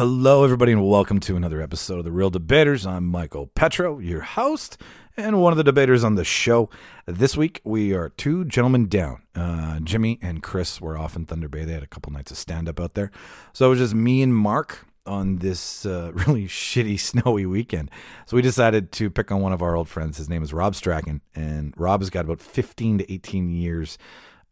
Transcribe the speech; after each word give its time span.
Hello, 0.00 0.44
everybody, 0.44 0.72
and 0.72 0.88
welcome 0.88 1.20
to 1.20 1.36
another 1.36 1.60
episode 1.60 1.98
of 1.98 2.06
The 2.06 2.10
Reel 2.10 2.30
Debaters. 2.30 2.86
I'm 2.86 3.04
Michael 3.04 3.48
Petrow, 3.48 4.02
your 4.02 4.22
host, 4.22 4.80
and 5.14 5.42
one 5.42 5.52
of 5.52 5.58
the 5.58 5.62
debaters 5.62 6.02
on 6.02 6.14
the 6.14 6.24
show. 6.24 6.70
This 7.04 7.36
week, 7.36 7.60
we 7.64 7.92
are 7.92 8.08
two 8.08 8.46
gentlemen 8.46 8.88
down. 8.88 9.20
Uh, 9.34 9.78
Jimmy 9.80 10.18
and 10.22 10.42
Chris 10.42 10.80
were 10.80 10.96
off 10.96 11.16
in 11.16 11.26
Thunder 11.26 11.50
Bay. 11.50 11.66
They 11.66 11.74
had 11.74 11.82
a 11.82 11.86
couple 11.86 12.14
nights 12.14 12.30
of 12.30 12.38
stand 12.38 12.66
up 12.66 12.80
out 12.80 12.94
there. 12.94 13.10
So 13.52 13.66
it 13.66 13.68
was 13.68 13.78
just 13.78 13.94
me 13.94 14.22
and 14.22 14.34
Mark 14.34 14.86
on 15.04 15.36
this 15.36 15.84
uh, 15.84 16.12
really 16.14 16.46
shitty, 16.46 16.98
snowy 16.98 17.44
weekend. 17.44 17.90
So 18.24 18.36
we 18.36 18.42
decided 18.42 18.92
to 18.92 19.10
pick 19.10 19.30
on 19.30 19.42
one 19.42 19.52
of 19.52 19.60
our 19.60 19.76
old 19.76 19.90
friends. 19.90 20.16
His 20.16 20.30
name 20.30 20.42
is 20.42 20.54
Rob 20.54 20.74
Strachan, 20.76 21.20
and 21.34 21.74
Rob 21.76 22.00
has 22.00 22.08
got 22.08 22.24
about 22.24 22.40
15 22.40 22.96
to 22.96 23.12
18 23.12 23.50
years 23.50 23.98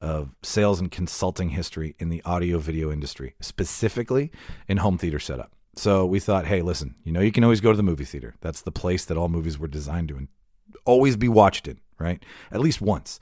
of 0.01 0.35
sales 0.43 0.81
and 0.81 0.91
consulting 0.91 1.51
history 1.51 1.95
in 1.99 2.09
the 2.09 2.23
audio 2.25 2.59
video 2.59 2.93
industry, 2.93 3.35
specifically 3.41 4.31
in 4.69 4.79
home 4.79 4.99
theater 4.99 5.19
setup. 5.19 5.53
So 5.75 6.05
we 6.05 6.21
thought, 6.21 6.47
hey, 6.47 6.63
listen, 6.63 6.97
you 7.05 7.13
know, 7.13 7.21
you 7.21 7.33
can 7.33 7.45
always 7.45 7.61
go 7.61 7.71
to 7.71 7.77
the 7.77 7.83
movie 7.83 8.05
theater. 8.05 8.35
That's 8.41 8.63
the 8.63 8.73
place 8.73 9.05
that 9.05 9.17
all 9.17 9.29
movies 9.29 9.59
were 9.59 9.69
designed 9.69 10.09
to 10.09 10.17
and 10.17 10.29
always 10.85 11.17
be 11.17 11.29
watched 11.29 11.69
in, 11.69 11.81
right? 11.99 12.23
At 12.51 12.61
least 12.61 12.81
once. 12.81 13.21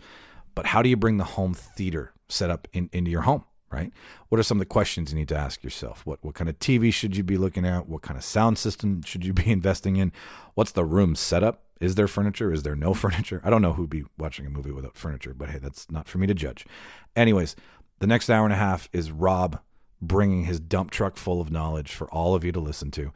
But 0.54 0.66
how 0.66 0.82
do 0.82 0.88
you 0.88 0.96
bring 0.96 1.18
the 1.18 1.24
home 1.24 1.52
theater 1.52 2.12
setup 2.28 2.66
in, 2.73 2.88
into 2.93 3.10
your 3.10 3.23
home, 3.23 3.45
right? 3.70 3.93
What 4.30 4.38
are 4.38 4.43
some 4.43 4.56
of 4.56 4.60
the 4.60 4.66
questions 4.66 5.12
you 5.12 5.18
need 5.18 5.29
to 5.29 5.37
ask 5.37 5.62
yourself? 5.62 6.04
What 6.06 6.24
what 6.24 6.34
kind 6.34 6.48
of 6.48 6.59
TV 6.59 6.93
should 6.93 7.16
you 7.16 7.23
be 7.23 7.37
looking 7.37 7.66
at? 7.66 7.88
What 7.88 8.02
kind 8.02 8.16
of 8.16 8.24
sound 8.24 8.59
system 8.59 9.02
should 9.02 9.24
you 9.24 9.34
be 9.34 9.51
investing 9.52 9.96
in? 9.96 10.12
What's 10.54 10.73
the 10.73 10.84
room 10.84 11.15
setup? 11.15 11.66
Is 11.80 11.95
there 11.95 12.09
furniture? 12.09 12.53
Is 12.53 12.62
there 12.62 12.77
no 12.77 12.95
furniture? 13.05 13.41
I 13.45 13.51
don't 13.51 13.62
know 13.62 13.75
who'd 13.75 13.91
be 13.91 14.05
watching 14.19 14.47
a 14.47 14.51
movie 14.51 14.73
without 14.73 14.97
furniture, 14.97 15.35
but 15.35 15.51
hey, 15.51 15.59
that's 15.59 15.91
not 15.91 16.09
for 16.09 16.19
me 16.19 16.27
to 16.27 16.35
judge. 16.35 16.65
Anyways, 17.15 17.57
the 17.99 18.07
next 18.07 18.30
hour 18.30 18.45
and 18.45 18.52
a 18.52 18.57
half 18.57 18.89
is 18.93 19.11
Rob 19.11 19.61
bringing 20.02 20.45
his 20.45 20.61
dump 20.61 20.91
truck 20.91 21.16
full 21.16 21.41
of 21.41 21.51
knowledge 21.51 21.93
for 21.93 22.09
all 22.09 22.35
of 22.35 22.45
you 22.45 22.52
to 22.52 22.61
listen 22.61 22.91
to. 22.93 23.12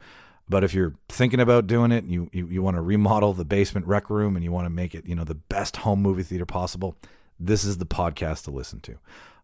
But 0.49 0.63
if 0.63 0.73
you're 0.73 0.95
thinking 1.07 1.39
about 1.39 1.67
doing 1.67 1.91
it, 1.91 2.05
you 2.05 2.29
you, 2.33 2.47
you 2.47 2.61
want 2.61 2.75
to 2.75 2.81
remodel 2.81 3.33
the 3.33 3.45
basement 3.45 3.87
rec 3.87 4.09
room 4.09 4.35
and 4.35 4.43
you 4.43 4.51
want 4.51 4.65
to 4.65 4.69
make 4.69 4.93
it, 4.93 5.05
you 5.05 5.15
know, 5.15 5.23
the 5.23 5.35
best 5.35 5.77
home 5.77 6.01
movie 6.01 6.23
theater 6.23 6.45
possible, 6.45 6.97
this 7.39 7.63
is 7.63 7.77
the 7.77 7.85
podcast 7.85 8.43
to 8.45 8.51
listen 8.51 8.79
to. 8.81 8.97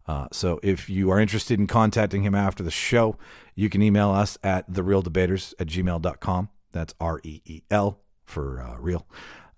Uh, 0.06 0.26
so 0.32 0.58
if 0.62 0.88
you 0.88 1.10
are 1.10 1.20
interested 1.20 1.58
in 1.58 1.66
contacting 1.66 2.22
him 2.22 2.34
after 2.34 2.62
the 2.62 2.70
show, 2.70 3.16
you 3.54 3.68
can 3.68 3.82
email 3.82 4.10
us 4.10 4.38
at 4.42 4.70
thereeldebaters 4.70 5.54
at 5.58 5.66
gmail.com. 5.66 6.48
That's 6.72 6.94
R 7.00 7.20
E 7.22 7.40
E 7.44 7.62
L 7.70 8.00
for 8.28 8.62
uh, 8.62 8.76
real. 8.78 9.06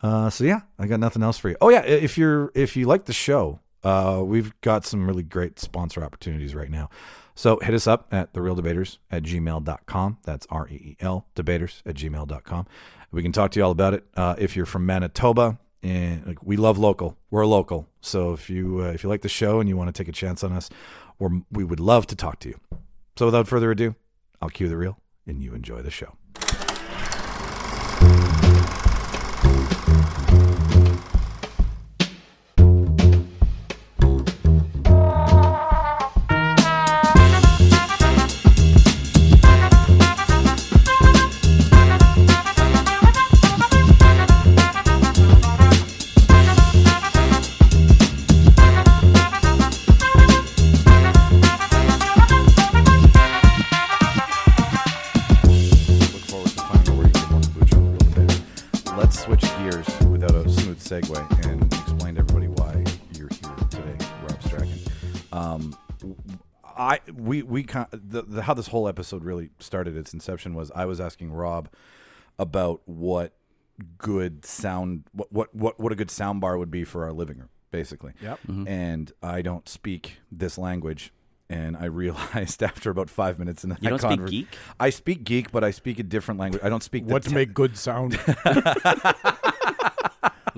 Uh, 0.03 0.31
so 0.31 0.45
yeah, 0.45 0.61
I 0.79 0.87
got 0.87 1.01
nothing 1.01 1.23
else 1.23 1.39
for 1.39 1.51
you. 1.51 1.57
Oh 1.61 1.69
yeah, 1.69 1.83
if 1.83 2.17
you're 2.17 2.51
if 2.55 2.77
you 2.77 2.87
like 2.87 3.05
the 3.05 3.13
show, 3.13 3.61
uh, 3.85 4.23
we've 4.25 4.59
got 4.61 4.87
some 4.87 5.07
really 5.07 5.23
great 5.23 5.59
sponsor 5.59 6.03
opportunities 6.03 6.55
right 6.55 6.71
now. 6.71 6.89
So 7.35 7.59
hit 7.61 7.75
us 7.75 7.87
up 7.87 8.09
at 8.13 8.33
thereeldebaters 8.33 8.99
at 9.11 9.23
gmail.com. 9.23 10.19
That's 10.25 10.47
R 10.51 10.69
E 10.69 10.75
E 10.75 10.97
L 11.01 11.27
debaters 11.35 11.83
at 11.87 11.97
gmail.com. 11.97 12.67
We 13.13 13.23
can 13.23 13.33
talk 13.33 13.51
to 13.53 13.61
you 13.61 13.65
all 13.65 13.73
about 13.73 13.95
it. 13.95 14.05
Uh, 14.15 14.37
if 14.39 14.57
you're 14.57 14.67
from 14.67 14.87
Manitoba, 14.87 15.59
and 15.83 16.27
like, 16.27 16.43
we 16.43 16.57
love 16.57 16.79
local, 16.79 17.17
we're 17.31 17.47
local. 17.47 17.89
So 18.01 18.33
if 18.33 18.51
you 18.51 18.83
uh, 18.83 18.93
if 18.93 19.03
you 19.03 19.09
like 19.09 19.23
the 19.23 19.29
show 19.29 19.61
and 19.61 19.69
you 19.69 19.77
want 19.77 19.95
to 19.95 19.99
take 19.99 20.09
a 20.09 20.13
chance 20.13 20.45
on 20.45 20.53
us, 20.53 20.71
we're, 21.19 21.41
we 21.51 21.65
would 21.65 21.81
love 21.81 22.07
to 22.09 22.17
talk 22.17 22.41
to 22.41 22.49
you. 22.49 22.61
So 23.17 23.27
without 23.27 23.49
further 23.49 23.71
ado, 23.71 23.95
I'll 24.41 24.51
cue 24.51 24.69
the 24.69 24.77
reel 24.77 24.99
and 25.27 25.43
you 25.43 25.55
enjoy 25.55 25.83
the 25.83 25.91
show. 25.91 26.20
We 67.43 67.61
we 67.61 67.63
kind 67.65 67.87
the, 67.93 68.23
the 68.23 68.43
how 68.43 68.55
this 68.55 68.69
whole 68.69 68.89
episode 68.89 69.25
really 69.25 69.51
started 69.59 69.97
its 69.97 70.13
inception 70.13 70.55
was 70.55 70.71
I 70.75 70.85
was 70.85 71.01
asking 71.01 71.33
Rob 71.33 71.69
about 72.39 72.81
what 72.87 73.33
good 73.99 74.45
sound 74.45 75.05
what 75.13 75.33
what 75.33 75.55
what, 75.55 75.81
what 75.81 75.93
a 75.93 75.95
good 75.95 76.11
sound 76.11 76.41
bar 76.41 76.59
would 76.59 76.71
be 76.71 76.85
for 76.85 77.05
our 77.05 77.13
living 77.13 77.39
room 77.39 77.49
basically 77.71 78.13
Yep. 78.21 78.39
Mm-hmm. 78.41 78.53
Mm-hmm. 78.53 78.69
and 78.69 79.13
I 79.23 79.43
don't 79.43 79.69
speak 79.69 80.19
this 80.31 80.59
language 80.59 81.13
and 81.49 81.77
I 81.77 81.85
realized 82.03 82.63
after 82.63 82.91
about 82.91 83.09
five 83.11 83.39
minutes 83.39 83.65
in 83.65 83.71
that 83.71 83.83
You 83.83 83.91
don't 83.91 84.01
speak 84.01 84.27
geek? 84.27 84.49
I 84.79 84.91
speak 84.91 85.25
geek, 85.25 85.51
but 85.51 85.65
I 85.65 85.71
speak 85.73 85.99
a 85.99 86.03
different 86.05 86.39
language. 86.39 86.63
I 86.65 86.69
don't 86.69 86.83
speak 86.83 87.05
What 87.07 87.23
to 87.25 87.29
te- 87.31 87.35
make 87.35 87.53
good 87.55 87.77
sound? 87.77 88.13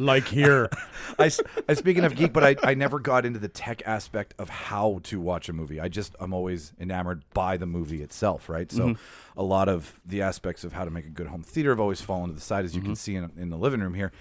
like 0.03 0.27
here. 0.29 0.69
I, 1.19 1.31
I 1.69 1.75
speak 1.75 1.97
enough 1.97 2.15
geek, 2.15 2.33
but 2.33 2.45
I, 2.45 2.57
I 2.63 2.75
never 2.75 2.99
got 2.99 3.25
into 3.25 3.39
the 3.39 3.49
tech 3.49 3.83
aspect 3.87 4.35
of 4.39 4.49
how 4.49 5.01
to 5.05 5.21
watch 5.21 5.49
a 5.49 5.53
movie. 5.53 5.81
I 5.81 5.89
just 5.89 6.15
I'm 6.21 6.33
always 6.35 6.73
enamored 6.81 7.23
by 7.35 7.57
the 7.57 7.67
movie 7.67 8.03
itself, 8.03 8.49
right? 8.49 8.71
So 8.71 8.83
Mm-hmm. 8.89 9.41
a 9.41 9.43
lot 9.43 9.69
of 9.69 10.01
the 10.05 10.23
aspects 10.23 10.65
of 10.65 10.73
how 10.73 10.85
to 10.85 10.91
make 10.91 11.07
a 11.07 11.11
good 11.11 11.29
home 11.29 11.43
theater 11.43 11.71
have 11.71 11.81
always 11.81 12.01
fallen 12.01 12.29
to 12.29 12.35
the 12.35 12.41
side, 12.41 12.65
as 12.65 12.75
you 12.75 12.81
Mm-hmm. 12.81 12.89
can 12.91 12.97
see 12.97 13.15
in, 13.17 13.31
in 13.37 13.51
the 13.51 13.59
living 13.59 13.81
room 13.81 13.95
here. 13.95 14.13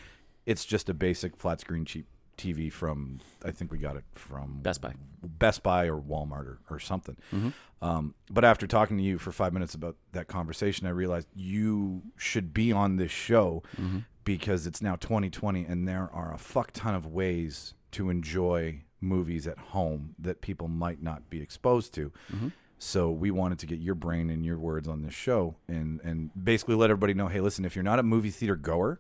It's 0.45 0.65
just 0.65 0.89
a 0.89 0.93
basic 0.93 1.35
flat 1.37 1.59
screen 1.61 1.85
cheap 1.85 2.05
TV 2.37 2.71
from 2.71 3.19
I 3.45 3.51
think 3.51 3.71
we 3.71 3.77
got 3.77 3.95
it 3.95 4.03
from 4.15 4.59
Best 4.61 4.81
Buy. 4.81 4.93
Best 5.23 5.61
Buy 5.61 5.85
or 5.85 5.99
Walmart 6.01 6.45
or, 6.47 6.59
or 6.69 6.79
something. 6.79 7.15
Mm-hmm. 7.33 7.49
Um, 7.83 8.13
but 8.29 8.43
after 8.45 8.65
talking 8.67 8.97
to 8.97 9.03
you 9.03 9.17
for 9.19 9.31
five 9.31 9.53
minutes 9.53 9.73
about 9.75 9.95
that 10.13 10.27
conversation, 10.27 10.85
I 10.87 10.91
realized 10.91 11.27
you 11.35 12.01
should 12.17 12.53
be 12.53 12.71
on 12.71 12.95
this 12.97 13.11
show 13.11 13.61
Mm-hmm. 13.79 13.99
Because 14.23 14.67
it's 14.67 14.81
now 14.81 14.95
2020 14.95 15.65
and 15.65 15.87
there 15.87 16.09
are 16.13 16.33
a 16.33 16.37
fuck 16.37 16.71
ton 16.71 16.95
of 16.95 17.05
ways 17.05 17.73
to 17.91 18.09
enjoy 18.09 18.81
movies 18.99 19.47
at 19.47 19.57
home 19.57 20.15
that 20.19 20.41
people 20.41 20.67
might 20.67 21.01
not 21.01 21.29
be 21.29 21.41
exposed 21.41 21.93
to. 21.95 22.11
Mm-hmm. 22.33 22.49
So 22.77 23.11
we 23.11 23.29
wanted 23.29 23.59
to 23.59 23.65
get 23.67 23.79
your 23.79 23.95
brain 23.95 24.29
and 24.29 24.45
your 24.45 24.57
words 24.57 24.87
on 24.87 25.03
this 25.03 25.13
show 25.13 25.55
and, 25.67 25.99
and 26.03 26.31
basically 26.41 26.75
let 26.75 26.89
everybody 26.89 27.13
know, 27.13 27.27
hey, 27.27 27.39
listen, 27.39 27.63
if 27.63 27.75
you're 27.75 27.83
not 27.83 27.99
a 27.99 28.03
movie 28.03 28.31
theater 28.31 28.55
goer, 28.55 28.99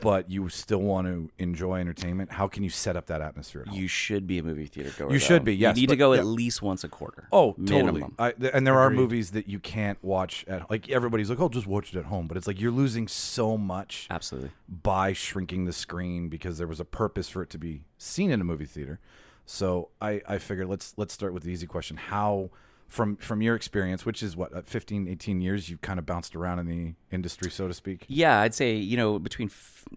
but 0.00 0.30
you 0.30 0.48
still 0.48 0.82
want 0.82 1.06
to 1.06 1.30
enjoy 1.38 1.80
entertainment, 1.80 2.32
how 2.32 2.48
can 2.48 2.62
you 2.62 2.70
set 2.70 2.96
up 2.96 3.06
that 3.06 3.20
atmosphere 3.20 3.64
at? 3.66 3.74
You 3.74 3.88
should 3.88 4.26
be 4.26 4.38
a 4.38 4.42
movie 4.42 4.66
theater 4.66 4.92
goer. 4.96 5.12
You 5.12 5.18
should 5.18 5.44
be, 5.44 5.56
yes, 5.56 5.76
You 5.76 5.82
need 5.82 5.88
to 5.88 5.96
go 5.96 6.12
yeah. 6.12 6.20
at 6.20 6.26
least 6.26 6.62
once 6.62 6.84
a 6.84 6.88
quarter. 6.88 7.28
Oh, 7.32 7.54
totally. 7.66 8.04
I, 8.18 8.32
th- 8.32 8.52
and 8.54 8.66
there 8.66 8.78
are 8.78 8.90
movies 8.90 9.30
that 9.32 9.48
you 9.48 9.58
can't 9.58 10.02
watch 10.02 10.44
at 10.46 10.70
like 10.70 10.90
everybody's 10.90 11.30
like, 11.30 11.40
oh, 11.40 11.48
just 11.48 11.66
watch 11.66 11.94
it 11.94 11.98
at 11.98 12.06
home. 12.06 12.26
But 12.26 12.36
it's 12.36 12.46
like 12.46 12.60
you're 12.60 12.70
losing 12.70 13.08
so 13.08 13.56
much 13.56 14.06
Absolutely. 14.10 14.50
by 14.68 15.12
shrinking 15.12 15.64
the 15.64 15.72
screen 15.72 16.28
because 16.28 16.58
there 16.58 16.66
was 16.66 16.80
a 16.80 16.84
purpose 16.84 17.28
for 17.28 17.42
it 17.42 17.50
to 17.50 17.58
be 17.58 17.82
seen 17.98 18.30
in 18.30 18.40
a 18.40 18.44
movie 18.44 18.66
theater. 18.66 19.00
So 19.46 19.90
I, 20.00 20.20
I 20.28 20.38
figured 20.38 20.68
let's 20.68 20.92
let's 20.96 21.14
start 21.14 21.32
with 21.32 21.44
the 21.44 21.50
easy 21.50 21.66
question. 21.66 21.96
How 21.96 22.50
from 22.86 23.16
from 23.16 23.42
your 23.42 23.54
experience, 23.54 24.06
which 24.06 24.22
is 24.22 24.36
what 24.36 24.54
uh, 24.54 24.62
15, 24.62 25.08
18 25.08 25.40
years, 25.40 25.68
you've 25.68 25.80
kind 25.80 25.98
of 25.98 26.06
bounced 26.06 26.36
around 26.36 26.58
in 26.60 26.66
the 26.66 26.94
industry, 27.10 27.50
so 27.50 27.68
to 27.68 27.74
speak. 27.74 28.04
Yeah, 28.08 28.40
I'd 28.40 28.54
say 28.54 28.74
you 28.74 28.96
know 28.96 29.18
between 29.18 29.50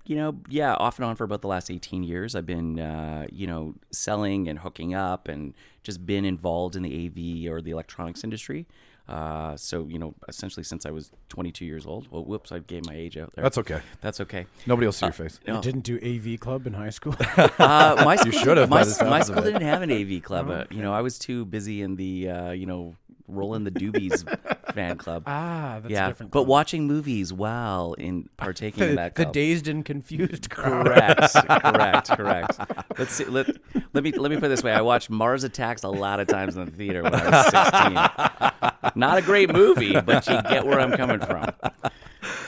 you 0.05 0.15
know 0.15 0.37
yeah 0.49 0.73
off 0.75 0.97
and 0.97 1.05
on 1.05 1.15
for 1.15 1.23
about 1.23 1.41
the 1.41 1.47
last 1.47 1.69
eighteen 1.69 2.03
years. 2.03 2.35
I've 2.35 2.45
been 2.45 2.79
uh, 2.79 3.27
you 3.31 3.47
know 3.47 3.75
selling 3.91 4.47
and 4.47 4.59
hooking 4.59 4.93
up 4.93 5.27
and 5.27 5.53
just 5.83 6.05
been 6.05 6.25
involved 6.25 6.75
in 6.75 6.83
the 6.83 7.05
AV 7.05 7.51
or 7.51 7.61
the 7.61 7.71
electronics 7.71 8.23
industry. 8.23 8.67
Uh, 9.09 9.57
so 9.57 9.87
you 9.87 9.97
know 9.97 10.13
essentially 10.27 10.63
since 10.63 10.85
I 10.85 10.91
was 10.91 11.11
22 11.29 11.65
years 11.65 11.87
old. 11.87 12.07
Well, 12.11 12.23
whoops, 12.23 12.51
I 12.51 12.59
gave 12.59 12.85
my 12.85 12.93
age 12.93 13.17
out 13.17 13.33
there. 13.33 13.41
That's 13.41 13.57
okay. 13.57 13.81
That's 14.01 14.21
okay. 14.21 14.45
Nobody 14.67 14.85
will 14.85 14.93
see 14.93 15.07
your 15.07 15.13
face. 15.13 15.39
No. 15.47 15.55
You 15.55 15.61
didn't 15.61 15.81
do 15.81 15.97
AV 15.97 16.39
club 16.39 16.67
in 16.67 16.73
high 16.73 16.91
school? 16.91 17.15
Uh, 17.59 18.01
my 18.05 18.15
school, 18.15 18.31
should 18.31 18.57
have 18.57 18.69
My, 18.69 18.81
by 18.81 18.85
the 18.85 18.91
sounds 18.91 19.09
my 19.09 19.21
school 19.21 19.41
didn't 19.41 19.63
have 19.63 19.81
an 19.81 19.91
AV 19.91 20.21
club. 20.21 20.49
Uh, 20.49 20.65
you 20.69 20.81
know, 20.81 20.93
I 20.93 21.01
was 21.01 21.17
too 21.17 21.45
busy 21.45 21.81
in 21.81 21.95
the 21.95 22.29
uh, 22.29 22.51
you 22.51 22.65
know 22.65 22.95
rolling 23.29 23.63
the 23.63 23.71
doobies 23.79 24.23
fan 24.73 24.97
club. 24.97 25.23
ah, 25.25 25.79
that's 25.81 25.91
yeah, 25.91 26.05
a 26.05 26.07
different 26.09 26.31
but 26.31 26.39
club. 26.39 26.47
watching 26.47 26.87
movies 26.87 27.31
while 27.33 27.93
in 27.93 28.29
partaking 28.37 28.83
in 28.83 28.95
that 28.95 29.15
the 29.15 29.23
club. 29.23 29.33
dazed 29.33 29.67
and 29.67 29.83
confused 29.85 30.49
crowd. 30.51 30.85
Correct, 30.85 31.33
correct, 31.63 32.09
correct. 32.17 32.59
Let's 32.97 33.13
see, 33.13 33.25
let, 33.25 33.47
let 33.93 34.03
me 34.03 34.11
let 34.11 34.29
me 34.31 34.37
put 34.37 34.45
it 34.45 34.49
this 34.49 34.63
way: 34.63 34.73
I 34.73 34.81
watched 34.81 35.09
Mars 35.09 35.43
Attacks 35.43 35.83
a 35.83 35.89
lot 35.89 36.19
of 36.19 36.27
times 36.27 36.57
in 36.57 36.65
the 36.65 36.71
theater 36.71 37.03
when 37.03 37.13
I 37.15 37.29
was 37.29 38.61
16. 38.81 38.91
Not 38.95 39.17
a 39.17 39.21
great 39.21 39.51
movie, 39.51 39.99
but 39.99 40.27
you 40.27 40.41
get 40.43 40.65
where 40.65 40.79
I'm 40.79 40.91
coming 40.91 41.19
from. 41.19 41.49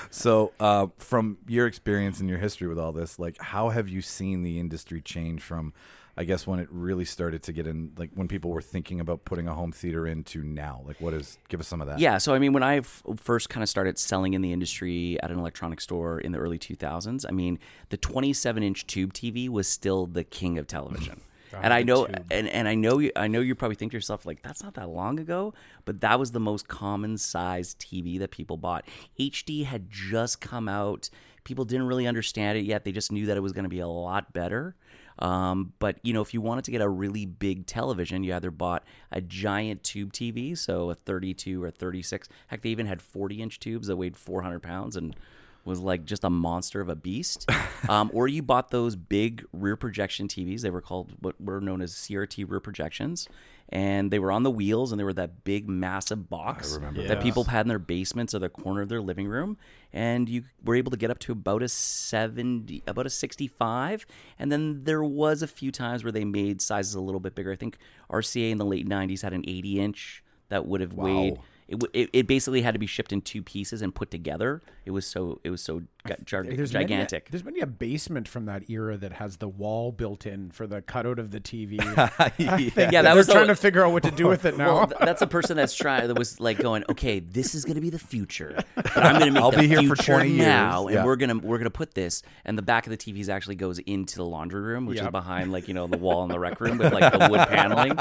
So, 0.10 0.52
uh, 0.60 0.88
from 0.98 1.38
your 1.48 1.68
experience 1.68 2.20
and 2.20 2.28
your 2.30 2.38
history 2.38 2.68
with 2.68 2.78
all 2.78 2.92
this, 2.92 3.18
like, 3.18 3.38
how 3.40 3.70
have 3.70 3.88
you 3.88 4.02
seen 4.02 4.44
the 4.44 4.60
industry 4.60 5.02
change 5.02 5.42
from 5.42 5.74
I 6.18 6.24
guess 6.24 6.46
when 6.46 6.60
it 6.60 6.68
really 6.72 7.06
started 7.06 7.44
to 7.44 7.54
get 7.54 7.68
in, 7.68 7.94
like 7.98 8.12
when 8.14 8.28
people 8.28 8.52
were 8.52 8.62
thinking 8.62 9.00
about 9.00 9.26
putting 9.26 9.48
a 9.48 9.54
home 9.54 9.72
theater 9.72 10.06
into 10.06 10.44
now? 10.44 10.84
Like, 10.86 11.00
what 11.00 11.14
is? 11.14 11.38
Give 11.50 11.60
us 11.60 11.68
some 11.68 11.82
of 11.82 11.88
that. 11.88 12.00
Yeah, 12.00 12.18
so 12.18 12.34
I 12.34 12.40
mean, 12.40 12.54
when 12.54 12.64
I 12.64 12.78
f- 12.78 13.04
first 13.16 13.50
kind 13.50 13.64
of 13.64 13.70
started 13.70 13.98
selling 13.98 14.34
in 14.34 14.42
the 14.42 14.52
industry 14.52 15.18
at 15.24 15.32
an 15.32 15.40
electronics 15.40 15.84
store 15.84 16.20
in 16.20 16.32
the 16.32 16.40
early 16.40 16.60
2000s, 16.60 17.26
I 17.28 17.32
mean, 17.32 17.60
the 17.90 17.98
27 17.98 18.64
inch 18.64 18.88
tube 18.88 19.14
TV 19.14 19.50
was 19.50 19.68
still 19.68 20.06
the 20.06 20.24
king 20.24 20.58
of 20.58 20.68
television. 20.68 21.22
and 21.54 21.74
I 21.74 21.84
know, 21.84 22.08
and, 22.30 22.48
and 22.48 22.68
I 22.68 22.76
know, 22.76 23.00
you, 23.00 23.12
I 23.16 23.28
know, 23.28 23.42
you 23.42 23.56
probably 23.56 23.76
think 23.76 23.92
to 23.92 23.98
yourself 23.98 24.26
like, 24.26 24.42
that's 24.42 24.64
not 24.64 24.76
that 24.76 24.90
long 24.90 25.20
ago, 25.20 25.54
but 25.86 26.02
that 26.02 26.20
was 26.20 26.32
the 26.32 26.40
most 26.40 26.68
common 26.68 27.18
size 27.18 27.76
TV 27.76 28.20
that 28.20 28.32
people 28.32 28.58
bought. 28.58 28.86
HD 29.20 29.66
had 29.66 29.90
just 29.90 30.42
come 30.42 30.70
out. 30.70 31.10
People 31.44 31.66
didn't 31.66 31.88
really 31.88 32.08
understand 32.08 32.58
it 32.58 32.66
yet. 32.66 32.84
They 32.86 32.92
just 32.92 33.12
knew 33.12 33.26
that 33.26 33.38
it 33.38 33.42
was 33.42 33.52
going 33.52 33.64
to 33.64 33.70
be 33.70 33.80
a 33.80 33.88
lot 33.88 34.34
better. 34.34 34.76
Um, 35.20 35.74
but 35.80 35.98
you 36.04 36.14
know, 36.14 36.22
if 36.22 36.34
you 36.34 36.42
wanted 36.42 36.66
to 36.66 36.72
get 36.72 36.82
a 36.82 36.90
really 36.90 37.26
big 37.26 37.66
television, 37.66 38.24
you 38.24 38.34
either 38.34 38.52
bought 38.52 38.84
a 39.12 39.22
giant 39.22 39.84
tube 39.84 40.14
TV, 40.14 40.58
so 40.58 40.90
a 40.90 40.96
32 40.96 41.64
or 41.64 41.72
36. 41.72 42.30
Heck, 42.48 42.62
they 42.62 42.70
even 42.70 42.86
had 42.86 43.02
40 43.02 43.42
inch 43.42 43.60
tubes 43.60 43.88
that 43.88 43.98
weighed 43.98 44.18
400 44.18 44.62
pounds 44.62 44.96
and 44.96 45.16
was 45.64 45.80
like 45.80 46.06
just 46.06 46.24
a 46.24 46.30
monster 46.30 46.82
of 46.82 46.90
a 46.90 46.96
beast. 46.96 47.50
Um, 47.90 48.12
or 48.14 48.28
you 48.28 48.44
bought 48.44 48.70
those 48.70 48.96
big 48.96 49.44
rear 49.52 49.76
projection 49.76 50.28
TVs. 50.28 50.62
They 50.62 50.70
were 50.70 50.82
called 50.82 51.14
what 51.20 51.42
were 51.42 51.60
known 51.60 51.82
as 51.82 51.94
CRT 51.94 52.48
rear 52.48 52.60
projections, 52.60 53.28
and 53.72 54.12
they 54.12 54.20
were 54.20 54.32
on 54.32 54.44
the 54.44 54.52
wheels, 54.52 54.92
and 54.92 55.00
they 55.00 55.04
were 55.04 55.14
that 55.14 55.44
big, 55.44 55.70
massive 55.70 56.30
box 56.30 56.76
remember 56.76 57.08
that 57.08 57.22
people 57.22 57.46
had 57.46 57.62
in 57.62 57.70
their 57.70 57.80
basements 57.80 58.36
or 58.36 58.40
the 58.40 58.50
corner 58.50 58.82
of 58.82 58.90
their 58.90 59.02
living 59.02 59.28
room, 59.28 59.58
and 59.94 60.28
you 60.28 60.44
were 60.64 60.76
able 60.76 60.92
to 60.92 60.98
get 60.98 61.10
up 61.10 61.20
to 61.20 61.32
about 61.32 61.64
a 61.64 61.70
seventy, 61.70 62.84
about 62.88 63.06
a 63.06 63.10
sixty-five, 63.10 64.06
and 64.38 64.52
then 64.52 64.84
there 64.84 65.04
was 65.04 65.42
a 65.42 65.48
few 65.48 65.72
times 65.72 66.04
where 66.04 66.12
they 66.12 66.26
made 66.26 66.62
sizes 66.62 66.96
a 66.96 67.02
little 67.02 67.22
bit 67.22 67.36
bigger. 67.36 67.52
I 67.52 67.56
think 67.56 67.78
RCA 68.10 68.52
in 68.52 68.58
the 68.58 68.66
late 68.66 68.88
'90s 68.88 69.22
had 69.22 69.34
an 69.34 69.44
eighty-inch 69.48 70.24
that 70.50 70.66
would 70.66 70.82
have 70.82 70.94
weighed. 70.94 71.40
It, 71.68 71.82
it, 71.94 72.10
it 72.12 72.28
basically 72.28 72.64
had 72.64 72.74
to 72.74 72.80
be 72.80 72.86
shipped 72.86 73.14
in 73.14 73.22
two 73.22 73.42
pieces 73.42 73.82
and 73.82 73.96
put 73.96 74.12
together. 74.12 74.62
It 74.84 74.92
was 74.92 75.08
so 75.08 75.40
it 75.46 75.50
was 75.50 75.62
so 75.62 75.84
jar- 76.26 76.44
There's 76.44 76.72
gigantic. 76.72 77.24
Many, 77.26 77.32
there's 77.32 77.44
many 77.44 77.60
a 77.62 77.66
basement 77.68 78.28
from 78.28 78.46
that 78.46 78.70
era 78.70 78.98
that 78.98 79.14
has 79.14 79.38
the 79.38 79.48
wall 79.48 79.92
built 79.92 80.26
in 80.26 80.52
for 80.52 80.68
the 80.68 80.82
cutout 80.82 81.20
of 81.20 81.32
the 81.32 81.40
TV. 81.40 81.76
yeah, 82.38 83.02
that 83.02 83.16
was 83.16 83.28
They're 83.28 83.36
trying 83.36 83.48
to 83.48 83.56
figure 83.56 83.86
out 83.86 83.92
what 83.92 84.04
to 84.04 84.12
do 84.12 84.28
with 84.28 84.46
it 84.46 84.58
now. 84.58 84.74
Well, 84.86 84.92
that's 85.00 85.22
a 85.22 85.28
person 85.28 85.58
that's 85.58 85.74
trying 85.76 86.08
that 86.08 86.18
was 86.18 86.40
like 86.40 86.58
going, 86.58 86.84
okay, 86.90 87.20
this 87.20 87.56
is 87.56 87.66
going 87.66 87.76
to 87.76 87.82
be 87.82 87.90
the 87.90 88.00
future, 88.00 88.58
I'm 88.96 89.20
going 89.20 89.26
to 89.28 89.32
make 89.32 89.44
I'll 89.44 89.52
be 89.52 89.68
here 89.68 89.84
for 89.84 89.96
20 89.96 90.30
years." 90.30 90.40
now, 90.40 90.88
and 90.88 90.96
Yeah. 90.96 91.06
we're 91.06 91.16
gonna 91.16 91.38
we're 91.38 91.58
gonna 91.58 91.70
put 91.70 91.94
this, 91.94 92.24
and 92.46 92.58
the 92.58 92.62
back 92.62 92.88
of 92.88 92.92
the 92.92 92.98
TVs 92.98 93.30
actually 93.30 93.56
goes 93.56 93.80
into 93.80 94.16
the 94.18 94.26
laundry 94.26 94.62
room, 94.62 94.86
which 94.86 95.00
is 95.00 95.08
behind 95.10 95.52
like 95.52 95.68
you 95.68 95.74
know 95.74 95.88
the 95.88 95.98
wall 95.98 96.24
in 96.24 96.30
the 96.30 96.40
rec 96.40 96.60
room 96.60 96.78
with 96.78 96.94
like 96.94 97.12
the 97.12 97.28
wood 97.30 97.48
paneling, 97.48 97.98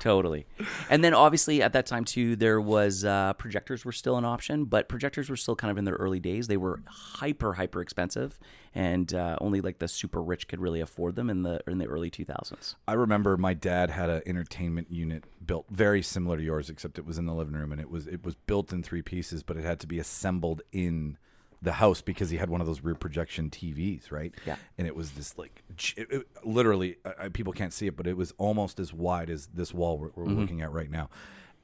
totally. 0.00 0.46
And 0.88 1.02
then 1.02 1.14
obviously 1.14 1.62
at 1.62 1.72
that 1.72 1.86
time 1.86 2.04
too, 2.04 2.36
there 2.36 2.60
was 2.60 3.04
uh, 3.04 3.32
projectors 3.34 3.84
were 3.84 3.92
still 3.92 4.16
an 4.16 4.24
option, 4.24 4.64
but 4.64 4.88
projectors 4.88 5.28
were 5.30 5.36
still 5.36 5.56
kind 5.56 5.70
of 5.70 5.78
in 5.78 5.84
their 5.84 5.94
early 5.94 6.20
days. 6.20 6.46
They 6.48 6.56
were 6.56 6.80
hyper 6.86 7.39
hyper 7.54 7.80
expensive, 7.80 8.38
and 8.74 9.12
uh, 9.12 9.36
only 9.40 9.60
like 9.60 9.78
the 9.78 9.88
super 9.88 10.22
rich 10.22 10.46
could 10.48 10.60
really 10.60 10.80
afford 10.80 11.16
them 11.16 11.28
in 11.30 11.42
the 11.42 11.60
in 11.66 11.78
the 11.78 11.86
early 11.86 12.10
2000s. 12.10 12.74
I 12.86 12.92
remember 12.92 13.36
my 13.36 13.54
dad 13.54 13.90
had 13.90 14.08
an 14.10 14.22
entertainment 14.26 14.90
unit 14.90 15.24
built 15.44 15.66
very 15.70 16.02
similar 16.02 16.36
to 16.36 16.42
yours, 16.42 16.70
except 16.70 16.98
it 16.98 17.04
was 17.06 17.18
in 17.18 17.26
the 17.26 17.34
living 17.34 17.54
room 17.54 17.72
and 17.72 17.80
it 17.80 17.90
was 17.90 18.06
it 18.06 18.24
was 18.24 18.34
built 18.34 18.72
in 18.72 18.82
three 18.82 19.02
pieces, 19.02 19.42
but 19.42 19.56
it 19.56 19.64
had 19.64 19.80
to 19.80 19.86
be 19.86 19.98
assembled 19.98 20.62
in 20.72 21.16
the 21.62 21.72
house 21.72 22.00
because 22.00 22.30
he 22.30 22.38
had 22.38 22.48
one 22.48 22.62
of 22.62 22.66
those 22.66 22.80
rear 22.82 22.94
projection 22.94 23.50
TVs, 23.50 24.10
right? 24.10 24.32
Yeah. 24.46 24.56
And 24.78 24.86
it 24.86 24.96
was 24.96 25.10
this 25.12 25.36
like 25.36 25.62
it, 25.96 26.06
it- 26.10 26.26
literally, 26.42 26.96
uh, 27.04 27.28
people 27.34 27.52
can't 27.52 27.72
see 27.74 27.86
it, 27.86 27.96
but 27.98 28.06
it 28.06 28.16
was 28.16 28.32
almost 28.38 28.80
as 28.80 28.94
wide 28.94 29.28
as 29.28 29.48
this 29.52 29.74
wall 29.74 29.98
we're, 29.98 30.10
we're 30.14 30.24
looking 30.24 30.62
at 30.62 30.72
right 30.72 30.90
now. 30.90 31.10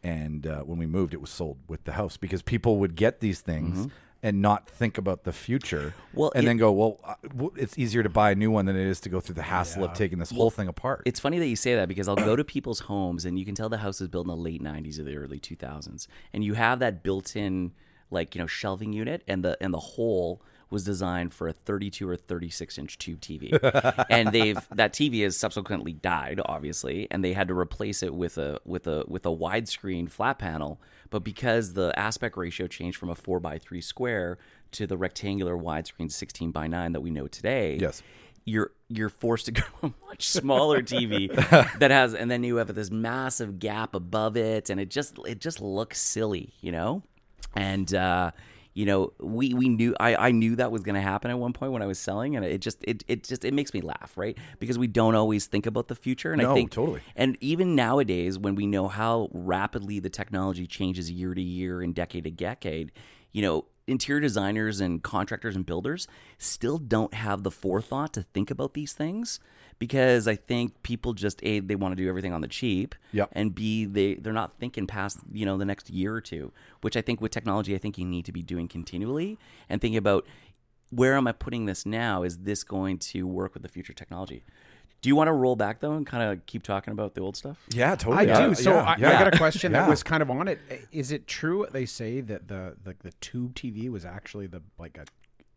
And 0.03 0.47
uh, 0.47 0.61
when 0.63 0.79
we 0.79 0.87
moved, 0.87 1.15
it 1.15 1.21
was 1.21 1.31
sold 1.31 1.59
with 1.67 1.85
the 1.85 1.93
house 1.93 2.17
because 2.17 2.43
people 2.43 2.77
would 2.79 2.95
get 2.95 3.21
these 3.21 3.41
things. 3.41 3.89
And 4.23 4.43
not 4.43 4.69
think 4.69 4.99
about 4.99 5.23
the 5.25 5.33
future, 5.33 5.95
Well, 6.13 6.33
and 6.35 6.45
it- 6.45 6.47
then 6.49 6.57
go, 6.57 6.73
well, 6.73 6.99
uh, 7.05 7.15
it's 7.57 7.79
easier 7.79 8.03
to 8.03 8.09
buy 8.09 8.33
a 8.33 8.35
new 8.35 8.51
one 8.51 8.67
than 8.67 8.75
it 8.75 8.87
is 8.87 8.99
to 9.01 9.09
go 9.09 9.21
through 9.21 9.35
the 9.37 9.43
hassle 9.43 9.85
of 9.85 9.93
taking 9.95 10.19
this 10.19 10.31
whole 10.31 10.51
thing 10.51 10.67
apart. 10.69 11.03
It's 11.05 11.21
funny 11.21 11.39
that 11.39 11.47
you 11.47 11.55
say 11.57 11.77
that 11.77 11.87
because 11.87 12.09
I'll 12.09 12.17
go 12.17 12.35
to 12.35 12.43
people's 12.43 12.81
homes 12.81 13.25
and 13.25 13.39
you 13.39 13.45
can 13.45 13.55
tell 13.55 13.69
the 13.69 13.79
house 13.79 14.01
is 14.01 14.09
built 14.09 14.25
in 14.27 14.31
the 14.31 14.37
late 14.37 14.63
90s 14.63 14.99
or 14.99 15.05
the 15.05 15.17
early 15.17 15.39
2000s. 15.39 16.09
And 16.33 16.43
you 16.43 16.55
have 16.55 16.79
that 16.81 17.03
built-in 17.03 17.73
like, 18.11 18.35
you 18.35 18.41
know, 18.41 18.47
shelving 18.47 18.93
unit 18.93 19.23
and 19.29 19.45
the 19.45 19.57
and 19.61 19.73
the 19.75 19.79
hole 19.81 20.41
was 20.71 20.83
designed 20.85 21.33
for 21.33 21.47
a 21.47 21.53
32 21.53 22.09
or 22.09 22.17
36 22.17 22.79
inch 22.79 22.99
tube 22.99 23.21
TV. 23.21 23.57
and 24.11 24.31
they've 24.33 24.59
that 24.75 24.93
TV 24.93 25.23
has 25.23 25.37
subsequently 25.37 25.93
died 25.93 26.41
obviously 26.45 27.07
and 27.11 27.23
they 27.25 27.33
had 27.35 27.49
to 27.49 27.55
replace 27.55 28.03
it 28.03 28.15
with 28.15 28.39
a 28.39 28.59
with 28.65 28.87
a 28.87 29.05
with 29.07 29.25
a 29.27 29.31
widescreen 29.31 30.11
flat 30.11 30.39
panel, 30.39 30.81
but 31.17 31.25
because 31.25 31.73
the 31.73 31.99
aspect 31.99 32.37
ratio 32.37 32.67
changed 32.67 32.99
from 32.99 33.09
a 33.09 33.15
4 33.15 33.41
by 33.41 33.59
3 33.59 33.81
square 33.81 34.37
to 34.73 34.87
the 34.87 34.99
rectangular 34.99 35.57
widescreen 35.57 36.13
16 36.13 36.51
by 36.51 36.67
9 36.67 36.93
that 36.93 37.01
we 37.01 37.11
know 37.11 37.27
today 37.27 37.79
Yes. 37.81 38.03
you're 38.45 38.73
you're 38.89 39.09
forced 39.09 39.47
to 39.47 39.53
go 39.53 39.63
to 39.81 39.87
a 39.87 39.95
much 40.07 40.29
smaller 40.29 40.83
TV 40.83 41.35
that 41.79 41.91
has, 41.91 42.13
and 42.13 42.31
then 42.31 42.45
you 42.45 42.57
have 42.57 42.75
this 42.75 42.91
massive 42.91 43.59
gap 43.59 43.95
above 43.95 44.37
it, 44.37 44.69
and 44.69 44.79
it 44.79 44.91
just 44.91 45.19
it 45.27 45.41
just 45.41 45.61
looks 45.63 45.99
silly, 46.01 46.53
you 46.61 46.71
know. 46.71 47.03
And 47.55 47.93
uh, 47.95 48.33
you 48.77 48.85
know, 48.85 49.15
we 49.19 49.55
we 49.55 49.71
knew 49.71 49.97
I, 49.99 50.15
I 50.17 50.31
knew 50.33 50.57
that 50.57 50.71
was 50.71 50.83
going 50.83 50.97
to 50.97 51.01
happen 51.01 51.31
at 51.31 51.39
one 51.39 51.55
point 51.55 51.73
when 51.73 51.81
I 51.81 51.87
was 51.87 51.99
selling, 51.99 52.37
and 52.37 52.45
it 52.45 52.61
just 52.61 52.85
it 52.85 53.05
it 53.09 53.25
just 53.25 53.43
it 53.43 53.55
makes 53.55 53.73
me 53.73 53.81
laugh, 53.81 54.13
right? 54.17 54.37
Because 54.59 54.79
we 54.79 54.87
don't 54.87 55.15
always 55.15 55.47
think 55.47 55.65
about 55.65 55.89
the 55.89 55.95
future, 55.95 56.31
and 56.31 56.43
I 56.43 56.53
think 56.53 56.73
totally. 56.73 57.01
and 57.17 57.39
even 57.41 57.75
nowadays, 57.75 58.39
when 58.39 58.55
we 58.55 58.67
know 58.67 58.89
how 58.89 59.31
rapidly 59.33 59.99
the 59.99 60.11
technology 60.11 60.67
changes 60.67 61.11
year 61.11 61.33
to 61.33 61.41
year 61.41 61.81
and 61.81 61.95
decade 61.95 62.25
to 62.25 62.31
decade, 62.31 62.93
you 63.33 63.41
know, 63.41 63.65
interior 63.87 64.21
designers 64.21 64.79
and 64.79 65.03
contractors 65.03 65.57
and 65.57 65.65
builders 65.65 66.07
still 66.37 66.77
don't 66.77 67.15
have 67.15 67.45
the 67.45 67.51
forethought 67.51 68.13
to 68.13 68.25
think 68.35 68.51
about 68.51 68.75
these 68.75 68.93
things 68.93 69.41
because 69.79 70.27
I 70.27 70.37
think 70.37 70.83
people 70.83 71.13
just 71.13 71.41
a 71.43 71.61
they 71.61 71.75
want 71.77 71.93
to 71.97 72.03
do 72.03 72.09
everything 72.09 72.33
on 72.33 72.41
the 72.41 72.49
cheap, 72.49 72.95
Yep. 73.13 73.29
and 73.33 73.55
b 73.55 73.85
they 73.85 74.15
they're 74.15 74.33
not 74.33 74.53
thinking 74.59 74.87
past 74.87 75.19
you 75.33 75.45
know 75.47 75.57
the 75.59 75.65
next 75.65 75.91
year 75.91 76.15
or 76.15 76.21
two, 76.21 76.53
which 76.81 76.97
I 76.97 77.03
think 77.03 77.21
with 77.21 77.33
technology 77.33 77.75
I 77.75 77.79
think 77.79 77.99
you 77.99 78.05
need 78.05 78.25
to 78.27 78.33
be 78.33 78.43
doing 78.43 78.69
continually 78.69 79.39
and 79.69 79.81
thinking 79.81 79.99
about 79.99 80.27
where 80.91 81.15
am 81.15 81.27
I 81.27 81.33
putting 81.33 81.67
this 81.67 81.85
now? 81.85 82.23
Is 82.23 82.39
this 82.39 82.63
going 82.63 82.99
to 82.99 83.27
work 83.27 83.55
with 83.55 83.63
the 83.63 83.69
future 83.69 83.93
technology? 83.93 84.45
Do 85.03 85.09
you 85.11 85.17
want 85.17 85.29
to 85.29 85.33
roll 85.33 85.57
back 85.57 85.81
though 85.81 85.93
and 85.93 86.07
kind 86.07 86.23
of 86.23 86.47
keep 86.47 86.63
talking 86.63 86.93
about 86.93 87.15
the 87.15 87.21
old 87.21 87.37
stuff? 87.37 87.59
yeah, 87.71 87.95
totally. 87.97 88.23
I 88.23 88.27
totally. 88.35 88.55
do. 88.55 88.63
So 88.63 88.71
yeah, 88.73 88.83
I, 88.85 88.93
I 88.93 88.99
got 89.25 89.35
a 89.35 89.37
question 89.37 89.73
Yeah. 89.73 89.81
that 89.83 89.89
was 89.91 90.03
kind 90.03 90.23
of 90.23 90.31
on 90.31 90.49
it. 90.49 90.59
Is 90.93 91.13
it 91.13 91.27
true 91.27 91.67
they 91.71 91.85
say 91.87 92.21
that 92.23 92.49
the 92.49 92.77
the, 92.83 92.95
the 93.03 93.13
tube 93.21 93.55
TV 93.55 93.91
was 93.91 94.05
actually 94.05 94.47
the 94.47 94.63
like 94.79 94.97
a 94.97 95.05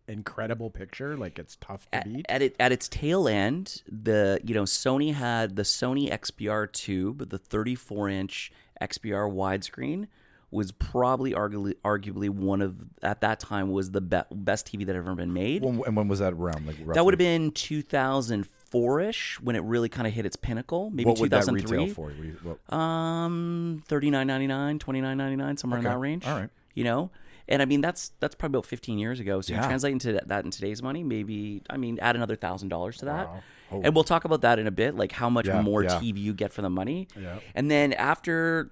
incredible 0.09 0.69
picture? 0.69 1.15
Like 1.15 1.39
it's 1.39 1.55
tough 1.61 1.89
to 1.91 1.97
at, 1.97 2.05
beat. 2.05 2.25
at 2.29 2.41
it 2.41 2.55
at 2.59 2.71
its 2.71 2.87
tail 2.87 3.27
end, 3.27 3.81
the 3.89 4.39
you 4.43 4.53
know 4.53 4.63
Sony 4.63 5.13
had 5.13 5.55
the 5.55 5.63
Sony 5.63 6.11
XBR 6.11 6.71
tube, 6.71 7.29
the 7.29 7.37
34 7.37 8.09
inch 8.09 8.51
XBR 8.81 9.31
widescreen 9.31 10.07
was 10.51 10.71
probably 10.71 11.31
arguably 11.33 11.75
arguably 11.85 12.27
one 12.29 12.61
of 12.61 12.75
at 13.03 13.21
that 13.21 13.39
time 13.39 13.69
was 13.71 13.91
the 13.91 14.01
be- 14.01 14.21
best 14.31 14.65
TV 14.65 14.79
that 14.85 14.95
had 14.95 15.05
ever 15.05 15.13
been 15.15 15.31
made. 15.33 15.61
When, 15.63 15.83
and 15.85 15.95
when 15.95 16.07
was 16.07 16.19
that 16.19 16.33
around? 16.33 16.65
Like 16.65 16.83
that 16.93 17.05
would 17.05 17.13
have 17.13 17.19
been 17.19 17.51
2004 17.51 19.01
ish 19.01 19.39
when 19.41 19.55
it 19.55 19.63
really 19.63 19.89
kind 19.89 20.07
of 20.07 20.13
hit 20.13 20.25
its 20.25 20.35
pinnacle. 20.35 20.89
Maybe 20.89 21.05
what 21.05 21.19
would 21.19 21.29
that 21.31 21.41
2003. 21.45 21.77
retail 21.77 21.93
for? 21.93 22.09
What- 22.09 22.57
what- 22.69 22.75
Um, 22.75 23.83
thirty 23.87 24.09
nine 24.09 24.27
ninety 24.27 24.47
nine, 24.47 24.79
twenty 24.79 25.01
nine 25.01 25.17
ninety 25.17 25.35
nine, 25.35 25.57
somewhere 25.57 25.79
in 25.79 25.83
that 25.85 25.99
range. 25.99 26.25
All 26.25 26.39
right. 26.39 26.49
You 26.73 26.83
know, 26.83 27.11
and 27.49 27.61
I 27.61 27.65
mean 27.65 27.81
that's 27.81 28.13
that's 28.21 28.35
probably 28.35 28.57
about 28.59 28.65
fifteen 28.67 28.97
years 28.97 29.19
ago. 29.19 29.41
So 29.41 29.53
Yeah. 29.53 29.61
you 29.61 29.67
translate 29.67 29.91
into 29.91 30.21
that, 30.25 30.45
in 30.45 30.51
today's 30.51 30.81
money, 30.81 31.03
maybe 31.03 31.61
I 31.69 31.75
mean 31.75 31.99
add 31.99 32.15
another 32.15 32.37
thousand 32.37 32.69
dollars 32.69 32.97
to 32.97 33.05
that, 33.05 33.27
Wow. 33.27 33.81
and 33.83 33.93
we'll 33.93 34.03
talk 34.05 34.23
about 34.23 34.41
that 34.41 34.57
in 34.59 34.67
a 34.67 34.71
bit, 34.71 34.95
like 34.95 35.11
how 35.11 35.29
much 35.29 35.47
Yeah, 35.47 35.61
more 35.61 35.83
yeah. 35.83 35.99
TV 35.99 36.19
you 36.19 36.33
get 36.33 36.53
for 36.53 36.61
the 36.61 36.69
money. 36.69 37.07
And 37.55 37.69
then 37.69 37.91
after, 37.93 38.71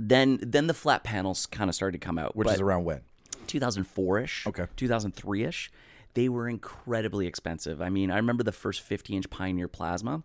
then 0.00 0.38
then 0.42 0.66
the 0.66 0.74
flat 0.74 1.04
panels 1.04 1.46
kind 1.46 1.68
of 1.70 1.74
started 1.76 2.00
to 2.00 2.04
come 2.04 2.18
out, 2.18 2.34
which 2.34 2.46
but 2.46 2.54
is 2.54 2.60
around 2.60 2.84
when? 2.84 3.02
2004 3.46 4.18
ish, 4.20 4.46
Okay. 4.46 4.66
2003 4.76 5.44
ish. 5.44 5.70
They 6.14 6.28
were 6.28 6.48
incredibly 6.48 7.26
expensive. 7.26 7.80
I 7.80 7.90
mean, 7.90 8.10
I 8.10 8.16
remember 8.16 8.42
the 8.42 8.52
first 8.52 8.80
50 8.80 9.14
inch 9.16 9.30
Pioneer 9.30 9.68
Plasma, 9.68 10.22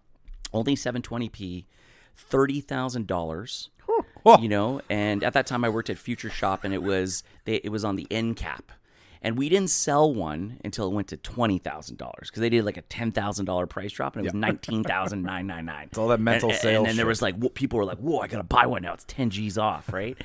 only 0.51 0.75
720p, 0.75 1.65
thirty 2.15 2.61
thousand 2.61 3.07
dollars. 3.07 3.69
You 4.41 4.49
know, 4.49 4.81
and 4.89 5.23
at 5.23 5.33
that 5.33 5.47
time 5.47 5.63
I 5.63 5.69
worked 5.69 5.89
at 5.89 5.97
Future 5.97 6.29
Shop, 6.29 6.63
and 6.63 6.73
it 6.73 6.81
was 6.81 7.23
they, 7.45 7.55
it 7.55 7.69
was 7.69 7.83
on 7.83 7.95
the 7.95 8.07
end 8.09 8.37
cap, 8.37 8.71
and 9.21 9.37
we 9.37 9.49
didn't 9.49 9.69
sell 9.69 10.13
one 10.13 10.59
until 10.63 10.87
it 10.87 10.93
went 10.93 11.07
to 11.09 11.17
twenty 11.17 11.57
thousand 11.57 11.97
dollars 11.97 12.29
because 12.29 12.41
they 12.41 12.49
did 12.49 12.63
like 12.63 12.77
a 12.77 12.81
ten 12.83 13.11
thousand 13.11 13.45
dollar 13.45 13.67
price 13.67 13.91
drop, 13.91 14.15
and 14.15 14.25
it 14.25 14.27
was 14.27 14.33
nineteen 14.39 14.83
thousand 14.83 15.23
nine 15.23 15.47
nine 15.47 15.65
nine. 15.65 15.87
It's 15.89 15.97
all 15.97 16.07
that 16.09 16.19
mental 16.19 16.49
and, 16.49 16.59
sales 16.59 16.77
And 16.79 16.87
then 16.87 16.95
there 16.95 17.05
was 17.05 17.21
like 17.21 17.35
people 17.53 17.77
were 17.77 17.85
like, 17.85 17.99
"Whoa, 17.99 18.19
I 18.19 18.27
gotta 18.27 18.43
buy 18.43 18.65
one 18.65 18.83
now! 18.83 18.93
It's 18.93 19.05
ten 19.05 19.29
G's 19.29 19.57
off, 19.57 19.91
right?" 19.91 20.17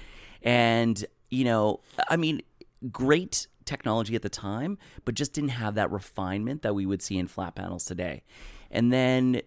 and 0.43 1.05
you 1.31 1.45
know, 1.45 1.81
I 2.09 2.17
mean, 2.17 2.43
great 2.90 3.49
technology 3.64 4.14
at 4.14 4.23
the 4.23 4.28
time, 4.31 4.78
but 5.05 5.14
just 5.14 5.33
didn't 5.33 5.50
have 5.50 5.75
that 5.75 5.90
refinement 5.90 6.62
that 6.62 6.75
we 6.75 6.87
would 6.87 7.02
see 7.02 7.19
in 7.19 7.26
flat 7.26 7.55
panels 7.55 7.85
today. 7.85 8.23
And 8.71 8.93
then 8.93 9.43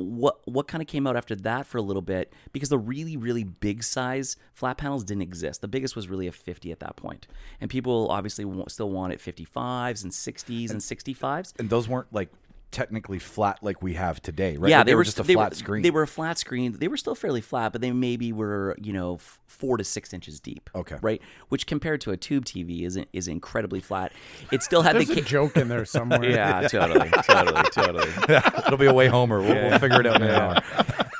what 0.00 0.40
what 0.46 0.68
kind 0.68 0.82
of 0.82 0.88
came 0.88 1.06
out 1.06 1.16
after 1.16 1.34
that 1.36 1.66
for 1.66 1.78
a 1.78 1.82
little 1.82 2.02
bit 2.02 2.32
because 2.52 2.68
the 2.68 2.78
really 2.78 3.16
really 3.16 3.44
big 3.44 3.82
size 3.82 4.36
flat 4.54 4.78
panels 4.78 5.04
didn't 5.04 5.22
exist. 5.22 5.60
The 5.60 5.68
biggest 5.68 5.96
was 5.96 6.08
really 6.08 6.26
a 6.26 6.32
50 6.32 6.72
at 6.72 6.80
that 6.80 6.96
point, 6.96 7.26
and 7.60 7.70
people 7.70 8.08
obviously 8.10 8.44
still 8.68 8.90
wanted 8.90 9.18
55s 9.20 10.02
and 10.02 10.12
60s 10.12 10.70
and 10.70 10.80
65s. 10.80 11.52
And 11.58 11.70
those 11.70 11.88
weren't 11.88 12.12
like 12.12 12.30
technically 12.70 13.18
flat 13.18 13.58
like 13.62 13.82
we 13.82 13.94
have 13.94 14.22
today, 14.22 14.56
right? 14.56 14.70
Yeah, 14.70 14.78
Like, 14.78 14.86
they, 14.86 14.94
were 14.94 15.04
just 15.04 15.18
a 15.18 15.22
they 15.22 15.34
flat 15.34 15.50
were, 15.50 15.56
screen. 15.56 15.82
They 15.82 15.90
were 15.90 16.02
a 16.02 16.06
flat 16.06 16.38
screen. 16.38 16.72
They 16.78 16.88
were 16.88 16.96
still 16.96 17.14
fairly 17.14 17.40
flat, 17.40 17.72
but 17.72 17.80
they 17.80 17.90
maybe 17.90 18.32
were 18.32 18.76
you 18.80 18.92
know 18.92 19.14
f- 19.16 19.38
four 19.46 19.76
to 19.76 19.84
six 19.84 20.12
inches 20.14 20.38
deep. 20.40 20.70
Okay. 20.74 20.96
right, 21.02 21.20
which 21.48 21.66
compared 21.66 22.00
to 22.02 22.10
a 22.12 22.16
tube 22.16 22.44
TV 22.44 22.82
is 22.84 22.98
is 23.12 23.26
incredibly 23.28 23.80
flat. 23.80 24.12
It 24.52 24.62
still 24.62 24.82
had 24.82 24.94
There's 24.96 25.08
the 25.08 25.14
a 25.14 25.16
ca- 25.16 25.22
joke 25.28 25.56
in 25.56 25.68
there 25.68 25.84
somewhere. 25.96 26.24
yeah, 26.28 26.68
totally, 26.68 27.10
totally, 27.24 27.62
totally. 27.72 28.08
It'll 28.66 28.78
be 28.78 28.86
a 28.86 28.94
way 28.94 29.08
homer. 29.08 29.40
We'll, 29.40 29.54
we'll 29.54 29.78
figure 29.78 30.00
it 30.00 30.06
out 30.06 30.16
in 30.16 30.28
an 30.28 30.30
hour. 30.30 30.62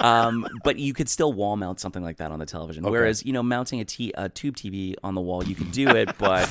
Um, 0.00 0.46
but 0.64 0.78
you 0.78 0.92
could 0.92 1.08
still 1.08 1.32
wall 1.32 1.56
mount 1.56 1.80
something 1.80 2.02
like 2.02 2.16
that 2.18 2.30
on 2.32 2.38
the 2.38 2.46
television. 2.46 2.84
Whereas 2.84 3.24
you 3.24 3.32
know 3.32 3.42
mounting 3.42 3.80
a, 3.80 3.84
t- 3.84 4.12
a 4.16 4.28
tube 4.28 4.56
TV 4.56 4.94
on 5.02 5.14
the 5.14 5.20
wall, 5.20 5.44
you 5.44 5.54
can 5.54 5.70
do 5.70 5.88
it, 5.88 6.16
but 6.18 6.48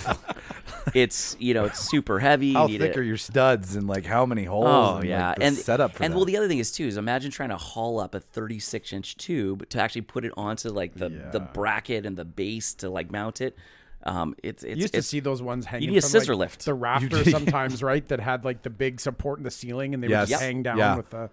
it's 0.93 1.35
you 1.39 1.53
know 1.53 1.65
it's 1.65 1.79
super 1.79 2.19
heavy. 2.19 2.47
You 2.47 2.53
How 2.57 2.67
need 2.67 2.79
thick 2.81 2.91
it- 2.91 2.97
are 2.97 3.03
your 3.03 3.17
studs 3.17 3.75
and 3.75 3.87
like 3.87 4.05
how 4.05 4.25
many 4.25 4.43
holes? 4.45 4.67
Oh 4.67 4.95
and, 4.97 5.09
yeah, 5.09 5.29
like, 5.29 5.37
the 5.37 5.43
and 5.45 5.55
setup 5.55 5.93
for 5.95 6.03
and 6.03 6.13
that. 6.13 6.17
well, 6.17 6.25
the 6.25 6.37
other 6.37 6.47
thing 6.47 6.59
is 6.59 6.71
too 6.71 6.85
is 6.85 6.97
imagine 6.97 7.31
trying 7.31 7.49
to 7.49 7.57
haul 7.57 7.99
up 7.99 8.15
a 8.15 8.19
36 8.19 8.93
inch 8.93 9.17
tube 9.17 9.67
to 9.69 9.81
actually 9.81 10.01
put 10.01 10.25
it 10.25 10.31
onto 10.37 10.69
like 10.69 10.93
the 10.95 11.09
the 11.31 11.39
bracket 11.39 12.05
and 12.05 12.17
the 12.17 12.25
base 12.25 12.73
to 12.75 12.89
like 12.89 13.11
mount 13.11 13.41
it. 13.41 13.55
Um, 14.03 14.33
it's 14.41 14.63
it's 14.63 14.77
You 14.77 14.81
used 14.83 14.93
to 14.93 15.01
see 15.01 15.19
those 15.19 15.41
ones 15.41 15.65
hanging. 15.65 15.89
need 15.89 15.97
a 15.97 16.01
from, 16.01 16.09
scissor 16.11 16.33
like, 16.33 16.51
lift. 16.51 16.65
The 16.65 16.73
rafters 16.73 17.29
sometimes, 17.31 17.83
right? 17.83 18.07
That 18.07 18.21
had 18.21 18.45
like 18.45 18.61
the 18.61 18.69
big 18.69 19.01
support 19.01 19.39
in 19.39 19.43
the 19.43 19.51
ceiling, 19.51 19.93
and 19.93 20.01
they 20.01 20.07
Yes. 20.07 20.21
would 20.21 20.29
just 20.29 20.41
Yep. 20.41 20.49
hang 20.49 20.63
down 20.63 20.77
Yeah. 20.77 20.95
with 20.95 21.09
the 21.09 21.29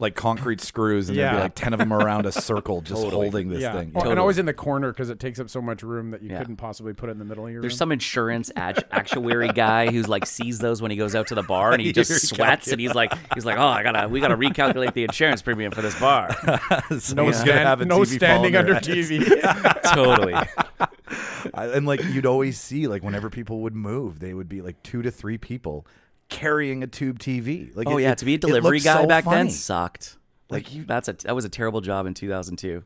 like 0.00 0.14
concrete 0.14 0.60
screws, 0.60 1.08
and 1.08 1.18
there'd 1.18 1.34
be 1.36 1.40
like 1.40 1.54
ten 1.56 1.72
of 1.72 1.80
them 1.80 1.92
around 1.92 2.24
a 2.24 2.30
circle, 2.30 2.80
just 2.82 3.02
Totally. 3.02 3.22
holding 3.30 3.48
this 3.48 3.62
yeah, 3.62 3.72
thing. 3.72 3.90
Oh, 3.90 3.98
Totally. 3.98 4.10
and 4.12 4.20
always 4.20 4.38
in 4.38 4.46
the 4.46 4.52
corner 4.54 4.92
because 4.92 5.10
it 5.10 5.18
takes 5.18 5.40
up 5.40 5.50
so 5.50 5.60
much 5.60 5.82
room 5.82 6.12
that 6.12 6.22
you 6.22 6.30
Yeah. 6.30 6.38
couldn't 6.38 6.56
possibly 6.56 6.92
put 6.94 7.08
it 7.08 7.12
in 7.12 7.18
the 7.18 7.24
middle 7.24 7.46
of 7.46 7.52
your 7.52 7.60
there's 7.62 7.72
room. 7.72 7.78
some 7.78 7.92
insurance 7.92 8.52
act- 8.54 8.84
actuary 8.92 9.48
guy 9.48 9.90
who's 9.90 10.06
like 10.08 10.24
sees 10.24 10.60
those 10.60 10.80
when 10.80 10.92
he 10.92 10.96
goes 10.96 11.16
out 11.16 11.26
to 11.28 11.34
the 11.34 11.42
bar 11.42 11.72
and 11.72 11.82
he 11.82 11.92
just 11.92 12.28
sweats 12.28 12.68
and 12.70 12.80
he's 12.80 12.94
like 12.94 13.12
he's 13.34 13.44
like 13.44 13.58
oh 13.58 13.66
I 13.66 13.82
gotta 13.82 14.08
we 14.08 14.20
gotta 14.20 14.36
recalculate 14.36 14.92
the 14.94 15.02
insurance 15.02 15.42
premium 15.42 15.72
for 15.72 15.82
this 15.82 15.98
bar. 15.98 16.28
no, 16.90 16.98
Someone's 16.98 17.38
stand- 17.38 17.58
have 17.58 17.80
a 17.80 17.84
no 17.84 18.00
TV 18.00 18.16
standing 18.16 18.54
under 18.56 18.74
there. 18.74 18.80
TV. 18.80 19.82
totally. 19.94 20.34
I- 20.34 21.66
and 21.74 21.86
like 21.86 22.04
you'd 22.04 22.26
always 22.26 22.60
see 22.60 22.86
like 22.86 23.02
whenever 23.02 23.30
people 23.30 23.60
would 23.62 23.74
move, 23.74 24.20
they 24.20 24.32
would 24.34 24.48
be 24.48 24.60
like 24.62 24.80
two 24.82 25.02
to 25.02 25.10
three 25.10 25.38
people 25.38 25.86
carrying 26.28 26.82
a 26.82 26.86
tube 26.86 27.18
TV. 27.18 27.74
Like 27.74 27.88
Oh 27.88 27.98
it- 27.98 28.02
yeah, 28.02 28.14
to 28.14 28.24
be 28.24 28.34
a 28.34 28.38
delivery 28.38 28.80
guy 28.80 29.02
so 29.02 29.06
back 29.06 29.24
then 29.24 29.50
sucked. 29.50 30.16
Like, 30.50 30.64
Like, 30.64 30.74
you- 30.74 30.84
that's 30.84 31.08
a 31.08 31.12
that 31.24 31.34
was 31.34 31.44
a 31.44 31.48
terrible 31.50 31.80
job 31.80 32.06
in 32.06 32.14
2002. 32.14 32.82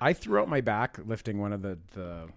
I 0.00 0.12
threw 0.12 0.40
out 0.40 0.48
my 0.48 0.60
back 0.60 0.98
lifting 1.04 1.38
one 1.38 1.52
of 1.52 1.62
the 1.62 1.78
the 1.94 2.28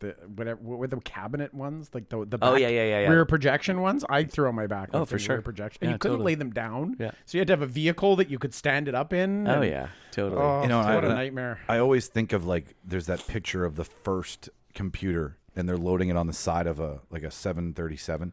the 0.00 0.16
whatever 0.34 0.60
with 0.60 0.90
the 0.90 0.96
cabinet 1.00 1.54
ones, 1.54 1.90
like 1.94 2.08
the 2.08 2.24
the 2.26 2.36
Oh, 2.42 2.56
yeah, 2.56 2.66
yeah, 2.66 2.82
yeah, 2.84 3.00
yeah. 3.02 3.08
rear 3.08 3.24
projection 3.24 3.80
ones. 3.80 4.04
I 4.10 4.24
threw 4.24 4.48
out 4.48 4.54
my 4.54 4.66
back. 4.66 4.90
Oh, 4.92 5.04
for 5.04 5.16
sure. 5.18 5.36
Rear 5.36 5.42
projection, 5.42 5.78
and 5.82 5.90
Yeah, 5.90 5.94
you 5.94 5.98
couldn't 5.98 6.16
totally. 6.16 6.32
lay 6.32 6.34
them 6.34 6.50
down. 6.50 6.96
Yeah. 6.98 7.12
so 7.24 7.38
you 7.38 7.40
had 7.40 7.46
to 7.46 7.52
have 7.52 7.62
a 7.62 7.66
vehicle 7.66 8.16
that 8.16 8.28
you 8.28 8.38
could 8.40 8.52
stand 8.52 8.88
it 8.88 8.96
up 8.96 9.12
in. 9.12 9.46
Oh 9.46 9.60
and- 9.62 9.70
yeah, 9.70 9.88
totally. 10.10 10.42
Oh, 10.42 10.62
You 10.62 10.68
know, 10.68 10.78
what 10.78 11.04
I- 11.04 11.06
a 11.06 11.14
nightmare. 11.14 11.60
I 11.68 11.78
always 11.78 12.08
think 12.08 12.32
of 12.32 12.44
like 12.44 12.74
there's 12.84 13.06
that 13.06 13.24
picture 13.28 13.64
of 13.64 13.76
the 13.76 13.84
first 13.84 14.48
computer 14.74 15.36
and 15.54 15.68
they're 15.68 15.76
loading 15.76 16.08
it 16.08 16.16
on 16.16 16.26
the 16.26 16.32
side 16.32 16.66
of 16.66 16.80
a 16.80 17.00
like 17.10 17.22
a 17.22 17.30
737 17.30 18.32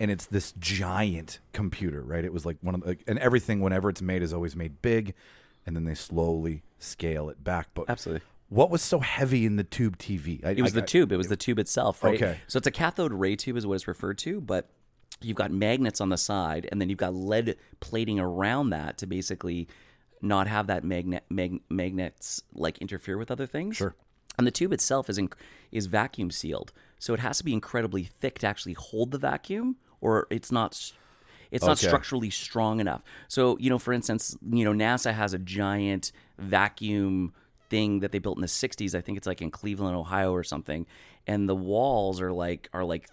and 0.00 0.10
it's 0.10 0.26
this 0.26 0.52
giant 0.58 1.38
computer, 1.52 2.02
right? 2.02 2.24
It 2.24 2.32
was 2.32 2.44
like 2.46 2.56
one 2.60 2.74
of 2.74 2.82
the, 2.82 2.96
and 3.06 3.18
everything 3.18 3.60
whenever 3.60 3.88
it's 3.88 4.02
made 4.02 4.22
is 4.22 4.32
always 4.32 4.56
made 4.56 4.82
big 4.82 5.14
and 5.66 5.76
then 5.76 5.84
they 5.84 5.94
slowly 5.94 6.62
scale 6.78 7.28
it 7.28 7.42
back. 7.44 7.68
But 7.74 7.88
Absolutely. 7.88 8.22
what 8.48 8.70
was 8.70 8.82
so 8.82 8.98
heavy 9.00 9.46
in 9.46 9.56
the 9.56 9.64
tube 9.64 9.96
TV? 9.98 10.44
I, 10.44 10.50
It 10.50 10.62
was 10.62 10.76
I- 10.76 10.80
the 10.80 10.86
tube. 10.86 11.12
It 11.12 11.16
was 11.16 11.28
the 11.28 11.36
tube 11.36 11.58
itself, 11.58 12.02
right? 12.02 12.14
Okay. 12.20 12.38
So 12.48 12.56
it's 12.56 12.66
a 12.66 12.72
cathode 12.72 13.12
ray 13.12 13.36
tube, 13.36 13.56
is 13.56 13.66
what 13.66 13.74
it's 13.74 13.86
referred 13.86 14.18
to, 14.18 14.40
but 14.40 14.68
you've 15.20 15.36
got 15.36 15.52
magnets 15.52 16.00
on 16.00 16.08
the 16.08 16.18
side, 16.18 16.68
and 16.72 16.80
then 16.80 16.88
you've 16.88 16.98
got 16.98 17.14
lead 17.14 17.56
plating 17.78 18.18
around 18.18 18.70
that 18.70 18.98
to 18.98 19.06
basically 19.06 19.68
not 20.20 20.46
have 20.48 20.66
that 20.66 20.82
magnet 20.84 21.24
mag, 21.30 21.60
magnets 21.70 22.42
like 22.54 22.78
interfere 22.78 23.16
with 23.18 23.30
other 23.30 23.46
things. 23.46 23.76
Sure. 23.76 23.94
And 24.38 24.46
the 24.46 24.50
tube 24.50 24.72
itself 24.72 25.08
is 25.10 25.18
in, 25.18 25.28
is 25.70 25.86
vacuum 25.86 26.30
sealed, 26.30 26.72
so 27.02 27.12
it 27.14 27.18
has 27.18 27.38
to 27.38 27.44
be 27.44 27.52
incredibly 27.52 28.04
thick 28.04 28.38
to 28.38 28.46
actually 28.46 28.74
hold 28.74 29.10
the 29.10 29.18
vacuum, 29.18 29.74
or 30.00 30.28
it's 30.30 30.52
not 30.52 30.92
it's 31.50 31.66
not 31.66 31.76
Okay. 31.76 31.86
structurally 31.88 32.30
strong 32.30 32.78
enough. 32.78 33.02
So, 33.26 33.58
you 33.58 33.70
know, 33.70 33.80
for 33.80 33.92
instance, 33.92 34.36
you 34.48 34.64
know, 34.64 34.72
NASA 34.72 35.12
has 35.12 35.34
a 35.34 35.38
giant 35.38 36.12
vacuum 36.38 37.32
thing 37.68 37.98
that 38.00 38.12
they 38.12 38.20
built 38.20 38.38
in 38.38 38.40
the 38.40 38.46
60s. 38.46 38.94
I 38.94 39.00
think 39.00 39.18
it's 39.18 39.26
like 39.26 39.42
in 39.42 39.50
Cleveland, 39.50 39.96
Ohio 39.96 40.32
or 40.32 40.44
something. 40.44 40.86
And 41.26 41.48
the 41.48 41.56
walls 41.56 42.20
are 42.20 42.30
like 42.30 42.68
are 42.72 42.84
like 42.84 43.08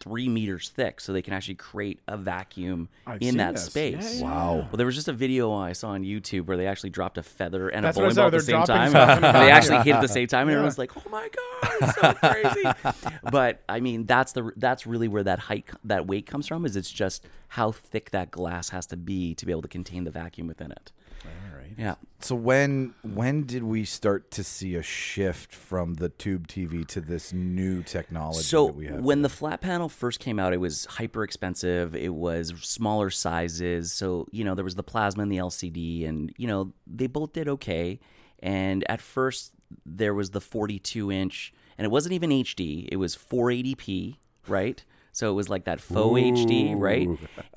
three 0.00 0.28
meters 0.28 0.68
thick, 0.68 1.00
so 1.00 1.12
they 1.12 1.22
can 1.22 1.32
actually 1.32 1.54
create 1.54 2.00
a 2.08 2.16
vacuum 2.16 2.88
I've 3.06 3.22
in 3.22 3.36
that 3.36 3.52
this. 3.54 3.66
space. 3.66 4.16
Yeah, 4.16 4.20
yeah, 4.20 4.24
Wow. 4.24 4.54
Well, 4.56 4.76
there 4.76 4.86
was 4.86 4.94
just 4.94 5.08
a 5.08 5.12
video 5.12 5.52
I 5.52 5.72
saw 5.72 5.90
on 5.90 6.02
YouTube 6.02 6.46
where 6.46 6.56
they 6.56 6.66
actually 6.66 6.90
dropped 6.90 7.18
a 7.18 7.22
feather 7.22 7.68
and 7.68 7.84
That's 7.84 7.96
a 7.96 8.00
bowling 8.00 8.16
ball 8.16 8.26
at 8.26 8.32
the 8.32 8.40
same 8.40 8.64
time. 8.64 8.90
stuff 8.90 9.18
in 9.18 9.24
a 9.24 9.26
and 9.28 9.36
they 9.36 9.50
actually 9.50 9.78
hit 9.78 9.94
at 9.94 10.00
the 10.00 10.08
same 10.08 10.26
time, 10.26 10.48
and 10.48 10.52
everyone's 10.52 10.78
like, 10.78 10.90
"Oh 10.96 11.08
my 11.10 11.28
god, 11.28 11.72
it's 11.82 11.94
so 12.00 12.12
crazy!" 12.82 13.02
but 13.30 13.62
I 13.68 13.80
mean, 13.80 14.06
that's 14.06 14.32
the 14.32 14.50
that's 14.56 14.86
really 14.86 15.08
where 15.08 15.22
that 15.22 15.38
height 15.38 15.70
that 15.84 16.06
weight 16.06 16.26
comes 16.26 16.46
from. 16.46 16.64
Is 16.66 16.76
it's 16.76 16.90
just 16.90 17.24
how 17.48 17.70
thick 17.72 18.10
that 18.10 18.30
glass 18.30 18.70
has 18.70 18.86
to 18.86 18.96
be 18.96 19.34
to 19.36 19.46
be 19.46 19.52
able 19.52 19.62
to 19.62 19.68
contain 19.68 20.04
the 20.04 20.10
vacuum 20.10 20.46
within 20.46 20.72
it. 20.72 20.92
All 21.24 21.30
right. 21.70 21.78
Yeah. 21.78 21.94
So 22.20 22.34
when 22.34 22.94
when 23.02 23.44
did 23.44 23.62
we 23.62 23.84
start 23.84 24.30
to 24.32 24.44
see 24.44 24.74
a 24.74 24.82
shift 24.82 25.52
from 25.54 25.94
the 25.94 26.08
tube 26.10 26.48
TV 26.48 26.86
to 26.88 27.00
this 27.00 27.32
new 27.32 27.82
technology 27.82 28.42
So 28.42 28.66
that 28.66 28.74
we 28.74 28.86
have? 28.86 29.00
when 29.00 29.22
the 29.22 29.28
flat 29.28 29.60
panel 29.60 29.88
first 29.88 30.20
came 30.20 30.38
out, 30.38 30.52
it 30.52 30.58
was 30.58 30.84
hyper 30.84 31.24
expensive. 31.24 31.94
It 31.96 32.14
was 32.14 32.52
smaller 32.60 33.10
sizes. 33.10 33.92
So 33.92 34.26
you 34.32 34.44
know 34.44 34.54
there 34.54 34.64
was 34.64 34.74
the 34.74 34.82
plasma 34.82 35.22
and 35.22 35.32
the 35.32 35.38
LCD, 35.38 36.06
and 36.08 36.32
you 36.36 36.46
know 36.46 36.72
they 36.86 37.06
both 37.06 37.32
did 37.32 37.48
okay. 37.48 38.00
And 38.42 38.84
at 38.90 39.00
first 39.00 39.52
there 39.86 40.14
was 40.14 40.30
the 40.30 40.40
42 40.40 41.12
inch, 41.12 41.52
and 41.78 41.84
it 41.84 41.90
wasn't 41.90 42.12
even 42.14 42.30
HD. 42.30 42.88
It 42.90 42.96
was 42.96 43.16
480p, 43.16 44.16
right? 44.48 44.84
So 45.12 45.30
it 45.30 45.34
was 45.34 45.48
like 45.48 45.64
that 45.64 45.80
faux 45.80 46.20
HD, 46.20 46.74
right? 46.76 47.08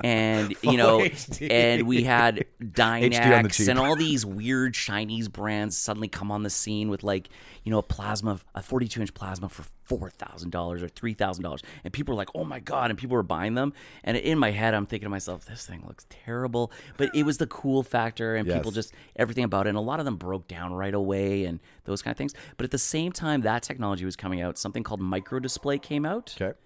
And 0.03 0.55
you 0.61 0.77
know, 0.77 0.99
HD. 0.99 1.51
and 1.51 1.87
we 1.87 2.03
had 2.03 2.45
on 2.61 2.65
the 2.65 2.65
Dynex 2.65 3.53
cheap. 3.53 3.67
and 3.69 3.79
all 3.79 3.95
these 3.95 4.25
weird 4.25 4.73
Chinese 4.73 5.27
brands 5.27 5.77
suddenly 5.77 6.07
come 6.07 6.31
on 6.31 6.43
the 6.43 6.49
scene 6.49 6.89
with 6.89 7.03
like, 7.03 7.29
you 7.63 7.71
know, 7.71 7.77
a 7.77 7.83
plasma, 7.83 8.39
a 8.55 8.61
42 8.61 9.01
inch 9.01 9.13
plasma 9.13 9.49
for 9.49 9.63
four 9.83 10.09
thousand 10.09 10.49
dollars 10.49 10.81
or 10.81 10.87
three 10.87 11.13
thousand 11.13 11.43
dollars, 11.43 11.61
and 11.83 11.93
people 11.93 12.13
were 12.13 12.17
like, 12.17 12.29
"Oh 12.33 12.43
my 12.43 12.59
god!" 12.59 12.89
and 12.89 12.97
people 12.97 13.15
were 13.15 13.23
buying 13.23 13.53
them. 13.53 13.73
And 14.03 14.17
in 14.17 14.39
my 14.39 14.51
head, 14.51 14.73
I'm 14.73 14.85
thinking 14.85 15.05
to 15.05 15.09
myself, 15.09 15.45
"This 15.45 15.65
thing 15.65 15.83
looks 15.85 16.05
terrible," 16.09 16.71
but 16.97 17.13
it 17.13 17.23
was 17.23 17.37
the 17.37 17.47
cool 17.47 17.83
factor, 17.83 18.35
and 18.35 18.47
people 18.47 18.71
just 18.71 18.93
everything 19.15 19.43
about 19.43 19.67
it. 19.67 19.69
And 19.69 19.77
a 19.77 19.81
lot 19.81 19.99
of 19.99 20.05
them 20.05 20.15
broke 20.15 20.47
down 20.47 20.73
right 20.73 20.93
away, 20.93 21.45
and 21.45 21.59
those 21.85 22.01
kind 22.01 22.13
of 22.13 22.17
things. 22.17 22.33
But 22.57 22.63
at 22.63 22.71
the 22.71 22.77
same 22.77 23.11
time, 23.11 23.41
that 23.41 23.61
technology 23.63 24.05
was 24.05 24.15
coming 24.15 24.41
out. 24.41 24.57
Something 24.57 24.83
called 24.83 25.01
micro 25.01 25.39
display 25.39 25.77
came 25.77 26.05
out 26.05 26.35
okay. 26.39 26.57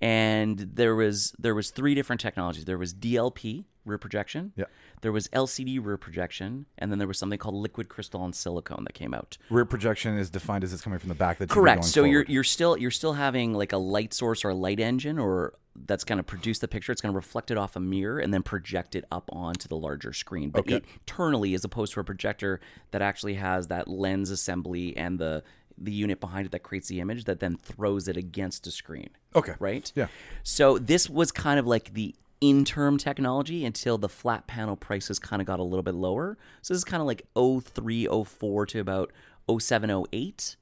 And 0.00 0.58
there 0.58 0.94
was 0.94 1.34
there 1.38 1.54
was 1.54 1.70
three 1.70 1.94
different 1.94 2.20
technologies. 2.20 2.64
There 2.64 2.78
was 2.78 2.94
DLP 2.94 3.64
rear 3.84 3.98
projection. 3.98 4.52
Yeah. 4.54 4.66
There 5.00 5.10
was 5.10 5.28
LCD 5.28 5.84
rear 5.84 5.96
projection, 5.96 6.66
and 6.76 6.90
then 6.92 6.98
there 6.98 7.08
was 7.08 7.18
something 7.18 7.38
called 7.38 7.54
liquid 7.54 7.88
crystal 7.88 8.24
and 8.24 8.34
silicon 8.34 8.84
that 8.84 8.92
came 8.94 9.14
out. 9.14 9.38
Rear 9.50 9.64
projection 9.64 10.16
is 10.18 10.30
defined 10.30 10.62
as 10.62 10.72
it's 10.72 10.82
coming 10.82 10.98
from 10.98 11.08
the 11.08 11.14
back. 11.14 11.38
That's 11.38 11.52
Correct. 11.52 11.84
So 11.84 12.04
you're 12.04 12.24
you're 12.24 12.44
still 12.44 12.76
you're 12.76 12.90
still 12.92 13.14
having 13.14 13.54
like 13.54 13.72
a 13.72 13.78
light 13.78 14.14
source 14.14 14.44
or 14.44 14.50
a 14.50 14.54
light 14.54 14.78
engine, 14.78 15.18
or 15.18 15.54
that's 15.86 16.04
going 16.04 16.16
to 16.18 16.24
produce 16.24 16.58
the 16.58 16.68
picture. 16.68 16.92
It's 16.92 17.00
going 17.00 17.12
to 17.12 17.16
reflect 17.16 17.50
it 17.50 17.56
off 17.58 17.76
a 17.76 17.80
mirror 17.80 18.18
and 18.18 18.32
then 18.34 18.42
project 18.42 18.94
it 18.94 19.04
up 19.12 19.30
onto 19.32 19.68
the 19.68 19.76
larger 19.76 20.12
screen, 20.12 20.50
but 20.50 20.60
Okay. 20.60 20.82
internally, 21.00 21.54
as 21.54 21.64
opposed 21.64 21.92
to 21.94 22.00
a 22.00 22.04
projector 22.04 22.60
that 22.90 23.00
actually 23.00 23.34
has 23.34 23.68
that 23.68 23.86
lens 23.86 24.30
assembly 24.30 24.96
and 24.96 25.20
the 25.20 25.44
the 25.80 25.92
unit 25.92 26.20
behind 26.20 26.46
it 26.46 26.52
that 26.52 26.62
creates 26.62 26.88
the 26.88 27.00
image 27.00 27.24
that 27.24 27.40
then 27.40 27.56
throws 27.56 28.08
it 28.08 28.16
against 28.16 28.66
a 28.66 28.70
screen. 28.70 29.10
Okay. 29.34 29.54
Right. 29.58 29.90
Yeah. 29.94 30.08
So 30.42 30.78
this 30.78 31.08
was 31.08 31.32
kind 31.32 31.58
of 31.58 31.66
like 31.66 31.94
the 31.94 32.14
interim 32.40 32.98
technology 32.98 33.64
until 33.64 33.98
the 33.98 34.08
flat 34.08 34.46
panel 34.46 34.76
prices 34.76 35.18
kind 35.18 35.42
of 35.42 35.46
got 35.46 35.58
a 35.58 35.62
little 35.62 35.82
bit 35.82 35.94
lower. 35.94 36.38
So 36.62 36.74
this 36.74 36.78
is 36.78 36.84
kind 36.84 37.00
of 37.00 37.06
like 37.06 37.26
03, 37.34 38.06
04 38.24 38.66
to 38.66 38.80
about 38.80 39.12
07, 39.50 40.04
08. 40.12 40.56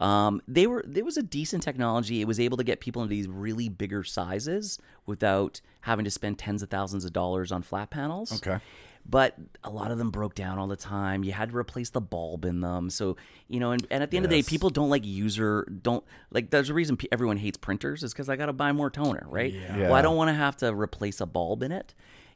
Um, 0.00 0.42
they 0.48 0.66
were 0.66 0.82
there 0.84 1.04
was 1.04 1.16
a 1.16 1.22
decent 1.22 1.62
technology. 1.62 2.20
It 2.20 2.26
was 2.26 2.40
able 2.40 2.56
to 2.56 2.64
get 2.64 2.80
people 2.80 3.02
into 3.02 3.10
these 3.10 3.28
really 3.28 3.68
bigger 3.68 4.02
sizes 4.02 4.80
without 5.06 5.60
having 5.82 6.04
to 6.04 6.10
spend 6.10 6.38
tens 6.38 6.60
of 6.62 6.70
thousands 6.70 7.04
of 7.04 7.12
dollars 7.12 7.52
on 7.52 7.62
flat 7.62 7.90
panels. 7.90 8.32
Okay. 8.32 8.58
But 9.04 9.34
a 9.64 9.70
lot 9.70 9.90
of 9.90 9.98
them 9.98 10.10
broke 10.10 10.34
down 10.34 10.58
all 10.58 10.68
the 10.68 10.76
time. 10.76 11.24
You 11.24 11.32
had 11.32 11.50
to 11.50 11.56
replace 11.56 11.90
the 11.90 12.00
bulb 12.00 12.44
in 12.44 12.60
them. 12.60 12.88
So, 12.88 13.16
you 13.48 13.58
know, 13.58 13.72
and, 13.72 13.84
and 13.90 14.02
at 14.02 14.10
the 14.12 14.16
end 14.16 14.24
of 14.24 14.30
the 14.30 14.40
day, 14.40 14.48
people 14.48 14.70
don't 14.70 14.90
like 14.90 15.04
user, 15.04 15.66
don't 15.82 16.04
like, 16.30 16.50
there's 16.50 16.70
a 16.70 16.74
reason 16.74 16.96
everyone 17.10 17.36
hates 17.36 17.58
printers 17.58 18.02
is 18.04 18.12
because 18.12 18.28
I 18.28 18.36
got 18.36 18.46
to 18.46 18.52
buy 18.52 18.70
more 18.72 18.90
toner, 18.90 19.26
right? 19.28 19.52
Yeah. 19.52 19.76
Well, 19.88 19.94
I 19.94 20.02
don't 20.02 20.16
want 20.16 20.28
to 20.28 20.34
have 20.34 20.56
to 20.58 20.72
replace 20.72 21.20
a 21.20 21.26
bulb 21.26 21.62
in 21.64 21.72
it. 21.72 21.94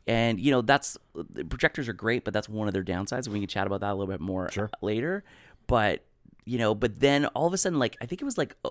And 0.09 0.39
you 0.39 0.53
know 0.53 0.61
that's 0.63 0.97
the 1.15 1.45
projectors 1.45 1.89
are 1.89 1.93
great, 1.93 2.25
but 2.25 2.33
that's 2.33 2.49
one 2.49 2.69
of 2.69 2.75
their 2.75 2.85
downsides. 2.85 3.27
We 3.27 3.41
can 3.41 3.49
chat 3.49 3.67
about 3.67 3.81
that 3.81 3.91
a 3.91 3.95
little 3.95 4.13
bit 4.13 4.21
more 4.21 4.49
Sure. 4.53 4.71
later. 4.81 5.25
But 5.67 6.05
you 6.45 6.59
know, 6.59 6.75
but 6.77 7.01
then 7.01 7.27
all 7.27 7.47
of 7.49 7.53
a 7.53 7.59
sudden, 7.59 7.79
like 7.81 7.97
I 8.01 8.07
think 8.07 8.23
it 8.23 8.25
was 8.25 8.39
like 8.39 8.55
uh, 8.65 8.71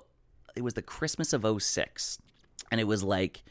it 0.56 0.64
was 0.64 0.76
the 0.76 0.82
Christmas 0.82 1.34
of 1.34 1.46
06. 1.62 2.20
and 2.72 2.80
it 2.80 2.86
was 2.86 3.04
like 3.04 3.44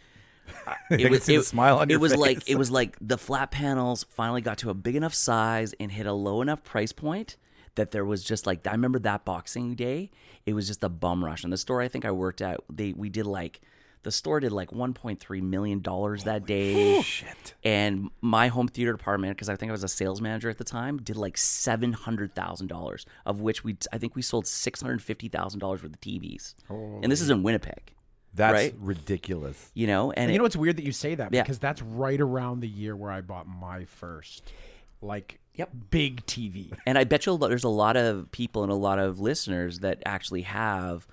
it 0.91 1.23
see 1.23 1.37
the 1.37 1.43
smile 1.43 1.79
on 1.79 1.91
it 1.91 2.01
was 2.01 2.15
like 2.15 2.49
it 2.49 2.57
was 2.57 2.71
like 2.71 2.97
the 3.01 3.19
flat 3.19 3.51
panels 3.51 4.05
finally 4.11 4.41
got 4.41 4.59
to 4.59 4.71
a 4.71 4.75
big 4.75 4.97
enough 4.97 5.15
size 5.15 5.75
and 5.81 5.93
hit 5.93 6.07
a 6.07 6.13
low 6.13 6.43
enough 6.43 6.63
price 6.63 6.93
point 6.93 7.37
that 7.75 7.91
there 7.91 8.05
was 8.05 8.23
just 8.23 8.47
like 8.47 8.67
I 8.67 8.73
remember 8.73 8.99
that 9.01 9.25
Boxing 9.25 9.75
Day, 9.75 10.11
it 10.47 10.55
was 10.55 10.67
just 10.67 10.83
a 10.85 10.89
bum 10.89 11.25
rush. 11.25 11.45
And 11.45 11.53
the 11.53 11.57
store 11.57 11.81
I 11.81 11.89
think 11.89 12.05
I 12.05 12.11
worked 12.11 12.41
at, 12.41 12.61
they 12.71 12.93
we 12.93 13.09
did 13.09 13.27
like 13.27 13.61
the 14.03 14.13
store 14.13 14.39
did 14.39 14.53
like 14.53 14.71
1.3 14.71 15.43
million 15.43 15.81
dollars 15.81 16.25
that 16.25 16.47
day. 16.47 17.01
Shit. 17.03 17.55
And 17.65 18.11
my 18.21 18.49
home 18.49 18.69
theater 18.69 18.93
department, 18.93 19.37
because 19.37 19.49
I 19.49 19.57
think 19.57 19.71
I 19.71 19.73
was 19.73 19.83
a 19.83 19.89
sales 19.89 20.21
manager 20.21 20.51
at 20.51 20.59
the 20.59 20.65
time, 20.65 20.99
did 20.99 21.17
like 21.17 21.37
seven 21.39 21.93
hundred 21.93 22.35
thousand 22.35 22.69
dollars, 22.69 23.07
of 23.27 23.41
which 23.41 23.65
we 23.65 23.77
I 23.93 23.99
think 23.99 24.15
we 24.15 24.23
sold 24.23 24.47
six 24.47 24.81
hundred 24.81 25.03
fifty 25.03 25.29
thousand 25.29 25.61
dollars 25.61 25.83
worth 25.83 25.95
of 25.95 26.01
TVs. 26.01 26.55
And 27.03 27.11
this 27.11 27.21
is 27.21 27.31
in 27.31 27.43
Winnipeg, 27.43 27.95
That's 28.35 28.53
Right? 28.53 28.75
ridiculous. 28.81 29.71
you 29.75 29.87
know. 29.87 30.11
And 30.13 30.31
you 30.31 30.35
it- 30.35 30.39
know 30.39 30.45
it's 30.45 30.57
weird 30.57 30.77
that 30.79 30.85
you 30.85 30.93
say 30.93 31.15
that 31.15 31.33
Yeah. 31.33 31.43
because 31.43 31.59
that's 31.59 31.81
right 31.83 32.21
around 32.21 32.61
the 32.61 32.69
year 32.69 32.97
where 32.97 33.11
I 33.11 33.21
bought 33.21 33.47
my 33.47 33.85
first 33.85 34.53
like 35.01 35.39
Yep. 35.55 35.71
big 35.91 36.27
TV. 36.27 36.73
And 36.87 36.99
I 36.99 37.05
bet 37.05 37.27
you 37.27 37.39
there's 37.39 37.63
a 37.65 37.69
lot 37.69 37.97
of 37.97 38.31
people 38.33 38.63
and 38.65 38.73
a 38.73 38.77
lot 38.77 38.99
of 38.99 39.21
listeners 39.21 39.81
that 39.81 40.03
actually 40.05 40.43
have 40.43 41.07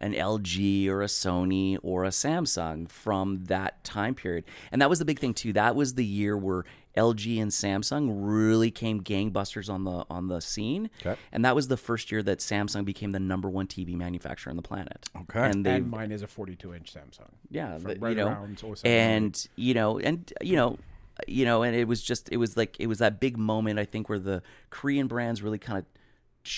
an 0.00 0.14
LG 0.14 0.86
or 0.88 1.02
a 1.02 1.06
Sony 1.06 1.76
or 1.82 2.04
a 2.04 2.10
Samsung 2.10 2.88
from 2.88 3.46
that 3.46 3.82
time 3.82 4.14
period. 4.14 4.44
And 4.70 4.80
that 4.80 4.88
was 4.88 5.00
the 5.00 5.04
big 5.04 5.18
thing 5.18 5.34
too. 5.34 5.52
That 5.54 5.74
was 5.74 5.94
the 5.94 6.04
year 6.04 6.36
where 6.36 6.64
LG 6.98 7.40
and 7.40 7.50
Samsung 7.50 8.10
really 8.12 8.70
came 8.70 9.02
gangbusters 9.02 9.70
on 9.70 9.84
the 9.84 10.04
on 10.10 10.28
the 10.28 10.40
scene. 10.40 10.90
Okay. 11.00 11.18
And 11.32 11.44
that 11.44 11.54
was 11.54 11.68
the 11.68 11.76
first 11.76 12.10
year 12.10 12.22
that 12.24 12.38
Samsung 12.40 12.84
became 12.84 13.12
the 13.12 13.20
number 13.20 13.48
one 13.48 13.66
TV 13.66 13.94
manufacturer 13.94 14.50
on 14.50 14.56
the 14.56 14.62
planet. 14.62 15.08
Okay. 15.22 15.48
And 15.48 15.64
they 15.64 15.76
And 15.76 15.90
mine 15.90 16.12
is 16.12 16.22
a 16.22 16.26
42 16.26 16.74
inch 16.74 16.92
Samsung. 16.92 17.30
yeah, 17.50 17.74
From 17.74 17.84
but, 17.84 18.00
right 18.00 18.10
you 18.10 18.16
know, 18.16 18.28
around 18.28 18.60
oh 18.64 18.74
and 18.84 19.48
you 19.56 19.74
know, 19.74 19.98
and 19.98 20.32
you 20.42 20.56
know, 20.56 20.78
you 21.26 21.44
know, 21.44 21.62
and 21.62 21.74
it 21.74 21.88
was 21.88 22.02
just, 22.02 22.28
it 22.30 22.36
was 22.36 22.56
like, 22.56 22.76
it 22.78 22.86
was 22.86 22.98
that 22.98 23.20
big 23.20 23.36
moment, 23.36 23.78
I 23.78 23.84
think, 23.84 24.08
where 24.08 24.18
the 24.18 24.42
Korean 24.70 25.06
brands 25.06 25.42
really 25.42 25.58
kind 25.58 25.78
of, 25.78 25.84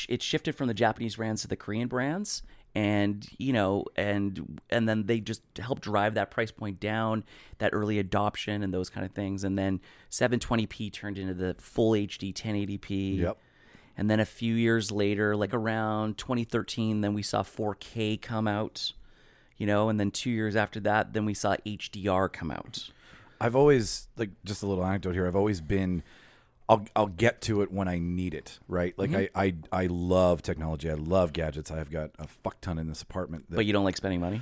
it 0.09 0.23
shifted 0.23 0.55
from 0.55 0.69
the 0.69 0.75
Japanese 0.75 1.17
brands 1.17 1.43
to 1.43 1.49
the 1.49 1.57
Korean 1.57 1.89
brands, 1.89 2.43
and 2.75 3.27
you 3.39 3.53
know, 3.53 3.85
and 3.97 4.61
and 4.71 4.89
then 4.89 5.07
they 5.07 5.21
just 5.21 5.43
help 5.59 5.81
drive 5.81 6.15
that 6.15 6.31
price 6.31 6.51
point 6.51 6.81
down, 6.81 7.25
that 7.59 7.71
early 7.73 7.99
adoption 7.99 8.63
and 8.63 8.73
those 8.73 8.91
kind 8.91 9.05
of 9.05 9.13
things, 9.13 9.45
and 9.45 9.59
then 9.59 9.81
720p 10.11 10.93
turned 10.93 11.19
into 11.19 11.35
the 11.35 11.55
full 11.59 11.93
HD 11.93 12.33
1080p. 12.33 13.19
Yep. 13.19 13.39
And 13.97 14.09
then 14.09 14.21
a 14.21 14.25
few 14.25 14.55
years 14.55 14.91
later, 14.91 15.37
like 15.37 15.53
around 15.53 16.17
2013, 16.17 17.03
then 17.03 17.13
we 17.13 17.23
saw 17.23 17.43
4K 17.43 18.23
come 18.23 18.49
out, 18.49 18.93
you 19.59 19.67
know, 19.67 19.91
and 19.91 20.01
then 20.01 20.11
two 20.11 20.31
years 20.31 20.57
after 20.57 20.81
that, 20.81 21.13
then 21.13 21.27
we 21.27 21.35
saw 21.35 21.57
HDR 21.67 22.33
come 22.33 22.51
out. 22.51 22.91
I've 23.41 23.57
always 23.57 24.09
like 24.17 24.31
just 24.45 24.63
a 24.63 24.67
little 24.67 24.85
anecdote 24.85 25.13
here. 25.13 25.27
I've 25.27 25.37
always 25.37 25.61
been 25.61 26.03
I'll 26.71 26.87
I'll 26.97 27.07
get 27.09 27.41
to 27.43 27.61
it 27.63 27.71
when 27.71 27.87
I 27.89 27.99
need 27.99 28.33
it, 28.33 28.59
right? 28.69 28.95
Like 28.97 29.11
Mm-hmm. 29.11 29.37
I, 29.39 29.45
I 29.73 29.83
I 29.83 29.87
love 29.87 30.41
technology. 30.41 30.89
I 30.91 30.95
love 30.95 31.33
gadgets. 31.35 31.71
I've 31.71 31.91
got 31.91 32.11
a 32.19 32.27
fuck 32.27 32.61
ton 32.63 32.79
in 32.79 32.87
this 32.89 33.03
apartment. 33.03 33.45
But 33.51 33.67
you 33.67 33.73
don't 33.75 33.85
like 33.85 33.97
spending 33.97 34.21
money? 34.21 34.41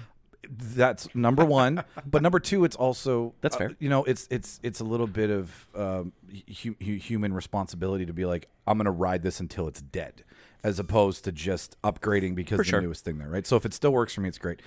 that's 0.50 1.12
number 1.14 1.44
one. 1.44 1.82
but 2.06 2.22
number 2.22 2.38
two, 2.38 2.64
it's 2.64 2.76
also 2.76 3.34
That's 3.40 3.56
uh, 3.56 3.58
fair. 3.58 3.70
you 3.80 3.88
know, 3.88 4.04
it's 4.04 4.28
it's 4.30 4.60
it's 4.62 4.80
a 4.80 4.84
little 4.84 5.06
bit 5.08 5.30
of 5.30 5.68
um, 5.74 6.12
hu- 6.62 6.76
hu- 6.80 6.94
human 6.96 7.32
responsibility 7.34 8.06
to 8.06 8.12
be 8.12 8.24
like, 8.24 8.48
I'm 8.66 8.78
gonna 8.78 8.90
ride 8.92 9.22
this 9.22 9.40
until 9.40 9.66
it's 9.66 9.80
dead, 9.82 10.22
as 10.62 10.78
opposed 10.78 11.24
to 11.24 11.32
just 11.32 11.76
upgrading 11.82 12.34
because 12.34 12.56
For 12.58 12.62
the 12.62 12.68
sure. 12.70 12.80
newest 12.80 13.04
thing 13.04 13.18
there, 13.18 13.28
right? 13.28 13.46
So 13.46 13.56
if 13.56 13.64
it 13.66 13.74
still 13.74 13.90
works 13.92 14.14
for 14.14 14.20
me, 14.20 14.28
it's 14.28 14.38
great. 14.38 14.62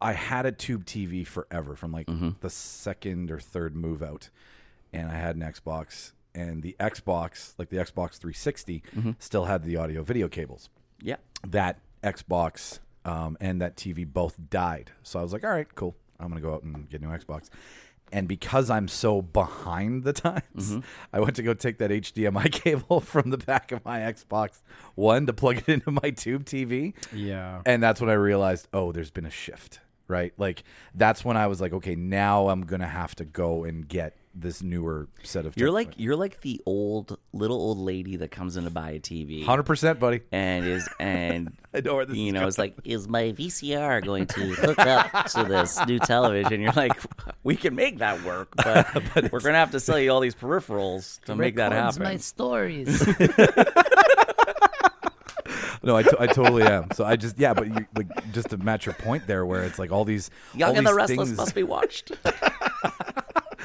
I 0.00 0.14
had 0.14 0.46
a 0.46 0.50
tube 0.52 0.84
TV 0.86 1.26
forever 1.26 1.76
from 1.76 1.92
like 1.92 2.06
Mm-hmm. 2.06 2.30
the 2.40 2.50
second 2.50 3.30
or 3.30 3.38
third 3.38 3.76
move 3.76 4.02
out, 4.02 4.30
and 4.92 5.08
I 5.10 5.14
had 5.16 5.36
an 5.36 5.42
Xbox, 5.42 6.12
and 6.34 6.62
the 6.62 6.76
Xbox, 6.80 7.54
like 7.58 7.68
the 7.70 7.76
Xbox 7.78 8.18
360, 8.18 8.82
Mm-hmm. 8.96 9.10
still 9.18 9.44
had 9.44 9.64
the 9.64 9.76
audio 9.76 10.02
video 10.02 10.28
cables 10.28 10.68
Yeah. 11.00 11.16
that 11.46 11.78
Xbox 12.02 12.80
um, 13.04 13.36
and 13.40 13.60
that 13.60 13.76
TV 13.76 14.06
both 14.06 14.38
died. 14.50 14.90
So 15.02 15.18
I 15.18 15.22
was 15.22 15.32
like, 15.32 15.44
all 15.44 15.50
right, 15.50 15.72
cool. 15.74 15.96
I'm 16.20 16.28
gonna 16.28 16.40
go 16.40 16.54
out 16.54 16.62
and 16.62 16.88
get 16.88 17.00
a 17.00 17.04
new 17.04 17.10
Xbox. 17.12 17.48
And 18.12 18.28
because 18.28 18.68
I'm 18.70 18.88
so 18.88 19.22
behind 19.22 20.04
the 20.04 20.12
times, 20.28 20.42
Mm-hmm. 20.56 20.80
I 21.12 21.20
went 21.20 21.36
to 21.36 21.42
go 21.42 21.54
take 21.54 21.78
that 21.78 21.90
HDMI 21.90 22.52
cable 22.62 23.00
from 23.00 23.30
the 23.30 23.38
back 23.38 23.72
of 23.72 23.84
my 23.84 24.00
Xbox 24.00 24.60
One 24.94 25.26
to 25.26 25.32
plug 25.32 25.58
it 25.58 25.68
into 25.68 25.90
my 25.90 26.10
tube 26.10 26.44
TV. 26.44 26.94
Yeah. 27.12 27.62
And 27.66 27.82
that's 27.82 28.00
when 28.00 28.10
I 28.10 28.14
realized, 28.14 28.68
oh, 28.72 28.92
there's 28.92 29.10
been 29.10 29.24
a 29.26 29.30
shift, 29.30 29.80
right? 30.08 30.32
Like 30.36 30.62
that's 30.94 31.24
when 31.24 31.36
I 31.36 31.46
was 31.46 31.60
like, 31.60 31.72
okay, 31.72 31.94
now 31.96 32.48
I'm 32.48 32.62
gonna 32.62 32.86
have 32.86 33.14
to 33.16 33.24
go 33.24 33.64
and 33.64 33.88
get 33.88 34.16
this 34.34 34.62
newer 34.62 35.08
set 35.22 35.46
of. 35.46 35.56
You're 35.56 35.70
like 35.70 35.94
you're 35.96 36.16
like 36.16 36.40
the 36.40 36.60
old 36.66 37.18
little 37.32 37.56
old 37.56 37.78
lady 37.78 38.16
that 38.16 38.30
comes 38.30 38.56
in 38.56 38.64
to 38.64 38.70
buy 38.70 38.92
a 38.92 39.00
TV 39.00 39.44
hundred 39.44 39.64
percent, 39.64 40.00
buddy. 40.00 40.20
and 40.32 40.66
is 40.66 40.88
and 40.98 41.56
I 41.74 41.80
know 41.80 41.96
where 41.96 42.06
this 42.06 42.16
you 42.16 42.28
is 42.28 42.32
know 42.32 42.46
it's 42.46 42.58
like 42.58 42.74
is 42.84 43.08
my 43.08 43.32
VCR 43.32 44.04
going 44.04 44.26
to 44.26 44.40
hook 44.54 44.78
up 44.78 45.26
to 45.26 45.44
this 45.44 45.78
new 45.86 45.98
television? 45.98 46.60
You're 46.60 46.72
like 46.72 46.92
we 47.42 47.56
can 47.56 47.74
make 47.74 47.98
that 47.98 48.22
work, 48.24 48.54
but, 48.56 49.32
we're 49.32 49.40
gonna 49.40 49.58
have 49.58 49.72
to 49.72 49.80
sell 49.80 49.98
you 49.98 50.10
all 50.10 50.20
these 50.20 50.34
peripherals 50.34 51.20
to 51.24 51.34
make 51.34 51.56
that 51.56 51.72
Records 51.72 51.96
happen. 51.96 52.12
my 52.12 52.16
stories. 52.18 53.06
No, 55.84 55.96
I, 55.96 56.04
I 56.20 56.26
totally 56.28 56.62
am. 56.62 56.92
So 56.92 57.04
I 57.04 57.16
just 57.16 57.38
yeah, 57.38 57.54
but 57.54 57.66
you, 57.66 57.86
like 57.96 58.32
just 58.32 58.50
to 58.50 58.56
match 58.56 58.86
your 58.86 58.94
point 58.94 59.26
there, 59.26 59.44
where 59.44 59.64
it's 59.64 59.80
like 59.80 59.90
all 59.90 60.04
these 60.04 60.30
Young 60.54 60.70
all 60.70 60.76
and 60.78 60.86
the 60.86 60.90
these 60.90 60.96
Restless 60.96 61.28
things, 61.30 61.36
must 61.36 61.54
be 61.56 61.64
watched. 61.64 62.12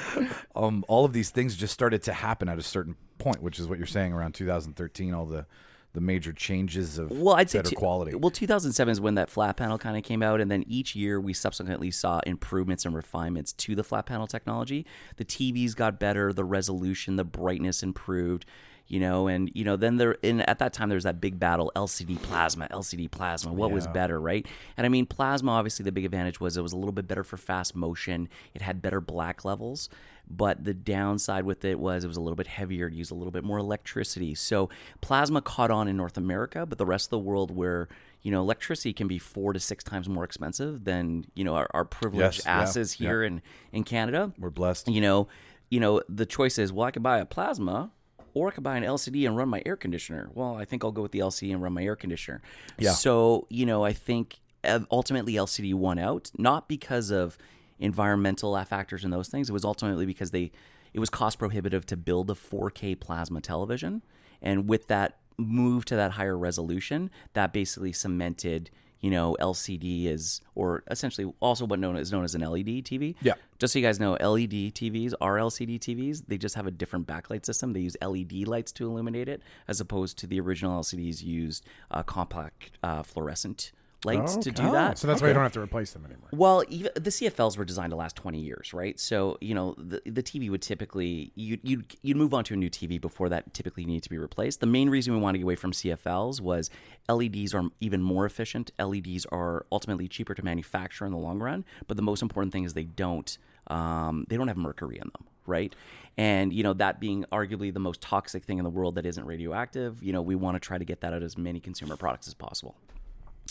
um, 0.55 0.83
all 0.87 1.05
of 1.05 1.13
these 1.13 1.29
things 1.29 1.55
just 1.55 1.73
started 1.73 2.03
to 2.03 2.13
happen 2.13 2.49
at 2.49 2.57
a 2.57 2.63
certain 2.63 2.95
point, 3.17 3.41
which 3.41 3.59
is 3.59 3.67
what 3.67 3.77
you're 3.77 3.87
saying 3.87 4.13
around 4.13 4.33
2013. 4.33 5.13
All 5.13 5.25
the 5.25 5.45
the 5.93 6.01
major 6.01 6.31
changes 6.31 6.99
of 6.99 7.09
Well, 7.09 7.35
I'd 7.35 7.49
say 7.49 7.57
better 7.59 7.71
two- 7.71 7.75
quality. 7.75 8.13
Well, 8.13 8.29
2007 8.29 8.91
is 8.91 9.01
when 9.01 9.15
that 9.15 9.31
flat 9.31 9.57
panel 9.57 9.79
kind 9.79 9.97
of 9.97 10.03
came 10.03 10.21
out, 10.21 10.39
and 10.39 10.51
then 10.51 10.63
each 10.67 10.95
year 10.95 11.19
we 11.19 11.33
subsequently 11.33 11.89
saw 11.89 12.19
improvements 12.27 12.85
and 12.85 12.93
refinements 12.93 13.51
to 13.53 13.73
the 13.73 13.83
flat 13.83 14.05
panel 14.05 14.27
technology. 14.27 14.85
The 15.15 15.25
TVs 15.25 15.75
got 15.75 15.99
better, 15.99 16.31
the 16.31 16.43
resolution, 16.43 17.15
the 17.15 17.23
brightness 17.23 17.81
improved. 17.81 18.45
You 18.87 19.01
know, 19.01 19.27
and 19.27 19.51
you 19.53 19.65
know, 19.65 19.75
then 19.75 19.97
there 19.97 20.13
in 20.21 20.41
at 20.41 20.59
that 20.59 20.71
time 20.71 20.87
there 20.89 20.95
was 20.95 21.03
that 21.03 21.19
big 21.19 21.39
battle: 21.39 21.71
LCD 21.75 22.21
plasma, 22.21 22.67
LCD 22.71 23.11
plasma. 23.11 23.51
What 23.51 23.71
was 23.71 23.85
better, 23.87 24.19
right? 24.19 24.45
And 24.77 24.85
I 24.85 24.89
mean, 24.89 25.05
plasma. 25.05 25.51
Obviously, 25.51 25.83
the 25.83 25.91
big 25.91 26.05
advantage 26.05 26.39
was 26.39 26.55
it 26.55 26.61
was 26.61 26.71
a 26.73 26.77
little 26.77 26.93
bit 26.93 27.07
better 27.07 27.23
for 27.23 27.35
fast 27.37 27.75
motion. 27.75 28.29
It 28.53 28.61
had 28.61 28.81
better 28.81 29.01
black 29.01 29.43
levels, 29.43 29.89
but 30.29 30.63
the 30.63 30.73
downside 30.73 31.43
with 31.43 31.65
it 31.65 31.79
was 31.79 32.03
it 32.05 32.07
was 32.07 32.17
a 32.17 32.21
little 32.21 32.37
bit 32.37 32.47
heavier. 32.47 32.87
It 32.87 32.93
used 32.93 33.11
a 33.11 33.15
little 33.15 33.31
bit 33.31 33.43
more 33.43 33.57
electricity. 33.57 34.35
So 34.35 34.69
plasma 35.01 35.41
caught 35.41 35.69
on 35.71 35.87
in 35.89 35.97
North 35.97 36.17
America, 36.17 36.65
but 36.65 36.77
the 36.77 36.85
rest 36.85 37.07
of 37.07 37.09
the 37.11 37.19
world, 37.19 37.51
where 37.51 37.89
you 38.21 38.31
know 38.31 38.41
electricity 38.41 38.93
can 38.93 39.07
be 39.07 39.19
four 39.19 39.51
to 39.53 39.59
six 39.59 39.83
times 39.83 40.07
more 40.07 40.23
expensive 40.23 40.85
than 40.85 41.25
you 41.35 41.43
know 41.43 41.55
our, 41.55 41.67
our 41.71 41.83
privileged 41.85 42.39
Yes, 42.39 42.45
asses 42.45 42.99
yeah. 42.99 43.09
here 43.09 43.23
in 43.23 43.41
in 43.73 43.83
Canada. 43.83 44.31
We're 44.39 44.49
blessed. 44.49 44.87
You 44.87 45.01
know, 45.01 45.27
you 45.69 45.79
know 45.81 46.01
the 46.07 46.25
choice 46.25 46.57
is 46.57 46.71
well, 46.71 46.87
I 46.87 46.91
could 46.91 47.03
buy 47.03 47.19
a 47.19 47.25
plasma. 47.25 47.91
Or 48.37 48.49
I 48.49 48.51
could 48.51 48.63
buy 48.63 48.77
an 48.77 48.83
LCD 48.83 49.25
and 49.25 49.35
run 49.35 49.49
my 49.49 49.63
air 49.65 49.75
conditioner. 49.75 50.29
Well, 50.35 50.55
I 50.55 50.63
think 50.63 50.83
I'll 50.83 50.91
go 50.91 51.01
with 51.01 51.11
the 51.11 51.19
LCD 51.19 51.51
and 51.51 51.61
run 51.61 51.73
my 51.73 51.83
air 51.83 51.95
conditioner. 51.95 52.41
Yeah. 52.77 52.91
So, 52.91 53.47
you 53.49 53.65
know, 53.65 53.83
I 53.83 53.93
think 53.93 54.39
uh, 54.63 54.81
ultimately 54.91 55.33
LCD 55.33 55.73
won 55.73 55.97
out, 55.97 56.29
not 56.37 56.67
because 56.67 57.09
of 57.09 57.37
environmental 57.79 58.63
factors 58.65 59.03
and 59.03 59.11
those 59.11 59.27
things. 59.27 59.49
It 59.49 59.53
was 59.53 59.65
ultimately 59.65 60.05
because 60.05 60.29
they 60.29 60.51
it 60.93 60.99
was 60.99 61.09
cost 61.09 61.39
prohibitive 61.39 61.85
to 61.87 61.97
build 61.97 62.29
a 62.29 62.33
4K 62.33 62.99
plasma 62.99 63.41
television, 63.41 64.03
and 64.41 64.69
with 64.69 64.87
that 64.87 65.17
move 65.37 65.85
to 65.85 65.95
that 65.95 66.11
higher 66.11 66.37
resolution, 66.37 67.09
that 67.33 67.53
basically 67.53 67.91
cemented 67.91 68.69
you 69.01 69.09
know 69.09 69.35
LCD 69.39 70.05
is 70.05 70.41
or 70.55 70.83
essentially 70.89 71.31
also 71.39 71.65
what 71.65 71.79
known 71.79 71.95
is 71.97 72.11
known 72.11 72.23
as 72.23 72.35
an 72.35 72.41
LED 72.41 72.83
TV. 72.85 73.15
Yeah. 73.21 73.33
Just 73.59 73.73
so 73.73 73.79
you 73.79 73.85
guys 73.85 73.99
know, 73.99 74.11
LED 74.13 74.73
TVs 74.75 75.13
are 75.19 75.37
LCD 75.37 75.79
TVs. 75.79 76.25
They 76.27 76.37
just 76.37 76.55
have 76.55 76.67
a 76.67 76.71
different 76.71 77.07
backlight 77.07 77.45
system. 77.45 77.73
They 77.73 77.79
use 77.79 77.97
LED 78.01 78.47
lights 78.47 78.71
to 78.73 78.85
illuminate 78.85 79.27
it, 79.27 79.41
as 79.67 79.81
opposed 79.81 80.17
to 80.19 80.27
the 80.27 80.39
original 80.39 80.79
LCDs 80.81 81.23
used 81.23 81.65
uh, 81.89 82.03
compact 82.03 82.71
uh, 82.83 83.03
fluorescent 83.03 83.71
lights 84.03 84.35
to 84.37 84.51
do 84.51 84.71
that. 84.71 84.97
So 84.97 85.07
that's 85.07 85.21
why 85.21 85.29
you 85.29 85.33
don't 85.33 85.43
have 85.43 85.53
to 85.53 85.61
replace 85.61 85.91
them 85.91 86.05
anymore. 86.05 86.29
Well, 86.31 86.63
even 86.69 86.91
the 86.95 87.09
CFLs 87.09 87.57
were 87.57 87.65
designed 87.65 87.91
to 87.91 87.95
last 87.95 88.15
20 88.15 88.39
years, 88.39 88.73
right? 88.73 88.99
So, 88.99 89.37
you 89.41 89.55
know, 89.55 89.75
the, 89.77 90.01
the 90.05 90.23
TV 90.23 90.49
would 90.49 90.61
typically, 90.61 91.31
you'd, 91.35 91.59
you'd, 91.63 91.95
you'd 92.01 92.17
move 92.17 92.33
on 92.33 92.43
to 92.45 92.53
a 92.53 92.57
new 92.57 92.69
TV 92.69 92.99
before 93.01 93.29
that 93.29 93.53
typically 93.53 93.85
needed 93.85 94.03
to 94.03 94.09
be 94.09 94.17
replaced. 94.17 94.59
The 94.59 94.67
main 94.67 94.89
reason 94.89 95.13
we 95.13 95.19
wanted 95.19 95.33
to 95.33 95.39
get 95.39 95.43
away 95.43 95.55
from 95.55 95.71
CFLs 95.71 96.41
was 96.41 96.69
LEDs 97.09 97.53
are 97.53 97.63
even 97.79 98.01
more 98.03 98.25
efficient. 98.25 98.71
LEDs 98.79 99.25
are 99.31 99.65
ultimately 99.71 100.07
cheaper 100.07 100.33
to 100.33 100.43
manufacture 100.43 101.05
in 101.05 101.11
the 101.11 101.17
long 101.17 101.39
run, 101.39 101.65
but 101.87 101.97
the 101.97 102.03
most 102.03 102.21
important 102.21 102.53
thing 102.53 102.63
is 102.63 102.73
they 102.73 102.83
don't, 102.83 103.37
um, 103.67 104.25
they 104.29 104.37
don't 104.37 104.47
have 104.47 104.57
mercury 104.57 104.97
in 104.97 105.09
them. 105.13 105.27
right? 105.47 105.73
And 106.17 106.51
you 106.53 106.63
know 106.63 106.73
that 106.73 106.99
being 106.99 107.25
arguably 107.31 107.73
the 107.73 107.79
most 107.79 108.01
toxic 108.01 108.43
thing 108.43 108.57
in 108.57 108.63
the 108.63 108.69
world 108.69 108.95
that 108.95 109.05
isn't 109.05 109.25
radioactive, 109.25 110.01
you 110.03 110.11
know, 110.13 110.21
we 110.21 110.35
want 110.35 110.55
to 110.55 110.59
try 110.59 110.77
to 110.77 110.85
get 110.85 111.01
that 111.01 111.13
out 111.13 111.17
of 111.17 111.23
as 111.23 111.37
many 111.37 111.59
consumer 111.59 111.95
products 111.95 112.27
as 112.27 112.33
possible. 112.33 112.75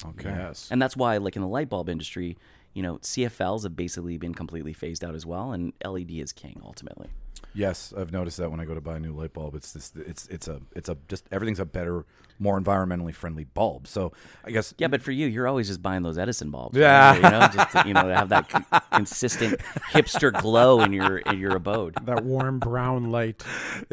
Okay. 0.04 0.30
Yes. 0.30 0.68
And 0.70 0.80
that's 0.80 0.96
why, 0.96 1.16
like 1.18 1.37
in 1.37 1.42
the 1.42 1.48
light 1.48 1.68
bulb 1.68 1.88
industry, 1.88 2.37
you 2.74 2.82
know, 2.82 2.98
CFLs 2.98 3.62
have 3.62 3.76
basically 3.76 4.18
been 4.18 4.35
completely 4.35 4.72
phased 4.72 5.02
out 5.04 5.14
as 5.14 5.24
well, 5.24 5.52
and 5.52 5.72
LED 5.85 6.11
is 6.12 6.32
king 6.32 6.61
ultimately. 6.64 7.09
Yes, 7.57 7.95
I've 7.97 8.12
noticed 8.12 8.37
that 8.37 8.51
when 8.51 8.61
I 8.61 8.66
go 8.66 8.75
to 8.75 8.81
buy 8.83 8.97
a 8.97 9.01
new 9.01 9.14
light 9.14 9.33
bulb, 9.33 9.55
it's 9.55 9.73
this, 9.73 9.90
it's 9.97 10.27
it's 10.29 10.47
a 10.47 10.61
it's 10.75 10.90
a 10.90 10.97
just 11.09 11.25
everything's 11.33 11.59
a 11.59 11.64
better, 11.64 12.05
more 12.38 12.61
environmentally 12.61 13.14
friendly 13.14 13.45
bulb. 13.45 13.87
So 13.88 14.12
I 14.45 14.51
guess 14.51 14.75
Yeah, 14.77 14.88
but 14.88 15.01
for 15.03 15.11
you, 15.11 15.27
you're 15.27 15.49
always 15.49 15.66
just 15.69 15.81
buying 15.81 16.03
those 16.03 16.19
Edison 16.19 16.51
bulbs. 16.51 16.77
Yeah. 16.77 17.12
right? 17.12 17.16
you 17.16 17.23
know, 17.31 17.49
just 17.55 17.71
to, 17.73 17.85
you 17.88 17.95
know, 17.95 18.03
to 18.09 18.14
have 18.14 18.29
that 18.29 18.51
c- 18.53 18.79
consistent 18.92 19.59
hipster 19.90 20.38
glow 20.38 20.83
in 20.83 20.92
your 20.92 21.16
in 21.19 21.38
your 21.38 21.57
abode. 21.57 21.95
that 22.05 22.25
warm 22.25 22.59
brown 22.59 23.11
light. 23.11 23.42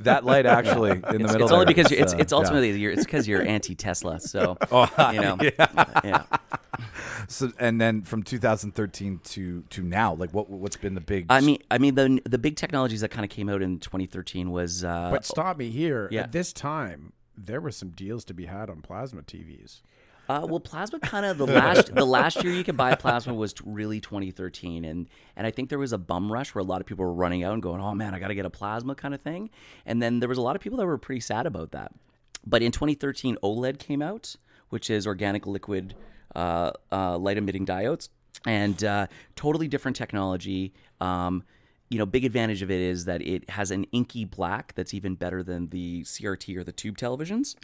that 0.00 0.24
light 0.24 0.44
actually 0.46 0.90
in 0.90 1.00
the 1.02 1.08
It's, 1.14 1.32
middle. 1.32 1.42
it's 1.44 1.52
only 1.52 1.66
because 1.66 1.86
is, 1.86 1.92
you're, 1.92 2.00
it's 2.02 2.14
uh, 2.14 2.18
it's 2.18 2.32
yeah. 2.32 2.38
ultimately 2.38 2.70
you're, 2.72 2.92
it's 2.92 3.04
because 3.04 3.28
you're 3.28 3.42
anti 3.46 3.76
Tesla. 3.76 4.18
So 4.18 4.56
Oh, 4.72 4.88
you 5.12 5.20
know, 5.20 5.38
yeah. 5.40 6.24
So 7.28 7.52
and 7.58 7.80
then 7.80 8.02
from 8.02 8.22
2013 8.22 9.20
to 9.24 9.62
to 9.70 9.82
now, 9.82 10.14
like 10.14 10.32
what 10.32 10.48
what's 10.50 10.76
been 10.76 10.94
the 10.94 11.00
big? 11.00 11.26
I 11.30 11.40
mean, 11.40 11.58
I 11.70 11.78
mean 11.78 11.94
the 11.94 12.20
the 12.24 12.38
big 12.38 12.56
that 13.00 13.10
kind 13.10 13.24
of 13.24 13.30
came 13.30 13.48
out 13.48 13.62
in 13.62 13.78
2013 13.78 14.50
was 14.50 14.84
uh, 14.84 15.10
But 15.10 15.24
stop 15.24 15.56
me 15.58 15.70
here. 15.70 16.08
yeah. 16.10 16.22
At 16.22 16.32
this 16.32 16.52
time, 16.52 17.12
there 17.36 17.60
were 17.60 17.70
some 17.70 17.90
deals 17.90 18.24
to 18.26 18.34
be 18.34 18.46
had 18.46 18.70
on 18.70 18.80
plasma 18.82 19.22
TVs. 19.22 19.82
Uh, 20.28 20.44
well, 20.48 20.58
plasma 20.58 20.98
kind 20.98 21.24
of 21.24 21.38
the 21.38 21.46
last 21.46 21.94
the 21.94 22.04
last 22.04 22.42
year 22.42 22.52
you 22.52 22.64
could 22.64 22.76
buy 22.76 22.96
plasma 22.96 23.32
was 23.32 23.54
really 23.64 24.00
2013, 24.00 24.84
and 24.84 25.08
and 25.36 25.46
I 25.46 25.52
think 25.52 25.68
there 25.68 25.78
was 25.78 25.92
a 25.92 25.98
bum 25.98 26.32
rush 26.32 26.52
where 26.54 26.62
a 26.62 26.66
lot 26.66 26.80
of 26.80 26.86
people 26.86 27.04
were 27.04 27.12
running 27.12 27.44
out 27.44 27.52
and 27.52 27.62
going, 27.62 27.80
oh 27.80 27.94
man, 27.94 28.12
I 28.12 28.18
got 28.18 28.28
to 28.28 28.34
get 28.34 28.44
a 28.44 28.50
plasma 28.50 28.96
kind 28.96 29.14
of 29.14 29.20
thing, 29.20 29.50
and 29.84 30.02
then 30.02 30.18
there 30.18 30.28
was 30.28 30.38
a 30.38 30.42
lot 30.42 30.56
of 30.56 30.62
people 30.62 30.78
that 30.78 30.86
were 30.86 30.98
pretty 30.98 31.20
sad 31.20 31.46
about 31.46 31.70
that. 31.72 31.92
But 32.44 32.62
in 32.62 32.72
2013, 32.72 33.38
OLED 33.42 33.78
came 33.78 34.02
out, 34.02 34.34
which 34.70 34.90
is 34.90 35.06
organic 35.06 35.46
liquid 35.46 35.94
uh, 36.34 36.72
uh, 36.90 37.16
light 37.18 37.36
emitting 37.38 37.64
diodes, 37.64 38.08
and 38.44 38.82
uh, 38.82 39.06
totally 39.36 39.68
different 39.68 39.96
technology. 39.96 40.72
Um, 41.00 41.44
you 41.88 41.98
know, 41.98 42.06
big 42.06 42.24
advantage 42.24 42.62
of 42.62 42.70
it 42.70 42.80
is 42.80 43.04
that 43.04 43.22
it 43.22 43.50
has 43.50 43.70
an 43.70 43.84
inky 43.92 44.24
black 44.24 44.74
that's 44.74 44.92
even 44.92 45.14
better 45.14 45.42
than 45.42 45.68
the 45.68 46.02
CRT 46.02 46.56
or 46.56 46.64
the 46.64 46.72
tube 46.72 46.96
televisions. 46.96 47.54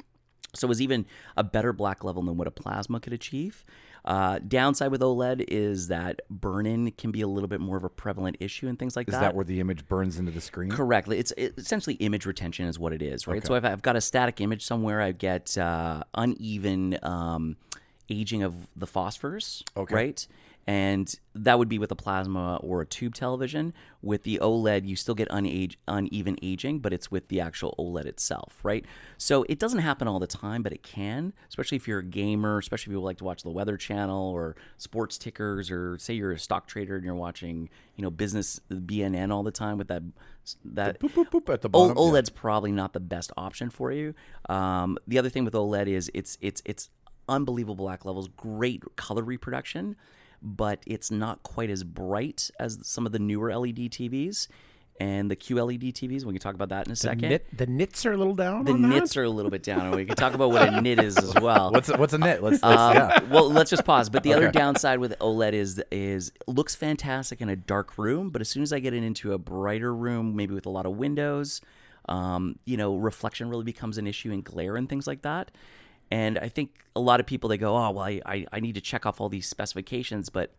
So 0.55 0.67
it 0.67 0.69
was 0.69 0.83
even 0.83 1.07
a 1.37 1.43
better 1.43 1.73
black 1.73 2.05
level 2.05 2.23
than 2.23 2.37
what 2.37 2.47
a 2.47 2.51
plasma 2.51 3.01
could 3.01 3.15
achieve. 3.15 3.65
Uh, 4.05 4.39
downside 4.41 4.91
with 4.91 5.01
OLED 5.01 5.45
is 5.49 5.89
that 5.89 6.21
burn-in 6.29 6.91
can 6.93 7.11
be 7.11 7.21
a 7.23 7.27
little 7.27 7.49
bit 7.49 7.61
more 7.61 7.77
of 7.77 7.85
a 7.85 7.89
prevalent 7.89 8.37
issue 8.41 8.67
and 8.69 8.79
things 8.79 8.97
like 8.97 9.09
is 9.09 9.15
that 9.15 9.35
where 9.35 9.45
the 9.45 9.61
image 9.61 9.87
burns 9.87 10.19
into 10.19 10.33
the 10.33 10.41
screen? 10.41 10.71
Correctly, 10.71 11.19
it's 11.19 11.33
it, 11.37 11.55
essentially 11.57 11.95
image 11.97 12.27
retention 12.27 12.67
is 12.67 12.79
what 12.79 12.93
it 12.93 13.01
is, 13.01 13.27
right? 13.27 13.47
So 13.47 13.55
if 13.55 13.65
I've 13.65 13.83
got 13.83 13.97
a 13.97 14.01
static 14.01 14.41
image 14.41 14.65
somewhere, 14.65 15.01
I 15.01 15.13
get 15.13 15.57
uh, 15.57 16.03
uneven 16.15 16.99
um, 17.03 17.57
aging 18.11 18.43
of 18.43 18.55
the 18.77 18.87
phosphors, 18.87 19.63
Okay. 19.77 19.95
right? 19.95 20.27
And 20.66 21.12
that 21.35 21.59
would 21.59 21.68
be 21.68 21.79
with 21.79 21.90
a 21.90 21.96
plasma 21.96 22.57
or 22.62 22.83
a 22.83 22.87
tube 22.87 23.14
television. 23.14 23.75
With 24.01 24.22
the 24.22 24.38
OLED, 24.40 24.87
you 24.87 24.94
still 24.94 25.14
get 25.14 25.29
unage, 25.29 25.75
uneven 25.88 26.37
aging, 26.40 26.79
but 26.79 26.92
it's 26.92 27.11
with 27.11 27.29
the 27.29 27.40
actual 27.40 27.75
OLED 27.79 28.07
itself, 28.07 28.61
right? 28.62 28.85
So 29.18 29.44
it 29.48 29.59
doesn't 29.59 29.81
happen 29.81 30.07
all 30.07 30.20
the 30.20 30.27
time, 30.29 30.62
but 30.62 30.72
it 30.72 30.85
can, 30.85 31.33
especially 31.48 31.77
if 31.77 31.88
you're 31.88 31.98
a 31.98 32.05
gamer, 32.05 32.59
especially 32.59 32.92
if 32.92 32.94
you 32.94 33.01
like 33.01 33.18
to 33.18 33.25
watch 33.25 33.42
the 33.42 33.51
Weather 33.51 33.77
Channel 33.77 34.31
or 34.31 34.55
sports 34.77 35.18
tickers, 35.18 35.70
or 35.70 35.98
say 35.98 36.14
you're 36.14 36.33
a 36.33 36.38
stock 36.38 36.68
trader 36.68 36.94
and 36.94 37.05
you're 37.05 37.14
watching, 37.14 37.68
you 37.96 38.03
know, 38.03 38.11
business 38.11 38.61
BNN 38.70 39.33
all 39.33 39.42
the 39.42 39.51
time 39.51 39.79
with 39.79 39.88
that 39.88 40.03
that 40.64 40.98
Boop, 41.01 41.12
boop, 41.12 41.31
boop 41.31 41.53
at 41.53 41.61
the 41.61 41.68
bottom. 41.68 41.96
yeah. 41.96 42.03
OLED's 42.03 42.31
probably 42.31 42.72
not 42.72 42.92
the 42.92 43.01
best 43.01 43.31
option 43.37 43.70
for 43.70 43.92
you. 43.92 44.14
Um, 44.48 44.98
the 45.07 45.18
other 45.18 45.29
thing 45.29 45.44
with 45.44 45.55
OLED 45.55 45.88
is 45.88 46.11
it's 46.14 46.38
it's 46.40 46.62
it's 46.64 46.88
unbelievable 47.29 47.77
black 47.77 48.05
levels, 48.05 48.29
great 48.29 48.83
color 48.96 49.22
reproduction, 49.22 49.96
but 50.43 50.83
it's 50.87 51.11
not 51.11 51.43
quite 51.43 51.71
as 51.71 51.85
bright 51.85 52.51
as 52.59 52.79
some 52.83 53.07
of 53.07 53.13
the 53.13 53.19
newer 53.19 53.55
LED 53.57 53.77
TVs 53.91 54.49
and 55.01 55.31
the 55.31 55.37
QLED 55.37 55.93
TVs. 55.95 56.25
We 56.25 56.33
can 56.35 56.41
talk 56.41 56.55
about 56.55 56.69
that 56.69 56.87
in 56.87 56.91
a 56.91 56.95
The, 56.95 56.97
second. 56.97 57.29
nit, 57.31 57.57
the 57.57 57.67
nits 57.67 58.05
are 58.07 58.13
a 58.13 58.17
little 58.17 58.35
down. 58.35 58.65
the 58.65 58.73
on 58.73 58.83
that? 58.83 58.89
nits 58.89 59.17
are 59.17 59.23
a 59.25 59.29
little 59.31 59.51
bit 59.51 59.63
down, 59.63 59.87
and 59.87 59.95
we 59.97 60.05
can 60.05 60.15
talk 60.17 60.35
about 60.35 60.51
what 60.51 60.69
a 60.73 60.81
nit 60.81 61.01
is 61.03 61.17
as 61.17 61.35
well. 61.41 61.73
What's 61.73 61.89
a, 61.89 61.97
what's 61.97 62.13
a 62.13 62.19
nit? 62.19 62.43
Let's, 62.43 62.63
let's 62.63 62.81
Um, 62.81 62.95
yeah. 62.95 63.23
Well, 63.31 63.51
let's 63.51 63.71
just 63.71 63.85
pause. 63.85 64.11
But 64.11 64.23
the 64.23 64.35
other 64.35 64.51
downside 64.51 64.99
with 64.99 65.19
OLED 65.19 65.55
is 65.55 65.83
is 65.91 66.31
looks 66.47 66.75
fantastic 66.75 67.41
in 67.41 67.49
a 67.49 67.57
dark 67.57 67.97
room, 67.99 68.31
but 68.31 68.41
as 68.43 68.49
soon 68.49 68.63
as 68.63 68.73
I 68.73 68.81
get 68.81 68.93
it 68.95 69.03
into 69.03 69.33
a 69.33 69.39
brighter 69.39 69.95
room, 69.95 70.37
maybe 70.37 70.55
with 70.55 70.67
a 70.67 70.71
lot 70.71 70.87
of 70.87 70.93
windows, 70.97 71.61
um, 72.09 72.59
you 72.67 72.77
know, 72.77 72.97
reflection 72.97 73.49
really 73.49 73.65
becomes 73.65 73.97
an 73.99 74.07
issue 74.07 74.31
and 74.33 74.45
glare 74.45 74.77
and 74.77 74.89
things 74.89 75.07
like 75.07 75.23
that. 75.23 75.51
And 76.12 76.38
I 76.38 76.48
think 76.51 76.85
a 76.94 77.01
lot 77.01 77.20
of 77.20 77.27
people 77.27 77.48
they 77.48 77.57
go, 77.57 77.75
oh 77.75 77.90
well, 77.92 78.05
I, 78.05 78.20
I, 78.27 78.46
I 78.53 78.61
need 78.61 78.75
to 78.75 78.83
check 78.83 79.07
off 79.07 79.18
all 79.18 79.31
these 79.31 79.48
specifications, 79.48 80.29
but 80.29 80.53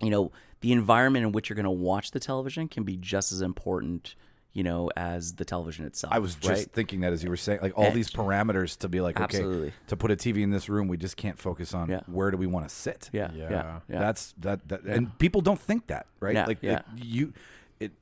you 0.00 0.10
know, 0.10 0.32
the 0.62 0.72
environment 0.72 1.24
in 1.24 1.30
which 1.32 1.48
you're 1.48 1.54
going 1.54 1.64
to 1.64 1.70
watch 1.70 2.10
the 2.10 2.18
television 2.18 2.66
can 2.66 2.82
be 2.82 2.96
just 2.96 3.30
as 3.30 3.40
important, 3.40 4.16
you 4.52 4.64
know, 4.64 4.90
as 4.96 5.34
the 5.34 5.44
television 5.44 5.86
itself. 5.86 6.12
I 6.12 6.18
was 6.18 6.34
just 6.34 6.48
right? 6.48 6.72
thinking 6.72 7.02
that 7.02 7.12
as 7.12 7.22
you 7.22 7.30
were 7.30 7.36
saying, 7.36 7.60
like 7.62 7.72
all 7.78 7.92
these 7.92 8.10
parameters 8.10 8.76
to 8.78 8.88
be 8.88 9.00
like, 9.00 9.14
okay, 9.20 9.38
Absolutely. 9.38 9.72
to 9.86 9.96
put 9.96 10.10
a 10.10 10.16
TV 10.16 10.42
in 10.42 10.50
this 10.50 10.68
room, 10.68 10.88
we 10.88 10.96
just 10.96 11.16
can't 11.16 11.38
focus 11.38 11.72
on 11.72 11.88
Yeah. 11.88 12.00
where 12.06 12.32
do 12.32 12.36
we 12.36 12.46
want 12.46 12.68
to 12.68 12.74
sit. 12.74 13.08
yeah, 13.12 13.30
yeah, 13.32 13.48
Yeah. 13.48 13.80
yeah. 13.88 13.98
That's 14.00 14.34
that, 14.40 14.66
that 14.68 14.82
and 14.82 15.16
people 15.18 15.40
don't 15.40 15.60
think 15.60 15.86
that, 15.86 16.06
right? 16.18 16.34
Yeah, 16.34 16.46
like 16.46 16.58
yeah. 16.62 16.78
It, 16.96 17.04
you, 17.04 17.32
it 17.78 17.92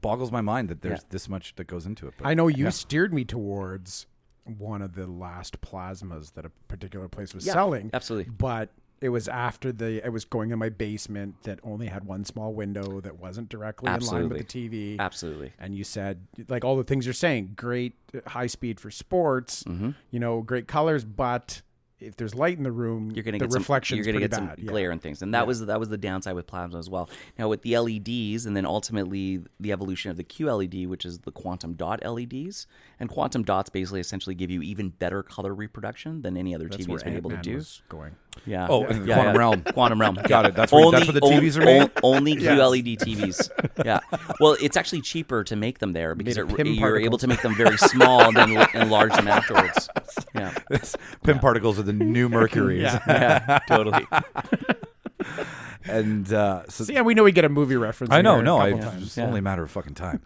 boggles 0.00 0.32
my 0.32 0.40
mind 0.40 0.70
that 0.70 0.82
there's 0.82 1.00
Yeah. 1.02 1.06
this 1.10 1.28
much 1.28 1.54
that 1.54 1.68
goes 1.68 1.86
into 1.86 2.08
it. 2.08 2.14
But 2.18 2.26
I 2.26 2.34
know 2.34 2.48
you 2.48 2.68
steered 2.72 3.14
me 3.14 3.24
towards 3.24 4.06
one 4.56 4.82
of 4.82 4.94
the 4.94 5.06
last 5.06 5.60
plasmas 5.60 6.32
that 6.34 6.44
a 6.44 6.50
particular 6.68 7.08
place 7.08 7.34
was 7.34 7.46
Yeah, 7.46 7.52
selling. 7.54 7.90
absolutely. 7.92 8.30
But 8.36 8.70
it 9.00 9.10
was 9.10 9.28
after 9.28 9.70
the 9.70 10.04
it 10.04 10.12
was 10.12 10.24
going 10.24 10.50
in 10.50 10.58
my 10.58 10.68
basement 10.70 11.36
that 11.44 11.60
only 11.62 11.86
had 11.86 12.02
one 12.04 12.24
small 12.24 12.52
window 12.52 13.00
that 13.00 13.16
wasn't 13.20 13.48
directly 13.48 13.92
in 13.92 14.00
line 14.00 14.28
with 14.28 14.38
the 14.38 14.44
TV. 14.44 14.98
Absolutely. 14.98 15.52
And 15.58 15.74
you 15.74 15.84
said 15.84 16.26
like 16.48 16.64
all 16.64 16.76
the 16.76 16.82
things 16.84 17.06
you're 17.06 17.12
saying, 17.12 17.52
great 17.56 17.94
uh, 18.14 18.28
high 18.30 18.48
speed 18.48 18.80
for 18.80 18.90
sports, 18.90 19.62
Mm-hmm. 19.64 19.90
you 20.10 20.18
know, 20.18 20.42
great 20.42 20.66
colors, 20.66 21.04
but 21.04 21.62
if 22.00 22.16
there's 22.16 22.34
light 22.34 22.56
in 22.56 22.64
the 22.64 22.72
room, 22.72 23.10
you're 23.10 23.24
going 23.24 23.32
to 23.34 23.38
the 23.38 23.46
get 23.46 23.52
some, 23.52 23.60
reflection's 23.60 23.98
you're 23.98 24.04
gonna 24.06 24.18
pretty 24.18 24.28
get 24.28 24.36
some 24.36 24.46
bad. 24.46 24.58
yeah. 24.58 24.70
glare 24.70 24.90
and 24.90 25.02
things, 25.02 25.22
and 25.22 25.34
that 25.34 25.46
was 25.46 25.64
that 25.66 25.80
was 25.80 25.88
the 25.88 25.98
downside 25.98 26.34
with 26.34 26.46
plasma 26.46 26.78
as 26.78 26.88
well. 26.88 27.10
Now 27.38 27.48
with 27.48 27.62
the 27.62 27.78
LEDs, 27.78 28.46
and 28.46 28.56
then 28.56 28.64
ultimately 28.66 29.40
the 29.58 29.72
evolution 29.72 30.10
of 30.10 30.16
the 30.16 30.24
QLED, 30.24 30.86
which 30.86 31.04
is 31.04 31.20
the 31.20 31.32
quantum 31.32 31.74
dot 31.74 32.04
LEDs, 32.04 32.66
and 33.00 33.08
quantum 33.08 33.42
dots 33.42 33.70
basically 33.70 34.00
essentially 34.00 34.34
give 34.34 34.50
you 34.50 34.62
even 34.62 34.90
better 34.90 35.22
color 35.22 35.54
reproduction 35.54 36.22
than 36.22 36.36
any 36.36 36.54
other 36.54 36.68
That's 36.68 36.86
TV 36.86 36.92
has 36.92 37.02
been 37.02 37.16
able 37.16 37.30
to 37.30 37.36
do. 37.38 37.62
going. 37.88 38.14
Yeah. 38.46 38.66
Oh, 38.70 38.82
yeah, 38.82 38.90
in 38.96 39.06
yeah, 39.06 39.14
quantum 39.14 39.34
yeah. 39.34 39.38
realm. 39.38 39.62
Quantum 39.62 40.00
realm. 40.00 40.14
Got 40.26 40.46
it. 40.46 40.54
That's 40.54 40.72
where- 40.72 40.90
that's 40.90 41.06
where 41.06 41.12
the 41.12 41.20
TVs 41.20 41.56
are 41.60 41.64
made? 41.64 41.90
Only 42.02 42.36
QLED 42.36 42.96
TVs. 42.98 43.50
Yeah. 43.84 44.00
Well, 44.40 44.56
it's 44.60 44.76
actually 44.76 45.02
cheaper 45.02 45.44
to 45.44 45.54
make 45.54 45.78
them 45.78 45.92
there 45.92 46.14
because 46.16 46.36
it, 46.36 46.48
you're 46.66 46.98
able 46.98 47.18
to 47.18 47.28
make 47.28 47.42
them 47.42 47.54
very 47.54 47.76
small 47.78 48.22
and 48.26 48.36
then 48.36 48.50
enlarge 48.74 49.12
them 49.14 49.28
afterwards. 49.28 49.88
Yeah. 50.34 50.52
This 50.68 50.96
Pym 51.22 51.38
particles 51.38 51.78
are 51.78 51.82
the 51.84 51.92
new 51.92 52.28
mercuries, 52.28 52.82
Yeah. 53.06 53.60
Totally. 53.68 54.04
and 55.84 56.32
uh, 56.32 56.64
so 56.68 56.84
So 56.84 56.92
yeah, 56.92 57.02
we 57.02 57.14
know 57.14 57.22
we 57.24 57.32
get 57.32 57.44
a 57.44 57.48
movie 57.48 57.76
reference. 57.76 58.12
I 58.12 58.20
know, 58.22 58.40
no, 58.40 58.58
I, 58.58 58.72
couple 58.72 59.02
it's 59.02 59.16
Yeah. 59.16 59.24
only 59.26 59.38
a 59.38 59.42
matter 59.42 59.62
of 59.62 59.70
fucking 59.70 59.94
time. 59.94 60.22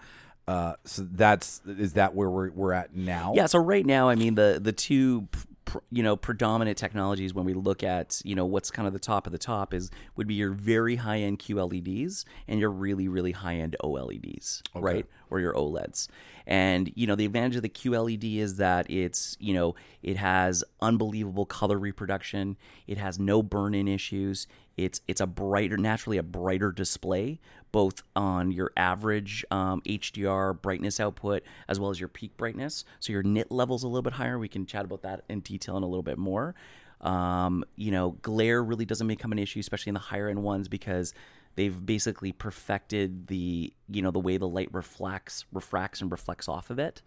Uh, 0.48 0.74
so 0.84 1.06
that's 1.12 1.60
is 1.66 1.92
that 1.94 2.14
where 2.14 2.28
we're 2.28 2.50
we're 2.50 2.72
at 2.72 2.94
now? 2.96 3.32
Yeah, 3.36 3.46
so 3.46 3.58
right 3.58 3.86
now, 3.86 4.08
I 4.08 4.16
mean, 4.16 4.34
the 4.34 4.58
the 4.60 4.72
two 4.72 5.28
pr- 5.30 5.46
you 5.90 6.02
know 6.02 6.16
predominant 6.16 6.76
technologies 6.76 7.34
when 7.34 7.44
we 7.44 7.54
look 7.54 7.82
at 7.82 8.20
you 8.24 8.34
know 8.34 8.44
what's 8.44 8.70
kind 8.70 8.86
of 8.86 8.92
the 8.92 8.98
top 8.98 9.26
of 9.26 9.32
the 9.32 9.38
top 9.38 9.72
is 9.72 9.90
would 10.16 10.26
be 10.26 10.34
your 10.34 10.50
very 10.50 10.96
high 10.96 11.18
end 11.18 11.38
QLEDs 11.38 12.24
and 12.48 12.60
your 12.60 12.70
really 12.70 13.08
really 13.08 13.32
high 13.32 13.56
end 13.56 13.76
OLEDs, 13.82 14.62
right, 14.74 15.06
or 15.30 15.40
your 15.40 15.54
OLEDs. 15.54 16.08
And 16.46 16.92
you 16.94 17.06
know 17.06 17.14
the 17.14 17.24
advantage 17.24 17.56
of 17.56 17.62
the 17.62 17.68
QLED 17.68 18.38
is 18.38 18.56
that 18.56 18.90
it's 18.90 19.36
you 19.40 19.54
know 19.54 19.74
it 20.02 20.16
has 20.16 20.64
unbelievable 20.80 21.46
color 21.46 21.78
reproduction. 21.78 22.56
It 22.86 22.98
has 22.98 23.18
no 23.18 23.42
burn 23.42 23.74
in 23.74 23.88
issues. 23.88 24.46
It's 24.76 25.00
it's 25.06 25.20
a 25.20 25.26
brighter 25.26 25.76
naturally 25.76 26.18
a 26.18 26.22
brighter 26.22 26.72
display 26.72 27.40
both 27.72 28.02
on 28.14 28.52
your 28.52 28.70
average 28.76 29.44
um, 29.50 29.80
HDR 29.82 30.60
brightness 30.60 31.00
output 31.00 31.42
as 31.68 31.80
well 31.80 31.90
as 31.90 31.98
your 31.98 32.08
peak 32.08 32.36
brightness. 32.36 32.84
So 33.00 33.12
your 33.12 33.22
nit 33.22 33.50
level's 33.50 33.82
a 33.82 33.88
little 33.88 34.02
bit 34.02 34.12
higher. 34.12 34.38
We 34.38 34.48
can 34.48 34.66
chat 34.66 34.84
about 34.84 35.02
that 35.02 35.24
in 35.28 35.40
detail 35.40 35.78
in 35.78 35.82
a 35.82 35.86
little 35.86 36.02
bit 36.02 36.18
more. 36.18 36.54
Um, 37.00 37.64
you 37.74 37.90
know, 37.90 38.12
glare 38.22 38.62
really 38.62 38.84
doesn't 38.84 39.08
become 39.08 39.32
an 39.32 39.38
issue, 39.38 39.58
especially 39.58 39.90
in 39.90 39.94
the 39.94 40.00
higher 40.00 40.28
end 40.28 40.42
ones, 40.42 40.68
because 40.68 41.14
they've 41.54 41.84
basically 41.84 42.32
perfected 42.32 43.26
the 43.26 43.72
you 43.88 44.02
know 44.02 44.10
the 44.10 44.20
way 44.20 44.36
the 44.36 44.48
light 44.48 44.68
reflects, 44.72 45.44
refracts, 45.52 46.00
and 46.00 46.10
reflects 46.10 46.48
off 46.48 46.70
of 46.70 46.78
it. 46.78 47.02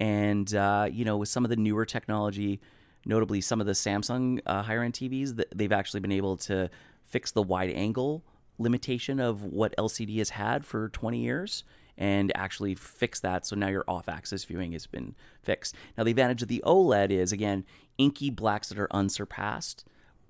And 0.00 0.52
uh, 0.54 0.88
you 0.90 1.04
know, 1.04 1.16
with 1.16 1.28
some 1.28 1.44
of 1.44 1.50
the 1.50 1.56
newer 1.56 1.84
technology, 1.84 2.60
notably 3.06 3.40
some 3.40 3.60
of 3.60 3.66
the 3.66 3.72
Samsung 3.72 4.40
uh, 4.46 4.62
higher 4.62 4.82
end 4.82 4.94
TVs, 4.94 5.36
th- 5.36 5.48
they've 5.54 5.72
actually 5.72 6.00
been 6.00 6.12
able 6.12 6.36
to 6.38 6.70
fix 7.02 7.30
the 7.30 7.42
wide 7.42 7.70
angle 7.70 8.24
limitation 8.58 9.20
of 9.20 9.42
what 9.42 9.74
LCD 9.76 10.18
has 10.18 10.30
had 10.30 10.64
for 10.64 10.88
20 10.90 11.18
years 11.18 11.64
and 11.96 12.32
actually 12.36 12.74
fix 12.74 13.20
that. 13.20 13.46
So 13.46 13.56
now 13.56 13.68
your 13.68 13.84
off 13.86 14.08
axis 14.08 14.44
viewing 14.44 14.72
has 14.72 14.86
been 14.86 15.14
fixed. 15.42 15.74
Now, 15.96 16.04
the 16.04 16.10
advantage 16.10 16.42
of 16.42 16.48
the 16.48 16.62
OLED 16.66 17.10
is, 17.10 17.32
again, 17.32 17.64
inky 17.98 18.30
blacks 18.30 18.68
that 18.68 18.78
are 18.78 18.92
unsurpassed, 18.92 19.84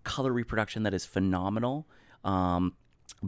color 0.04 0.32
reproduction 0.32 0.82
that 0.82 0.94
is 0.94 1.06
phenomenal. 1.06 1.86
Um, 2.22 2.74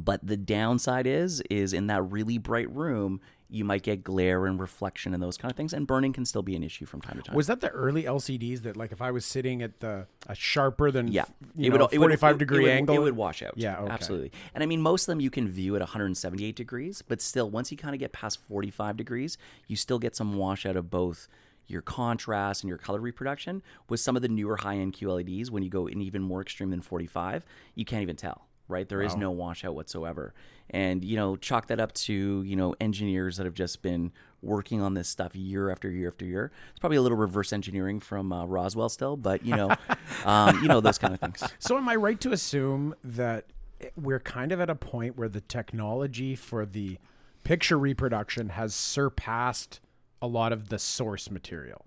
but 0.05 0.27
the 0.27 0.37
downside 0.37 1.07
is, 1.07 1.41
is 1.51 1.73
in 1.73 1.87
that 1.89 2.03
really 2.03 2.39
bright 2.39 2.71
room, 2.75 3.21
you 3.49 3.65
might 3.65 3.83
get 3.85 4.03
glare 4.03 4.47
and 4.47 4.59
reflection 4.59 5.15
and 5.15 5.23
those 5.23 5.37
kind 5.37 5.51
of 5.53 5.57
things, 5.57 5.73
and 5.73 5.87
burning 5.87 6.13
can 6.13 6.25
still 6.25 6.43
be 6.43 6.57
an 6.57 6.65
issue 6.65 6.85
from 6.85 7.01
time 7.01 7.17
to 7.17 7.23
time. 7.23 7.37
Was 7.37 7.47
that 7.47 7.61
the 7.61 7.69
early 7.69 8.03
LCDs 8.03 8.63
that, 8.63 8.77
like, 8.77 8.91
if 8.91 9.01
I 9.01 9.13
was 9.13 9.25
sitting 9.25 9.63
at 9.63 9.79
the 9.79 10.09
a 10.27 10.35
sharper 10.35 10.91
than 10.91 11.09
Yeah, 11.09 11.27
you 11.55 11.71
know, 11.71 11.87
it 11.87 11.97
45 11.97 12.35
it- 12.35 12.39
degree 12.39 12.59
it 12.59 12.63
would, 12.63 12.71
angle, 12.73 12.95
It 12.97 12.99
would 12.99 13.17
wash 13.17 13.43
out. 13.45 13.55
Yeah, 13.57 13.79
okay. 13.79 13.93
absolutely. 13.93 14.33
And 14.55 14.65
I 14.65 14.67
mean, 14.67 14.83
most 14.83 15.03
of 15.05 15.07
them 15.07 15.21
you 15.21 15.31
can 15.31 15.49
view 15.49 15.77
at 15.77 15.81
178 15.81 16.57
degrees, 16.57 17.03
but 17.07 17.23
still, 17.23 17.49
once 17.49 17.71
you 17.71 17.77
kind 17.79 17.95
of 17.95 18.01
get 18.01 18.13
past 18.13 18.41
45 18.49 18.97
degrees, 18.97 19.39
you 19.69 19.77
still 19.77 20.01
get 20.01 20.17
some 20.17 20.37
washout 20.37 20.75
of 20.77 20.91
both 20.91 21.29
your 21.69 21.83
contrast 21.83 22.63
and 22.65 22.69
your 22.69 22.79
color 22.79 23.01
reproduction. 23.01 23.63
With 23.89 24.01
some 24.01 24.17
of 24.17 24.23
the 24.23 24.29
newer 24.29 24.57
high 24.57 24.77
end 24.77 24.93
QLEDs, 24.95 25.51
when 25.51 25.63
you 25.63 25.71
go 25.71 25.87
in 25.87 26.01
even 26.01 26.23
more 26.23 26.41
extreme 26.41 26.71
than 26.71 26.81
45, 26.81 27.45
you 27.77 27.85
can't 27.85 28.03
even 28.03 28.17
tell. 28.17 28.46
Right, 28.69 28.89
there 28.89 29.01
is 29.01 29.15
no 29.15 29.31
washout 29.31 29.77
whatsoever, 29.77 30.35
and 30.71 31.05
you 31.05 31.17
know, 31.17 31.37
chalk 31.37 31.69
that 31.69 31.79
up 31.79 31.93
to 31.93 32.43
you 32.43 32.57
know 32.57 32.75
engineers 32.81 33.37
that 33.37 33.45
have 33.45 33.55
just 33.55 33.81
been 33.81 34.13
working 34.43 34.81
on 34.81 34.95
this 34.95 35.09
stuff 35.09 35.35
year 35.37 35.71
after 35.71 35.91
year 35.91 36.09
after 36.09 36.25
year. 36.25 36.51
It's 36.71 36.79
probably 36.81 36.97
a 36.97 37.03
little 37.03 37.19
reverse 37.19 37.53
engineering 37.53 38.01
from 38.01 38.33
uh, 38.33 38.45
Roswell 38.47 38.89
still, 38.89 39.17
but 39.17 39.45
you 39.45 39.55
know, 39.55 39.71
um, 40.25 40.63
you 40.63 40.69
know 40.69 40.81
those 40.81 40.99
kind 40.99 41.15
of 41.15 41.21
things. 41.21 41.43
So 41.59 41.77
am 41.77 41.89
I 41.89 41.97
right 41.97 42.21
to 42.21 42.33
assume 42.33 42.95
that 43.05 43.47
we're 43.95 44.21
kind 44.21 44.53
of 44.53 44.61
at 44.61 44.71
a 44.71 44.75
point 44.75 45.17
where 45.17 45.29
the 45.29 45.41
technology 45.41 46.35
for 46.35 46.65
the 46.67 46.99
picture 47.45 47.79
reproduction 47.79 48.51
has 48.51 48.75
surpassed 48.75 49.81
a 50.21 50.27
lot 50.27 50.53
of 50.53 50.71
the 50.71 50.79
source 50.79 51.31
material? 51.31 51.85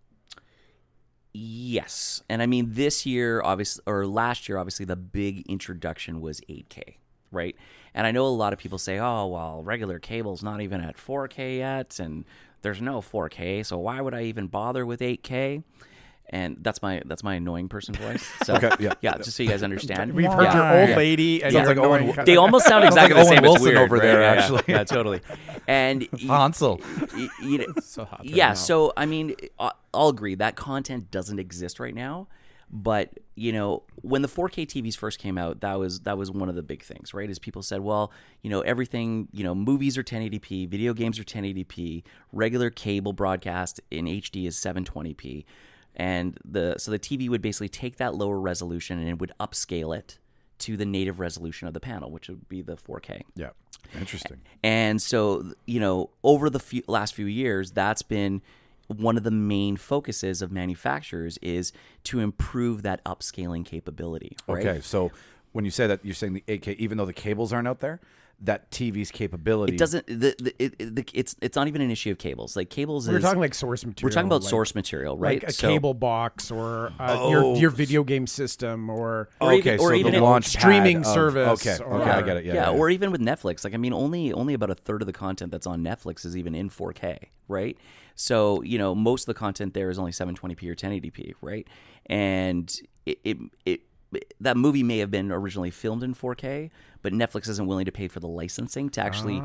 Yes, 1.31 2.23
and 2.27 2.41
I 2.41 2.47
mean 2.47 2.73
this 2.73 3.05
year, 3.05 3.41
obviously, 3.43 3.83
or 3.85 4.07
last 4.07 4.49
year, 4.49 4.57
obviously, 4.57 4.85
the 4.85 4.95
big 4.95 5.45
introduction 5.47 6.21
was 6.21 6.41
8K, 6.49 6.97
right? 7.31 7.55
And 7.93 8.07
I 8.07 8.11
know 8.11 8.25
a 8.25 8.29
lot 8.29 8.51
of 8.51 8.57
people 8.59 8.79
say, 8.79 8.97
"Oh, 8.97 9.27
well, 9.27 9.61
regular 9.63 9.99
cable's 9.99 10.41
not 10.41 10.61
even 10.61 10.81
at 10.81 10.97
4K 10.97 11.57
yet, 11.57 11.99
and 11.99 12.25
there's 12.63 12.81
no 12.81 12.99
4K, 12.99 13.63
so 13.63 13.77
why 13.77 14.01
would 14.01 14.15
I 14.15 14.23
even 14.23 14.47
bother 14.47 14.85
with 14.85 15.01
8K?" 15.01 15.63
And 16.31 16.57
that's 16.61 16.81
my 16.83 17.01
that's 17.05 17.23
my 17.23 17.35
annoying 17.35 17.69
person 17.69 17.95
voice. 17.95 18.23
So 18.43 18.55
Okay, 18.55 18.69
yeah. 18.79 18.93
yeah, 19.01 19.17
just 19.17 19.35
so 19.35 19.43
you 19.43 19.49
guys 19.49 19.63
understand. 19.63 20.13
We've 20.13 20.31
heard 20.31 20.43
Yeah. 20.43 20.55
your 20.73 20.79
old 20.81 20.89
Yeah. 20.89 20.95
lady 20.97 21.43
and 21.43 21.51
Sounds 21.53 21.67
your 21.67 21.75
like 21.75 21.85
Owen- 21.85 22.01
annoying- 22.03 22.19
oh, 22.19 22.25
They 22.25 22.37
almost 22.37 22.67
sound 22.67 22.83
exactly 22.85 23.15
like 23.15 23.23
the 23.23 23.29
same. 23.29 23.37
Owen 23.39 23.45
It's 23.45 23.49
Wilson 23.63 23.63
weird, 23.65 23.77
over 23.77 23.95
right? 23.95 24.01
there, 24.03 24.21
Yeah, 24.21 24.33
yeah. 24.33 24.39
actually. 24.41 24.63
Yeah, 24.67 24.83
totally. 24.83 25.21
And 25.67 26.07
y- 26.13 26.19
Hansel. 26.27 26.79
y- 27.15 27.29
you 27.41 27.57
know, 27.59 27.65
So 27.81 28.05
hot 28.05 28.23
yeah. 28.25 28.53
So 28.53 28.93
I 28.95 29.05
mean, 29.07 29.35
I- 29.59 29.71
I'll 29.93 30.09
agree 30.09 30.35
that 30.35 30.55
content 30.55 31.09
doesn't 31.09 31.39
exist 31.39 31.79
right 31.79 31.95
now. 31.95 32.27
But 32.71 33.09
you 33.33 33.51
know, 33.51 33.81
when 33.95 34.21
the 34.21 34.27
4K 34.27 34.67
TVs 34.67 34.95
first 34.95 35.17
came 35.17 35.39
out, 35.39 35.61
that 35.61 35.79
was 35.79 36.01
that 36.01 36.19
was 36.19 36.29
one 36.29 36.49
of 36.49 36.53
the 36.55 36.61
big 36.61 36.83
things, 36.83 37.11
right? 37.15 37.27
Is 37.27 37.39
people 37.39 37.63
said, 37.63 37.81
well, 37.81 38.11
you 38.43 38.49
know, 38.51 38.61
everything, 38.61 39.27
you 39.31 39.43
know, 39.43 39.55
movies 39.55 39.97
are 39.97 40.03
1080p, 40.03 40.67
video 40.69 40.93
games 40.93 41.17
are 41.17 41.23
1080p, 41.23 42.03
regular 42.31 42.69
cable 42.69 43.13
broadcast 43.13 43.81
in 43.89 44.05
HD 44.05 44.45
is 44.45 44.55
720p, 44.55 45.45
and 45.99 46.39
the 46.45 46.75
so 46.77 46.89
the 46.89 46.97
TV 46.97 47.29
would 47.29 47.41
basically 47.41 47.69
take 47.69 47.97
that 47.97 48.15
lower 48.15 48.39
resolution 48.39 48.97
and 48.97 49.07
it 49.07 49.19
would 49.19 49.33
upscale 49.39 49.95
it 49.95 50.17
to 50.59 50.77
the 50.77 50.85
native 50.85 51.19
resolution 51.19 51.67
of 51.67 51.73
the 51.73 51.79
panel, 51.79 52.09
which 52.09 52.29
would 52.29 52.47
be 52.49 52.61
the 52.61 52.75
4K. 52.75 53.21
Yeah. 53.35 53.49
Interesting. 53.97 54.41
And 54.63 55.01
so, 55.01 55.53
you 55.65 55.79
know, 55.79 56.09
over 56.23 56.49
the 56.49 56.59
few, 56.59 56.83
last 56.87 57.13
few 57.13 57.25
years, 57.25 57.71
that's 57.71 58.01
been 58.01 58.41
one 58.87 59.17
of 59.17 59.23
the 59.23 59.31
main 59.31 59.77
focuses 59.77 60.41
of 60.41 60.51
manufacturers 60.51 61.37
is 61.41 61.71
to 62.05 62.19
improve 62.19 62.81
that 62.83 63.03
upscaling 63.05 63.65
capability. 63.65 64.35
Right? 64.47 64.65
Okay, 64.65 64.81
so 64.81 65.11
when 65.53 65.63
you 65.63 65.71
say 65.71 65.87
that, 65.87 66.03
you're 66.03 66.15
saying 66.15 66.33
the 66.33 66.43
8K, 66.47 66.75
even 66.75 66.97
though 66.97 67.05
the 67.05 67.13
cables 67.13 67.53
aren't 67.53 67.67
out 67.67 67.79
there, 67.79 67.99
that 68.41 68.71
TV's 68.71 69.11
capability 69.11 69.73
It 69.73 69.77
doesn't. 69.79 70.07
The, 70.07 70.35
the, 70.39 70.53
it, 70.59 70.75
it, 70.79 70.95
the, 70.95 71.05
it's 71.13 71.35
it's 71.41 71.55
not 71.55 71.67
even 71.67 71.81
an 71.81 71.91
issue 71.91 72.11
of 72.11 72.17
cables. 72.17 72.55
Like 72.55 72.69
cables 72.69 73.07
We're 73.07 73.17
is 73.17 73.23
talking 73.23 73.39
like 73.41 73.53
source 73.53 73.85
material. 73.85 74.09
we're 74.09 74.13
talking 74.13 74.27
about 74.27 74.41
like- 74.43 74.49
source 74.49 74.75
material, 74.75 75.17
right? 75.17 75.41
Like 75.43 75.49
a 75.49 75.53
So- 75.53 75.67
cable 75.67 75.93
box 75.93 76.49
or 76.51 76.93
uh, 76.99 77.27
your 77.29 77.55
your 77.57 77.69
video 77.69 78.03
game 78.03 78.27
system 78.27 78.89
or 78.89 79.29
Or 79.41 79.53
okay, 79.53 79.73
even- 79.75 79.79
or 79.79 79.89
so 79.89 79.95
even 79.95 80.13
the 80.13 80.21
launch 80.21 80.45
streaming 80.45 81.03
pad 81.03 81.07
of- 81.07 81.13
service 81.13 81.67
Okay, 81.67 81.83
or- 81.83 82.01
okay, 82.01 82.09
I 82.11 82.21
get 82.21 82.37
it. 82.37 82.45
Yeah, 82.45 82.53
yeah, 82.53 82.71
yeah, 82.71 82.77
or 82.77 82.89
even 82.89 83.11
with 83.11 83.21
Netflix. 83.21 83.63
Like 83.63 83.73
I 83.73 83.77
mean, 83.77 83.93
only 83.93 84.31
only 84.31 84.53
about 84.53 84.69
a 84.69 84.75
third 84.75 85.01
of 85.01 85.05
the 85.07 85.13
content 85.13 85.51
that's 85.51 85.67
on 85.67 85.81
Netflix 85.83 86.25
is 86.25 86.37
even 86.37 86.55
in 86.55 86.69
4K, 86.69 87.17
right? 87.47 87.77
So 88.15 88.61
you 88.63 88.77
know, 88.77 88.95
most 88.95 89.23
of 89.23 89.27
the 89.27 89.33
content 89.33 89.73
there 89.73 89.89
is 89.89 89.99
only 89.99 90.11
720p 90.11 90.63
or 90.69 90.75
1080p, 90.75 91.33
right? 91.41 91.67
And 92.05 92.73
it, 93.05 93.19
it, 93.23 93.37
it 93.65 93.81
that 94.39 94.57
movie 94.57 94.83
may 94.83 94.97
have 94.99 95.11
been 95.11 95.31
originally 95.31 95.71
filmed 95.71 96.03
in 96.03 96.15
4K, 96.15 96.69
but 97.01 97.13
Netflix 97.13 97.47
isn't 97.47 97.65
willing 97.67 97.85
to 97.85 97.91
pay 97.91 98.07
for 98.07 98.19
the 98.19 98.27
licensing 98.27 98.89
to 98.89 99.01
actually 99.01 99.41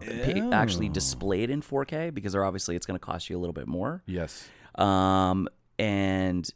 pay, 0.00 0.40
actually 0.52 0.88
display 0.88 1.42
it 1.42 1.50
in 1.50 1.62
4K 1.62 2.12
because 2.12 2.32
they're 2.32 2.44
obviously 2.44 2.76
it's 2.76 2.86
going 2.86 2.98
to 2.98 3.04
cost 3.04 3.30
you 3.30 3.36
a 3.36 3.40
little 3.40 3.54
bit 3.54 3.66
more. 3.66 4.02
yes. 4.06 4.48
Um, 4.74 5.48
and 5.78 6.48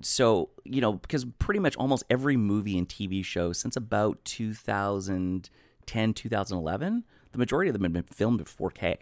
so, 0.00 0.50
you 0.64 0.80
know, 0.80 0.94
because 0.94 1.24
pretty 1.38 1.60
much 1.60 1.76
almost 1.76 2.04
every 2.10 2.36
movie 2.36 2.78
and 2.78 2.88
TV 2.88 3.24
show 3.24 3.52
since 3.52 3.76
about 3.76 4.24
2010, 4.24 6.14
2011, 6.14 7.04
the 7.32 7.38
majority 7.38 7.68
of 7.68 7.74
them 7.74 7.82
have 7.82 7.92
been 7.92 8.02
filmed 8.04 8.40
at 8.40 8.46
4K, 8.46 8.96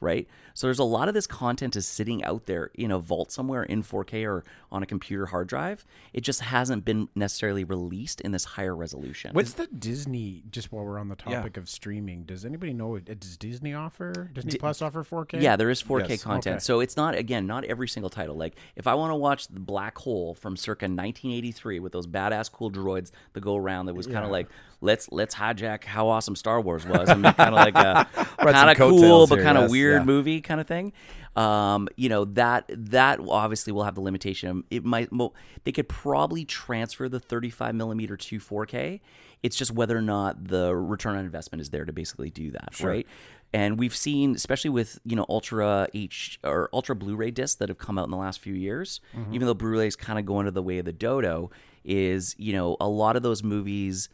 right? 0.00 0.26
So 0.54 0.66
there's 0.66 0.78
a 0.78 0.84
lot 0.84 1.08
of 1.08 1.14
this 1.14 1.26
content 1.26 1.76
is 1.76 1.86
sitting 1.86 2.24
out 2.24 2.46
there 2.46 2.70
in 2.74 2.90
a 2.90 2.98
vault 2.98 3.30
somewhere 3.30 3.62
in 3.62 3.82
4K 3.82 4.26
or 4.26 4.44
on 4.72 4.82
a 4.82 4.86
computer 4.86 5.26
hard 5.26 5.48
drive. 5.48 5.84
It 6.12 6.22
just 6.22 6.40
hasn't 6.40 6.84
been 6.84 7.08
necessarily 7.14 7.64
released 7.64 8.20
in 8.22 8.32
this 8.32 8.44
higher 8.44 8.74
resolution. 8.74 9.32
What's 9.34 9.52
the 9.54 9.66
Disney? 9.66 10.42
Just 10.50 10.72
while 10.72 10.84
we're 10.84 10.98
on 10.98 11.08
the 11.08 11.16
topic 11.16 11.56
of 11.56 11.68
streaming, 11.68 12.24
does 12.24 12.44
anybody 12.44 12.72
know? 12.72 12.96
uh, 12.96 13.00
Does 13.18 13.36
Disney 13.36 13.74
offer 13.74 14.30
Disney 14.32 14.56
Plus 14.58 14.80
offer 14.82 15.04
4K? 15.04 15.42
Yeah, 15.42 15.56
there 15.56 15.70
is 15.70 15.82
4K 15.82 16.08
Yes. 16.10 16.22
content. 16.22 16.54
Okay. 16.56 16.60
So 16.60 16.80
it's 16.80 16.96
not 16.96 17.14
again 17.14 17.46
not 17.46 17.64
every 17.64 17.88
single 17.88 18.10
title. 18.10 18.36
Like 18.36 18.54
if 18.76 18.86
I 18.86 18.94
want 18.94 19.10
to 19.10 19.16
watch 19.16 19.48
the 19.48 19.60
Black 19.60 19.96
Hole 19.98 20.34
from 20.34 20.56
circa 20.56 20.84
1983 20.86 21.80
with 21.80 21.92
those 21.92 22.06
badass 22.06 22.50
cool 22.50 22.70
droids 22.70 23.10
that 23.34 23.40
go 23.40 23.56
around, 23.56 23.86
that 23.86 23.94
was 23.94 24.06
kind 24.06 24.18
of 24.18 24.24
Yeah. 24.24 24.30
like 24.32 24.48
let's 24.80 25.10
let's 25.10 25.34
hijack 25.34 25.84
how 25.84 26.08
awesome 26.08 26.36
Star 26.36 26.60
Wars 26.60 26.84
was 26.86 27.08
and 27.08 27.24
kind 27.24 27.54
of 27.54 27.54
like 27.54 27.74
a 27.74 28.06
kind 28.38 28.70
of 28.70 28.76
cool 28.76 29.26
but 29.26 29.40
kind 29.40 29.56
of 29.58 29.64
yes, 29.64 29.70
weird 29.90 30.02
yeah. 30.02 30.04
movie 30.04 30.40
kind 30.40 30.60
of 30.60 30.66
thing. 30.66 30.92
Um, 31.34 31.88
you 31.96 32.08
know 32.08 32.24
that 32.24 32.64
that 32.68 33.20
obviously 33.20 33.72
will 33.72 33.84
have 33.84 33.94
the 33.94 34.00
limitation. 34.00 34.64
It 34.70 34.84
might 34.84 35.12
mo- 35.12 35.34
they 35.64 35.72
could 35.72 35.88
probably 35.88 36.44
transfer 36.44 37.08
the 37.08 37.20
35 37.20 37.74
millimeter 37.74 38.16
to 38.16 38.38
4K. 38.38 39.00
It's 39.42 39.56
just 39.56 39.70
whether 39.70 39.96
or 39.96 40.02
not 40.02 40.48
the 40.48 40.74
return 40.74 41.16
on 41.16 41.24
investment 41.24 41.60
is 41.60 41.70
there 41.70 41.84
to 41.84 41.92
basically 41.92 42.30
do 42.30 42.50
that, 42.52 42.80
right? 42.80 43.06
And 43.52 43.78
we've 43.78 43.94
seen, 43.94 44.34
especially 44.34 44.70
with 44.70 44.98
you 45.04 45.14
know 45.14 45.26
ultra 45.28 45.88
H 45.94 46.38
or 46.42 46.70
ultra 46.72 46.96
Blu-ray 46.96 47.30
discs 47.30 47.56
that 47.56 47.68
have 47.68 47.78
come 47.78 47.98
out 47.98 48.04
in 48.04 48.10
the 48.10 48.16
last 48.16 48.40
few 48.40 48.54
years, 48.54 49.00
even 49.32 49.46
though 49.46 49.54
Blu-ray 49.54 49.86
is 49.86 49.96
kind 49.96 50.18
of 50.18 50.24
going 50.24 50.46
to 50.46 50.50
the 50.50 50.62
way 50.62 50.78
of 50.78 50.84
the 50.84 50.92
dodo, 50.92 51.50
is 51.84 52.34
you 52.38 52.52
know 52.52 52.76
a 52.80 52.88
lot 52.88 53.14
of 53.14 53.22
those 53.22 53.42
movies 53.42 54.08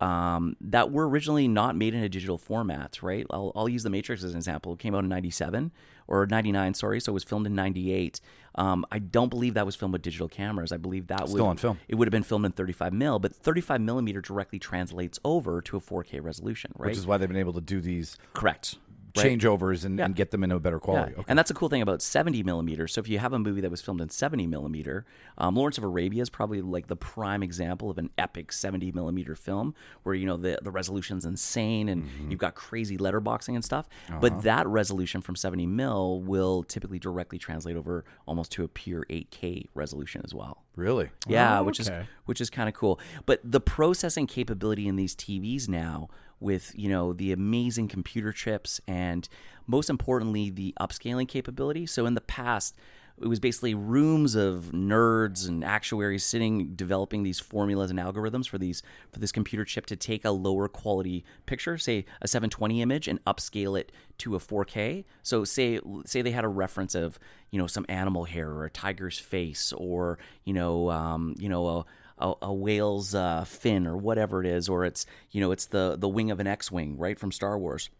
um, 0.00 0.56
that 0.60 0.92
were 0.92 1.08
originally 1.08 1.48
not 1.48 1.76
made 1.76 1.94
in 1.94 2.02
a 2.02 2.08
digital 2.08 2.38
format, 2.38 3.02
right? 3.02 3.26
I'll, 3.30 3.52
I'll 3.56 3.68
use 3.68 3.82
The 3.82 3.90
Matrix 3.90 4.22
as 4.22 4.32
an 4.32 4.36
example. 4.36 4.72
It 4.74 4.78
came 4.78 4.94
out 4.94 5.02
in 5.02 5.08
97 5.08 5.72
or 6.06 6.26
99, 6.26 6.74
sorry. 6.74 7.00
So 7.00 7.12
it 7.12 7.14
was 7.14 7.24
filmed 7.24 7.46
in 7.46 7.54
98. 7.54 8.20
Um, 8.54 8.84
I 8.90 8.98
don't 8.98 9.28
believe 9.28 9.54
that 9.54 9.66
was 9.66 9.76
filmed 9.76 9.92
with 9.92 10.02
digital 10.02 10.28
cameras. 10.28 10.72
I 10.72 10.76
believe 10.76 11.08
that 11.08 11.28
Still 11.28 11.44
would, 11.44 11.50
on 11.50 11.56
film. 11.56 11.78
It 11.88 11.96
would 11.96 12.06
have 12.06 12.12
been 12.12 12.22
filmed 12.22 12.46
in 12.46 12.52
35 12.52 12.92
mil, 12.92 13.18
but 13.18 13.34
35 13.34 13.80
millimeter 13.80 14.20
directly 14.20 14.58
translates 14.58 15.18
over 15.24 15.60
to 15.62 15.76
a 15.76 15.80
4K 15.80 16.22
resolution, 16.22 16.72
right? 16.76 16.88
Which 16.88 16.98
is 16.98 17.06
why 17.06 17.18
they've 17.18 17.28
been 17.28 17.36
able 17.36 17.52
to 17.54 17.60
do 17.60 17.80
these 17.80 18.18
correct. 18.34 18.76
Right? 19.16 19.26
changeovers 19.38 19.84
and, 19.84 19.98
and 20.00 20.14
get 20.14 20.30
them 20.30 20.44
into 20.44 20.56
a 20.56 20.60
better 20.60 20.76
Yeah. 20.76 20.80
quality. 20.80 21.12
Okay. 21.14 21.24
And 21.28 21.38
that's 21.38 21.50
a 21.50 21.54
cool 21.54 21.68
thing 21.68 21.80
about 21.82 22.02
70 22.02 22.42
millimeter. 22.42 22.86
So 22.86 23.00
if 23.00 23.08
you 23.08 23.18
have 23.18 23.32
a 23.32 23.38
movie 23.38 23.60
that 23.62 23.70
was 23.70 23.80
filmed 23.80 24.00
in 24.00 24.08
70 24.10 24.46
millimeter, 24.46 25.06
um, 25.38 25.54
Lawrence 25.56 25.78
of 25.78 25.84
Arabia 25.84 26.22
is 26.22 26.30
probably 26.30 26.60
like 26.60 26.88
the 26.88 26.96
prime 26.96 27.42
example 27.42 27.90
of 27.90 27.98
an 27.98 28.10
epic 28.18 28.52
70 28.52 28.92
millimeter 28.92 29.34
film 29.34 29.74
where 30.02 30.14
you 30.14 30.26
know 30.26 30.36
the 30.36 30.58
the 30.62 30.70
resolution's 30.70 31.24
insane 31.24 31.88
and 31.88 32.04
Mm-hmm. 32.04 32.30
you've 32.30 32.40
got 32.40 32.54
crazy 32.54 32.96
letterboxing 32.98 33.54
and 33.54 33.64
stuff. 33.64 33.88
Uh-huh. 34.08 34.18
But 34.20 34.42
that 34.42 34.66
resolution 34.66 35.20
from 35.20 35.36
70 35.36 35.66
mil 35.66 36.20
will 36.22 36.62
typically 36.62 36.98
directly 36.98 37.38
translate 37.38 37.76
over 37.76 38.04
almost 38.26 38.52
to 38.52 38.64
a 38.64 38.68
pure 38.68 39.04
8K 39.10 39.68
resolution 39.74 40.22
as 40.24 40.34
well. 40.34 40.64
really? 40.76 41.10
Yeah, 41.26 41.60
Oh, 41.60 41.64
which 41.64 41.80
is 41.80 41.90
which 42.26 42.40
is 42.40 42.50
kind 42.50 42.68
of 42.68 42.74
cool. 42.74 43.00
But 43.26 43.40
the 43.44 43.60
processing 43.60 44.26
capability 44.26 44.86
in 44.86 44.96
these 44.96 45.14
TVs 45.16 45.68
now 45.68 46.08
with, 46.40 46.72
you 46.74 46.88
know, 46.88 47.12
the 47.12 47.32
amazing 47.32 47.88
computer 47.88 48.32
chips 48.32 48.80
and 48.86 49.28
most 49.66 49.90
importantly 49.90 50.50
the 50.50 50.74
upscaling 50.80 51.28
capability. 51.28 51.86
So 51.86 52.06
in 52.06 52.14
the 52.14 52.20
past 52.20 52.74
it 53.20 53.26
was 53.26 53.40
basically 53.40 53.74
rooms 53.74 54.34
of 54.34 54.70
nerds 54.72 55.48
and 55.48 55.64
actuaries 55.64 56.24
sitting 56.24 56.74
developing 56.74 57.22
these 57.22 57.40
formulas 57.40 57.90
and 57.90 57.98
algorithms 57.98 58.48
for 58.48 58.58
these 58.58 58.82
for 59.12 59.18
this 59.18 59.32
computer 59.32 59.64
chip 59.64 59.86
to 59.86 59.96
take 59.96 60.24
a 60.24 60.30
lower 60.30 60.68
quality 60.68 61.24
picture, 61.46 61.78
say 61.78 62.04
a 62.22 62.28
720 62.28 62.82
image, 62.82 63.08
and 63.08 63.22
upscale 63.24 63.78
it 63.78 63.92
to 64.18 64.36
a 64.36 64.38
4K. 64.38 65.04
So 65.22 65.44
say 65.44 65.80
say 66.06 66.22
they 66.22 66.30
had 66.30 66.44
a 66.44 66.48
reference 66.48 66.94
of 66.94 67.18
you 67.50 67.58
know 67.58 67.66
some 67.66 67.86
animal 67.88 68.24
hair 68.24 68.50
or 68.50 68.64
a 68.64 68.70
tiger's 68.70 69.18
face 69.18 69.72
or 69.72 70.18
you 70.44 70.54
know 70.54 70.90
um, 70.90 71.34
you 71.38 71.48
know 71.48 71.66
a 71.68 71.84
a, 72.18 72.34
a 72.42 72.52
whale's 72.52 73.14
uh, 73.14 73.44
fin 73.44 73.86
or 73.86 73.96
whatever 73.96 74.40
it 74.40 74.46
is, 74.46 74.68
or 74.68 74.84
it's 74.84 75.06
you 75.30 75.40
know 75.40 75.52
it's 75.52 75.66
the 75.66 75.96
the 75.98 76.08
wing 76.08 76.30
of 76.30 76.40
an 76.40 76.46
X-wing, 76.46 76.96
right 76.98 77.18
from 77.18 77.32
Star 77.32 77.58
Wars. 77.58 77.90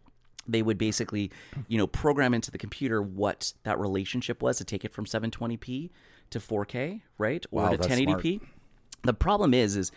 They 0.47 0.61
would 0.63 0.79
basically, 0.79 1.31
you 1.67 1.77
know, 1.77 1.85
program 1.85 2.33
into 2.33 2.49
the 2.49 2.57
computer 2.57 3.03
what 3.03 3.53
that 3.63 3.77
relationship 3.77 4.41
was 4.41 4.57
to 4.57 4.63
take 4.63 4.83
it 4.83 4.91
from 4.91 5.05
720p 5.05 5.91
to 6.31 6.39
4K, 6.39 7.01
right, 7.19 7.45
or 7.51 7.63
Wow, 7.63 7.69
to 7.69 7.77
that's 7.77 7.87
1080p. 7.87 8.41
The 9.03 9.13
problem 9.13 9.53
is, 9.53 9.75
is 9.75 9.91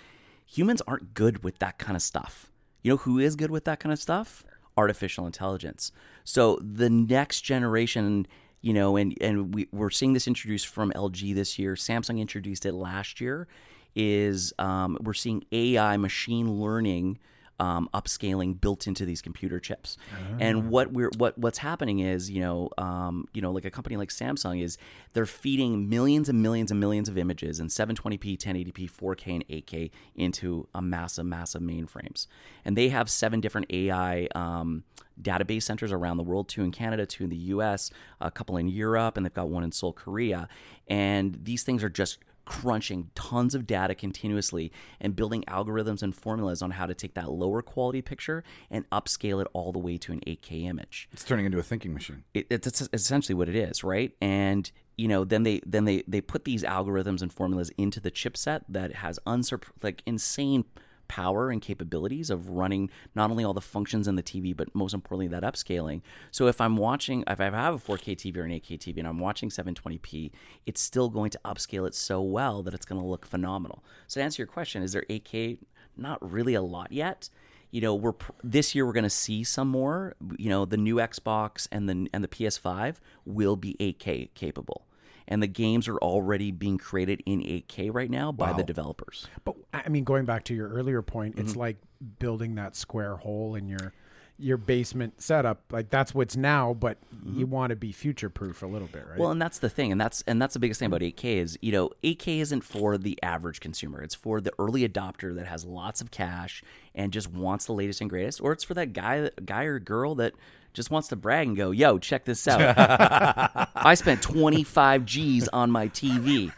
humans 0.47 0.83
aren't 0.87 1.15
good 1.15 1.43
with 1.43 1.59
that 1.61 1.79
kind 1.79 1.97
of 1.97 2.03
stuff. 2.03 2.51
You 2.83 2.91
know 2.91 2.97
who 2.99 3.19
is 3.19 3.37
good 3.37 3.51
with 3.51 3.65
that 3.65 3.81
kind 3.81 3.93
of 3.93 3.99
stuff? 3.99 4.45
Artificial 4.77 5.27
intelligence. 5.27 5.93
So 6.25 6.59
the 6.63 6.91
next 6.91 7.43
generation, 7.43 8.27
you 8.61 8.73
know, 8.73 8.97
and 8.97 9.17
and 9.21 9.55
we, 9.55 9.69
we're 9.73 9.91
seeing 9.91 10.13
this 10.13 10.27
introduced 10.27 10.67
from 10.67 10.93
LG 10.93 11.35
this 11.35 11.59
year. 11.59 11.75
Samsung 11.75 12.19
introduced 12.19 12.67
it 12.67 12.73
last 12.73 13.21
year. 13.21 13.49
Is 13.95 14.53
um, 14.59 14.97
we're 15.03 15.13
seeing 15.15 15.45
AI 15.53 15.97
machine 15.97 16.61
learning 16.61 17.19
um, 17.63 17.89
upscaling 17.95 18.61
built 18.61 18.89
into 18.89 19.05
these 19.07 19.23
computer 19.23 19.61
chips. 19.61 19.97
And 20.41 20.69
what 20.69 20.93
we're 20.93 21.11
what 21.17 21.39
what's 21.39 21.59
happening 21.59 22.01
is, 22.01 22.29
you 22.29 22.41
know, 22.41 22.71
um, 22.77 23.29
you 23.33 23.41
know, 23.41 23.53
like 23.53 23.65
a 23.65 23.71
company 23.71 23.97
like 23.97 24.09
Samsung 24.09 24.61
is 24.61 24.79
they're 25.13 25.27
feeding 25.27 25.89
millions 25.89 26.29
and 26.29 26.43
millions 26.43 26.73
and 26.73 26.81
millions 26.81 27.09
of 27.09 27.17
images 27.17 27.61
in 27.61 27.69
720p, 27.69 28.37
1080p, 28.37 28.91
4K, 28.91 29.35
and 29.35 29.49
8K 29.49 29.91
into 30.17 30.67
a 30.75 30.83
massive, 30.83 31.25
massive 31.27 31.63
mainframes. 31.63 32.27
And 32.65 32.77
they 32.77 32.89
have 32.89 33.09
seven 33.09 33.41
different 33.41 33.69
AI 33.71 34.27
um, 34.35 34.83
database 35.21 35.63
centers 35.63 35.93
around 35.93 36.17
the 36.17 36.25
world, 36.25 36.49
two 36.49 36.65
in 36.65 36.73
Canada, 36.73 37.07
two 37.07 37.25
in 37.25 37.31
the 37.31 37.37
US, 37.37 37.91
a 38.21 38.31
couple 38.31 38.57
in 38.57 38.67
Europe, 38.67 39.17
and 39.17 39.25
they've 39.25 39.33
got 39.33 39.49
one 39.49 39.63
in 39.63 39.71
Seoul, 39.71 39.93
Korea. 39.93 40.49
And 40.89 41.39
these 41.45 41.63
things 41.63 41.85
are 41.85 41.89
just 41.89 42.19
crunching 42.45 43.11
tons 43.15 43.55
of 43.55 43.67
data 43.67 43.95
continuously 43.95 44.73
and 45.01 45.15
building 45.15 45.45
algorithms 45.49 46.03
and 46.03 46.15
formulas 46.15 46.63
on 46.63 46.73
how 46.73 46.87
to 46.87 46.95
take 46.95 47.15
that 47.15 47.31
lower 47.31 47.63
quality 47.63 48.03
picture 48.03 48.43
and 48.71 48.89
upscale 48.91 49.41
it 49.41 49.49
all 49.53 49.73
the 49.73 49.79
way 49.79 49.97
to 49.99 50.13
an 50.13 50.21
8K 50.27 50.65
image. 50.65 51.09
It's 51.13 51.25
turning 51.25 51.47
into 51.47 51.59
a 51.59 51.63
thinking 51.63 51.95
machine. 51.95 52.25
It, 52.35 52.47
it's 52.51 52.89
essentially 52.93 53.35
what 53.35 53.49
it 53.49 53.57
is, 53.57 53.85
right? 53.85 54.13
And 54.21 54.71
you 54.97 55.09
know, 55.09 55.25
then 55.25 55.43
they 55.43 55.61
then 55.67 55.85
they 55.85 56.03
they 56.07 56.21
put 56.21 56.45
these 56.45 56.63
algorithms 56.63 57.23
and 57.23 57.33
formulas 57.33 57.71
into 57.79 58.01
the 58.01 58.11
chipset 58.11 58.63
that 58.69 58.97
has 58.97 59.19
unsurp- 59.27 59.65
like 59.83 60.03
insane 60.07 60.65
power 61.12 61.51
and 61.51 61.61
capabilities 61.61 62.31
of 62.31 62.48
running 62.48 62.88
not 63.14 63.31
only 63.31 63.44
all 63.44 63.53
the 63.53 63.61
functions 63.61 64.09
in 64.09 64.16
the 64.16 64.22
TV, 64.22 64.57
but 64.57 64.75
most 64.75 64.94
importantly 64.94 65.29
that 65.29 65.42
upscaling. 65.42 66.01
So 66.31 66.46
if 66.46 66.59
I'm 66.59 66.79
watching, 66.79 67.22
if 67.29 67.38
I 67.38 67.44
have 67.44 67.75
a 67.75 67.79
4K 67.79 68.16
TV 68.16 68.38
or 68.38 68.44
an 68.44 68.51
8K 68.53 68.79
TV 68.79 68.96
and 68.96 69.07
I'm 69.07 69.18
watching 69.18 69.51
720p, 69.51 70.31
it's 70.64 70.81
still 70.81 71.11
going 71.11 71.29
to 71.29 71.40
upscale 71.44 71.87
it 71.87 71.94
so 71.94 72.22
well 72.22 72.62
that 72.62 72.72
it's 72.72 72.87
going 72.87 72.98
to 72.98 73.07
look 73.07 73.27
phenomenal. 73.27 73.85
So 74.07 74.20
to 74.20 74.25
answer 74.25 74.40
your 74.40 74.46
question, 74.46 74.83
is 74.83 74.92
there 74.92 75.05
8K? 75.11 75.59
Not 75.98 76.18
really 76.33 76.55
a 76.55 76.62
lot 76.62 76.90
yet. 76.92 77.29
You 77.72 77.83
know, 77.83 77.94
we're 77.94 78.14
this 78.42 78.75
year 78.75 78.87
we're 78.87 78.94
going 78.94 79.05
to 79.05 79.11
see 79.11 79.44
some 79.44 79.68
more. 79.68 80.16
You 80.38 80.48
know, 80.48 80.64
the 80.64 80.79
new 80.79 80.96
Xbox 80.96 81.68
and 81.70 81.90
the 81.90 82.09
and 82.14 82.25
the 82.25 82.29
PS5 82.29 82.96
will 83.27 83.57
be 83.57 83.77
8K 83.79 84.31
capable. 84.35 84.87
And 85.29 85.43
the 85.43 85.47
games 85.47 85.89
are 85.89 85.99
already 85.99 86.51
being 86.51 86.79
created 86.79 87.23
in 87.27 87.41
8K 87.41 87.91
right 87.93 88.11
now 88.11 88.33
by 88.33 88.53
the 88.53 88.63
developers. 88.65 89.29
But 89.45 89.57
I 89.73 89.89
mean, 89.89 90.05
going 90.05 90.25
back 90.25 90.45
to 90.45 90.55
your 90.55 90.69
earlier 90.69 91.03
point, 91.03 91.37
Mm-hmm. 91.37 91.47
it's 91.47 91.57
like 91.57 91.77
building 92.19 92.57
that 92.57 92.75
square 92.77 93.17
hole 93.17 93.55
in 93.55 93.69
your 93.69 93.93
your 94.39 94.57
basement 94.57 95.23
setup. 95.23 95.61
Like 95.71 95.89
that's 95.91 96.13
what's 96.15 96.37
now, 96.37 96.75
but 96.75 96.99
you 97.25 97.47
want 97.47 97.71
to 97.71 97.77
be 97.77 97.93
future 97.93 98.29
proof 98.29 98.63
a 98.63 98.67
little 98.67 98.89
bit, 98.89 99.03
right? 99.05 99.13
Mm-hmm. 99.13 99.21
Well, 99.21 99.31
and 99.31 99.41
that's 99.41 99.61
the 99.61 99.69
thing, 99.69 99.93
and 99.93 100.01
that's 100.01 100.23
and 100.27 100.43
that's 100.43 100.55
the 100.55 100.59
biggest 100.59 100.81
thing 100.81 100.87
about 100.87 101.03
8K 101.03 101.37
is 101.37 101.57
you 101.63 101.71
know 101.71 101.91
8K 102.03 102.41
isn't 102.41 102.63
for 102.63 102.99
the 102.99 103.17
average 103.23 103.61
consumer. 103.61 104.03
It's 104.03 104.17
for 104.17 104.41
the 104.41 104.53
early 104.59 104.89
adopter 104.89 105.35
that 105.37 105.47
has 105.47 105.65
lots 105.65 106.01
of 106.01 106.11
cash 106.11 106.65
and 106.95 107.13
just 107.13 107.31
wants 107.31 107.67
the 107.67 107.73
latest 107.73 108.01
and 108.01 108.11
greatest, 108.11 108.41
or 108.41 108.51
it's 108.53 108.65
for 108.65 108.75
that 108.75 108.93
guy 108.93 109.31
guy 109.45 109.63
or 109.65 109.79
girl 109.79 110.17
that 110.17 110.33
just 110.73 110.91
wants 110.91 111.09
to 111.09 111.17
brag 111.17 111.49
and 111.49 111.57
go, 111.57 111.71
"Yo, 111.71 111.99
check 111.99 112.25
this 112.25 112.47
out! 112.49 112.61
I 113.75 113.95
spent 113.95 114.23
25 114.23 115.05
G's 115.05 115.49
on 115.49 115.71
my 115.71 115.89
TV." 115.89 116.53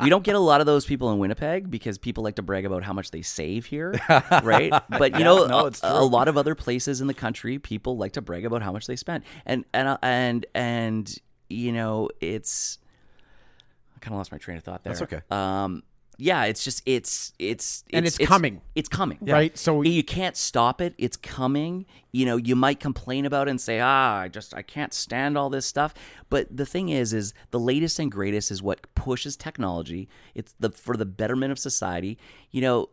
We 0.00 0.08
don't 0.10 0.24
get 0.24 0.34
a 0.34 0.40
lot 0.40 0.60
of 0.60 0.66
those 0.66 0.84
people 0.84 1.12
in 1.12 1.18
Winnipeg 1.18 1.70
because 1.70 1.98
people 1.98 2.22
like 2.22 2.36
to 2.36 2.42
brag 2.42 2.64
about 2.64 2.82
how 2.82 2.92
much 2.92 3.10
they 3.10 3.22
save 3.22 3.66
here, 3.66 3.94
right? 4.42 4.72
But 4.88 5.18
you 5.18 5.24
know, 5.24 5.46
no, 5.46 5.66
a- 5.66 5.72
a, 5.82 6.04
lot 6.04 6.28
of 6.28 6.36
other 6.36 6.54
places 6.54 7.00
in 7.00 7.06
the 7.06 7.14
country, 7.14 7.58
people 7.58 7.96
like 7.96 8.12
to 8.12 8.22
brag 8.22 8.44
about 8.44 8.62
how 8.62 8.72
much 8.72 8.86
they 8.86 8.96
spent, 8.96 9.24
and 9.44 9.64
and 9.72 9.88
uh, 9.88 9.98
and 10.02 10.46
and 10.54 11.18
you 11.48 11.72
know, 11.72 12.10
it's. 12.20 12.78
I 13.94 13.98
kind 14.00 14.14
of 14.14 14.18
lost 14.18 14.30
my 14.30 14.38
train 14.38 14.58
of 14.58 14.64
thought 14.64 14.84
there. 14.84 14.92
That's 14.92 15.02
okay. 15.02 15.22
Um, 15.30 15.82
yeah, 16.18 16.44
it's 16.44 16.64
just 16.64 16.82
it's 16.86 17.32
it's 17.38 17.84
And 17.92 18.06
it's 18.06 18.16
coming. 18.18 18.62
It's 18.74 18.88
coming, 18.88 19.18
Right, 19.20 19.56
so- 19.56 19.82
you 19.82 20.02
can't 20.02 20.36
stop 20.36 20.80
it. 20.80 20.94
It's 20.98 21.16
coming. 21.16 21.84
You 22.12 22.24
know, 22.24 22.36
you 22.36 22.56
might 22.56 22.80
complain 22.80 23.26
about 23.26 23.48
it 23.48 23.50
and 23.50 23.60
say, 23.60 23.80
"Ah, 23.80 24.20
I 24.20 24.28
just 24.28 24.54
I 24.54 24.62
can't 24.62 24.94
stand 24.94 25.36
all 25.36 25.50
this 25.50 25.66
stuff." 25.66 25.92
But 26.30 26.56
the 26.56 26.64
thing 26.64 26.88
is, 26.88 27.12
is 27.12 27.34
the 27.50 27.60
latest 27.60 27.98
and 27.98 28.10
greatest 28.10 28.50
is 28.50 28.62
what 28.62 28.86
pushes 28.94 29.36
technology. 29.36 30.08
It's 30.34 30.54
the 30.58 30.70
for 30.70 30.96
the 30.96 31.04
betterment 31.06 31.52
of 31.52 31.58
society. 31.58 32.16
You 32.50 32.62
know, 32.62 32.88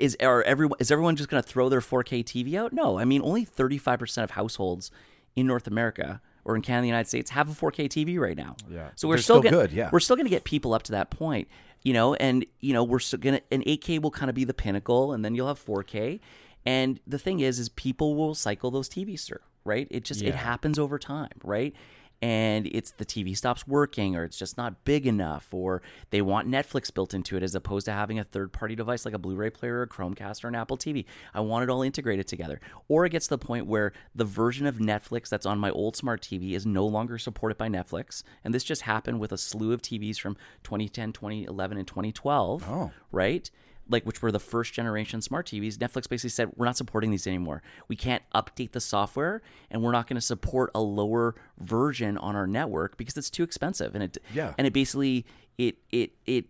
is 0.00 0.16
are 0.20 0.42
everyone 0.42 0.78
is 0.80 0.90
everyone 0.90 1.14
just 1.16 1.28
going 1.28 1.42
to 1.42 1.48
throw 1.48 1.68
their 1.68 1.80
4K 1.80 2.24
TV 2.24 2.54
out? 2.56 2.72
No, 2.72 2.98
I 2.98 3.04
mean 3.04 3.22
only 3.22 3.44
35 3.44 3.98
percent 4.00 4.24
of 4.24 4.30
households 4.32 4.90
in 5.36 5.46
North 5.46 5.66
America 5.68 6.20
or 6.44 6.54
in 6.56 6.62
Canada, 6.62 6.82
the 6.82 6.86
United 6.88 7.08
States, 7.08 7.30
have 7.32 7.48
a 7.50 7.52
4K 7.52 7.88
TV 7.88 8.18
right 8.20 8.36
now. 8.36 8.54
Yeah. 8.70 8.90
so 8.94 9.08
we're 9.08 9.16
They're 9.16 9.22
still, 9.22 9.40
still 9.42 9.50
gonna, 9.50 9.62
good, 9.66 9.72
yeah. 9.72 9.90
We're 9.92 9.98
still 9.98 10.14
going 10.14 10.26
to 10.26 10.30
get 10.30 10.44
people 10.44 10.74
up 10.74 10.84
to 10.84 10.92
that 10.92 11.10
point, 11.10 11.48
you 11.82 11.92
know, 11.92 12.14
and 12.14 12.44
you 12.60 12.72
know 12.72 12.84
we're 12.84 12.98
still 12.98 13.18
gonna 13.18 13.40
an 13.50 13.62
8K 13.62 14.00
will 14.00 14.10
kind 14.10 14.28
of 14.28 14.34
be 14.34 14.44
the 14.44 14.54
pinnacle, 14.54 15.12
and 15.12 15.24
then 15.24 15.34
you'll 15.34 15.48
have 15.48 15.64
4K. 15.64 16.20
And 16.64 16.98
the 17.06 17.18
thing 17.18 17.40
is, 17.40 17.58
is 17.58 17.68
people 17.68 18.16
will 18.16 18.34
cycle 18.34 18.70
those 18.72 18.88
TVs 18.88 19.24
through, 19.24 19.38
right? 19.64 19.86
It 19.90 20.04
just 20.04 20.20
it 20.22 20.34
happens 20.34 20.78
over 20.78 20.98
time, 20.98 21.30
right? 21.44 21.74
And 22.22 22.66
it's 22.68 22.92
the 22.92 23.04
TV 23.04 23.36
stops 23.36 23.66
working, 23.66 24.16
or 24.16 24.24
it's 24.24 24.38
just 24.38 24.56
not 24.56 24.84
big 24.84 25.06
enough, 25.06 25.52
or 25.52 25.82
they 26.10 26.22
want 26.22 26.48
Netflix 26.48 26.92
built 26.92 27.12
into 27.12 27.36
it 27.36 27.42
as 27.42 27.54
opposed 27.54 27.84
to 27.86 27.92
having 27.92 28.18
a 28.18 28.24
third 28.24 28.52
party 28.54 28.74
device 28.74 29.04
like 29.04 29.12
a 29.14 29.18
Blu 29.18 29.36
ray 29.36 29.50
player, 29.50 29.76
or 29.78 29.82
a 29.82 29.88
Chromecast, 29.88 30.42
or 30.42 30.48
an 30.48 30.54
Apple 30.54 30.78
TV. 30.78 31.04
I 31.34 31.40
want 31.40 31.64
it 31.64 31.70
all 31.70 31.82
integrated 31.82 32.26
together. 32.26 32.60
Or 32.88 33.04
it 33.04 33.10
gets 33.10 33.26
to 33.26 33.36
the 33.36 33.44
point 33.44 33.66
where 33.66 33.92
the 34.14 34.24
version 34.24 34.66
of 34.66 34.76
Netflix 34.76 35.28
that's 35.28 35.44
on 35.46 35.58
my 35.58 35.70
old 35.70 35.94
smart 35.94 36.22
TV 36.22 36.52
is 36.52 36.64
no 36.64 36.86
longer 36.86 37.18
supported 37.18 37.58
by 37.58 37.68
Netflix. 37.68 38.22
And 38.42 38.54
this 38.54 38.64
just 38.64 38.82
happened 38.82 39.20
with 39.20 39.30
a 39.32 39.38
slew 39.38 39.72
of 39.72 39.82
TVs 39.82 40.18
from 40.18 40.36
2010, 40.64 41.12
2011, 41.12 41.76
and 41.76 41.86
2012, 41.86 42.64
Oh. 42.68 42.92
right? 43.12 43.50
Like, 43.88 44.04
which 44.04 44.20
were 44.20 44.32
the 44.32 44.40
first 44.40 44.72
generation 44.74 45.22
smart 45.22 45.46
TVs. 45.46 45.76
Netflix 45.76 46.08
basically 46.08 46.30
said, 46.30 46.50
we're 46.56 46.66
not 46.66 46.76
supporting 46.76 47.12
these 47.12 47.26
anymore. 47.26 47.62
We 47.86 47.94
can't 47.94 48.22
update 48.34 48.72
the 48.72 48.80
software, 48.80 49.42
and 49.70 49.82
we're 49.82 49.92
not 49.92 50.08
going 50.08 50.16
to 50.16 50.20
support 50.20 50.70
a 50.74 50.80
lower 50.80 51.36
version 51.58 52.18
on 52.18 52.34
our 52.34 52.46
network 52.48 52.96
because 52.96 53.16
it's 53.16 53.30
too 53.30 53.44
expensive. 53.44 53.94
And 53.94 54.02
it, 54.02 54.18
Yeah. 54.34 54.54
and 54.58 54.66
it 54.66 54.72
basically, 54.72 55.24
it, 55.56 55.78
it, 55.92 56.12
it, 56.26 56.46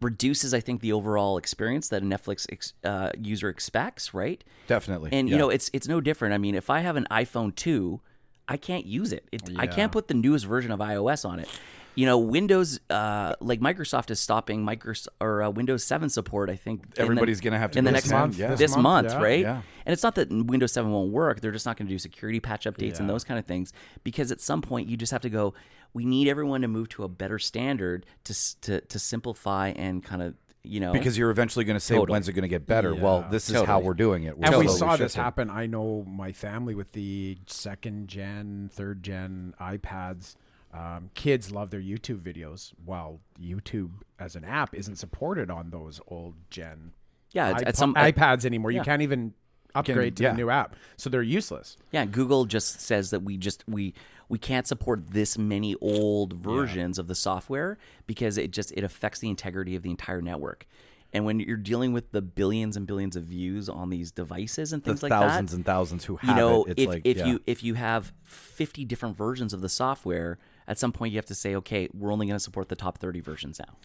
reduces, 0.00 0.52
I 0.52 0.60
think, 0.60 0.80
the 0.80 0.92
overall 0.92 1.38
experience 1.38 1.88
that 1.90 2.02
a 2.02 2.04
Netflix 2.04 2.46
ex, 2.50 2.72
uh, 2.84 3.10
user 3.16 3.48
expects, 3.48 4.12
right? 4.12 4.42
Definitely. 4.66 5.10
And 5.12 5.28
Yeah. 5.28 5.34
you 5.34 5.38
know, 5.38 5.48
it's 5.48 5.70
it's 5.72 5.86
no 5.86 6.00
different. 6.00 6.34
I 6.34 6.38
mean, 6.38 6.54
if 6.54 6.70
I 6.70 6.80
have 6.80 6.96
an 6.96 7.06
iPhone 7.10 7.54
two, 7.54 8.00
I 8.48 8.56
can't 8.56 8.84
use 8.84 9.12
it. 9.12 9.28
it 9.30 9.42
I 9.56 9.66
can't 9.66 9.92
put 9.92 10.08
the 10.08 10.14
newest 10.14 10.44
version 10.44 10.72
of 10.72 10.80
iOS 10.80 11.24
on 11.24 11.38
it. 11.38 11.48
You 11.94 12.06
know, 12.06 12.16
Windows, 12.18 12.80
uh, 12.88 13.34
like 13.40 13.60
Microsoft 13.60 14.10
is 14.10 14.18
stopping 14.18 14.64
Microsoft 14.64 15.08
or 15.20 15.42
uh, 15.42 15.50
Windows 15.50 15.84
Seven 15.84 16.08
support. 16.08 16.48
I 16.48 16.56
think 16.56 16.84
in 16.84 16.90
the- 16.94 17.02
Everybody's 17.02 17.40
gonna 17.42 17.58
have 17.58 17.70
to 17.72 17.78
in 17.78 17.84
the 17.84 17.92
next 17.92 18.08
soon, 18.08 18.18
month. 18.18 18.38
yeah. 18.38 18.48
This, 18.48 18.58
This 18.60 18.70
month, 18.72 18.82
month, 18.82 19.08
yeah. 19.10 19.22
right? 19.22 19.40
Yeah. 19.40 19.62
And 19.84 19.92
it's 19.92 20.02
not 20.02 20.14
that 20.14 20.30
Windows 20.30 20.72
Seven 20.72 20.90
won't 20.90 21.12
work. 21.12 21.40
They're 21.40 21.52
just 21.52 21.66
not 21.66 21.76
going 21.76 21.88
to 21.88 21.92
do 21.92 21.98
security 21.98 22.40
patch 22.40 22.64
updates 22.66 22.98
and 23.00 23.10
those 23.10 23.24
kind 23.24 23.38
of 23.38 23.44
things 23.46 23.72
because 24.04 24.30
at 24.32 24.40
some 24.40 24.62
point 24.62 24.88
you 24.88 24.96
just 24.96 25.12
have 25.12 25.22
to 25.22 25.30
go. 25.30 25.54
We 25.92 26.04
need 26.06 26.28
everyone 26.28 26.62
to 26.62 26.68
move 26.68 26.88
to 26.90 27.04
a 27.04 27.08
better 27.08 27.38
standard 27.38 28.06
to 28.24 28.60
to 28.62 28.80
to 28.80 28.98
simplify 28.98 29.68
and 29.70 30.02
kind 30.02 30.22
of 30.22 30.34
you 30.62 30.78
know 30.80 30.92
because 30.92 31.18
you're 31.18 31.30
eventually 31.30 31.64
going 31.66 31.76
to 31.76 31.80
say, 31.80 31.96
Totally. 31.96 32.12
when's 32.14 32.28
it 32.28 32.32
going 32.32 32.42
to 32.42 32.48
get 32.48 32.66
better? 32.66 32.94
Well, 32.94 33.22
Yeah. 33.24 33.30
this 33.32 33.50
is 33.50 33.60
how 33.62 33.80
we're 33.80 33.92
doing 33.94 34.22
it. 34.22 34.38
We're 34.38 34.46
and 34.46 34.56
we 34.58 34.64
slowly 34.66 34.78
saw 34.78 34.90
this 34.96 35.12
shifting. 35.12 35.22
happen. 35.24 35.50
I 35.50 35.66
know 35.66 36.04
my 36.08 36.32
family 36.32 36.74
with 36.74 36.92
the 36.92 37.36
second 37.46 38.08
gen, 38.08 38.70
third 38.72 39.02
gen 39.02 39.52
iPads. 39.60 40.36
Um, 40.72 41.10
kids 41.14 41.52
love 41.52 41.70
their 41.70 41.80
YouTube 41.80 42.20
videos, 42.20 42.72
while 42.84 43.20
YouTube 43.40 43.90
as 44.18 44.36
an 44.36 44.44
app 44.44 44.74
isn't 44.74 44.96
supported 44.96 45.50
on 45.50 45.70
those 45.70 46.00
old 46.08 46.34
gen 46.48 46.92
yeah 47.32 47.48
at, 47.48 47.56
iPod- 47.56 47.66
at 47.66 47.76
some 47.76 47.94
iPads 47.94 48.44
anymore. 48.44 48.70
yeah. 48.70 48.80
You 48.80 48.84
can't 48.84 49.02
even 49.02 49.34
upgrade 49.74 50.16
to 50.16 50.22
yeah. 50.22 50.30
the 50.30 50.36
new 50.36 50.50
app, 50.50 50.76
so 50.96 51.10
they're 51.10 51.22
useless. 51.22 51.76
Yeah, 51.90 52.04
Google 52.06 52.46
just 52.46 52.80
says 52.80 53.10
that 53.10 53.22
we 53.22 53.36
just 53.36 53.64
we 53.68 53.94
we 54.28 54.38
can't 54.38 54.66
support 54.66 55.10
this 55.10 55.36
many 55.36 55.74
old 55.76 56.32
versions 56.32 56.98
of 56.98 57.06
the 57.06 57.14
software 57.14 57.76
because 58.06 58.38
it 58.38 58.50
just 58.50 58.72
it 58.72 58.82
affects 58.82 59.18
the 59.18 59.28
integrity 59.28 59.76
of 59.76 59.82
the 59.82 59.90
entire 59.90 60.22
network. 60.22 60.66
And 61.12 61.26
when 61.26 61.40
you're 61.40 61.58
dealing 61.58 61.92
with 61.92 62.10
the 62.12 62.22
billions 62.22 62.76
and 62.76 62.86
billions 62.86 63.16
of 63.16 63.24
views 63.24 63.68
on 63.68 63.90
these 63.90 64.10
devices 64.10 64.72
and 64.72 64.82
The 64.82 64.90
things 64.90 65.02
like 65.02 65.10
thousands 65.10 65.50
that, 65.50 65.56
and 65.58 65.66
thousands 65.66 66.04
who 66.06 66.16
have 66.16 66.30
you 66.30 66.36
know, 66.36 66.64
it. 66.64 66.78
If 66.78 66.88
like 66.88 67.02
if 67.04 67.18
yeah. 67.18 67.26
you 67.26 67.40
if 67.46 67.62
you 67.62 67.74
have 67.74 68.12
50 68.24 68.86
different 68.86 69.16
versions 69.16 69.52
of 69.52 69.60
the 69.60 69.68
software, 69.68 70.38
at 70.68 70.78
some 70.78 70.92
point 70.92 71.12
you 71.12 71.18
have 71.18 71.26
to 71.26 71.34
say, 71.34 71.54
okay, 71.56 71.88
we're 71.92 72.12
only 72.12 72.26
going 72.26 72.36
to 72.36 72.40
support 72.42 72.68
the 72.68 72.76
top 72.76 72.98
30 72.98 73.20
versions 73.20 73.58
now, 73.58 73.76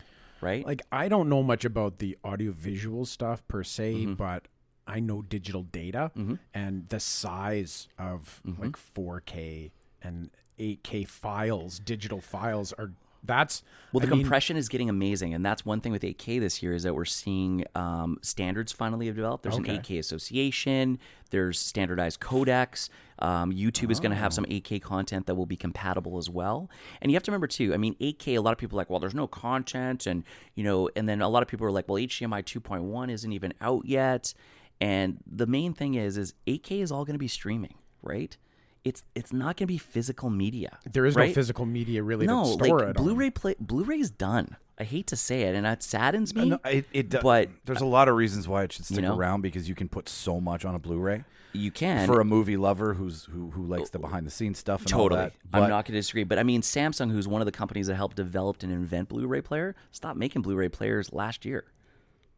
right? 0.42 0.66
Like 0.66 0.82
I 0.92 1.08
don't 1.08 1.30
know 1.30 1.44
much 1.44 1.66
about 1.66 2.00
the 2.00 2.18
audio 2.24 2.52
visual 2.52 3.06
stuff 3.06 3.48
per 3.48 3.64
se, 3.64 3.94
Mm-hmm. 3.94 4.14
but 4.14 4.48
I 4.88 5.00
know 5.02 5.22
digital 5.22 5.64
data 5.64 6.12
and 6.54 6.88
the 6.90 7.00
size 7.00 7.88
of 8.00 8.42
Mm-hmm. 8.48 8.62
like 8.62 8.78
4K 8.78 9.72
and 10.02 10.30
8K 10.60 11.08
files, 11.08 11.80
digital 11.80 12.22
files 12.22 12.74
are 12.74 12.92
that's 13.24 13.64
Well, 13.92 14.00
the 14.00 14.08
I 14.08 14.12
mean, 14.12 14.22
compression 14.22 14.56
is 14.58 14.70
getting 14.70 14.90
amazing, 14.90 15.34
and 15.34 15.46
that's 15.46 15.66
one 15.66 15.82
thing 15.82 15.92
with 15.92 16.04
8K 16.04 16.40
this 16.40 16.64
year 16.64 16.74
is 16.74 16.84
that 16.84 16.94
we're 16.96 17.04
seeing 17.04 17.66
um, 17.76 18.20
standards 18.22 18.72
finally 18.72 19.08
have 19.08 19.16
developed. 19.16 19.44
There's 19.44 19.56
Okay. 19.58 19.76
an 19.76 19.82
8K 19.82 20.00
association. 20.00 21.00
There's 21.32 21.60
standardized 21.60 22.20
codecs. 22.22 22.90
Um, 23.20 23.52
YouTube 23.52 23.92
is 23.92 24.00
going 24.00 24.12
to 24.12 24.18
have 24.18 24.34
some 24.34 24.46
8K 24.46 24.82
content 24.82 25.26
that 25.26 25.36
will 25.36 25.46
be 25.46 25.56
compatible 25.56 26.18
as 26.18 26.30
well. 26.30 26.70
And 27.02 27.12
you 27.12 27.16
have 27.16 27.24
to 27.24 27.32
remember 27.32 27.48
too. 27.48 27.74
I 27.74 27.78
mean, 27.78 27.96
8K. 27.96 28.38
A 28.38 28.40
lot 28.40 28.52
of 28.52 28.58
people 28.58 28.78
are 28.78 28.82
like, 28.82 28.90
well, 28.90 29.00
there's 29.00 29.16
no 29.16 29.28
content, 29.28 30.06
and 30.06 30.24
you 30.56 30.64
know, 30.64 30.90
and 30.96 31.08
then 31.08 31.22
a 31.22 31.30
lot 31.30 31.42
of 31.42 31.50
people 31.50 31.66
are 31.66 31.72
like, 31.72 31.88
well, 31.88 32.02
HDMI 32.02 32.44
2.1 32.44 33.12
isn't 33.12 33.32
even 33.32 33.54
out 33.62 33.86
yet. 33.86 34.34
And 34.80 35.18
the 35.26 35.48
main 35.48 35.74
thing 35.74 35.96
is, 35.96 36.18
is 36.18 36.34
8K 36.46 36.82
is 36.84 36.92
all 36.92 37.06
going 37.06 37.16
to 37.16 37.20
be 37.20 37.28
streaming, 37.28 37.76
right? 38.02 38.38
It's 38.84 39.04
it's 39.16 39.34
not 39.34 39.58
going 39.58 39.68
to 39.68 39.74
be 39.74 39.78
physical 39.78 40.30
media. 40.30 40.80
there 40.90 41.06
is 41.06 41.16
right? 41.16 41.30
no 41.30 41.34
physical 41.34 41.66
media 41.66 42.04
really 42.04 42.26
no, 42.26 42.44
to 42.44 42.66
store 42.66 42.86
like. 42.86 42.96
Blu-ray 42.96 43.32
play, 43.32 43.56
Blu-ray's 43.60 44.10
done. 44.10 44.56
I 44.80 44.84
hate 44.84 45.08
to 45.08 45.16
say 45.16 45.42
it, 45.42 45.56
and 45.56 45.66
that 45.66 45.82
saddens 45.82 46.36
me. 46.36 46.50
No, 46.50 46.60
it, 46.64 46.86
it 46.94 47.10
do- 47.10 47.20
but 47.22 47.50
there's 47.66 47.82
a 47.82 47.86
lot 47.86 48.08
of 48.08 48.16
reasons 48.16 48.48
why 48.48 48.64
it 48.64 48.72
should 48.72 48.86
stick 48.86 49.02
know? 49.02 49.18
around 49.18 49.42
because 49.42 49.68
you 49.68 49.76
can 49.76 49.90
put 49.90 50.08
so 50.08 50.40
much 50.40 50.64
on 50.64 50.76
a 50.76 50.80
Blu-ray 50.80 51.26
you 51.58 51.72
can 51.72 52.08
for 52.08 52.20
a 52.22 52.26
movie 52.26 52.58
lover 52.58 52.94
who's 52.94 53.26
who 53.26 53.52
who 53.52 53.66
likes 53.66 53.90
the 53.90 53.98
oh, 53.98 54.02
behind 54.02 54.26
the 54.26 54.32
scenes 54.32 54.58
stuff 54.60 54.82
and 54.84 54.94
all 54.94 55.10
totally. 55.10 55.32
I'm 55.54 55.64
not 55.64 55.86
going 55.86 55.86
to 55.86 55.92
disagree, 55.94 56.24
but 56.24 56.40
I 56.40 56.44
mean, 56.44 56.62
Samsung, 56.62 57.12
who's 57.12 57.28
one 57.28 57.42
of 57.42 57.46
the 57.46 57.52
companies 57.52 57.88
that 57.88 57.96
helped 57.96 58.16
develop 58.18 58.64
and 58.64 58.72
invent 58.72 59.10
Blu-ray 59.10 59.42
player, 59.42 59.76
stopped 59.92 60.18
making 60.18 60.42
Blu-ray 60.42 60.70
players 60.70 61.12
last 61.14 61.46
year. 61.46 61.66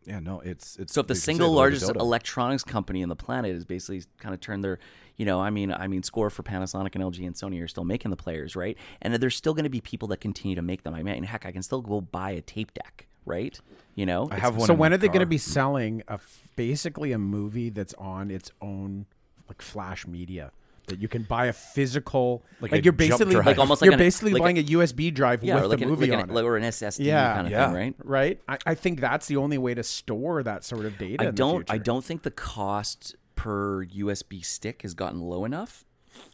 yeah, 0.05 0.19
no, 0.19 0.39
it's 0.39 0.77
it's 0.77 0.93
So 0.93 1.01
if 1.01 1.07
the 1.07 1.13
you 1.13 1.15
can 1.15 1.21
say 1.21 1.25
single 1.33 1.51
largest 1.53 1.89
electronics 1.89 2.63
company 2.63 3.01
in 3.01 3.09
the 3.09 3.15
planet 3.15 3.55
is 3.55 3.65
basically 3.65 4.03
kind 4.17 4.33
of 4.33 4.41
turned 4.41 4.63
their, 4.63 4.79
you 5.17 5.25
know, 5.25 5.39
I 5.39 5.49
mean, 5.49 5.71
I 5.71 5.87
mean, 5.87 6.03
Score 6.03 6.29
for 6.29 6.43
Panasonic 6.43 6.95
and 6.95 7.03
LG 7.03 7.25
and 7.25 7.35
Sony 7.35 7.61
are 7.63 7.67
still 7.67 7.83
making 7.83 8.09
the 8.09 8.17
players, 8.17 8.55
right? 8.55 8.77
And 9.01 9.13
there's 9.15 9.35
still 9.35 9.53
going 9.53 9.65
to 9.65 9.69
be 9.69 9.81
people 9.81 10.07
that 10.09 10.21
continue 10.21 10.55
to 10.55 10.61
make 10.61 10.83
them. 10.83 10.93
I 10.93 11.03
mean, 11.03 11.23
heck, 11.23 11.45
I 11.45 11.51
can 11.51 11.61
still 11.61 11.81
go 11.81 12.01
buy 12.01 12.31
a 12.31 12.41
tape 12.41 12.73
deck, 12.73 13.07
right? 13.25 13.59
You 13.99 14.05
know, 14.05 14.29
I 14.31 14.37
have 14.39 14.55
one. 14.55 14.65
so 14.67 14.73
when 14.73 14.91
my 14.91 14.95
are 14.95 14.97
they 14.97 15.07
going 15.07 15.19
to 15.19 15.25
be 15.25 15.37
selling 15.37 16.03
a 16.07 16.13
f- 16.13 16.47
basically 16.55 17.11
a 17.11 17.17
movie 17.17 17.69
that's 17.69 17.93
on 17.95 18.31
its 18.31 18.49
own 18.61 19.05
like 19.49 19.61
flash 19.61 20.07
media 20.07 20.51
that 20.87 20.99
you 21.01 21.09
can 21.09 21.23
buy 21.23 21.47
a 21.47 21.53
physical 21.53 22.43
Like 22.61 22.71
like, 22.71 22.81
a 22.81 22.83
you're 22.85 22.93
jump 22.93 22.97
basically 22.97 23.33
drive. 23.33 23.45
Like 23.45 23.57
almost 23.59 23.81
like 23.81 23.87
you're 23.87 23.93
an- 23.93 23.99
basically 23.99 24.31
like 24.31 24.41
buying 24.41 24.57
a, 24.57 24.63
USB 24.63 25.13
drive 25.13 25.43
yeah, 25.43 25.55
with 25.55 25.63
or 25.65 25.67
like 25.67 25.79
the 25.79 25.83
an, 25.83 25.89
movie 25.89 26.07
like, 26.07 26.17
on 26.23 26.29
an, 26.29 26.37
it. 26.37 26.41
or 26.43 26.55
an 26.55 26.63
SSD 26.63 27.03
Yeah. 27.05 27.33
kind 27.33 27.47
of 27.47 27.51
Yeah. 27.51 27.65
thing, 27.65 27.75
right? 27.75 27.95
right? 28.05 28.41
I, 28.47 28.57
I 28.71 28.75
think 28.75 29.01
that's 29.01 29.27
the 29.27 29.35
only 29.35 29.57
way 29.57 29.73
to 29.73 29.83
store 29.83 30.43
that 30.43 30.63
sort 30.63 30.85
of 30.85 30.97
data. 30.97 31.21
I 31.25 31.27
in 31.27 31.35
don't. 31.35 31.69
I 31.69 31.77
don't 31.77 32.05
think 32.05 32.23
the 32.23 32.31
cost 32.31 33.15
per 33.35 33.83
USB 33.85 34.45
stick 34.45 34.83
has 34.83 34.93
gotten 34.93 35.19
low 35.19 35.43
enough. 35.43 35.83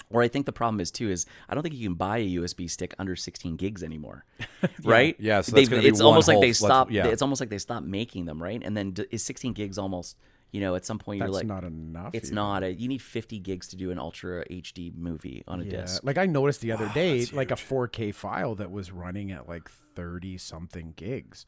Or 0.09 0.21
I 0.21 0.27
think 0.27 0.45
the 0.45 0.51
problem 0.53 0.79
is 0.79 0.91
too 0.91 1.09
is 1.09 1.25
I 1.49 1.53
don't 1.53 1.63
think 1.63 1.75
you 1.75 1.87
can 1.87 1.95
buy 1.95 2.17
a 2.19 2.27
USB 2.35 2.69
stick 2.69 2.93
under 2.99 3.15
16 3.15 3.55
gigs 3.55 3.83
anymore, 3.83 4.25
right? 4.83 5.15
Yeah, 5.19 5.41
so 5.41 5.55
that's 5.55 5.69
be 5.69 5.75
it's 5.87 6.01
almost 6.01 6.27
like 6.27 6.39
they 6.41 6.53
stopped. 6.53 6.91
yeah. 6.91 7.07
It's 7.07 7.21
almost 7.21 7.39
like 7.41 7.49
they 7.49 7.57
stopped 7.57 7.85
making 7.85 8.25
them, 8.25 8.41
right? 8.41 8.61
And 8.63 8.75
then 8.77 8.91
d- 8.91 9.05
is 9.11 9.23
16 9.23 9.53
gigs 9.53 9.77
almost? 9.77 10.17
You 10.51 10.61
know, 10.61 10.75
at 10.75 10.85
some 10.85 10.99
point 10.99 11.17
you're 11.17 11.27
That's 11.27 11.37
like, 11.39 11.47
not 11.47 11.65
enough. 11.65 12.15
it's 12.15 12.27
even. 12.27 12.35
not. 12.35 12.63
A, 12.63 12.71
you 12.71 12.87
need 12.87 13.01
50 13.01 13.39
gigs 13.39 13.67
to 13.69 13.75
do 13.75 13.91
an 13.91 13.99
ultra 13.99 14.45
HD 14.45 14.95
movie 14.95 15.43
on 15.49 15.59
a 15.59 15.63
Yeah. 15.65 15.81
disc. 15.81 16.01
Like 16.05 16.17
I 16.17 16.27
noticed 16.27 16.61
the 16.61 16.71
other 16.71 16.89
day, 16.93 17.25
like 17.33 17.51
a 17.51 17.55
4K 17.55 18.13
file 18.13 18.55
that 18.55 18.71
was 18.71 18.89
running 18.89 19.31
at 19.33 19.49
like 19.49 19.69
30 19.95 20.37
something 20.37 20.93
gigs. 20.95 21.45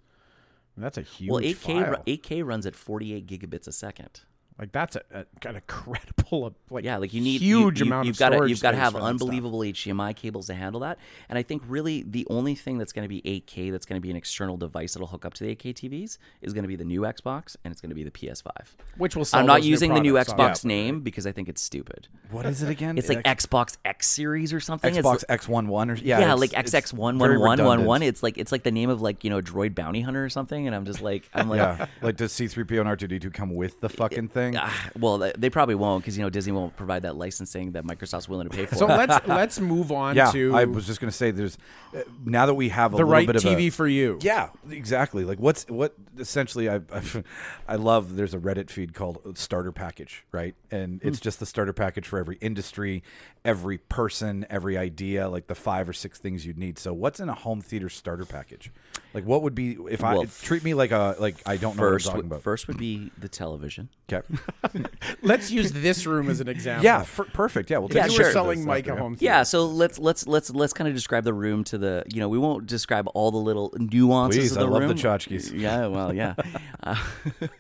And 0.76 0.84
that's 0.84 0.98
a 0.98 1.04
huge 1.04 1.30
Well, 1.32 1.42
8K 1.42 1.86
file. 1.86 2.04
8K 2.06 2.46
runs 2.46 2.66
at 2.66 2.76
48 2.76 3.26
gigabits 3.28 3.68
a 3.68 3.72
second. 3.72 4.22
Like 4.60 4.72
that's 4.72 4.96
a, 4.96 5.02
a 5.14 5.26
kind 5.40 5.56
of 5.58 5.68
credible, 5.68 6.46
uh, 6.46 6.50
like 6.70 6.84
Yeah, 6.84 6.98
like 6.98 7.14
you 7.14 7.22
need 7.22 7.42
you- 7.42 7.60
huge 7.60 7.80
you, 7.80 7.86
amount 7.86 8.08
You've 8.08 8.16
of 8.16 8.20
got 8.20 8.30
to 8.30 8.36
storage 8.38 8.50
you've 8.50 8.62
got 8.62 8.72
to 8.72 8.78
have 8.78 8.94
for 8.94 9.00
that 9.00 9.06
stuff. 9.06 9.10
unbelievable 9.22 9.60
HDMI 9.60 10.16
cables 10.16 10.48
to 10.48 10.54
handle 10.54 10.82
that. 10.82 10.98
And 11.30 11.38
I 11.38 11.44
think 11.44 11.62
really 11.68 12.04
the 12.08 12.26
only 12.30 12.56
thing 12.56 12.78
that's 12.78 12.92
going 12.92 13.04
to 13.04 13.10
be 13.10 13.22
8K 13.22 13.72
that's 13.72 13.86
going 13.86 14.02
to 14.02 14.04
be 14.04 14.10
an 14.10 14.18
external 14.18 14.58
device 14.58 14.94
that'll 14.94 15.08
hook 15.08 15.26
up 15.26 15.34
to 15.36 15.44
the 15.44 15.56
8K 15.56 15.74
TVs 15.74 16.18
is 16.42 16.54
going 16.54 16.64
to 16.64 16.68
be 16.68 16.76
the 16.76 16.86
new 16.86 17.02
Xbox 17.02 17.56
and 17.64 17.72
it's 17.72 17.82
going 17.82 17.90
to 17.90 17.96
be 17.96 18.04
the 18.04 18.12
PS5. 18.12 18.50
Which 18.98 19.16
will 19.16 19.26
I'm 19.34 19.46
not 19.46 19.56
those 19.58 19.66
new 19.66 19.70
using 19.70 19.94
the 19.94 20.00
new 20.00 20.14
Xbox 20.14 20.40
obviously. 20.40 20.68
name 20.70 21.02
because 21.02 21.28
I 21.28 21.32
think 21.32 21.50
it's 21.50 21.62
stupid. 21.62 22.08
What 22.32 22.46
is 22.46 22.64
it 22.64 22.70
again? 22.70 22.98
It's 22.98 23.10
like 23.10 23.24
Xbox 23.24 23.78
X 23.86 24.08
series 24.08 24.54
or 24.54 24.60
something. 24.60 24.94
Xbox 24.94 25.24
X 25.30 25.48
One 25.48 25.68
One 25.68 25.92
or 25.92 25.96
yeah, 25.96 26.20
yeah, 26.20 26.34
like 26.34 26.52
XX 26.52 26.94
one 26.94 27.18
one 27.20 27.40
one 27.40 27.64
one 27.64 27.86
one. 27.86 28.02
It's 28.02 28.24
like 28.24 28.38
it's 28.38 28.52
like 28.52 28.64
the 28.64 28.72
name 28.72 28.90
of 28.90 29.02
like 29.02 29.24
you 29.24 29.30
know 29.30 29.38
a 29.38 29.42
droid 29.44 29.76
bounty 29.76 30.02
hunter 30.02 30.24
or 30.26 30.30
something. 30.30 30.66
And 30.68 30.76
I'm 30.76 30.86
just 30.86 31.02
like 31.02 31.30
I'm 31.34 31.48
like 31.50 31.58
Yeah, 31.60 31.86
like 32.02 32.18
does 32.18 32.32
C 32.32 32.48
three 32.48 32.64
PO 32.64 32.80
and 32.80 32.88
R 32.88 32.96
two 32.96 33.08
D 33.08 33.20
two 33.20 33.30
come 33.30 33.54
with 33.54 33.82
the 33.82 33.90
fucking 33.90 34.30
thing? 34.30 34.47
Ah, 34.56 34.90
well 34.98 35.18
they- 35.18 35.34
they 35.38 35.50
probably 35.50 35.76
won't 35.76 36.04
because 36.04 36.18
you 36.18 36.24
know 36.24 36.30
Disney 36.30 36.52
won't 36.54 36.76
provide 36.78 37.02
that 37.02 37.16
licensing 37.18 37.72
that 37.72 37.84
Microsoft's 37.84 38.30
willing 38.30 38.48
to 38.50 38.56
pay 38.56 38.66
for. 38.66 38.76
So 38.76 38.86
let's 38.86 39.18
let's 39.28 39.60
move 39.60 39.92
on 39.92 40.16
Yeah, 40.16 40.32
to 40.32 40.56
I 40.56 40.66
was 40.66 40.86
just 40.88 41.00
gonna 41.02 41.12
say 41.12 41.32
there's 41.32 41.58
uh, 41.96 42.02
now 42.24 42.46
that 42.46 42.54
we 42.54 42.70
have 42.70 42.94
a 42.94 42.98
the 42.98 42.98
little 42.98 43.12
right 43.12 43.28
bit 43.28 43.36
of 43.36 43.44
TV 43.44 43.68
a, 43.68 43.70
for 43.72 43.88
you. 43.88 44.20
Yeah, 44.22 44.50
exactly. 44.70 45.24
Like 45.26 45.40
what's 45.40 45.66
what 45.68 45.96
essentially 46.18 46.70
I 46.70 46.76
I, 46.94 47.02
I 47.68 47.76
love 47.76 48.16
there's 48.16 48.34
a 48.34 48.40
Reddit 48.40 48.70
feed 48.70 48.94
called 48.94 49.38
starter 49.38 49.72
package, 49.72 50.26
right? 50.32 50.56
And 50.72 51.02
Hmm. 51.02 51.08
it's 51.08 51.20
just 51.20 51.40
the 51.40 51.46
starter 51.46 51.74
package 51.74 52.08
for 52.08 52.20
every 52.20 52.38
industry, 52.42 53.04
every 53.44 53.78
person, 53.78 54.46
every 54.50 54.78
idea, 54.78 55.28
like 55.30 55.48
the 55.48 55.56
five 55.56 55.88
or 55.90 55.94
six 55.94 56.20
things 56.20 56.46
you'd 56.46 56.58
need. 56.58 56.78
So 56.78 56.94
what's 56.94 57.20
in 57.20 57.30
a 57.30 57.34
home 57.34 57.62
theater 57.62 57.90
starter 57.90 58.26
package? 58.26 58.72
Like 59.14 59.24
what 59.26 59.42
would 59.42 59.56
be 59.56 59.78
if 59.90 60.04
I 60.04 60.14
Well, 60.16 60.26
treat 60.44 60.64
me 60.64 60.74
like 60.74 60.92
a 60.92 61.16
like 61.20 61.38
I 61.46 61.58
don't 61.58 61.76
know 61.76 61.80
first 61.82 62.06
what 62.08 62.12
I'm 62.12 62.18
would, 62.18 62.22
talking 62.24 62.32
about. 62.32 62.44
first 62.44 62.68
would 62.68 62.78
be 62.78 63.12
the 63.18 63.28
television. 63.30 63.90
Okay. 64.12 64.26
Let's 65.24 65.50
use 65.50 65.72
this 65.72 66.06
room 66.06 66.30
as 66.30 66.40
an 66.40 66.48
example. 66.48 66.84
yeah, 66.84 67.02
for, 67.04 67.26
perfect. 67.26 67.70
Yeah, 67.72 67.80
we'll 67.80 67.88
take 67.90 67.96
Yeah, 67.98 68.04
a 68.06 68.08
Because 68.10 68.20
look 68.20 68.34
selling 68.34 68.60
this 68.60 68.68
Mike 68.68 68.88
a 68.88 68.96
home. 68.96 69.18
Yeah, 69.20 69.44
so 69.44 69.66
let's 69.66 69.98
let's 69.98 70.28
let's 70.28 70.50
let's 70.52 70.74
kind 70.74 70.88
of 70.88 70.94
describe 70.94 71.24
the 71.24 71.34
room 71.34 71.64
to 71.66 71.78
the 71.78 72.04
you 72.14 72.20
know 72.20 72.30
we 72.30 72.38
won't 72.38 72.68
describe 72.68 73.08
all 73.16 73.32
the 73.32 73.38
little 73.38 73.74
nuances 73.80 74.38
Please, 74.40 74.52
of 74.52 74.60
the 74.60 74.66
I 74.66 74.70
love 74.70 74.82
the 74.84 74.88
room. 74.90 74.98
tchotchkes. 74.98 75.52
Yeah, 75.58 75.88
well, 75.88 76.14
yeah. 76.14 76.36
Uh, 76.84 76.96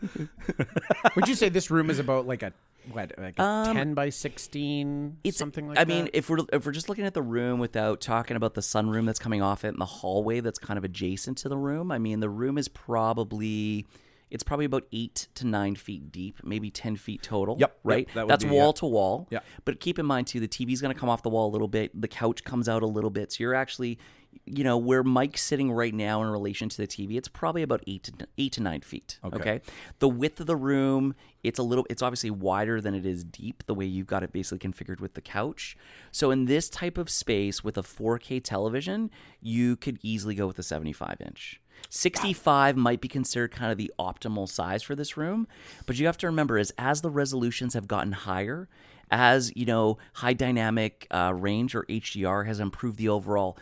Would 1.16 1.28
you 1.28 1.34
say 1.34 1.48
this 1.48 1.70
room 1.70 1.90
is 1.90 1.98
about 1.98 2.26
like 2.26 2.42
a 2.42 2.52
what, 2.92 3.12
like 3.18 3.38
a 3.38 3.42
Um, 3.42 3.74
ten 3.76 3.94
by 3.94 4.08
sixteen, 4.08 5.18
it's 5.22 5.36
something 5.36 5.66
like 5.68 5.76
that? 5.76 5.80
I 5.82 5.84
that? 5.84 5.92
mean, 5.92 6.08
if 6.14 6.30
we're 6.30 6.38
if 6.52 6.64
we're 6.64 6.72
just 6.72 6.88
looking 6.88 7.04
at 7.04 7.14
the 7.14 7.22
room 7.22 7.58
without 7.60 8.00
talking 8.00 8.36
about 8.36 8.54
the 8.54 8.62
sunroom 8.62 9.06
that's 9.06 9.18
coming 9.18 9.42
off 9.42 9.64
it 9.64 9.68
and 9.68 9.80
the 9.80 9.84
hallway 9.86 10.40
that's 10.40 10.58
kind 10.58 10.78
of 10.78 10.84
adjacent 10.90 11.38
to 11.38 11.48
the 11.48 11.56
room, 11.56 11.90
I 11.90 11.98
mean, 11.98 12.20
the 12.20 12.28
room 12.28 12.58
is 12.58 12.68
probably 12.68 13.86
it's 14.30 14.44
probably 14.44 14.64
about 14.64 14.84
eight 14.92 15.26
to 15.34 15.46
nine 15.46 15.74
feet 15.74 16.12
deep, 16.12 16.36
maybe 16.44 16.70
ten 16.70 16.96
feet 16.96 17.22
total. 17.22 17.56
Yep, 17.58 17.70
yep, 17.70 17.78
right. 17.82 18.08
that 18.14 18.28
that's 18.28 18.44
be- 18.44 18.50
wall 18.50 18.68
yeah. 18.68 18.80
to 18.80 18.86
wall. 18.86 19.28
Yeah. 19.30 19.40
But 19.64 19.80
keep 19.80 19.98
in 19.98 20.06
mind 20.06 20.28
too, 20.28 20.40
the 20.40 20.48
TV's 20.48 20.80
going 20.80 20.94
to 20.94 20.98
come 20.98 21.08
off 21.08 21.22
the 21.22 21.30
wall 21.30 21.48
a 21.48 21.52
little 21.52 21.68
bit. 21.68 22.00
The 22.00 22.08
couch 22.08 22.44
comes 22.44 22.68
out 22.68 22.82
a 22.82 22.86
little 22.86 23.10
bit, 23.10 23.32
so 23.32 23.42
you're 23.42 23.54
actually, 23.54 23.98
you 24.46 24.64
know, 24.64 24.76
where 24.76 25.02
Mike's 25.02 25.42
sitting 25.42 25.70
right 25.70 25.94
now 25.94 26.22
in 26.22 26.28
relation 26.28 26.68
to 26.68 26.76
the 26.76 26.86
TV, 26.86 27.16
it's 27.16 27.28
probably 27.28 27.62
about 27.62 27.82
eight 27.86 28.04
to 28.04 28.26
eight 28.36 28.52
to 28.52 28.62
nine 28.62 28.80
feet. 28.80 29.18
Okay. 29.24 29.60
The 30.00 30.08
width 30.08 30.40
of 30.40 30.46
the 30.46 30.56
room, 30.56 31.14
it's 31.42 31.58
a 31.58 31.62
little, 31.62 31.86
it's 31.88 32.02
obviously 32.02 32.30
wider 32.30 32.80
than 32.80 32.94
it 32.94 33.06
is 33.06 33.22
deep. 33.22 33.64
The 33.66 33.74
way 33.74 33.84
you've 33.84 34.06
got 34.06 34.22
it 34.22 34.32
basically 34.32 34.68
configured 34.68 35.00
with 35.00 35.14
the 35.14 35.20
couch. 35.20 35.76
So 36.10 36.30
in 36.30 36.46
this 36.46 36.68
type 36.68 36.98
of 36.98 37.08
space 37.10 37.62
with 37.62 37.78
a 37.78 37.82
4K 37.82 38.42
television, 38.42 39.10
you 39.40 39.76
could 39.76 39.98
easily 40.02 40.34
go 40.34 40.46
with 40.46 40.58
a 40.58 40.64
75 40.64 41.16
inch. 41.20 41.60
65 41.88 42.76
might 42.76 43.00
be 43.00 43.08
considered 43.08 43.52
kind 43.52 43.72
of 43.72 43.78
the 43.78 43.92
optimal 43.98 44.48
size 44.48 44.82
for 44.82 44.94
this 44.94 45.16
room, 45.16 45.46
but 45.86 45.98
you 45.98 46.06
have 46.06 46.18
to 46.18 46.26
remember 46.26 46.58
is 46.58 46.72
as 46.76 47.00
the 47.00 47.10
resolutions 47.10 47.72
have 47.72 47.88
gotten 47.88 48.12
higher, 48.12 48.68
as 49.10 49.50
you 49.56 49.64
know, 49.64 49.98
high 50.14 50.34
dynamic 50.34 51.06
uh, 51.10 51.32
range 51.34 51.74
or 51.74 51.84
HDR 51.84 52.46
has 52.46 52.60
improved 52.60 52.98
the 52.98 53.08
overall 53.08 53.56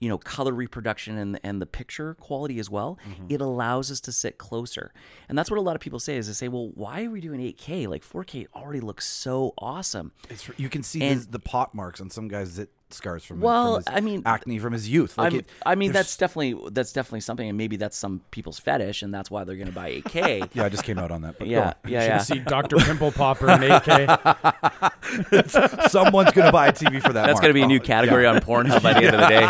you 0.00 0.08
know 0.08 0.18
color 0.18 0.52
reproduction 0.52 1.16
and 1.16 1.38
and 1.44 1.62
the 1.62 1.66
picture 1.66 2.14
quality 2.14 2.58
as 2.58 2.68
well 2.68 2.98
mm-hmm. 3.08 3.26
it 3.28 3.40
allows 3.40 3.90
us 3.90 4.00
to 4.00 4.12
sit 4.12 4.38
closer. 4.38 4.92
And 5.28 5.38
that's 5.38 5.50
what 5.50 5.58
a 5.58 5.62
lot 5.62 5.76
of 5.76 5.80
people 5.80 6.00
say 6.00 6.16
is 6.16 6.26
they 6.26 6.32
say 6.32 6.48
well 6.48 6.70
why 6.74 7.04
are 7.04 7.10
we 7.10 7.20
doing 7.20 7.40
8k 7.40 7.86
like 7.86 8.02
4k 8.02 8.48
already 8.54 8.80
looks 8.80 9.06
so 9.06 9.54
awesome. 9.58 10.12
It's, 10.28 10.50
you 10.56 10.68
can 10.68 10.82
see 10.82 11.02
And- 11.02 11.20
the, 11.22 11.32
the 11.32 11.38
pot 11.38 11.74
marks 11.74 12.00
on 12.00 12.10
some 12.10 12.28
guys 12.28 12.56
that 12.56 12.70
scars 12.94 13.24
from, 13.24 13.40
Well, 13.40 13.80
from 13.82 13.92
his 13.92 13.96
I 13.96 14.00
mean, 14.00 14.22
acne 14.26 14.58
from 14.58 14.72
his 14.72 14.88
youth. 14.88 15.16
Like 15.18 15.32
I'm- 15.32 15.40
it- 15.40 15.48
I 15.64 15.74
mean, 15.74 15.92
that's 15.92 16.16
definitely 16.16 16.56
that's 16.70 16.92
definitely 16.92 17.20
something, 17.20 17.48
and 17.48 17.56
maybe 17.58 17.76
that's 17.76 17.96
some 17.96 18.20
people's 18.30 18.58
fetish, 18.58 19.02
and 19.02 19.12
that's 19.14 19.30
why 19.30 19.44
they're 19.44 19.56
going 19.56 19.68
to 19.68 19.72
buy 19.72 19.90
8K. 19.90 20.48
yeah. 20.54 20.64
I 20.64 20.68
just 20.68 20.84
came 20.84 20.98
out 20.98 21.10
on 21.10 21.22
that. 21.22 21.38
But 21.38 21.46
go 21.46 21.50
yeah, 21.50 21.66
on. 21.68 21.74
yeah, 21.90 22.00
Should 22.00 22.08
yeah. 22.08 22.18
see 22.18 22.38
Dr. 22.40 22.76
Pimple 22.76 23.12
Popper 23.12 23.48
and 23.50 23.62
8K. 23.62 24.90
Someone's 25.90 26.32
gonna 26.32 26.52
buy 26.52 26.68
a 26.68 26.72
TV 26.72 27.00
for 27.02 27.12
that. 27.12 27.26
That's 27.26 27.40
going 27.40 27.50
to 27.50 27.54
be 27.54 27.62
a 27.62 27.66
new 27.66 27.74
mark. 27.78 27.84
Oh, 27.84 27.86
category 27.86 28.26
on 28.26 28.38
Pornhub 28.40 28.82
by 28.82 28.92
the 28.94 29.04
end 29.06 29.14
of 29.16 29.20
the 29.20 29.28
day. 29.28 29.44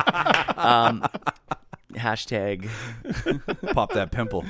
Um, 0.60 1.04
hashtag. 1.94 2.68
Pop 3.74 3.92
that 3.92 4.10
pimple. 4.10 4.44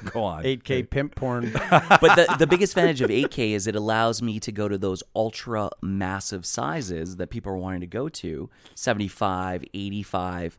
go 0.12 0.24
on. 0.24 0.44
8K 0.44 0.88
pimp 0.88 1.14
porn. 1.14 1.52
But 1.70 2.16
the, 2.16 2.36
the 2.38 2.46
biggest 2.46 2.72
advantage 2.72 3.00
of 3.00 3.10
8K 3.10 3.52
is 3.52 3.66
it 3.66 3.76
allows 3.76 4.22
me 4.22 4.40
to 4.40 4.52
go 4.52 4.68
to 4.68 4.78
those 4.78 5.02
ultra 5.14 5.70
massive 5.82 6.46
sizes 6.46 7.16
that 7.16 7.28
people 7.30 7.52
are 7.52 7.56
wanting 7.56 7.80
to 7.80 7.86
go 7.86 8.08
to 8.08 8.48
75, 8.74 9.64
85, 9.72 10.58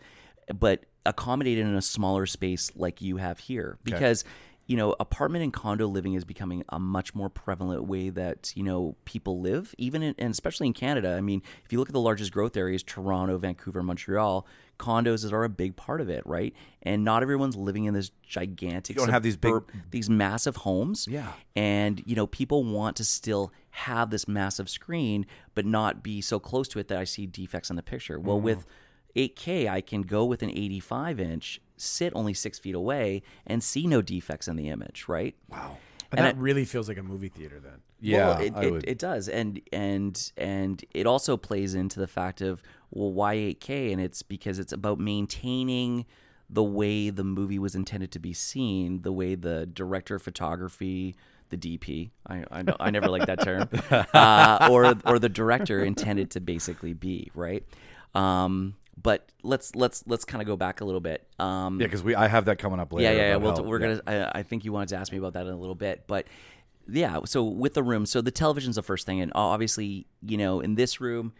but 0.53 0.83
accommodated 1.05 1.65
in 1.65 1.75
a 1.75 1.81
smaller 1.81 2.25
space 2.25 2.71
like 2.75 3.01
you 3.01 3.17
have 3.17 3.39
here. 3.39 3.77
Because, 3.83 4.23
you 4.67 4.77
know, 4.77 4.95
apartment 4.99 5.43
and 5.43 5.51
condo 5.51 5.87
living 5.87 6.13
is 6.13 6.23
becoming 6.23 6.63
a 6.69 6.79
much 6.79 7.15
more 7.15 7.29
prevalent 7.29 7.85
way 7.85 8.09
that, 8.09 8.53
you 8.55 8.63
know, 8.63 8.95
people 9.05 9.39
live, 9.41 9.73
even 9.77 10.03
in, 10.03 10.15
and 10.19 10.31
especially 10.31 10.67
in 10.67 10.73
Canada. 10.73 11.15
I 11.15 11.21
mean, 11.21 11.41
if 11.65 11.73
you 11.73 11.79
look 11.79 11.89
at 11.89 11.93
the 11.93 11.99
largest 11.99 12.31
growth 12.31 12.55
areas, 12.55 12.83
Toronto, 12.83 13.37
Vancouver, 13.37 13.81
Montreal, 13.81 14.45
condos 14.81 15.31
are 15.31 15.43
a 15.43 15.49
big 15.49 15.75
part 15.75 16.01
of 16.01 16.09
it, 16.09 16.23
right? 16.25 16.53
And 16.81 17.03
not 17.03 17.21
everyone's 17.23 17.55
living 17.55 17.85
in 17.85 17.93
this 17.93 18.11
gigantic 18.23 18.95
You 18.95 19.01
don't 19.01 19.13
have 19.13 19.23
these 19.23 19.37
big- 19.37 19.53
these 19.91 20.09
massive 20.09 20.55
homes. 20.57 21.07
Yeah. 21.09 21.31
And, 21.55 22.01
you 22.05 22.15
know, 22.15 22.27
people 22.27 22.63
want 22.63 22.95
to 22.97 23.05
still 23.05 23.53
have 23.71 24.09
this 24.09 24.27
massive 24.27 24.69
screen, 24.69 25.25
but 25.55 25.65
not 25.65 26.01
be 26.03 26.19
so 26.21 26.39
close 26.39 26.67
to 26.69 26.79
it 26.79 26.87
that 26.89 26.97
I 26.97 27.03
see 27.05 27.25
defects 27.27 27.69
in 27.69 27.75
the 27.75 27.83
picture. 27.83 28.19
Well, 28.19 28.37
Mm-hmm. 28.37 28.45
with 28.45 28.65
8K, 29.15 29.67
I 29.69 29.81
can 29.81 30.01
go 30.03 30.25
with 30.25 30.41
an 30.41 30.49
85 30.49 31.19
inch, 31.19 31.61
sit 31.77 32.13
only 32.15 32.33
six 32.33 32.59
feet 32.59 32.75
away, 32.75 33.21
and 33.45 33.61
see 33.63 33.85
no 33.87 34.01
defects 34.01 34.47
in 34.47 34.55
the 34.55 34.69
image, 34.69 35.05
right? 35.07 35.35
Wow. 35.49 35.77
And, 36.11 36.19
And 36.19 36.27
that 36.27 36.35
I- 36.35 36.39
really 36.39 36.65
feels 36.65 36.87
like 36.89 36.97
a 36.97 37.03
movie 37.03 37.29
theater 37.29 37.59
then. 37.59 37.81
Yeah, 38.03 38.27
well, 38.29 38.41
it, 38.41 38.53
it, 38.73 38.83
it 38.93 38.97
does, 38.97 39.29
and 39.29 39.61
and 39.71 40.31
and 40.35 40.83
it 40.91 41.05
also 41.05 41.37
plays 41.37 41.75
into 41.75 41.99
the 41.99 42.07
fact 42.07 42.41
of 42.41 42.63
well, 42.91 43.11
why 43.11 43.35
8K, 43.35 43.91
and 43.91 44.01
it's 44.01 44.21
because 44.21 44.59
it's 44.59 44.73
about 44.73 44.99
maintaining 44.99 46.05
the 46.49 46.63
way 46.63 47.09
the 47.09 47.23
movie 47.23 47.57
was 47.59 47.75
intended 47.75 48.11
to 48.11 48.19
be 48.19 48.33
seen, 48.33 49.01
the 49.03 49.11
way 49.11 49.35
the 49.35 49.65
director 49.65 50.15
of 50.15 50.21
photography, 50.21 51.15
the 51.49 51.57
DP, 51.57 52.11
I 52.27 52.43
I, 52.51 52.61
know, 52.61 52.75
I 52.79 52.89
never 52.91 53.07
like 53.07 53.25
that 53.27 53.41
term, 53.41 53.69
uh, 54.13 54.67
or 54.71 54.93
or 55.05 55.19
the 55.19 55.29
director 55.29 55.83
intended 55.83 56.31
to 56.31 56.41
basically 56.41 56.93
be 56.93 57.31
right. 57.33 57.63
Um, 58.13 58.75
but 59.01 59.29
let's 59.43 59.75
let's 59.75 60.03
let's 60.07 60.25
kind 60.25 60.41
of 60.41 60.47
go 60.47 60.55
back 60.57 60.81
a 60.81 60.85
little 60.85 61.01
bit. 61.01 61.25
Um, 61.39 61.79
Yeah, 61.79 61.87
because 61.87 62.03
we 62.03 62.15
I 62.15 62.27
have 62.27 62.45
that 62.45 62.57
coming 62.59 62.79
up 62.79 62.91
later. 62.93 63.11
yeah, 63.11 63.17
yeah, 63.17 63.27
yeah. 63.29 63.35
We'll, 63.37 63.55
how- 63.55 63.63
we're 63.63 63.79
yeah. 63.81 63.99
gonna. 64.05 64.29
I, 64.33 64.39
I 64.39 64.43
think 64.43 64.65
you 64.65 64.73
wanted 64.73 64.89
to 64.89 64.97
ask 64.97 65.11
me 65.11 65.17
about 65.17 65.33
that 65.33 65.45
in 65.47 65.53
a 65.53 65.57
little 65.57 65.75
bit, 65.75 66.03
but 66.07 66.27
yeah. 66.87 67.19
So 67.25 67.43
with 67.43 67.73
the 67.73 67.83
room, 67.83 68.05
so 68.05 68.21
the 68.21 68.31
television's 68.31 68.75
the 68.75 68.83
first 68.83 69.05
thing, 69.05 69.21
and 69.21 69.31
obviously, 69.35 70.07
you 70.21 70.37
know, 70.37 70.59
in 70.59 70.75
this 70.75 70.99
room, 70.99 71.33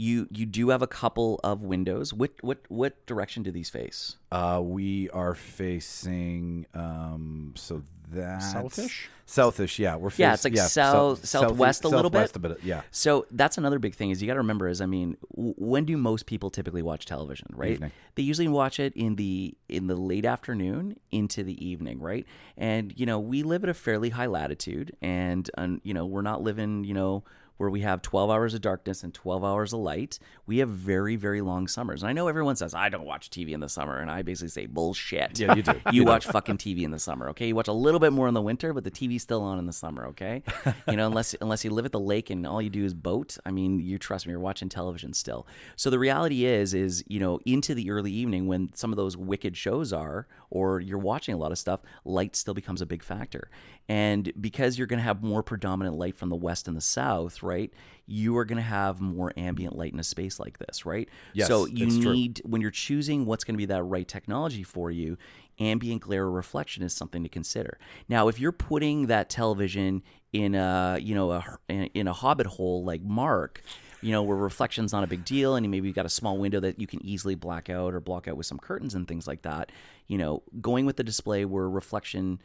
you 0.00 0.26
you 0.30 0.46
do 0.46 0.70
have 0.70 0.82
a 0.82 0.86
couple 0.86 1.38
of 1.44 1.62
windows. 1.62 2.12
What 2.14 2.30
what 2.40 2.58
what 2.68 3.04
direction 3.06 3.42
do 3.42 3.50
these 3.50 3.68
face? 3.70 4.16
Uh, 4.32 4.60
we 4.64 5.10
are 5.10 5.34
facing 5.34 6.66
um, 6.74 7.52
so 7.56 7.82
that 8.12 8.40
Southish? 8.40 9.06
Southish, 9.26 9.78
yeah. 9.78 9.94
We're 9.94 10.10
facing, 10.10 10.22
Yeah, 10.24 10.34
it's 10.34 10.44
like 10.44 10.56
south- 10.56 11.24
southwest 11.24 11.84
a 11.84 11.88
little 11.88 12.10
bit. 12.10 12.34
a 12.34 12.38
bit. 12.40 12.58
Yeah, 12.64 12.82
So 12.90 13.26
that's 13.30 13.56
another 13.58 13.78
big 13.78 13.94
thing 13.94 14.10
is 14.10 14.20
you 14.20 14.26
got 14.26 14.34
to 14.34 14.40
remember 14.40 14.66
is 14.66 14.80
I 14.80 14.86
mean, 14.86 15.16
w- 15.36 15.54
when 15.56 15.84
do 15.84 15.96
most 15.96 16.26
people 16.26 16.50
typically 16.50 16.82
watch 16.82 17.06
television, 17.06 17.46
right? 17.52 17.72
Evening. 17.72 17.92
They 18.16 18.24
usually 18.24 18.48
watch 18.48 18.80
it 18.80 18.92
in 18.96 19.14
the 19.16 19.54
in 19.68 19.86
the 19.86 19.94
late 19.94 20.24
afternoon 20.24 20.96
into 21.12 21.44
the 21.44 21.64
evening, 21.64 22.00
right? 22.00 22.26
And 22.56 22.92
you 22.96 23.06
know, 23.06 23.20
we 23.20 23.42
live 23.44 23.62
at 23.62 23.70
a 23.70 23.74
fairly 23.74 24.08
high 24.10 24.26
latitude 24.26 24.96
and 25.00 25.48
um, 25.56 25.80
you 25.84 25.94
know, 25.94 26.06
we're 26.06 26.22
not 26.22 26.42
living, 26.42 26.82
you 26.84 26.94
know, 26.94 27.22
where 27.60 27.68
we 27.68 27.82
have 27.82 28.00
12 28.00 28.30
hours 28.30 28.54
of 28.54 28.62
darkness 28.62 29.02
and 29.04 29.12
12 29.12 29.44
hours 29.44 29.74
of 29.74 29.80
light. 29.80 30.18
We 30.46 30.58
have 30.58 30.70
very 30.70 31.14
very 31.16 31.42
long 31.42 31.68
summers. 31.68 32.02
And 32.02 32.08
I 32.08 32.14
know 32.14 32.26
everyone 32.26 32.56
says 32.56 32.72
I 32.72 32.88
don't 32.88 33.04
watch 33.04 33.28
TV 33.28 33.50
in 33.50 33.60
the 33.60 33.68
summer 33.68 33.98
and 33.98 34.10
I 34.10 34.22
basically 34.22 34.48
say 34.48 34.64
bullshit. 34.64 35.38
Yeah, 35.38 35.54
you 35.54 35.62
do. 35.62 35.72
you 35.92 36.00
You 36.00 36.04
do. 36.04 36.08
watch 36.08 36.24
fucking 36.24 36.56
TV 36.56 36.84
in 36.84 36.90
the 36.90 36.98
summer, 36.98 37.28
okay? 37.28 37.48
You 37.48 37.54
watch 37.54 37.68
a 37.68 37.74
little 37.74 38.00
bit 38.00 38.14
more 38.14 38.28
in 38.28 38.32
the 38.32 38.40
winter, 38.40 38.72
but 38.72 38.84
the 38.84 38.90
TV's 38.90 39.20
still 39.20 39.42
on 39.42 39.58
in 39.58 39.66
the 39.66 39.74
summer, 39.74 40.06
okay? 40.06 40.42
You 40.88 40.96
know, 40.96 41.06
unless 41.06 41.34
unless 41.42 41.62
you 41.62 41.70
live 41.70 41.84
at 41.84 41.92
the 41.92 42.00
lake 42.00 42.30
and 42.30 42.46
all 42.46 42.62
you 42.62 42.70
do 42.70 42.82
is 42.82 42.94
boat. 42.94 43.36
I 43.44 43.50
mean, 43.50 43.78
you 43.78 43.98
trust 43.98 44.26
me, 44.26 44.30
you're 44.30 44.40
watching 44.40 44.70
television 44.70 45.12
still. 45.12 45.46
So 45.76 45.90
the 45.90 45.98
reality 45.98 46.46
is, 46.46 46.72
is 46.72 47.04
you 47.08 47.20
know, 47.20 47.40
into 47.44 47.74
the 47.74 47.90
early 47.90 48.10
evening 48.10 48.46
when 48.46 48.74
some 48.74 48.90
of 48.90 48.96
those 48.96 49.18
wicked 49.18 49.54
shows 49.54 49.92
are, 49.92 50.26
or 50.48 50.80
you're 50.80 50.96
watching 50.98 51.34
a 51.34 51.38
lot 51.38 51.52
of 51.52 51.58
stuff, 51.58 51.80
light 52.06 52.34
still 52.36 52.54
becomes 52.54 52.80
a 52.80 52.86
big 52.86 53.02
factor. 53.02 53.50
And 53.88 54.32
because 54.40 54.78
you're 54.78 54.86
going 54.86 54.98
to 54.98 55.04
have 55.04 55.22
more 55.22 55.42
predominant 55.42 55.96
light 55.96 56.14
from 56.14 56.28
the 56.28 56.36
west 56.36 56.68
and 56.68 56.76
the 56.76 56.80
south, 56.80 57.42
right? 57.42 57.72
You 58.06 58.36
are 58.38 58.44
going 58.44 58.56
to 58.56 58.62
have 58.62 59.00
more 59.00 59.32
ambient 59.36 59.76
light 59.76 59.92
in 59.92 59.98
a 59.98 60.04
space 60.04 60.38
like 60.38 60.58
this, 60.58 60.86
right? 60.86 61.08
Yes, 61.32 61.48
so 61.48 61.66
you 61.66 61.86
it's 61.86 61.98
true. 61.98 62.12
need 62.12 62.40
when 62.44 62.60
you're 62.60 62.70
choosing 62.70 63.26
what's 63.26 63.42
going 63.42 63.54
to 63.54 63.58
be 63.58 63.66
that 63.66 63.82
right 63.82 64.06
technology 64.06 64.62
for 64.62 64.92
you, 64.92 65.16
ambient 65.58 66.02
glare 66.02 66.24
or 66.24 66.30
reflection 66.30 66.82
is 66.82 66.92
something 66.92 67.22
to 67.22 67.28
consider. 67.28 67.78
Now, 68.08 68.28
if 68.28 68.40
you're 68.40 68.52
putting 68.52 69.06
that 69.08 69.28
television 69.28 70.02
in 70.32 70.54
a 70.54 70.98
you 71.00 71.14
know 71.14 71.32
a, 71.32 71.58
in 71.68 72.06
a 72.06 72.12
hobbit 72.12 72.46
hole 72.46 72.84
like 72.84 73.02
Mark, 73.02 73.62
you 74.00 74.12
know 74.12 74.22
where 74.22 74.36
reflection's 74.36 74.92
not 74.92 75.04
a 75.04 75.06
big 75.06 75.24
deal, 75.24 75.54
and 75.54 75.68
maybe 75.70 75.88
you've 75.88 75.96
got 75.96 76.06
a 76.06 76.10
small 76.10 76.38
window 76.38 76.60
that 76.60 76.80
you 76.80 76.86
can 76.86 77.04
easily 77.04 77.34
black 77.34 77.68
out 77.68 77.94
or 77.94 78.00
block 78.00 78.28
out 78.28 78.36
with 78.36 78.46
some 78.46 78.58
curtains 78.58 78.94
and 78.94 79.06
things 79.06 79.26
like 79.26 79.42
that. 79.42 79.70
You 80.06 80.18
know, 80.18 80.42
going 80.60 80.86
with 80.86 80.96
the 80.96 81.04
display 81.04 81.44
where 81.44 81.68
reflection 81.68 82.40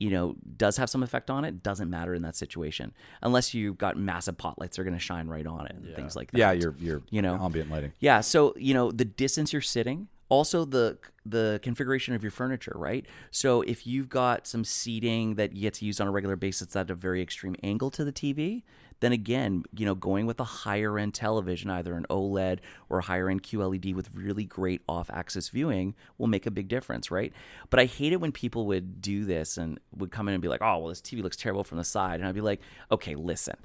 you 0.00 0.10
know, 0.10 0.34
does 0.56 0.78
have 0.78 0.90
some 0.90 1.02
effect 1.04 1.30
on 1.30 1.44
it, 1.44 1.62
doesn't 1.62 1.88
matter 1.90 2.14
in 2.14 2.22
that 2.22 2.34
situation. 2.34 2.92
Unless 3.22 3.54
you've 3.54 3.78
got 3.78 3.96
massive 3.96 4.36
pot 4.38 4.58
lights 4.58 4.76
that 4.76 4.80
are 4.82 4.84
going 4.84 4.96
to 4.96 5.00
shine 5.00 5.28
right 5.28 5.46
on 5.46 5.66
it 5.66 5.76
and 5.76 5.94
things 5.94 6.16
like 6.16 6.30
that. 6.32 6.38
yeah. 6.38 6.52
You're 6.52 6.74
you're 6.80 7.02
You 7.10 7.22
know. 7.22 7.34
ambient 7.40 7.70
lighting. 7.70 7.92
Yeah, 8.00 8.20
so 8.22 8.54
you 8.56 8.74
know 8.74 8.90
the 8.90 9.04
distance 9.04 9.52
you're 9.52 9.62
sitting, 9.62 10.08
also 10.30 10.64
the 10.64 10.98
the 11.26 11.60
configuration 11.62 12.14
of 12.14 12.22
your 12.24 12.30
furniture, 12.32 12.72
right? 12.76 13.04
So 13.30 13.60
if 13.62 13.86
you've 13.86 14.08
got 14.08 14.46
some 14.46 14.64
seating 14.64 15.34
that 15.34 15.52
you 15.54 15.60
get 15.60 15.74
to 15.74 15.84
use 15.84 16.00
on 16.00 16.08
a 16.08 16.10
regular 16.10 16.34
basis 16.36 16.74
at 16.74 16.90
a 16.90 16.94
very 16.94 17.20
extreme 17.20 17.54
angle 17.62 17.90
to 17.90 18.04
the 18.04 18.12
TV, 18.12 18.62
then 19.00 19.12
again, 19.12 19.64
you 19.76 19.84
know, 19.86 19.94
going 19.94 20.26
with 20.26 20.38
a 20.40 20.44
higher 20.44 20.98
end 20.98 21.14
television, 21.14 21.70
either 21.70 21.94
an 21.94 22.06
OLED 22.10 22.58
or 22.88 22.98
a 22.98 23.02
higher 23.02 23.28
end 23.28 23.42
QLED 23.42 23.94
with 23.94 24.14
really 24.14 24.44
great 24.44 24.82
off 24.88 25.10
axis 25.10 25.48
viewing 25.48 25.94
will 26.18 26.26
make 26.26 26.46
a 26.46 26.50
big 26.50 26.68
difference, 26.68 27.10
right? 27.10 27.32
But 27.70 27.80
I 27.80 27.86
hate 27.86 28.12
it 28.12 28.20
when 28.20 28.30
people 28.32 28.66
would 28.66 29.00
do 29.00 29.24
this 29.24 29.56
and 29.56 29.80
would 29.96 30.10
come 30.10 30.28
in 30.28 30.34
and 30.34 30.42
be 30.42 30.48
like, 30.48 30.60
oh, 30.62 30.78
well, 30.78 30.88
this 30.88 31.00
TV 31.00 31.22
looks 31.22 31.36
terrible 31.36 31.64
from 31.64 31.78
the 31.78 31.84
side. 31.84 32.20
And 32.20 32.28
I'd 32.28 32.34
be 32.34 32.40
like, 32.40 32.60
okay, 32.92 33.14
listen. 33.14 33.56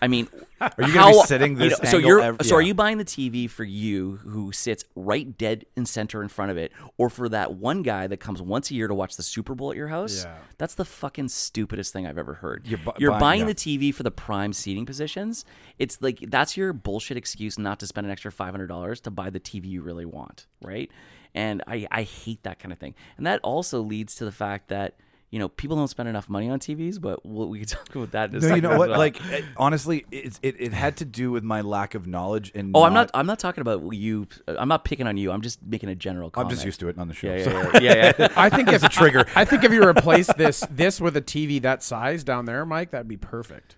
I 0.00 0.08
mean, 0.08 0.28
are 0.60 0.70
you 0.78 0.94
gonna 0.94 1.12
be 1.12 1.22
sitting 1.22 1.54
this 1.56 1.76
so 1.76 1.82
angle 1.96 2.00
you're 2.00 2.20
ev- 2.20 2.36
so 2.42 2.54
are 2.56 2.62
you 2.62 2.74
buying 2.74 2.98
the 2.98 3.04
TV 3.04 3.48
for 3.50 3.64
you 3.64 4.16
who 4.24 4.52
sits 4.52 4.84
right 4.94 5.36
dead 5.36 5.64
in 5.76 5.86
center 5.86 6.22
in 6.22 6.28
front 6.28 6.50
of 6.50 6.56
it, 6.56 6.72
or 6.98 7.08
for 7.10 7.28
that 7.30 7.54
one 7.54 7.82
guy 7.82 8.06
that 8.06 8.18
comes 8.18 8.40
once 8.40 8.70
a 8.70 8.74
year 8.74 8.86
to 8.88 8.94
watch 8.94 9.16
the 9.16 9.22
Super 9.22 9.54
Bowl 9.54 9.70
at 9.70 9.76
your 9.76 9.88
house? 9.88 10.24
Yeah. 10.24 10.36
That's 10.58 10.74
the 10.74 10.84
fucking 10.84 11.28
stupidest 11.28 11.92
thing 11.92 12.06
I've 12.06 12.18
ever 12.18 12.34
heard. 12.34 12.66
You're 12.66 12.78
bu- 12.78 12.92
You're 12.98 13.10
buying- 13.12 13.20
buying 13.20 13.40
yeah. 13.40 13.46
the 13.46 13.54
TV 13.54 13.94
for 13.94 14.02
the 14.02 14.10
prime 14.10 14.52
seating 14.52 14.83
positions. 14.86 15.44
It's 15.78 16.00
like 16.00 16.18
that's 16.28 16.56
your 16.56 16.72
bullshit 16.72 17.16
excuse 17.16 17.58
not 17.58 17.80
to 17.80 17.86
spend 17.86 18.06
an 18.06 18.10
extra 18.10 18.30
five 18.32 18.52
hundred 18.52 18.68
dollars 18.68 19.00
to 19.02 19.10
buy 19.10 19.30
the 19.30 19.40
TV 19.40 19.66
you 19.66 19.82
really 19.82 20.04
want, 20.06 20.46
right? 20.62 20.90
And 21.34 21.62
I 21.66 21.86
I 21.90 22.02
hate 22.02 22.42
that 22.44 22.58
kind 22.58 22.72
of 22.72 22.78
thing. 22.78 22.94
And 23.16 23.26
that 23.26 23.40
also 23.42 23.80
leads 23.80 24.14
to 24.16 24.24
the 24.24 24.32
fact 24.32 24.68
that. 24.68 24.96
You 25.30 25.40
know, 25.40 25.48
people 25.48 25.76
don't 25.76 25.88
spend 25.88 26.08
enough 26.08 26.28
money 26.28 26.48
on 26.48 26.60
TVs, 26.60 27.00
but 27.00 27.26
we'll, 27.26 27.48
we 27.48 27.58
can 27.58 27.66
talk 27.78 27.92
about 27.96 28.12
that. 28.12 28.30
In 28.30 28.36
a 28.44 28.48
No, 28.50 28.54
you 28.54 28.60
know 28.60 28.78
what? 28.78 28.90
well. 28.90 28.98
Like 28.98 29.20
it, 29.32 29.44
honestly, 29.56 30.06
it, 30.12 30.38
it 30.44 30.54
it 30.60 30.72
had 30.72 30.98
to 30.98 31.04
do 31.04 31.32
with 31.32 31.42
my 31.42 31.60
lack 31.60 31.96
of 31.96 32.06
knowledge 32.06 32.52
and. 32.54 32.70
Oh, 32.72 32.84
I'm 32.84 32.94
not. 32.94 33.10
I'm 33.14 33.26
not 33.26 33.40
talking 33.40 33.60
about 33.62 33.92
you. 33.94 34.28
I'm 34.46 34.68
not 34.68 34.84
picking 34.84 35.08
on 35.08 35.16
you. 35.16 35.32
I'm 35.32 35.40
just 35.42 35.60
making 35.60 35.88
a 35.88 35.96
general 35.96 36.30
I'm 36.36 36.48
just 36.48 36.64
used 36.64 36.78
to 36.80 36.88
it 36.88 36.98
on 36.98 37.08
the 37.08 37.14
show. 37.14 37.34
Yeah, 37.34 37.42
so- 37.42 37.50
yeah, 37.50 37.80
yeah, 37.80 37.94
yeah. 37.94 38.12
yeah. 38.16 38.28
I 38.36 38.48
think 38.48 38.68
if 38.68 38.84
a 38.84 38.88
trigger. 38.88 39.26
I 39.34 39.44
think 39.44 39.64
if 39.64 39.72
you 39.72 39.82
replace 39.82 40.32
this 40.34 40.64
this 40.70 41.00
with 41.00 41.16
a 41.16 41.22
TV 41.22 41.60
that 41.62 41.82
size 41.82 42.22
down 42.22 42.44
there, 42.44 42.64
Mike, 42.64 42.92
that'd 42.92 43.08
be 43.08 43.16
perfect. 43.16 43.74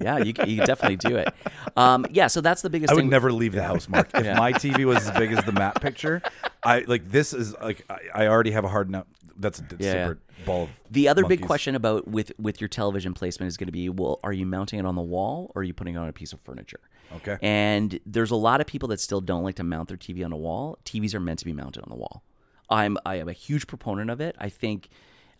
Yeah, 0.00 0.18
you 0.18 0.26
you 0.26 0.32
can 0.56 0.66
definitely 0.66 0.96
do 0.96 1.16
it. 1.16 1.28
Um, 1.76 2.06
yeah, 2.10 2.26
so 2.28 2.40
that's 2.40 2.62
the 2.62 2.70
biggest 2.70 2.90
thing. 2.90 2.94
I 2.94 2.96
would 2.96 3.02
thing. 3.02 3.10
never 3.10 3.32
leave 3.32 3.52
the 3.52 3.62
house, 3.62 3.88
Mark. 3.88 4.10
If 4.14 4.24
Yeah. 4.24 4.38
my 4.38 4.52
TV 4.52 4.84
was 4.84 5.08
as 5.08 5.16
big 5.18 5.32
as 5.32 5.44
the 5.44 5.52
map 5.52 5.80
picture, 5.82 6.22
I 6.62 6.80
like 6.86 7.10
this 7.10 7.32
is 7.34 7.54
like 7.62 7.84
I, 7.90 8.24
I 8.24 8.26
already 8.28 8.50
have 8.52 8.64
a 8.64 8.68
hard 8.68 8.88
enough. 8.88 9.06
That's 9.36 9.58
a 9.60 9.62
Yeah, 9.62 9.76
yeah. 9.78 9.92
separate 9.92 10.18
ball. 10.44 10.64
Of 10.64 10.70
the 10.90 11.08
other 11.08 11.24
big 11.24 11.42
question 11.42 11.74
about 11.74 12.08
with 12.08 12.32
with 12.38 12.60
your 12.60 12.68
television 12.68 13.14
placement 13.14 13.48
is 13.48 13.56
going 13.56 13.68
to 13.68 13.72
be, 13.72 13.88
well, 13.88 14.20
are 14.24 14.32
you 14.32 14.46
mounting 14.46 14.78
it 14.78 14.86
on 14.86 14.94
the 14.94 15.02
wall 15.02 15.50
or 15.54 15.60
are 15.60 15.64
you 15.64 15.74
putting 15.74 15.94
it 15.94 15.98
on 15.98 16.08
a 16.08 16.12
piece 16.12 16.32
of 16.32 16.40
furniture? 16.40 16.80
Okay. 17.16 17.36
And 17.42 17.98
there's 18.06 18.30
a 18.30 18.36
lot 18.36 18.60
of 18.60 18.66
people 18.66 18.88
that 18.90 19.00
still 19.00 19.20
don't 19.20 19.42
like 19.42 19.56
to 19.56 19.64
mount 19.64 19.88
their 19.88 19.96
TV 19.96 20.24
on 20.24 20.32
a 20.32 20.36
wall. 20.36 20.78
TVs 20.84 21.14
are 21.14 21.20
meant 21.20 21.38
to 21.40 21.44
be 21.44 21.52
mounted 21.52 21.82
on 21.82 21.88
the 21.90 21.96
wall. 21.96 22.22
I'm 22.68 22.96
I 23.04 23.16
am 23.16 23.28
a 23.28 23.32
huge 23.32 23.66
proponent 23.66 24.10
of 24.10 24.20
it. 24.20 24.36
I 24.38 24.48
think 24.48 24.88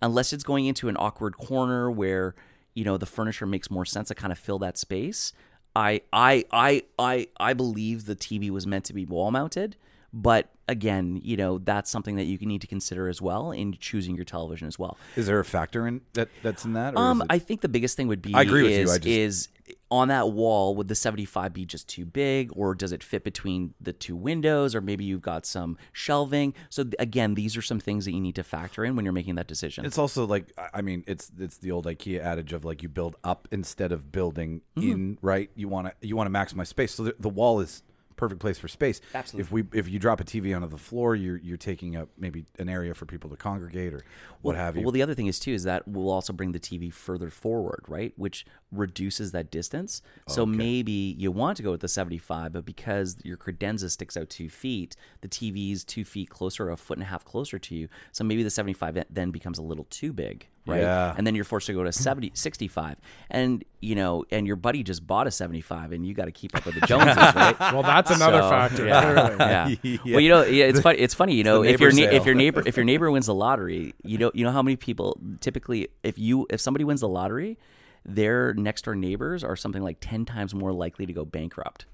unless 0.02 0.32
it's 0.32 0.44
going 0.44 0.64
into 0.66 0.88
an 0.88 0.96
awkward 0.98 1.36
corner 1.36 1.90
where 1.90 2.34
you 2.80 2.84
know 2.86 2.96
the 2.96 3.04
furniture 3.04 3.44
makes 3.44 3.70
more 3.70 3.84
sense 3.84 4.08
to 4.08 4.14
kind 4.14 4.32
of 4.32 4.38
fill 4.38 4.58
that 4.60 4.78
space. 4.78 5.34
I 5.76 6.00
I 6.14 6.46
I 6.50 6.82
I 6.98 7.28
I 7.38 7.52
believe 7.52 8.06
the 8.06 8.16
TV 8.16 8.48
was 8.48 8.66
meant 8.66 8.86
to 8.86 8.94
be 8.94 9.04
wall 9.04 9.30
mounted, 9.30 9.76
but 10.14 10.48
again, 10.66 11.20
you 11.22 11.36
know, 11.36 11.58
that's 11.58 11.90
something 11.90 12.16
that 12.16 12.24
you 12.24 12.38
can 12.38 12.48
need 12.48 12.62
to 12.62 12.66
consider 12.66 13.06
as 13.08 13.20
well 13.20 13.50
in 13.52 13.74
choosing 13.78 14.16
your 14.16 14.24
television 14.24 14.66
as 14.66 14.78
well. 14.78 14.96
Is 15.14 15.26
there 15.26 15.38
a 15.38 15.44
factor 15.44 15.86
in 15.86 16.00
that 16.14 16.30
that's 16.42 16.64
in 16.64 16.72
that? 16.72 16.94
Or 16.94 16.98
Um, 17.02 17.22
I 17.28 17.38
think 17.38 17.60
the 17.60 17.68
biggest 17.68 17.98
thing 17.98 18.08
would 18.08 18.22
be 18.22 18.32
I 18.32 18.40
agree 18.42 18.62
with 18.62 18.72
you, 18.72 18.90
I 18.90 18.96
just- 18.96 19.06
is 19.06 19.48
on 19.90 20.08
that 20.08 20.30
wall 20.30 20.76
would 20.76 20.86
the 20.88 20.94
75 20.94 21.52
be 21.52 21.64
just 21.66 21.88
too 21.88 22.04
big 22.06 22.50
or 22.54 22.74
does 22.74 22.92
it 22.92 23.02
fit 23.02 23.24
between 23.24 23.74
the 23.80 23.92
two 23.92 24.14
windows 24.14 24.74
or 24.74 24.80
maybe 24.80 25.04
you've 25.04 25.20
got 25.22 25.44
some 25.44 25.76
shelving. 25.92 26.54
So 26.68 26.84
again, 26.98 27.34
these 27.34 27.56
are 27.56 27.62
some 27.62 27.80
things 27.80 28.04
that 28.04 28.12
you 28.12 28.20
need 28.20 28.36
to 28.36 28.44
factor 28.44 28.84
in 28.84 28.94
when 28.94 29.04
you're 29.04 29.12
making 29.12 29.34
that 29.34 29.48
decision. 29.48 29.84
it's 29.84 29.98
also 29.98 30.26
like 30.26 30.52
I- 30.74 30.80
mean 30.82 31.02
it's 31.06 31.30
it's 31.38 31.56
the 31.58 31.72
old 31.72 31.86
IKEA 31.86 32.20
adage 32.20 32.52
of 32.52 32.64
like 32.64 32.82
you 32.82 32.88
build 32.88 33.16
up 33.24 33.48
instead 33.50 33.90
of 33.92 34.12
building 34.12 34.60
Mm-hmm. 34.76 34.90
in. 34.92 35.18
Right? 35.22 35.50
You 35.56 35.68
want 35.68 35.88
to 35.88 36.06
you 36.06 36.14
want 36.16 36.32
to 36.32 36.38
maximize 36.38 36.68
space. 36.68 36.94
So 36.94 37.02
the, 37.04 37.16
the 37.18 37.28
wall 37.28 37.60
is 37.60 37.82
perfect 38.20 38.40
place 38.40 38.58
for 38.58 38.68
space. 38.68 39.00
Absolutely. 39.14 39.40
If 39.40 39.50
we 39.50 39.78
if 39.78 39.88
you 39.88 39.98
drop 39.98 40.20
a 40.20 40.24
TV 40.24 40.54
onto 40.54 40.68
the 40.68 40.76
floor, 40.76 41.16
you're 41.16 41.38
you're 41.38 41.56
taking 41.56 41.96
up 41.96 42.10
maybe 42.18 42.44
an 42.58 42.68
area 42.68 42.94
for 42.94 43.06
people 43.06 43.30
to 43.30 43.36
congregate 43.36 43.94
or 43.94 44.04
what 44.42 44.56
have 44.56 44.76
you. 44.76 44.82
Well, 44.82 44.92
the 44.92 45.02
other 45.02 45.14
thing 45.14 45.26
is 45.26 45.38
too 45.38 45.52
is 45.52 45.64
that 45.64 45.88
we'll 45.88 46.10
also 46.10 46.34
bring 46.34 46.52
the 46.52 46.60
TV 46.60 46.92
further 46.92 47.30
forward, 47.30 47.84
right? 47.88 48.12
Which 48.16 48.44
reduces 48.70 49.32
that 49.32 49.50
distance. 49.50 50.02
So 50.28 50.44
maybe 50.44 51.16
you 51.18 51.32
want 51.32 51.56
to 51.56 51.62
go 51.62 51.70
with 51.72 51.80
the 51.80 51.88
75, 51.88 52.52
but 52.52 52.64
because 52.64 53.16
your 53.24 53.36
credenza 53.36 53.90
sticks 53.90 54.16
out 54.16 54.30
two 54.30 54.48
feet, 54.48 54.94
the 55.22 55.28
TV 55.28 55.72
is 55.72 55.82
two 55.82 56.04
feet 56.04 56.28
closer, 56.30 56.70
a 56.70 56.76
foot 56.76 56.98
and 56.98 57.02
a 57.02 57.08
half 57.08 57.24
closer 57.24 57.58
to 57.58 57.74
you. 57.74 57.88
So 58.12 58.22
maybe 58.22 58.42
the 58.42 58.50
75 58.50 59.04
then 59.10 59.30
becomes 59.30 59.58
a 59.58 59.62
little 59.62 59.86
too 59.90 60.12
big, 60.12 60.46
right? 60.66 60.80
Yeah. 60.80 61.14
And 61.16 61.26
then 61.26 61.34
you're 61.34 61.44
forced 61.44 61.66
to 61.66 61.72
go 61.72 61.82
to 61.84 61.92
70, 61.92 62.32
65. 62.34 62.96
And, 63.30 63.64
you 63.80 63.94
know, 63.94 64.24
and 64.30 64.46
your 64.46 64.56
buddy 64.56 64.82
just 64.82 65.06
bought 65.06 65.26
a 65.26 65.30
75 65.30 65.92
and 65.92 66.06
you 66.06 66.14
got 66.14 66.26
to 66.26 66.32
keep 66.32 66.54
up 66.56 66.64
with 66.66 66.74
the 66.74 66.80
Joneses, 66.86 67.16
right? 67.16 67.58
Well, 67.58 67.82
that's 67.82 68.10
another 68.10 68.40
So, 68.42 68.50
factor. 68.50 68.86
Yeah, 68.86 69.64
clearly. 69.74 69.78
yeah. 70.04 70.12
Well, 70.12 70.20
you 70.20 70.28
know, 70.28 70.44
yeah, 70.44 70.66
it's 70.66 70.80
funny. 70.80 70.98
It's 70.98 71.14
funny. 71.14 71.34
You 71.34 71.44
know, 71.44 71.62
if 71.64 71.80
your 71.80 71.92
neighbor 71.92 72.10
ne- 72.10 72.16
if 72.16 72.26
your 72.26 72.34
neighbor 72.34 72.62
if 72.66 72.76
your 72.76 72.84
neighbor 72.84 73.10
wins 73.10 73.26
the 73.26 73.34
lottery, 73.34 73.94
you 74.04 74.18
know, 74.18 74.30
you 74.34 74.44
know 74.44 74.52
how 74.52 74.62
many 74.62 74.76
people 74.76 75.18
typically 75.40 75.88
if 76.02 76.18
you 76.18 76.46
if 76.50 76.60
somebody 76.60 76.84
wins 76.84 77.00
the 77.00 77.08
lottery, 77.08 77.58
their 78.04 78.54
next 78.54 78.84
door 78.84 78.94
neighbors 78.94 79.42
are 79.44 79.56
something 79.56 79.82
like 79.82 79.98
ten 80.00 80.24
times 80.24 80.54
more 80.54 80.72
likely 80.72 81.06
to 81.06 81.12
go 81.12 81.24
bankrupt 81.24 81.86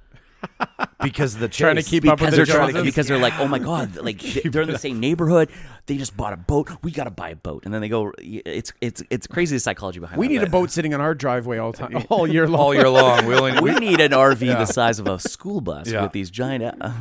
because 1.03 1.37
the 1.37 1.49
Trying 1.49 1.77
to 1.77 1.83
chase- 1.83 1.91
keep 1.91 2.07
up 2.07 2.21
with 2.21 2.31
because 2.31 2.31
the 2.33 2.37
they're 2.37 2.47
trying, 2.47 2.69
Joneses. 2.75 2.85
because 2.95 3.09
they're 3.09 3.19
like, 3.19 3.39
oh 3.39 3.49
my 3.49 3.59
god, 3.59 3.97
like 3.97 4.21
they're 4.45 4.63
in 4.63 4.71
the 4.71 4.79
same 4.79 5.01
neighborhood. 5.01 5.49
They 5.87 5.97
just 5.97 6.17
bought 6.17 6.33
a 6.33 6.37
boat. 6.37 6.71
We 6.83 6.91
got 6.91 7.05
to 7.05 7.11
buy 7.11 7.31
a 7.31 7.37
boat, 7.37 7.63
and 7.65 7.73
then 7.73 7.81
they 7.81 7.89
go. 7.89 8.13
It's 8.19 8.73
it's 8.81 9.03
it's 9.11 9.27
crazy 9.27 9.55
the 9.57 9.61
psychology 9.61 10.01
behind. 10.01 10.19
It. 10.19 10.21
We 10.21 10.27
that, 10.29 10.33
need 10.33 10.39
a 10.43 10.47
but 10.47 10.53
boat 10.53 10.71
sitting 10.71 10.95
on 10.95 11.01
our 11.01 11.15
driveway 11.15 11.59
all 11.59 11.73
time, 11.73 12.05
all 12.11 12.27
year 12.27 12.49
long. 12.49 12.61
all 12.61 12.75
year 12.75 12.89
long. 12.89 13.27
We 13.27 13.35
only 13.35 13.61
We 13.61 13.73
need 13.75 14.01
an 14.01 14.11
RV 14.13 14.39
the 14.41 14.67
size 14.67 14.99
of 14.99 15.07
a 15.07 15.19
school 15.19 15.61
bus 15.61 15.89
Yeah. 15.91 16.03
with 16.03 16.13
these 16.13 16.31
giant. 16.31 16.65
Uh, 16.81 16.93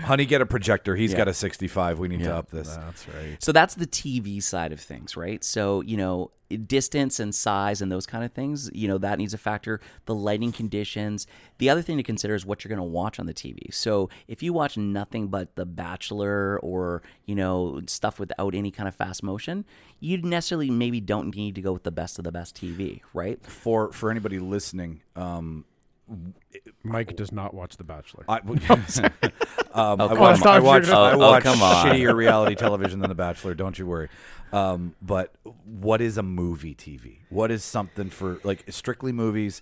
honey 0.00 0.24
get 0.24 0.40
a 0.40 0.46
projector. 0.46 0.96
He's 0.96 1.12
Yeah. 1.12 1.18
got 1.18 1.28
a 1.28 1.34
65. 1.34 1.98
We 1.98 2.08
need 2.08 2.20
to 2.20 2.34
up 2.34 2.50
this. 2.50 2.74
That's 2.76 3.06
right. 3.08 3.36
So 3.42 3.52
that's 3.52 3.74
the 3.74 3.86
TV 3.86 4.40
side 4.42 4.72
of 4.72 4.80
things, 4.80 5.16
right? 5.16 5.42
So, 5.44 5.80
you 5.82 5.96
know, 5.96 6.30
distance 6.66 7.18
and 7.18 7.34
size 7.34 7.80
and 7.80 7.90
those 7.90 8.04
kind 8.04 8.24
of 8.24 8.32
things, 8.32 8.70
you 8.74 8.86
know, 8.86 8.98
that 8.98 9.18
needs 9.18 9.32
a 9.32 9.38
factor. 9.38 9.80
The 10.04 10.14
lighting 10.14 10.52
conditions. 10.52 11.26
The 11.58 11.70
other 11.70 11.80
thing 11.80 11.96
to 11.96 12.02
consider 12.02 12.34
is 12.34 12.44
what 12.44 12.62
you're 12.62 12.68
going 12.68 12.78
to 12.78 12.82
watch 12.92 13.18
on 13.18 13.24
the 13.26 13.32
TV. 13.32 13.72
So, 13.72 14.10
if 14.28 14.42
you 14.42 14.52
watch 14.52 14.76
nothing 14.76 15.28
but 15.28 15.56
The 15.56 15.64
Bachelor 15.64 16.58
or, 16.60 17.02
you 17.24 17.34
know, 17.34 17.80
stuff 17.86 18.18
without 18.20 18.54
any 18.54 18.70
kind 18.70 18.86
of 18.86 18.94
fast 18.94 19.22
motion, 19.22 19.64
you 19.98 20.18
necessarily 20.18 20.70
maybe 20.70 21.00
don't 21.00 21.34
need 21.34 21.54
to 21.54 21.62
go 21.62 21.72
with 21.72 21.84
the 21.84 21.90
best 21.92 22.18
of 22.18 22.24
the 22.24 22.32
best 22.32 22.54
TV, 22.54 23.00
right? 23.14 23.42
For 23.44 23.90
for 23.92 24.10
anybody 24.10 24.38
listening, 24.38 25.00
um, 25.16 25.64
Mike 26.82 27.16
does 27.16 27.32
not 27.32 27.54
watch 27.54 27.76
The 27.76 27.84
Bachelor. 27.84 28.24
I, 28.28 28.36
um, 28.38 30.00
Oh, 30.00 30.08
I 30.08 30.14
watch. 30.14 30.42
I 30.42 30.58
watch, 30.60 30.88
Oh, 30.88 31.02
I 31.02 31.12
oh, 31.12 31.18
watch 31.18 31.42
come 31.42 31.62
on. 31.62 31.86
shittier 31.86 32.14
reality 32.14 32.54
television 32.54 33.00
than 33.00 33.08
The 33.08 33.14
Bachelor. 33.14 33.54
Don't 33.54 33.78
you 33.78 33.86
worry. 33.86 34.08
Um, 34.52 34.94
but 35.00 35.34
what 35.64 36.00
is 36.00 36.18
a 36.18 36.22
movie 36.22 36.74
TV? 36.74 37.18
What 37.30 37.50
is 37.50 37.64
something 37.64 38.10
for 38.10 38.38
like 38.44 38.64
strictly 38.70 39.12
movies? 39.12 39.60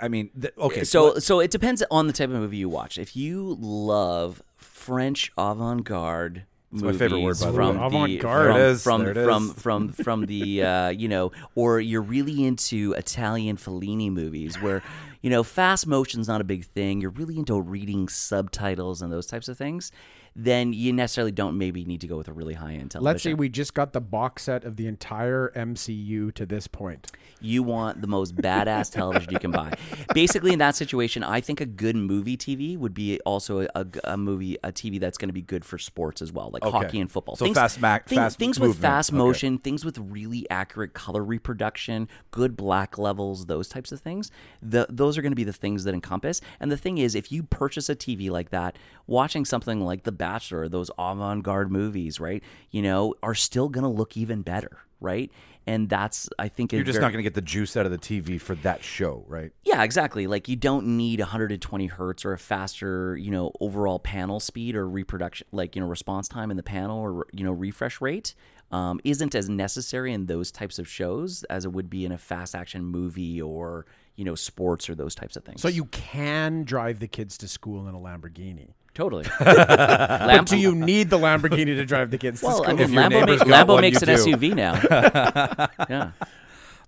I 0.00 0.08
mean, 0.08 0.30
th- 0.40 0.54
okay. 0.58 0.82
So 0.84 1.18
so 1.18 1.38
it 1.40 1.50
depends 1.50 1.82
on 1.90 2.06
the 2.08 2.12
type 2.12 2.28
of 2.30 2.34
movie 2.34 2.56
you 2.56 2.68
watch. 2.68 2.98
If 2.98 3.14
you 3.14 3.56
love 3.60 4.42
French 4.56 5.30
avant-garde 5.38 6.44
my 6.82 6.92
favorite 6.92 7.20
word, 7.20 7.38
by 7.40 7.46
the 7.46 7.52
from 7.52 7.68
way. 7.68 7.74
the 7.74 7.84
Avant-garde. 7.84 8.46
from 8.46 8.54
There 8.54 8.66
it 8.66 8.70
is, 8.70 8.82
from 8.82 9.04
there 9.04 9.10
it 9.18 9.24
from, 9.24 9.50
is. 9.50 9.62
from 9.62 9.88
from 9.88 10.26
the 10.26 10.62
uh, 10.62 10.88
you 11.02 11.08
know, 11.08 11.32
or 11.54 11.80
you're 11.80 12.02
really 12.02 12.44
into 12.44 12.92
Italian 12.96 13.56
Fellini 13.56 14.10
movies 14.10 14.60
where 14.60 14.82
you 15.22 15.30
know 15.30 15.42
fast 15.42 15.86
motion's 15.86 16.28
not 16.28 16.40
a 16.40 16.44
big 16.44 16.64
thing. 16.64 17.00
You're 17.00 17.10
really 17.10 17.38
into 17.38 17.60
reading 17.60 18.08
subtitles 18.08 19.02
and 19.02 19.12
those 19.12 19.26
types 19.26 19.48
of 19.48 19.56
things. 19.58 19.90
Then 20.38 20.74
you 20.74 20.92
necessarily 20.92 21.32
don't 21.32 21.56
maybe 21.56 21.84
need 21.86 22.02
to 22.02 22.06
go 22.06 22.18
with 22.18 22.28
a 22.28 22.32
really 22.32 22.52
high 22.52 22.74
end 22.74 22.90
television. 22.90 23.04
Let's 23.04 23.22
say 23.22 23.32
we 23.32 23.48
just 23.48 23.72
got 23.72 23.94
the 23.94 24.02
box 24.02 24.42
set 24.42 24.64
of 24.64 24.76
the 24.76 24.86
entire 24.86 25.50
MCU 25.56 26.32
to 26.34 26.44
this 26.44 26.66
point. 26.66 27.10
You 27.40 27.62
want 27.62 28.02
the 28.02 28.06
most 28.06 28.36
badass 28.36 28.92
television 28.92 29.32
you 29.32 29.38
can 29.38 29.50
buy. 29.50 29.72
Basically, 30.14 30.52
in 30.52 30.58
that 30.58 30.74
situation, 30.74 31.22
I 31.24 31.40
think 31.40 31.60
a 31.62 31.66
good 31.66 31.96
movie 31.96 32.36
TV 32.36 32.76
would 32.76 32.92
be 32.92 33.18
also 33.20 33.66
a, 33.74 33.86
a- 34.04 34.16
movie, 34.16 34.56
a 34.62 34.72
TV 34.72 35.00
that's 35.00 35.16
going 35.16 35.28
to 35.28 35.34
be 35.34 35.42
good 35.42 35.64
for 35.64 35.78
sports 35.78 36.20
as 36.20 36.32
well, 36.32 36.50
like 36.52 36.62
Okay. 36.64 36.76
hockey 36.76 37.00
and 37.00 37.10
football. 37.10 37.36
So 37.36 37.52
fast 37.54 37.80
ma- 37.80 37.98
thing- 38.06 38.16
fast 38.18 38.38
things 38.38 38.58
with 38.60 38.68
movement. 38.68 38.82
fast 38.82 39.10
Okay. 39.10 39.16
motion, 39.18 39.58
things 39.58 39.84
with 39.86 39.96
really 39.98 40.48
accurate 40.50 40.92
color 40.94 41.24
reproduction, 41.24 42.08
good 42.30 42.56
black 42.56 42.98
levels, 42.98 43.46
those 43.46 43.68
types 43.68 43.90
of 43.92 44.00
things. 44.00 44.30
The, 44.62 44.86
those 44.90 45.16
are 45.16 45.22
going 45.22 45.32
to 45.32 45.36
be 45.36 45.44
the 45.44 45.52
things 45.52 45.84
that 45.84 45.94
encompass. 45.94 46.40
And 46.60 46.70
the 46.70 46.76
thing 46.76 46.98
is, 46.98 47.14
if 47.14 47.32
you 47.32 47.42
purchase 47.42 47.88
a 47.88 47.96
TV 47.96 48.28
like 48.30 48.50
that, 48.50 48.76
watching 49.06 49.44
something 49.44 49.80
like 49.80 50.02
The 50.04 50.12
Bachelor, 50.26 50.68
those 50.68 50.90
avant-garde 50.98 51.70
movies, 51.70 52.18
right? 52.18 52.42
You 52.72 52.82
know, 52.82 53.14
are 53.22 53.34
still 53.34 53.68
going 53.68 53.84
to 53.84 53.88
look 53.88 54.16
even 54.16 54.42
better, 54.42 54.78
right? 55.00 55.30
And 55.68 55.88
that's, 55.88 56.28
I 56.36 56.48
think, 56.48 56.72
you're 56.72 56.82
just 56.82 57.00
not 57.00 57.12
going 57.12 57.18
to 57.18 57.22
get 57.22 57.34
the 57.34 57.40
juice 57.40 57.76
out 57.76 57.86
of 57.86 57.92
the 57.92 57.98
TV 57.98 58.40
for 58.40 58.56
that 58.56 58.82
show, 58.82 59.24
right? 59.28 59.52
yeah, 59.64 59.84
exactly. 59.84 60.26
Like 60.26 60.48
you 60.48 60.56
don't 60.56 60.96
need 60.96 61.20
120 61.20 61.86
hertz 61.86 62.24
or 62.24 62.32
a 62.32 62.38
faster, 62.38 63.16
you 63.16 63.30
know, 63.30 63.52
overall 63.60 63.98
panel 64.00 64.40
speed 64.40 64.74
or 64.74 64.88
reproduction, 64.88 65.46
like 65.52 65.76
you 65.76 65.82
know, 65.82 65.88
response 65.88 66.28
time 66.28 66.50
in 66.50 66.56
the 66.56 66.62
panel 66.62 66.98
or 66.98 67.26
you 67.32 67.44
know, 67.44 67.52
refresh 67.52 68.00
rate. 68.00 68.34
Um, 68.72 69.00
isn't 69.04 69.36
as 69.36 69.48
necessary 69.48 70.12
in 70.12 70.26
those 70.26 70.50
types 70.50 70.80
of 70.80 70.88
shows 70.88 71.44
as 71.44 71.64
it 71.64 71.72
would 71.72 71.88
be 71.88 72.04
in 72.04 72.10
a 72.10 72.18
fast 72.18 72.56
action 72.56 72.84
movie 72.84 73.40
or 73.40 73.86
you 74.16 74.24
know, 74.24 74.34
sports 74.34 74.88
or 74.88 74.94
those 74.94 75.14
types 75.14 75.36
of 75.36 75.44
things. 75.44 75.60
So 75.60 75.68
you 75.68 75.84
can 75.86 76.64
drive 76.64 77.00
the 77.00 77.06
kids 77.06 77.36
to 77.38 77.48
school 77.48 77.86
in 77.86 77.94
a 77.94 77.98
Lamborghini. 77.98 78.70
Totally. 78.96 79.24
But 79.38 80.46
do 80.46 80.56
you 80.56 80.74
need 80.74 81.10
the 81.10 81.18
Lamborghini 81.18 81.76
to 81.76 81.84
drive 81.84 82.10
the 82.10 82.18
kids 82.18 82.40
to 82.40 82.46
Well, 82.46 82.56
school? 82.64 82.70
I 82.70 82.72
mean, 82.74 82.88
Lambo, 82.90 83.26
make, 83.26 83.40
Lambo 83.40 83.68
one, 83.74 83.80
makes 83.82 84.02
an 84.02 84.08
do. 84.08 84.14
SUV 84.14 84.54
now. 84.54 84.74
yeah. 85.88 86.10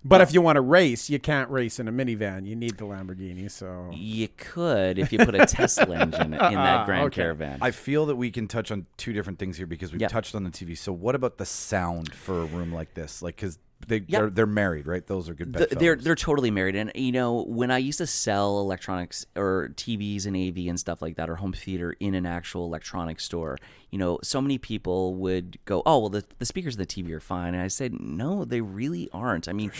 but 0.03 0.21
if 0.21 0.33
you 0.33 0.41
want 0.41 0.55
to 0.57 0.61
race, 0.61 1.09
you 1.09 1.19
can't 1.19 1.49
race 1.49 1.79
in 1.79 1.87
a 1.87 1.91
minivan. 1.91 2.45
You 2.45 2.55
need 2.55 2.77
the 2.77 2.85
Lamborghini. 2.85 3.49
So 3.51 3.89
You 3.93 4.27
could 4.37 4.97
if 4.99 5.11
you 5.13 5.19
put 5.19 5.35
a 5.35 5.45
Tesla 5.45 5.97
engine 5.99 6.33
in 6.33 6.39
that 6.39 6.85
Grand 6.85 7.05
Okay. 7.07 7.21
Caravan. 7.21 7.59
I 7.61 7.71
feel 7.71 8.05
that 8.07 8.15
we 8.15 8.31
can 8.31 8.47
touch 8.47 8.71
on 8.71 8.85
two 8.97 9.13
different 9.13 9.39
things 9.39 9.57
here 9.57 9.67
because 9.67 9.91
we've 9.91 10.01
Yeah. 10.01 10.07
touched 10.07 10.35
on 10.35 10.43
the 10.43 10.49
TV. 10.51 10.77
So 10.77 10.91
what 10.91 11.15
about 11.15 11.37
the 11.37 11.45
sound 11.45 12.13
for 12.13 12.41
a 12.41 12.45
room 12.45 12.73
like 12.73 12.93
this? 12.95 13.21
Like, 13.21 13.35
because 13.35 13.59
they 13.87 14.03
Yeah. 14.07 14.19
they're, 14.19 14.29
they're 14.29 14.45
married, 14.45 14.85
right? 14.87 15.05
Those 15.05 15.29
are 15.29 15.33
good. 15.33 15.53
Th- 15.55 15.69
they're 15.71 15.95
they're 15.95 16.15
totally 16.15 16.51
married, 16.51 16.75
and 16.75 16.91
you 16.95 17.11
know 17.11 17.43
when 17.47 17.71
I 17.71 17.77
used 17.77 17.97
to 17.99 18.07
sell 18.07 18.59
electronics 18.59 19.25
or 19.35 19.71
TVs 19.75 20.25
and 20.25 20.35
AV 20.35 20.67
and 20.69 20.79
stuff 20.79 21.01
like 21.01 21.15
that, 21.15 21.29
or 21.29 21.35
home 21.37 21.53
theater 21.53 21.95
in 21.99 22.13
an 22.13 22.25
actual 22.25 22.65
electronics 22.65 23.23
store, 23.23 23.57
you 23.89 23.97
know, 23.97 24.19
so 24.21 24.41
many 24.41 24.57
people 24.57 25.15
would 25.15 25.57
go, 25.65 25.81
"Oh, 25.85 25.99
well, 25.99 26.09
the 26.09 26.23
the 26.39 26.45
speakers 26.45 26.75
of 26.75 26.79
the 26.79 26.85
TV 26.85 27.11
are 27.11 27.19
fine," 27.19 27.53
and 27.53 27.63
I 27.63 27.67
said, 27.67 27.99
"No, 27.99 28.45
they 28.45 28.61
really 28.61 29.09
aren't. 29.13 29.47
I 29.47 29.53
mean, 29.53 29.71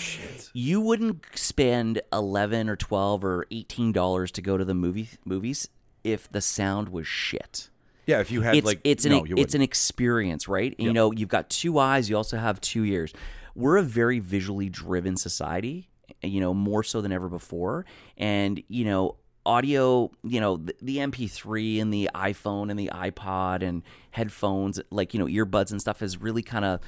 you 0.53 0.81
wouldn't 0.81 1.25
spend 1.35 2.01
eleven 2.13 2.69
or 2.69 2.75
twelve 2.75 3.23
or 3.23 3.45
eighteen 3.51 3.91
dollars 3.91 4.31
to 4.33 4.41
go 4.41 4.57
to 4.57 4.65
the 4.65 4.73
movie 4.73 5.09
movies 5.25 5.67
if 6.03 6.31
the 6.31 6.41
sound 6.41 6.89
was 6.89 7.05
shit." 7.07 7.69
yeah. 8.05 8.19
If 8.21 8.31
you 8.31 8.41
had 8.41 8.55
it's 8.55 8.65
like, 8.65 8.81
it's 8.83 9.05
an 9.05 9.11
no, 9.11 9.25
it's 9.37 9.53
an 9.53 9.61
experience, 9.61 10.47
right? 10.47 10.73
And, 10.79 10.87
You 10.87 10.93
know, 10.93 11.11
you've 11.11 11.29
got 11.29 11.49
two 11.49 11.77
eyes, 11.77 12.09
you 12.09 12.17
also 12.17 12.37
have 12.37 12.59
two 12.59 12.83
ears. 12.85 13.13
We're 13.55 13.77
a 13.77 13.83
very 13.83 14.19
visually 14.19 14.69
driven 14.69 15.17
society, 15.17 15.89
you 16.21 16.39
know, 16.41 16.53
more 16.53 16.83
so 16.83 17.01
than 17.01 17.11
ever 17.11 17.29
before. 17.29 17.85
And 18.17 18.61
you 18.67 18.85
know, 18.85 19.15
audio, 19.45 20.11
you 20.23 20.39
know, 20.39 20.57
the, 20.57 20.75
the 20.81 20.97
MP3 20.97 21.81
and 21.81 21.93
the 21.93 22.09
iPhone 22.13 22.69
and 22.69 22.79
the 22.79 22.91
iPod 22.93 23.63
and 23.63 23.83
headphones, 24.11 24.79
like 24.91 25.13
you 25.13 25.19
know, 25.19 25.25
earbuds 25.25 25.71
and 25.71 25.81
stuff, 25.81 25.99
has 25.99 26.17
really 26.17 26.43
kind 26.43 26.65
of 26.65 26.79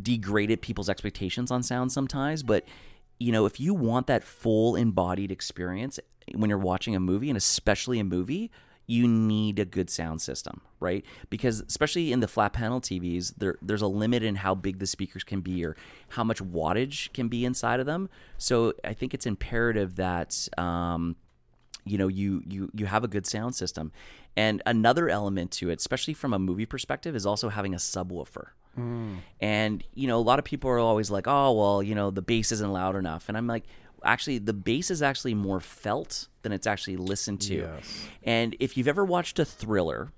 degraded 0.00 0.62
people's 0.62 0.88
expectations 0.88 1.50
on 1.50 1.62
sound 1.62 1.92
sometimes. 1.92 2.42
But 2.42 2.64
you 3.18 3.32
know, 3.32 3.46
if 3.46 3.60
you 3.60 3.74
want 3.74 4.06
that 4.08 4.24
full 4.24 4.74
embodied 4.74 5.30
experience 5.30 6.00
when 6.34 6.50
you're 6.50 6.58
watching 6.58 6.94
a 6.96 7.00
movie, 7.00 7.30
and 7.30 7.36
especially 7.36 7.98
a 7.98 8.04
movie, 8.04 8.50
you 8.92 9.08
need 9.08 9.58
a 9.58 9.64
good 9.64 9.88
sound 9.88 10.20
system, 10.20 10.60
right? 10.78 11.02
Because 11.30 11.60
especially 11.60 12.12
in 12.12 12.20
the 12.20 12.28
flat 12.28 12.52
panel 12.52 12.78
TVs, 12.78 13.32
there 13.38 13.56
there's 13.62 13.80
a 13.80 13.86
limit 13.86 14.22
in 14.22 14.36
how 14.36 14.54
big 14.54 14.80
the 14.80 14.86
speakers 14.86 15.24
can 15.24 15.40
be 15.40 15.64
or 15.64 15.76
how 16.10 16.22
much 16.22 16.42
wattage 16.42 17.10
can 17.14 17.28
be 17.28 17.46
inside 17.46 17.80
of 17.80 17.86
them. 17.86 18.10
So 18.36 18.74
I 18.84 18.92
think 18.92 19.14
it's 19.14 19.24
imperative 19.24 19.96
that 19.96 20.46
um, 20.58 21.16
you 21.86 21.96
know 21.96 22.08
you 22.08 22.42
you 22.46 22.70
you 22.74 22.84
have 22.84 23.02
a 23.02 23.08
good 23.08 23.26
sound 23.26 23.54
system 23.54 23.92
and 24.36 24.60
another 24.66 25.08
element 25.08 25.50
to 25.50 25.70
it 25.70 25.78
especially 25.80 26.14
from 26.14 26.32
a 26.32 26.38
movie 26.38 26.66
perspective 26.66 27.16
is 27.16 27.26
also 27.26 27.48
having 27.48 27.74
a 27.74 27.78
subwoofer 27.78 28.48
and 29.40 29.82
you 29.94 30.06
know 30.06 30.16
a 30.16 30.22
lot 30.30 30.38
of 30.38 30.44
people 30.44 30.70
are 30.70 30.78
always 30.78 31.10
like 31.10 31.26
oh 31.26 31.52
well 31.52 31.82
you 31.82 31.94
know 31.94 32.10
the 32.10 32.22
bass 32.22 32.52
isn't 32.52 32.72
loud 32.72 32.94
enough 32.94 33.28
and 33.28 33.36
i'm 33.36 33.48
like 33.48 33.64
actually 34.04 34.38
the 34.38 34.52
bass 34.52 34.90
is 34.90 35.02
actually 35.02 35.34
more 35.34 35.60
felt 35.60 36.28
than 36.42 36.52
it's 36.52 36.66
actually 36.66 36.96
listened 36.96 37.40
to 37.42 37.54
Yes. 37.54 38.06
and 38.22 38.56
if 38.60 38.76
you've 38.76 38.88
ever 38.88 39.04
watched 39.04 39.38
a 39.38 39.44
thriller 39.44 40.12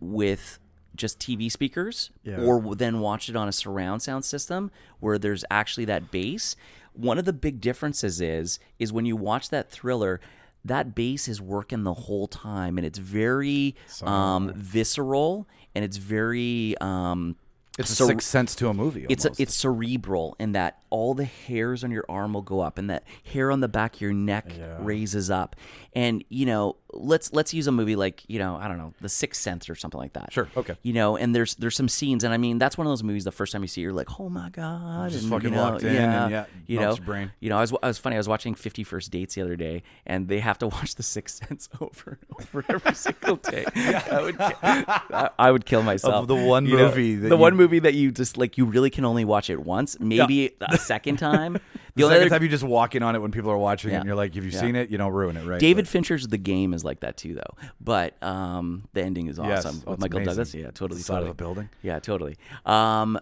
with 0.00 0.58
just 0.94 1.18
TV 1.18 1.50
speakers 1.50 2.10
Yeah. 2.22 2.40
or 2.40 2.74
then 2.76 3.00
watch 3.00 3.28
it 3.28 3.36
on 3.36 3.48
a 3.48 3.52
surround 3.52 4.02
sound 4.02 4.24
system 4.24 4.70
where 5.00 5.18
there's 5.18 5.44
actually 5.50 5.84
that 5.86 6.10
bass. 6.10 6.54
One 6.92 7.18
of 7.18 7.24
the 7.24 7.32
big 7.32 7.60
differences 7.60 8.20
is 8.20 8.58
is 8.78 8.92
when 8.92 9.04
you 9.04 9.16
watch 9.16 9.50
that 9.50 9.70
thriller, 9.70 10.20
that 10.64 10.94
bass 10.94 11.26
is 11.26 11.40
working 11.42 11.82
the 11.82 11.94
whole 11.94 12.28
time 12.28 12.78
and 12.78 12.86
it's 12.86 12.98
very 12.98 13.74
um, 14.02 14.52
visceral 14.54 15.48
and 15.74 15.84
it's 15.84 15.96
very 15.96 16.76
um, 16.80 17.36
It's 17.78 17.90
a 17.90 17.94
cere- 17.96 18.06
sixth 18.06 18.28
sense 18.28 18.54
to 18.56 18.68
a 18.68 18.74
movie. 18.74 19.06
it's 19.08 19.24
a, 19.24 19.32
it's 19.38 19.54
cerebral 19.54 20.36
in 20.38 20.52
that 20.52 20.78
all 20.90 21.14
the 21.14 21.24
hairs 21.24 21.82
on 21.82 21.90
your 21.90 22.04
arm 22.08 22.34
will 22.34 22.42
go 22.42 22.60
up 22.60 22.78
and 22.78 22.88
that 22.90 23.02
hair 23.24 23.50
on 23.50 23.60
the 23.60 23.68
back 23.68 23.96
of 23.96 24.00
your 24.00 24.12
neck 24.12 24.46
raises 24.78 25.30
up 25.30 25.56
and 25.92 26.22
you 26.28 26.46
know 26.46 26.76
let's 26.92 27.32
let's 27.32 27.52
use 27.52 27.66
a 27.66 27.72
movie 27.72 27.96
like 27.96 28.22
you 28.28 28.38
know 28.38 28.54
i 28.54 28.68
don't 28.68 28.78
know 28.78 28.92
the 29.00 29.08
sixth 29.08 29.42
sense 29.42 29.68
or 29.68 29.74
something 29.74 29.98
like 29.98 30.12
that 30.12 30.32
Sure, 30.32 30.48
okay. 30.56 30.76
you 30.82 30.92
know 30.92 31.16
and 31.16 31.34
there's 31.34 31.56
there's 31.56 31.74
some 31.74 31.88
scenes 31.88 32.22
and 32.22 32.32
i 32.32 32.36
mean 32.36 32.58
that's 32.58 32.78
one 32.78 32.86
of 32.86 32.92
those 32.92 33.02
movies 33.02 33.24
the 33.24 33.32
first 33.32 33.52
time 33.52 33.62
you 33.62 33.66
see 33.68 33.80
it, 33.80 33.84
you're 33.84 33.92
like 33.92 34.20
oh 34.20 34.28
my 34.28 34.48
god 34.50 35.10
Just 35.10 35.24
and, 35.24 35.32
fucking 35.32 35.48
you 35.50 35.56
know, 35.56 35.62
locked 35.62 35.82
in 35.82 35.96
and, 35.96 36.30
yeah, 36.30 36.44
you 36.68 36.78
know 36.78 36.94
brain. 36.96 37.32
you 37.40 37.50
know 37.50 37.56
I 37.58 37.62
was, 37.62 37.72
I 37.82 37.88
was 37.88 37.98
funny 37.98 38.14
i 38.14 38.18
was 38.20 38.28
watching 38.28 38.54
Fifty 38.54 38.84
First 38.84 39.10
dates 39.10 39.34
the 39.34 39.42
other 39.42 39.56
day 39.56 39.82
and 40.06 40.28
they 40.28 40.38
have 40.38 40.58
to 40.58 40.68
watch 40.74 40.94
the 40.94 41.02
sixth 41.02 41.44
sense 41.48 41.68
over 41.80 42.18
and 42.20 42.46
over 42.48 42.64
every 42.68 42.94
single 42.94 43.36
day 43.36 43.64
I, 43.74 44.20
would, 44.22 44.36
I, 44.40 45.30
I 45.40 45.50
would 45.50 45.66
kill 45.66 45.82
myself 45.82 46.28
the 46.28 46.36
one 46.36 46.66
you 46.66 46.76
know, 46.76 46.88
movie 46.88 47.16
that 47.16 47.28
the 47.28 47.36
one 47.36 47.54
you- 47.54 47.63
movie 47.64 47.78
that 47.80 47.94
you 47.94 48.12
just 48.12 48.36
like 48.36 48.58
you 48.58 48.64
really 48.64 48.90
can 48.90 49.04
only 49.04 49.24
watch 49.24 49.48
it 49.50 49.60
once 49.64 49.98
maybe 50.00 50.50
a 50.60 50.78
second 50.92 51.16
time 51.18 51.58
the 51.96 52.02
only 52.04 52.14
second 52.16 52.26
other- 52.26 52.36
time 52.36 52.42
you 52.42 52.48
just 52.48 52.64
walk 52.64 52.94
in 52.94 53.02
on 53.02 53.14
it 53.14 53.20
when 53.20 53.30
people 53.30 53.50
are 53.50 53.56
watching 53.58 53.90
it 53.90 53.94
and 53.94 54.04
you're 54.04 54.16
like, 54.16 54.34
"Have 54.34 54.44
you've 54.44 54.52
Yeah. 54.54 54.60
seen 54.60 54.74
it, 54.74 54.90
you 54.90 54.98
don't 54.98 55.12
ruin 55.12 55.36
it, 55.36 55.46
right? 55.46 55.60
David 55.60 55.86
Fincher's 55.88 56.26
The 56.26 56.38
Game 56.38 56.74
is 56.74 56.84
like 56.84 57.00
that 57.00 57.16
too, 57.16 57.34
though. 57.34 57.56
But 57.80 58.20
um, 58.20 58.88
the 58.94 59.02
ending 59.02 59.28
is 59.28 59.38
awesome 59.38 59.82
oh, 59.86 59.92
with 59.92 60.00
Michael 60.00 60.18
amazing. 60.18 60.30
Douglas. 60.32 60.54
Yeah, 60.54 60.70
totally. 60.72 60.98
The 60.98 61.04
side 61.04 61.22
of 61.22 61.28
a 61.28 61.34
building. 61.34 61.68
Yeah, 61.82 62.00
totally. 62.00 62.36
Um, 62.66 63.18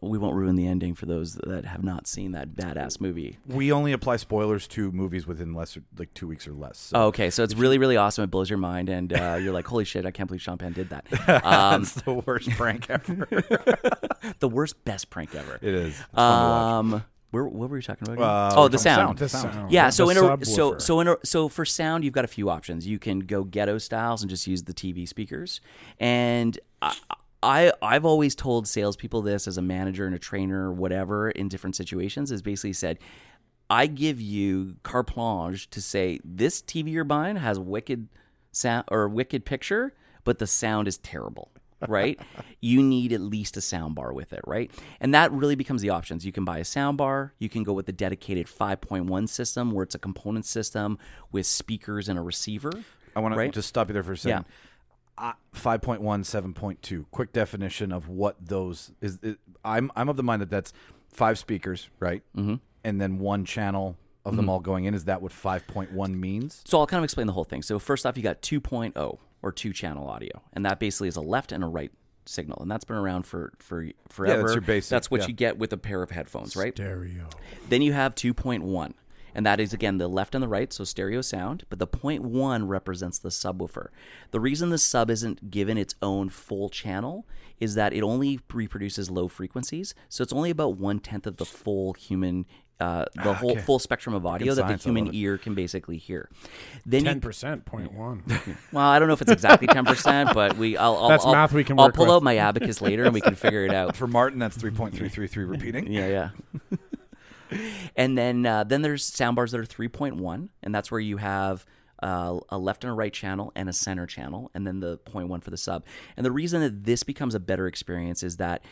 we 0.00 0.18
won't 0.18 0.34
ruin 0.34 0.56
the 0.56 0.66
ending 0.66 0.94
for 0.94 1.06
those 1.06 1.34
that 1.34 1.64
have 1.64 1.84
not 1.84 2.06
seen 2.06 2.32
that 2.32 2.54
badass 2.56 3.00
movie. 3.00 3.38
we 3.46 3.70
only 3.70 3.92
apply 3.92 4.16
spoilers 4.16 4.66
to 4.68 4.90
movies 4.92 5.26
within 5.26 5.54
less 5.54 5.78
like 5.98 6.12
two 6.14 6.26
weeks 6.26 6.48
or 6.48 6.52
less. 6.52 6.78
So 6.78 6.96
Oh, 6.96 7.06
okay, 7.06 7.30
so 7.30 7.44
it's 7.44 7.54
really, 7.54 7.78
really 7.78 7.96
awesome. 7.96 8.24
It 8.24 8.30
blows 8.30 8.48
your 8.50 8.58
mind, 8.58 8.88
and 8.88 9.12
uh, 9.12 9.38
you're 9.40 9.52
like, 9.52 9.66
"Holy 9.66 9.84
shit! 9.84 10.06
I 10.06 10.10
can't 10.10 10.28
believe 10.28 10.42
Sean 10.42 10.58
Penn 10.58 10.72
did 10.72 10.90
that." 10.90 11.06
Um, 11.44 11.82
it's 11.82 11.92
the 11.92 12.14
worst 12.14 12.50
prank 12.50 12.88
ever. 12.90 13.28
the 14.40 14.48
worst, 14.48 14.84
best 14.84 15.10
prank 15.10 15.34
ever. 15.34 15.58
it 15.62 15.74
is. 15.74 15.88
It's 15.88 15.98
fun 16.14 16.42
to 16.42 16.48
watch. 16.48 16.96
Um, 16.96 17.04
where, 17.30 17.44
what 17.44 17.70
were 17.70 17.76
you 17.76 17.82
talking 17.82 18.08
about? 18.08 18.14
again? 18.14 18.28
Uh, 18.28 18.52
oh, 18.56 18.68
the 18.68 18.76
talking 18.76 18.78
sound. 18.78 19.18
The 19.18 19.28
sound. 19.28 19.70
Yeah, 19.72 19.86
The 19.86 19.92
so 19.92 20.10
in 20.10 20.16
a, 20.18 20.44
so 20.44 20.78
so 20.78 21.00
in 21.00 21.08
a, 21.08 21.16
so 21.24 21.48
for 21.48 21.64
sound, 21.64 22.02
you've 22.04 22.12
got 22.12 22.24
a 22.24 22.28
few 22.28 22.50
options. 22.50 22.86
You 22.86 22.98
can 22.98 23.20
go 23.20 23.44
ghetto 23.44 23.78
styles 23.78 24.22
and 24.22 24.28
just 24.30 24.46
use 24.46 24.64
the 24.64 24.74
TV 24.74 25.06
speakers. 25.06 25.60
And 26.00 26.58
I, 26.82 26.96
I 27.42 27.72
I've 27.80 28.04
always 28.04 28.34
told 28.34 28.68
salespeople 28.68 29.22
this 29.22 29.48
as 29.48 29.56
a 29.56 29.62
manager 29.62 30.06
and 30.06 30.14
a 30.14 30.18
trainer, 30.18 30.68
or 30.68 30.72
whatever, 30.72 31.30
in 31.30 31.48
different 31.48 31.76
situations, 31.76 32.30
is 32.30 32.42
basically 32.42 32.72
said. 32.72 32.98
I 33.72 33.86
give 33.86 34.20
you 34.20 34.74
carte 34.82 35.14
blanche 35.14 35.70
to 35.70 35.80
say 35.80 36.18
this 36.24 36.60
TV 36.60 36.90
you're 36.90 37.04
buying 37.04 37.36
has 37.36 37.56
wicked 37.56 38.08
sound 38.50 38.84
or 38.90 39.08
wicked 39.08 39.44
picture, 39.44 39.94
but 40.24 40.40
the 40.40 40.46
sound 40.48 40.88
is 40.88 40.98
terrible. 40.98 41.52
right? 41.88 42.18
you 42.60 42.82
need 42.82 43.12
at 43.12 43.20
least 43.20 43.56
a 43.56 43.60
sound 43.60 43.94
bar 43.94 44.12
with 44.12 44.32
it, 44.32 44.40
right? 44.44 44.72
And 45.00 45.14
that 45.14 45.30
really 45.32 45.54
becomes 45.54 45.82
the 45.82 45.90
options. 45.90 46.26
You 46.26 46.32
can 46.32 46.44
buy 46.44 46.58
a 46.58 46.64
sound 46.64 46.98
bar, 46.98 47.32
you 47.38 47.48
can 47.48 47.62
go 47.62 47.72
with 47.72 47.86
the 47.86 47.92
dedicated 47.92 48.48
5.1 48.48 49.28
system 49.28 49.70
where 49.70 49.84
it's 49.84 49.94
a 49.94 50.00
component 50.00 50.46
system 50.46 50.98
with 51.30 51.46
speakers 51.46 52.08
and 52.08 52.18
a 52.18 52.22
receiver. 52.22 52.72
I 53.14 53.20
want 53.20 53.36
right? 53.36 53.52
to 53.52 53.58
just 53.58 53.68
stop 53.68 53.88
you 53.88 53.94
there 53.94 54.02
for 54.02 54.12
a 54.12 54.16
second. 54.16 54.46
Uh, 55.20 55.32
5.1, 55.54 56.00
7.2. 56.00 57.04
Quick 57.10 57.32
definition 57.32 57.92
of 57.92 58.08
what 58.08 58.36
those 58.40 58.90
is. 59.00 59.18
It, 59.22 59.38
I'm 59.64 59.92
I'm 59.94 60.08
of 60.08 60.16
the 60.16 60.22
mind 60.22 60.40
that 60.42 60.50
that's 60.50 60.72
five 61.12 61.38
speakers, 61.38 61.88
right? 62.00 62.22
Mm-hmm. 62.36 62.54
And 62.84 63.00
then 63.00 63.18
one 63.18 63.44
channel 63.44 63.96
of 64.24 64.32
Mm-hmm. 64.32 64.36
them 64.36 64.48
all 64.50 64.60
going 64.60 64.84
in. 64.84 64.94
Is 64.94 65.04
that 65.04 65.22
what 65.22 65.32
5.1 65.32 66.14
means? 66.14 66.62
So 66.66 66.78
I'll 66.78 66.86
kind 66.86 66.98
of 66.98 67.04
explain 67.04 67.26
the 67.26 67.32
whole 67.32 67.44
thing. 67.44 67.62
So 67.62 67.78
first 67.78 68.04
off, 68.04 68.16
you 68.18 68.22
got 68.22 68.42
2.0 68.42 69.18
or 69.42 69.52
two 69.52 69.72
channel 69.72 70.06
audio, 70.08 70.42
and 70.52 70.64
that 70.66 70.78
basically 70.78 71.08
is 71.08 71.16
a 71.16 71.22
left 71.22 71.52
and 71.52 71.64
a 71.64 71.66
right 71.66 71.90
signal, 72.26 72.58
and 72.60 72.70
that's 72.70 72.84
been 72.84 72.96
around 72.98 73.24
for 73.26 73.52
for 73.58 73.86
forever. 74.08 74.42
That's 74.42 74.54
your 74.54 74.60
basic, 74.60 74.90
That's 74.90 75.10
what 75.10 75.22
yeah. 75.22 75.26
you 75.28 75.32
get 75.32 75.58
with 75.58 75.72
a 75.72 75.78
pair 75.78 76.02
of 76.02 76.10
headphones, 76.10 76.54
right? 76.54 76.74
Stereo. 76.74 77.28
Then 77.70 77.80
you 77.82 77.92
have 77.94 78.14
2.1, 78.14 78.92
and 79.34 79.44
that 79.46 79.60
is 79.60 79.72
again 79.72 79.98
the 79.98 80.08
left 80.08 80.34
and 80.34 80.42
the 80.42 80.48
right, 80.48 80.72
so 80.72 80.84
stereo 80.84 81.20
sound. 81.20 81.64
But 81.68 81.78
the 81.78 81.86
point 81.86 82.22
one 82.22 82.66
represents 82.68 83.18
the 83.18 83.28
subwoofer. 83.30 83.88
The 84.30 84.40
reason 84.40 84.70
the 84.70 84.78
sub 84.78 85.10
isn't 85.10 85.50
given 85.50 85.76
its 85.78 85.94
own 86.02 86.28
full 86.28 86.68
channel 86.68 87.26
is 87.58 87.74
that 87.74 87.92
it 87.92 88.02
only 88.02 88.40
reproduces 88.52 89.10
low 89.10 89.28
frequencies, 89.28 89.94
so 90.08 90.22
it's 90.22 90.32
only 90.32 90.50
about 90.50 90.76
one 90.78 90.98
tenth 90.98 91.26
of 91.26 91.36
the 91.36 91.44
full 91.46 91.92
human. 91.94 92.46
Uh, 92.78 93.04
the 93.22 93.34
whole 93.34 93.54
full 93.56 93.78
spectrum 93.78 94.14
of 94.14 94.24
audio 94.24 94.54
that 94.54 94.62
the 94.62 94.66
science, 94.66 94.86
I 94.86 94.88
love 94.88 94.96
human 94.96 95.14
ear 95.14 95.36
can 95.36 95.54
basically 95.54 95.98
hear. 95.98 96.30
Then 96.86 97.00
you 97.00 97.10
Ten 97.10 97.20
percent, 97.20 97.66
point 97.66 97.92
one. 97.92 98.22
well, 98.72 98.86
I 98.88 98.98
don't 98.98 99.06
know 99.06 99.12
if 99.12 99.20
it's 99.20 99.30
exactly 99.30 99.66
ten 99.66 99.84
percent, 99.84 100.32
but 100.32 100.56
we. 100.56 100.78
I'll, 100.78 100.96
I'll, 100.96 101.08
That's 101.10 101.26
I'll, 101.26 101.32
math 101.32 101.52
we 101.52 101.62
can 101.62 101.78
I'll 101.78 101.88
work 101.88 101.94
pull 101.94 102.06
with. 102.06 102.14
out 102.14 102.22
my 102.22 102.38
abacus 102.38 102.80
later 102.80 103.04
and 103.04 103.12
we 103.12 103.20
can 103.20 103.34
figure 103.34 103.66
it 103.66 103.74
out. 103.74 103.96
For 104.00 104.06
Martin, 104.06 104.38
that's 104.38 104.56
3.333 104.56 105.50
repeating. 105.50 105.92
Yeah, 105.92 106.08
yeah. 106.08 106.78
And 107.96 108.16
then 108.16 108.46
uh, 108.46 108.64
then 108.64 108.82
there's 108.82 109.10
soundbars 109.10 109.50
that 109.50 109.60
are 109.60 109.64
three 109.64 109.88
point 109.88 110.16
one, 110.16 110.50
and 110.62 110.74
that's 110.74 110.90
where 110.90 111.00
you 111.00 111.16
have. 111.16 111.64
Uh, 112.02 112.40
a 112.48 112.56
left 112.56 112.82
and 112.82 112.90
a 112.90 112.94
right 112.94 113.12
channel 113.12 113.52
and 113.54 113.68
a 113.68 113.74
center 113.74 114.06
channel, 114.06 114.50
and 114.54 114.66
then 114.66 114.80
the 114.80 114.96
point 114.96 115.28
one 115.28 115.42
for 115.42 115.50
the 115.50 115.56
sub. 115.58 115.84
And 116.16 116.24
the 116.24 116.32
reason 116.32 116.62
that 116.62 116.82
this 116.84 117.02
becomes 117.02 117.34
a 117.34 117.38
better 117.38 117.66
experience 117.66 118.22
is 118.22 118.38
that, 118.38 118.64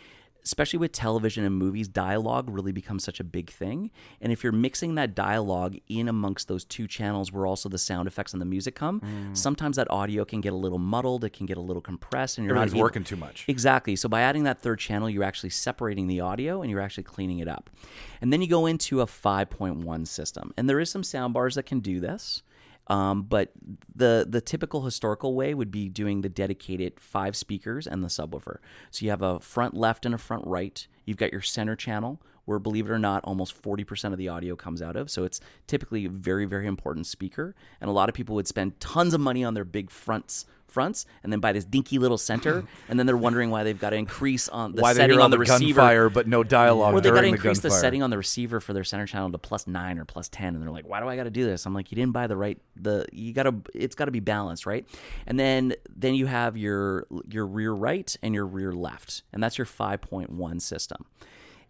especially 0.49 0.79
with 0.79 0.93
television 0.93 1.45
and 1.45 1.55
movies, 1.55 1.89
dialogue 1.89 2.49
really 2.49 2.73
becomes 2.73 3.05
such 3.05 3.21
a 3.21 3.25
big 3.25 3.51
thing. 3.51 3.91
And 4.19 4.33
if 4.33 4.43
you're 4.43 4.51
mixing 4.51 4.95
that 4.95 5.15
dialogue 5.15 5.77
in 5.91 6.09
amongst 6.09 6.49
those 6.49 6.65
two 6.65 6.87
channels 6.87 7.31
where 7.31 7.45
also 7.47 7.69
the 7.69 7.77
sound 7.77 8.09
effects 8.09 8.33
and 8.33 8.41
the 8.41 8.47
music 8.47 8.75
come, 8.75 9.03
Mm. 9.03 9.37
sometimes 9.37 9.77
that 9.77 9.91
audio 9.91 10.25
can 10.25 10.41
get 10.41 10.55
a 10.55 10.57
little 10.57 10.79
muddled, 10.79 11.23
it 11.23 11.35
can 11.35 11.45
get 11.45 11.59
a 11.59 11.61
little 11.61 11.83
compressed, 11.83 12.39
and 12.39 12.47
you're 12.47 12.57
Everything's 12.57 12.77
not 12.77 12.81
working 12.83 13.05
too 13.05 13.17
much. 13.17 13.45
Exactly. 13.47 13.95
So 13.95 14.09
by 14.09 14.23
adding 14.23 14.45
that 14.45 14.59
third 14.63 14.79
channel, 14.79 15.11
you're 15.11 15.23
actually 15.23 15.51
separating 15.51 16.07
the 16.07 16.21
audio 16.21 16.63
and 16.63 16.71
you're 16.71 16.81
actually 16.81 17.05
cleaning 17.05 17.41
it 17.41 17.49
up. 17.49 17.69
And 18.23 18.33
then 18.33 18.41
you 18.41 18.49
go 18.49 18.65
into 18.65 19.03
a 19.03 19.07
5.1 19.07 20.07
system. 20.07 20.55
And 20.57 20.67
there 20.67 20.81
is 20.81 20.91
some 20.91 21.05
sound 21.05 21.35
bars 21.35 21.57
that 21.57 21.67
can 21.67 21.81
do 21.81 22.01
this. 22.01 22.43
Um, 22.89 23.23
but 23.23 23.53
the 23.95 24.27
the 24.29 24.41
typical 24.41 24.85
historical 24.85 25.35
way 25.35 25.55
would 25.55 25.71
be 25.71 25.89
doing 25.89 26.23
the 26.23 26.29
dedicated 26.29 26.99
five 26.99 27.37
speakers 27.37 27.87
and 27.87 28.03
the 28.03 28.09
subwoofer. 28.09 28.59
So 28.91 29.05
you 29.05 29.11
have 29.11 29.23
a 29.23 29.41
front 29.41 29.75
left 29.75 30.07
and 30.07 30.15
a 30.15 30.19
front 30.19 30.47
right. 30.47 30.87
You've 31.05 31.19
got 31.19 31.33
your 31.33 31.43
center 31.43 31.77
channel, 31.77 32.21
where 32.49 32.59
believe 32.59 32.89
it 32.89 32.91
or 32.91 32.99
not, 32.99 33.23
almost 33.25 33.61
40% 33.63 34.13
of 34.13 34.17
the 34.17 34.31
audio 34.31 34.57
comes 34.57 34.81
out 34.81 34.97
of. 34.97 35.11
So 35.11 35.25
it's 35.25 35.39
typically 35.67 36.07
a 36.07 36.09
very, 36.09 36.47
very 36.47 36.67
important 36.67 37.07
speaker. 37.07 37.55
And 37.79 37.91
a 37.91 37.93
lot 37.93 38.09
of 38.09 38.15
people 38.15 38.35
would 38.37 38.49
spend 38.49 38.81
tons 38.81 39.13
of 39.13 39.21
money 39.21 39.45
on 39.45 39.53
their 39.53 39.67
big 39.67 39.91
fronts 39.91 40.47
fronts 40.67 41.07
and 41.23 41.33
then 41.33 41.41
buy 41.41 41.51
this 41.51 41.65
dinky 41.65 41.99
little 41.99 42.19
center 42.19 42.63
and 42.91 42.99
then 42.99 43.07
they're 43.07 43.17
wondering 43.17 43.49
why 43.49 43.65
they've 43.65 43.81
got 43.81 43.91
to 43.91 43.97
increase 43.97 44.51
on 44.51 44.75
the 44.75 44.83
Why 44.83 44.93
setting 44.93 45.19
on 45.19 45.31
the, 45.31 45.37
the 45.37 45.41
receiver 45.41 45.81
gunfire 45.81 46.11
but 46.11 46.29
no 46.29 46.45
dialogue 46.45 46.93
or 46.93 47.01
they 47.01 47.09
got 47.09 47.15
to 47.15 47.21
during 47.23 47.33
the 47.33 47.37
increase 47.39 47.61
the, 47.61 47.71
setting 47.71 48.03
on 48.03 48.11
the 48.11 48.19
receiver 48.19 48.61
for 48.61 48.75
their 48.75 48.85
center 48.85 49.07
channel 49.07 49.33
to 49.33 49.39
plus 49.39 49.67
nine 49.67 49.99
or 49.99 50.05
plus 50.05 50.29
ten, 50.29 50.55
and 50.55 50.63
they're 50.63 50.71
like, 50.71 50.87
"Why 50.87 51.01
do 51.01 51.09
I 51.09 51.17
got 51.17 51.25
to 51.25 51.31
do 51.31 51.47
this?" 51.47 51.65
I'm 51.65 51.73
like, 51.73 51.91
"You 51.91 51.97
didn't 51.97 52.13
buy 52.13 52.27
the 52.27 52.37
right. 52.37 52.61
The 52.77 53.07
you 53.13 53.33
got 53.33 53.45
to. 53.45 53.55
It's 53.75 53.95
got 53.95 54.05
to 54.07 54.11
be 54.11 54.21
balanced, 54.21 54.67
right?" 54.67 54.87
And 55.27 55.41
then 55.41 55.73
then 55.89 56.15
you 56.15 56.27
have 56.27 56.59
your 56.59 57.07
your 57.27 57.47
rear 57.47 57.73
right 57.73 58.15
and 58.23 58.35
your 58.35 58.45
rear 58.45 58.73
left, 58.73 59.23
and 59.33 59.43
that's 59.43 59.57
your 59.57 59.67
5.1 59.67 60.61
system. 60.61 61.07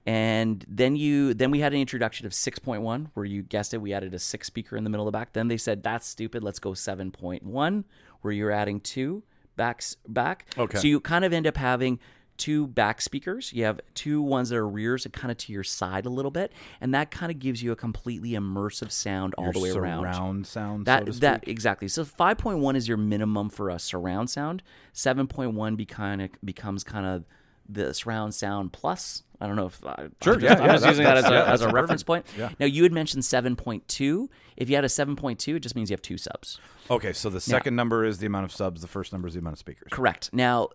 And 0.07 0.65
then 0.69 0.97
you 0.97 1.35
then 1.35 1.51
we 1.51 1.61
had 1.61 1.75
an 1.75 1.81
introduction 1.81 2.27
of 2.27 2.33
6.1 2.33 3.11
where 3.15 3.27
you 3.27 3.43
guessed 3.43 3.75
it, 3.75 3.79
we 3.79 3.93
added 3.93 4.15
a 4.15 4.19
six 4.19 4.47
speaker 4.47 4.77
in 4.77 4.85
the 4.85 4.91
middle 4.91 5.07
of 5.07 5.13
the 5.13 5.19
back. 5.19 5.33
Then 5.35 5.49
they 5.49 5.59
said 5.59 5.83
that's 5.83 6.07
stupid. 6.07 6.43
Let's 6.43 6.59
go 6.59 6.71
7.1 6.71 7.85
where 8.23 8.33
you're 8.33 8.51
adding 8.51 8.81
two 8.81 9.23
backs 9.57 9.97
back. 10.07 10.47
Okay. 10.57 10.79
So 10.79 10.89
you 10.89 11.01
kind 11.01 11.25
of 11.25 11.33
end 11.33 11.47
up 11.47 11.57
having 11.57 11.99
two 12.39 12.69
back 12.69 13.01
speakers. 13.03 13.53
You 13.53 13.65
have 13.65 13.81
two 13.95 14.23
ones 14.23 14.49
that 14.49 14.57
are 14.57 14.69
rears 14.69 15.05
and 15.05 15.13
kind 15.13 15.31
of 15.31 15.37
to 15.39 15.53
your 15.53 15.65
side 15.65 16.07
a 16.07 16.09
little 16.09 16.31
bit, 16.31 16.53
and 16.81 16.95
that 16.95 17.11
kind 17.11 17.31
of 17.31 17.39
gives 17.39 17.63
you 17.63 17.73
a 17.73 17.77
completely 17.77 18.31
immersive 18.31 18.91
sound 18.91 19.35
all 19.37 19.47
Your 19.47 19.53
the 19.53 19.61
way 19.61 19.71
around. 19.71 20.05
surround 20.05 20.47
sound, 20.47 20.87
That 20.87 21.07
so 21.07 21.13
to 21.13 21.21
that 21.21 21.49
exactly. 21.49 21.89
So 21.89 22.05
5.1 22.05 22.77
is 22.77 22.89
your 22.89 22.97
minimum 22.97 23.51
for 23.51 23.69
a 23.69 23.79
surround 23.79 24.31
sound. 24.31 24.63
7.1 24.95 25.77
be 25.77 25.85
kind 25.85 26.23
of 26.23 26.31
becomes 26.43 26.85
kind 26.85 27.05
of 27.07 27.25
the 27.69 27.93
surround 27.95 28.35
sound 28.35 28.73
plus. 28.73 29.23
I 29.41 29.47
don't 29.47 29.57
know 29.57 29.67
if 29.67 29.85
uh, 29.85 30.09
Sure, 30.23 30.35
I'm 30.35 30.41
yeah, 30.41 30.49
just, 30.49 30.61
I'm 30.61 30.67
yeah, 30.67 30.73
just 30.73 30.87
using 30.87 31.05
that 31.05 31.17
as 31.19 31.25
a, 31.27 31.31
yeah, 31.31 31.53
as 31.53 31.61
a 31.63 31.69
reference 31.69 32.03
point. 32.03 32.27
Yeah. 32.37 32.51
Now 32.59 32.67
you 32.67 32.83
had 32.83 32.93
mentioned 32.93 33.23
7.2. 33.23 34.29
If 34.57 34.69
you 34.69 34.75
had 34.75 34.85
a 34.85 34.89
7.2, 34.89 35.57
it 35.57 35.61
just 35.61 35.77
means 35.77 35.91
you 35.91 35.95
have 35.95 36.03
two 36.03 36.19
subs. 36.19 36.59
Okay, 36.91 37.13
so 37.13 37.31
the 37.31 37.41
second 37.41 37.77
number 37.77 38.05
is 38.05 38.19
the 38.19 38.27
amount 38.27 38.47
of 38.47 38.53
subs. 38.53 38.81
The 38.81 38.89
first 38.89 39.13
number 39.13 39.29
is 39.29 39.35
the 39.35 39.41
amount 39.41 39.55
of 39.55 39.59
speakers. 39.59 39.89
Correct. 39.93 40.31
Now, 40.33 40.71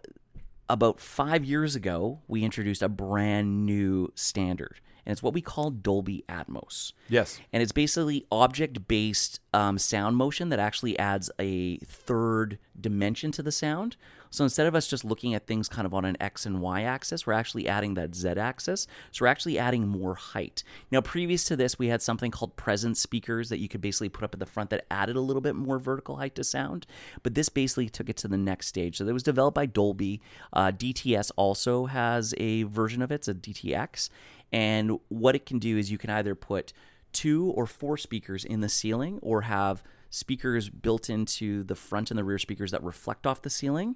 about 0.70 1.00
five 1.00 1.44
years 1.44 1.76
ago, 1.76 2.22
we 2.28 2.44
introduced 2.44 2.82
a 2.82 2.90
brand 2.90 3.66
new 3.66 4.12
standard, 4.16 4.80
and 5.06 5.12
it's 5.12 5.22
what 5.22 5.34
we 5.34 5.42
call 5.42 5.72
Dolby 5.72 6.24
Atmos. 6.30 6.94
Yes. 7.10 7.42
And 7.52 7.62
it's 7.62 7.72
basically 7.72 8.26
object 8.32 8.88
based 8.88 9.40
um, 9.54 9.78
sound 9.78 10.16
motion 10.16 10.50
that 10.50 10.60
actually 10.60 10.98
adds 10.98 11.30
a 11.40 11.78
third 11.80 12.60
dimension 12.80 13.32
to 13.34 13.44
the 13.44 13.52
sound. 13.52 13.98
So 14.34 14.44
instead 14.44 14.66
of 14.66 14.74
us 14.74 14.88
just 14.88 15.06
looking 15.06 15.36
at 15.36 15.46
things 15.46 15.70
kind 15.70 15.86
of 15.86 15.94
on 15.94 16.06
an 16.06 16.18
X 16.20 16.48
and 16.48 16.60
Y 16.60 16.82
axis, 16.82 17.28
we're 17.28 17.34
actually 17.34 17.68
adding 17.68 17.94
that 17.94 18.16
Z 18.16 18.30
axis. 18.30 18.88
So 19.12 19.24
we're 19.24 19.30
actually 19.30 19.60
adding 19.60 19.88
more 19.88 20.16
height. 20.16 20.64
Now, 20.90 21.02
previous 21.02 21.44
to 21.44 21.56
this, 21.56 21.78
we 21.78 21.90
had 21.90 22.02
something 22.02 22.32
called 22.32 22.56
presence 22.56 23.00
speakers 23.00 23.50
that 23.50 23.60
you 23.60 23.70
could 23.70 23.80
basically 23.80 24.10
put 24.10 24.24
up 24.24 24.34
at 24.34 24.40
the 24.40 24.48
front 24.48 24.72
that 24.72 24.88
added 24.90 25.18
a 25.18 25.22
little 25.22 25.40
bit 25.40 25.54
more 25.56 25.78
vertical 25.78 26.16
height 26.16 26.34
to 26.34 26.44
sound. 26.44 26.88
But 27.22 27.36
this 27.36 27.48
basically 27.50 27.90
took 27.90 28.10
it 28.10 28.18
to 28.18 28.28
the 28.28 28.36
next 28.36 28.66
stage. 28.66 28.98
So 28.98 29.06
it 29.06 29.14
was 29.14 29.22
developed 29.22 29.54
by 29.54 29.68
Dolby. 29.68 30.20
Uh, 30.52 30.72
DTS 30.72 31.30
also 31.36 31.86
has 31.86 32.34
a 32.38 32.64
version 32.64 33.04
of 33.04 33.12
it, 33.12 33.16
it's 33.16 33.28
a 33.28 33.36
DTX. 33.36 34.10
And 34.52 35.00
what 35.10 35.36
it 35.36 35.46
can 35.46 35.60
do 35.60 35.78
is 35.78 35.92
you 35.92 36.00
can 36.00 36.10
either 36.10 36.34
put 36.34 36.74
two 37.12 37.52
or 37.56 37.68
four 37.68 37.98
speakers 37.98 38.44
in 38.44 38.62
the 38.62 38.70
ceiling 38.70 39.20
or 39.22 39.42
have 39.42 39.84
speakers 40.14 40.70
built 40.70 41.10
into 41.10 41.64
the 41.64 41.76
front 41.76 42.12
and 42.12 42.18
the 42.18 42.24
rear 42.24 42.38
speakers 42.38 42.70
that 42.70 42.84
reflect 42.84 43.26
off 43.26 43.42
the 43.42 43.50
ceiling. 43.50 43.96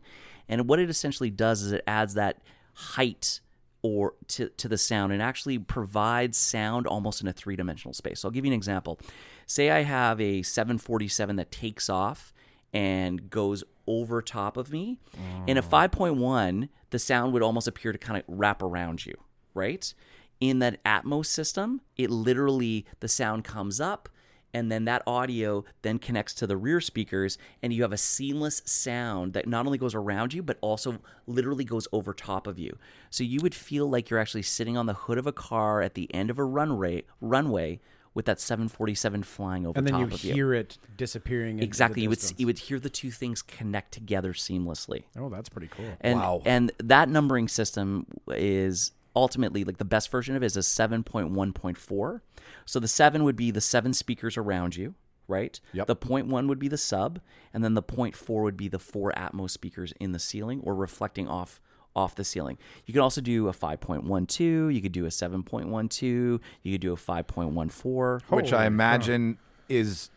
And 0.49 0.67
what 0.67 0.79
it 0.79 0.89
essentially 0.89 1.29
does 1.29 1.61
is 1.61 1.71
it 1.71 1.83
adds 1.85 2.15
that 2.15 2.41
height 2.73 3.39
or 3.83 4.15
to, 4.29 4.49
to 4.49 4.67
the 4.67 4.79
sound 4.79 5.13
and 5.13 5.21
actually 5.21 5.59
provides 5.59 6.35
sound 6.35 6.87
almost 6.87 7.21
in 7.21 7.27
a 7.27 7.33
three-dimensional 7.33 7.93
space. 7.93 8.21
So 8.21 8.27
I'll 8.27 8.31
give 8.31 8.45
you 8.45 8.51
an 8.51 8.55
example. 8.55 8.99
Say 9.45 9.69
I 9.69 9.83
have 9.83 10.19
a 10.19 10.41
747 10.41 11.35
that 11.35 11.51
takes 11.51 11.87
off 11.87 12.33
and 12.73 13.29
goes 13.29 13.63
over 13.85 14.21
top 14.23 14.57
of 14.57 14.71
me. 14.71 14.97
In 15.45 15.57
a 15.57 15.61
5.1, 15.61 16.69
the 16.89 16.99
sound 16.99 17.31
would 17.33 17.43
almost 17.43 17.67
appear 17.67 17.91
to 17.91 17.97
kind 17.99 18.17
of 18.17 18.23
wrap 18.27 18.63
around 18.63 19.05
you, 19.05 19.13
right? 19.53 19.93
In 20.39 20.57
that 20.59 20.83
Atmos 20.83 21.27
system, 21.27 21.81
it 21.95 22.09
literally 22.09 22.85
the 23.01 23.07
sound 23.07 23.43
comes 23.43 23.79
up 23.79 24.09
and 24.57 24.71
then 24.71 24.85
that 24.85 25.03
audio 25.05 25.63
then 25.83 25.99
connects 25.99 26.33
to 26.33 26.47
the 26.47 26.57
rear 26.57 26.81
speakers 26.81 27.37
and 27.61 27.71
you 27.71 27.83
have 27.83 27.93
a 27.93 27.97
seamless 27.97 28.61
sound 28.65 29.33
that 29.33 29.47
not 29.47 29.65
only 29.67 29.77
goes 29.77 29.93
around 29.93 30.33
you 30.33 30.41
but 30.41 30.57
also 30.61 30.97
literally 31.27 31.63
goes 31.63 31.87
over 31.91 32.11
top 32.13 32.47
of 32.47 32.57
you. 32.57 32.75
So 33.09 33.23
you 33.23 33.39
would 33.43 33.53
feel 33.53 33.87
like 33.89 34.09
you're 34.09 34.19
actually 34.19 34.41
sitting 34.43 34.75
on 34.75 34.87
the 34.87 34.93
hood 34.93 35.17
of 35.19 35.27
a 35.27 35.31
car 35.31 35.81
at 35.81 35.93
the 35.93 36.13
end 36.13 36.29
of 36.31 36.39
a 36.39 36.43
runway 36.43 37.03
runway 37.21 37.79
with 38.15 38.25
that 38.25 38.39
747 38.39 39.21
flying 39.21 39.67
over 39.67 39.77
and 39.77 39.85
then 39.85 39.93
top 39.93 40.01
you 40.01 40.07
of 40.07 40.23
you. 40.23 40.33
hear 40.33 40.53
it 40.55 40.79
disappearing. 40.97 41.59
Exactly. 41.59 42.01
You 42.01 42.09
would 42.09 42.19
you 42.37 42.47
would 42.47 42.57
hear 42.57 42.79
the 42.79 42.89
two 42.89 43.11
things 43.11 43.43
connect 43.43 43.91
together 43.91 44.33
seamlessly. 44.33 45.03
Oh, 45.15 45.29
that's 45.29 45.49
pretty 45.49 45.67
cool. 45.67 45.85
And 46.01 46.19
Wow. 46.19 46.41
and 46.43 46.71
that 46.83 47.09
numbering 47.09 47.47
system 47.47 48.07
is 48.29 48.91
ultimately 49.17 49.63
like 49.63 49.77
the 49.77 49.85
best 49.85 50.11
version 50.11 50.35
of 50.35 50.43
it 50.43 50.45
is 50.45 50.57
a 50.57 50.61
7.1.4. 50.61 52.21
So 52.65 52.79
the 52.79 52.87
7 52.87 53.23
would 53.23 53.35
be 53.35 53.51
the 53.51 53.61
seven 53.61 53.93
speakers 53.93 54.37
around 54.37 54.75
you, 54.75 54.95
right? 55.27 55.59
Yep. 55.73 55.87
The 55.87 55.95
point 55.95 56.27
1 56.27 56.47
would 56.47 56.59
be 56.59 56.67
the 56.67 56.77
sub 56.77 57.19
and 57.53 57.63
then 57.63 57.73
the 57.73 57.81
point 57.81 58.15
4 58.15 58.43
would 58.43 58.57
be 58.57 58.67
the 58.67 58.79
four 58.79 59.11
Atmos 59.17 59.51
speakers 59.51 59.93
in 59.99 60.11
the 60.11 60.19
ceiling 60.19 60.61
or 60.63 60.75
reflecting 60.75 61.27
off 61.27 61.59
off 61.95 62.13
the 62.13 62.23
ceiling. 62.23 62.59
You 62.85 62.93
could 62.93 63.01
also 63.01 63.21
do 63.21 63.47
a 63.47 63.53
5.12, 63.53 64.73
you 64.73 64.81
could 64.81 64.91
do 64.91 65.05
a 65.05 65.09
7.12, 65.09 66.39
you 66.61 66.71
could 66.71 66.81
do 66.81 66.93
a 66.93 66.95
5.14. 66.95 68.21
Which 68.29 68.53
I 68.53 68.57
Holy 68.57 68.67
imagine 68.67 69.39
is 69.67 70.11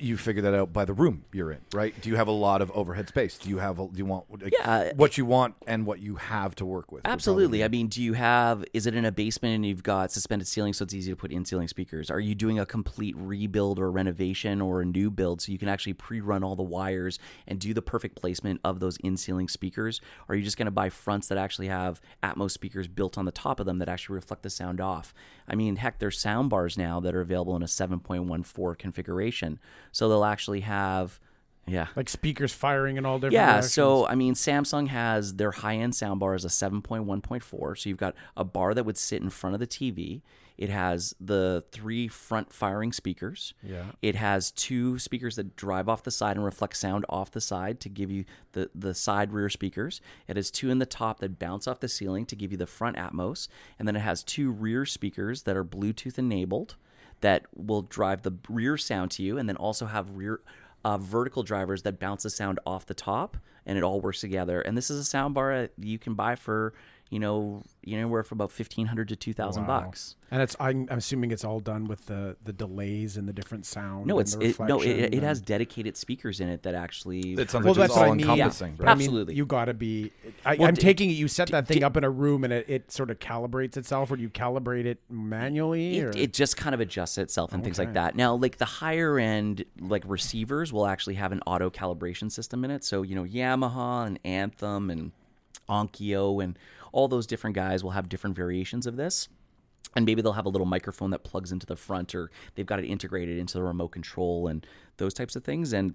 you 0.00 0.16
figure 0.16 0.42
that 0.42 0.52
out 0.54 0.72
by 0.72 0.84
the 0.84 0.92
room 0.92 1.24
you're 1.32 1.52
in, 1.52 1.60
right? 1.72 1.98
Do 2.00 2.10
you 2.10 2.16
have 2.16 2.26
a 2.26 2.32
lot 2.32 2.60
of 2.60 2.70
overhead 2.72 3.08
space? 3.08 3.38
Do 3.38 3.48
you 3.48 3.58
have 3.58 3.78
a, 3.78 3.86
do 3.86 3.96
you 3.96 4.04
want 4.04 4.24
like, 4.42 4.52
Yeah. 4.52 4.92
what 4.96 5.16
you 5.16 5.24
want 5.24 5.54
and 5.68 5.86
what 5.86 6.00
you 6.00 6.16
have 6.16 6.54
to 6.56 6.66
work 6.66 6.90
with? 6.90 7.02
Absolutely. 7.06 7.62
I 7.64 7.68
mean, 7.68 7.86
do 7.86 8.02
you 8.02 8.14
have? 8.14 8.64
Is 8.72 8.86
it 8.86 8.94
in 8.96 9.04
a 9.04 9.12
basement 9.12 9.54
and 9.54 9.64
you've 9.64 9.84
got 9.84 10.10
suspended 10.10 10.48
ceilings, 10.48 10.78
so 10.78 10.82
it's 10.82 10.92
easy 10.94 11.12
to 11.12 11.16
put 11.16 11.30
in 11.30 11.44
ceiling 11.44 11.68
speakers? 11.68 12.10
Are 12.10 12.18
you 12.20 12.34
doing 12.34 12.58
a 12.58 12.66
complete 12.66 13.14
rebuild 13.16 13.78
or 13.78 13.90
renovation 13.90 14.60
or 14.60 14.80
a 14.82 14.84
new 14.84 15.10
build, 15.10 15.40
so 15.40 15.52
you 15.52 15.58
can 15.58 15.68
actually 15.68 15.92
pre-run 15.94 16.42
all 16.42 16.56
the 16.56 16.62
wires 16.62 17.18
and 17.46 17.60
do 17.60 17.72
the 17.72 17.82
perfect 17.82 18.16
placement 18.16 18.60
of 18.64 18.80
those 18.80 18.96
in 18.98 19.16
ceiling 19.16 19.48
speakers? 19.48 20.00
Or 20.28 20.34
are 20.34 20.36
you 20.36 20.42
just 20.44 20.58
going 20.58 20.66
to 20.66 20.72
buy 20.72 20.90
fronts 20.90 21.28
that 21.28 21.38
actually 21.38 21.68
have 21.68 22.00
Atmos 22.22 22.50
speakers 22.50 22.88
built 22.88 23.16
on 23.16 23.26
the 23.26 23.32
top 23.32 23.60
of 23.60 23.64
them 23.66 23.78
that 23.78 23.88
actually 23.88 24.16
reflect 24.16 24.42
the 24.42 24.50
sound 24.50 24.80
off? 24.80 25.14
I 25.48 25.54
mean, 25.54 25.76
heck, 25.76 26.00
there's 26.00 26.18
sound 26.18 26.50
bars 26.50 26.76
now 26.76 26.98
that 27.00 27.14
are 27.14 27.20
available 27.20 27.54
in 27.54 27.62
a 27.62 27.66
7.14 27.66 28.76
configuration, 28.76 29.53
so 29.92 30.08
they'll 30.08 30.24
actually 30.24 30.60
have. 30.60 31.18
Yeah. 31.66 31.86
like 31.96 32.10
speakers 32.10 32.52
firing 32.52 32.98
in 32.98 33.06
all 33.06 33.16
different 33.18 33.32
Yeah, 33.32 33.52
directions. 33.52 33.72
so 33.72 34.06
I 34.06 34.14
mean, 34.14 34.34
Samsung 34.34 34.88
has 34.88 35.36
their 35.36 35.50
high-end 35.50 35.94
soundbar 35.94 36.36
is 36.36 36.44
a 36.44 36.48
7.1.4. 36.48 37.78
So 37.78 37.88
you've 37.88 37.96
got 37.98 38.14
a 38.36 38.44
bar 38.44 38.74
that 38.74 38.84
would 38.84 38.98
sit 38.98 39.22
in 39.22 39.30
front 39.30 39.54
of 39.54 39.60
the 39.60 39.66
TV. 39.66 40.20
It 40.56 40.68
has 40.70 41.14
the 41.18 41.64
three 41.72 42.06
front 42.06 42.52
firing 42.52 42.92
speakers. 42.92 43.54
Yeah. 43.62 43.86
It 44.02 44.14
has 44.14 44.50
two 44.52 44.98
speakers 44.98 45.34
that 45.36 45.56
drive 45.56 45.88
off 45.88 46.04
the 46.04 46.10
side 46.12 46.36
and 46.36 46.44
reflect 46.44 46.76
sound 46.76 47.04
off 47.08 47.30
the 47.32 47.40
side 47.40 47.80
to 47.80 47.88
give 47.88 48.10
you 48.10 48.24
the 48.52 48.70
the 48.74 48.94
side 48.94 49.32
rear 49.32 49.48
speakers. 49.50 50.00
It 50.28 50.36
has 50.36 50.50
two 50.52 50.70
in 50.70 50.78
the 50.78 50.86
top 50.86 51.18
that 51.20 51.38
bounce 51.40 51.66
off 51.66 51.80
the 51.80 51.88
ceiling 51.88 52.24
to 52.26 52.36
give 52.36 52.52
you 52.52 52.58
the 52.58 52.66
front 52.68 52.96
Atmos, 52.96 53.48
and 53.78 53.88
then 53.88 53.96
it 53.96 54.00
has 54.00 54.22
two 54.22 54.50
rear 54.52 54.84
speakers 54.86 55.42
that 55.42 55.56
are 55.56 55.64
Bluetooth 55.64 56.18
enabled 56.18 56.76
that 57.20 57.46
will 57.54 57.82
drive 57.82 58.22
the 58.22 58.32
rear 58.48 58.76
sound 58.76 59.10
to 59.12 59.22
you, 59.22 59.38
and 59.38 59.48
then 59.48 59.56
also 59.56 59.86
have 59.86 60.10
rear 60.10 60.40
uh, 60.84 60.98
vertical 60.98 61.42
drivers 61.42 61.82
that 61.82 61.98
bounce 61.98 62.24
the 62.24 62.30
sound 62.30 62.60
off 62.66 62.86
the 62.86 62.94
top, 62.94 63.36
and 63.64 63.78
it 63.78 63.84
all 63.84 64.00
works 64.00 64.20
together. 64.20 64.60
And 64.60 64.76
this 64.76 64.90
is 64.90 64.98
a 64.98 65.04
sound 65.04 65.34
bar 65.34 65.62
that 65.62 65.72
you 65.78 65.98
can 65.98 66.14
buy 66.14 66.34
for 66.34 66.74
you 67.10 67.20
know 67.20 67.62
you 67.82 67.92
know 67.96 68.02
anywhere 68.02 68.22
from 68.24 68.38
about 68.38 68.50
fifteen 68.50 68.86
hundred 68.86 69.08
to 69.08 69.16
two 69.16 69.32
thousand 69.32 69.66
Wow. 69.66 69.82
bucks. 69.82 70.16
And 70.30 70.42
it's 70.42 70.56
I'm, 70.58 70.88
I'm 70.90 70.98
assuming 70.98 71.30
it's 71.30 71.44
all 71.44 71.60
done 71.60 71.84
with 71.84 72.06
the 72.06 72.36
the 72.42 72.52
delays 72.52 73.16
and 73.16 73.28
the 73.28 73.32
different 73.32 73.66
sound. 73.66 74.06
No, 74.06 74.18
and 74.18 74.22
it's 74.26 74.34
the 74.34 74.46
it, 74.46 74.58
no, 74.58 74.80
it, 74.80 75.14
it 75.14 75.22
has 75.22 75.40
dedicated 75.40 75.96
speakers 75.96 76.40
in 76.40 76.48
it 76.48 76.64
that 76.64 76.74
actually. 76.74 77.34
It 77.34 77.50
sounds 77.50 77.64
Well, 77.64 77.74
like 77.74 77.84
it's 77.84 77.94
that's 77.94 77.96
what 77.98 78.04
I 78.06 78.08
all 78.08 78.14
mean. 78.16 78.28
encompassing. 78.28 78.76
Yeah. 78.80 78.84
right? 78.86 78.90
I 78.92 78.94
mean, 78.96 79.02
Absolutely. 79.06 79.34
you 79.36 79.46
got 79.46 79.66
to 79.66 79.74
be. 79.74 80.10
I, 80.44 80.56
Well, 80.56 80.66
I'm 80.66 80.74
d- 80.74 80.80
taking 80.80 81.08
it. 81.10 81.12
You 81.12 81.28
set 81.28 81.50
that 81.50 81.68
thing 81.68 81.78
d- 81.78 81.84
up 81.84 81.96
in 81.96 82.02
a 82.02 82.10
room 82.10 82.42
and 82.42 82.52
it, 82.52 82.64
it 82.68 82.90
sort 82.90 83.10
of 83.12 83.20
calibrates 83.20 83.76
itself, 83.76 84.10
or 84.10 84.16
do 84.16 84.22
you 84.22 84.30
calibrate 84.30 84.86
it 84.86 84.98
manually? 85.08 86.00
or? 86.00 86.08
it, 86.08 86.16
it 86.16 86.32
just 86.32 86.56
kind 86.56 86.74
of 86.74 86.80
adjusts 86.80 87.16
itself 87.18 87.52
and 87.52 87.62
things 87.62 87.78
like 87.78 87.92
that. 87.92 88.16
Now, 88.16 88.34
like 88.34 88.56
the 88.58 88.64
higher 88.64 89.18
end 89.20 89.64
like 89.78 90.02
receivers 90.06 90.72
will 90.72 90.86
actually 90.86 91.14
have 91.14 91.30
an 91.30 91.42
auto 91.46 91.70
calibration 91.70 92.32
system 92.32 92.64
in 92.64 92.72
it. 92.72 92.82
So 92.82 93.02
you 93.02 93.14
know 93.14 93.24
Yamaha 93.24 94.06
and 94.08 94.18
Anthem 94.24 94.90
and 94.90 95.12
Onkyo 95.68 96.42
and 96.42 96.58
all 96.94 97.08
those 97.08 97.26
different 97.26 97.56
guys 97.56 97.82
will 97.82 97.90
have 97.90 98.08
different 98.08 98.36
variations 98.36 98.86
of 98.86 98.96
this. 98.96 99.28
And 99.96 100.06
maybe 100.06 100.22
they'll 100.22 100.32
have 100.32 100.46
a 100.46 100.48
little 100.48 100.66
microphone 100.66 101.10
that 101.10 101.22
plugs 101.24 101.52
into 101.52 101.66
the 101.66 101.76
front, 101.76 102.14
or 102.14 102.30
they've 102.54 102.66
got 102.66 102.78
it 102.78 102.86
integrated 102.86 103.38
into 103.38 103.54
the 103.54 103.62
remote 103.62 103.88
control 103.88 104.48
and 104.48 104.66
those 104.96 105.12
types 105.14 105.36
of 105.36 105.44
things. 105.44 105.72
And 105.72 105.94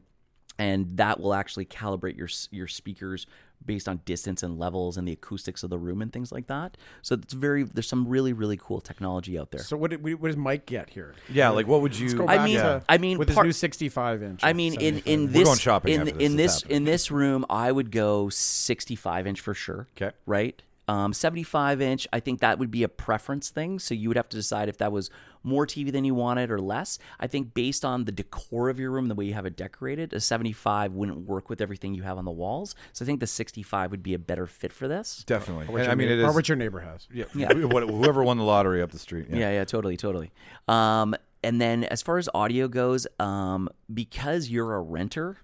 and 0.58 0.98
that 0.98 1.20
will 1.20 1.34
actually 1.34 1.66
calibrate 1.66 2.18
your 2.18 2.28
your 2.52 2.68
speakers 2.68 3.26
based 3.66 3.88
on 3.90 4.02
distance 4.06 4.44
and 4.44 4.58
levels 4.58 4.98
and 4.98 5.08
the 5.08 5.12
acoustics 5.14 5.64
of 5.64 5.70
the 5.70 5.78
room 5.78 6.02
and 6.02 6.14
things 6.14 6.32
like 6.32 6.48
that. 6.48 6.78
So 7.02 7.16
it's 7.16 7.34
very 7.34 7.64
there's 7.64 7.88
some 7.88 8.08
really 8.08 8.34
really 8.34 8.58
cool 8.58 8.80
technology 8.82 9.40
out 9.40 9.52
there. 9.52 9.62
so 9.62 9.76
what, 9.78 9.92
did, 9.92 10.04
what 10.04 10.28
does 10.28 10.38
Mike 10.38 10.66
get 10.66 10.90
here? 10.90 11.16
Yeah, 11.30 11.50
like 11.50 11.68
what 11.68 11.82
would 11.82 11.98
you? 11.98 12.08
Let's 12.08 12.20
go 12.20 12.28
I 12.28 12.46
mean- 12.46 12.58
to, 12.58 12.84
I 12.88 12.98
mean, 12.98 13.18
with 13.18 13.30
his 13.30 13.38
new 13.38 13.52
65 13.52 14.24
inch. 14.24 14.42
I 14.44 14.54
mean, 14.54 14.74
in 14.76 15.00
in 15.00 15.04
inch. 15.06 15.06
We're 15.06 15.40
this 15.40 15.44
going 15.46 15.58
shopping 15.58 15.94
in 15.94 16.06
this. 16.06 16.16
in 16.20 16.36
this 16.36 16.62
in 16.64 16.84
this 16.84 17.12
room, 17.12 17.46
I 17.50 17.72
would 17.72 17.92
go 17.92 18.30
65 18.30 19.28
inch 19.28 19.42
for 19.42 19.54
sure. 19.54 19.88
'Kay. 19.96 20.12
right. 20.26 20.62
Um, 20.90 21.14
75 21.14 21.82
inch, 21.82 22.08
I 22.12 22.20
think 22.20 22.40
that 22.40 22.58
would 22.58 22.72
be 22.72 22.82
a 22.84 22.90
preference 22.90 23.50
thing. 23.50 23.78
So 23.80 23.94
you 23.94 24.08
would 24.10 24.18
have 24.18 24.30
to 24.30 24.38
decide 24.38 24.70
if 24.70 24.78
that 24.80 24.92
was 24.92 25.10
more 25.44 25.68
TV 25.68 25.92
than 25.92 26.04
you 26.04 26.16
wanted 26.16 26.50
or 26.50 26.60
less. 26.60 26.98
I 27.20 27.28
think 27.28 27.54
based 27.54 27.86
on 27.86 28.06
the 28.06 28.12
decor 28.12 28.70
of 28.70 28.80
your 28.80 28.90
room, 28.92 29.08
the 29.08 29.14
way 29.16 29.26
you 29.26 29.34
have 29.36 29.46
it 29.46 29.56
decorated, 29.56 30.14
a 30.14 30.20
75 30.20 30.94
wouldn't 30.94 31.20
work 31.28 31.48
with 31.50 31.62
everything 31.62 31.94
you 31.94 32.02
have 32.04 32.18
on 32.18 32.26
the 32.26 32.32
walls. 32.32 32.74
So 32.94 33.04
I 33.04 33.06
think 33.06 33.20
the 33.20 33.28
65 33.28 33.92
would 33.92 34.02
be 34.02 34.14
a 34.16 34.20
better 34.20 34.48
fit 34.48 34.72
for 34.74 34.88
this. 34.88 35.24
Definitely. 35.28 35.68
Or 35.68 35.74
what 35.74 35.78
And 35.82 35.86
your 35.86 35.92
I 35.92 35.96
mean, 35.96 36.08
neigh- 36.08 36.20
it 36.22 36.26
or 36.26 36.30
is. 36.30 36.36
what 36.36 36.50
your 36.50 36.56
neighbor 36.58 36.80
has. 36.80 37.08
Yeah, 37.14 37.26
what- 37.54 37.84
whoever 37.88 38.24
won 38.24 38.38
the 38.38 38.44
lottery 38.44 38.82
up 38.82 38.92
the 38.92 39.00
street. 39.00 39.28
Yeah. 39.30 39.38
Yeah, 39.38 39.52
yeah, 39.52 39.66
totally, 39.66 39.96
totally. 39.96 40.32
Um, 40.68 41.16
and 41.44 41.62
then 41.62 41.84
as 41.86 42.02
far 42.02 42.18
as 42.18 42.28
audio 42.34 42.68
goes, 42.68 43.06
um, 43.20 43.70
because 43.94 44.50
you're 44.50 44.74
a 44.76 44.82
renter, 44.82 45.38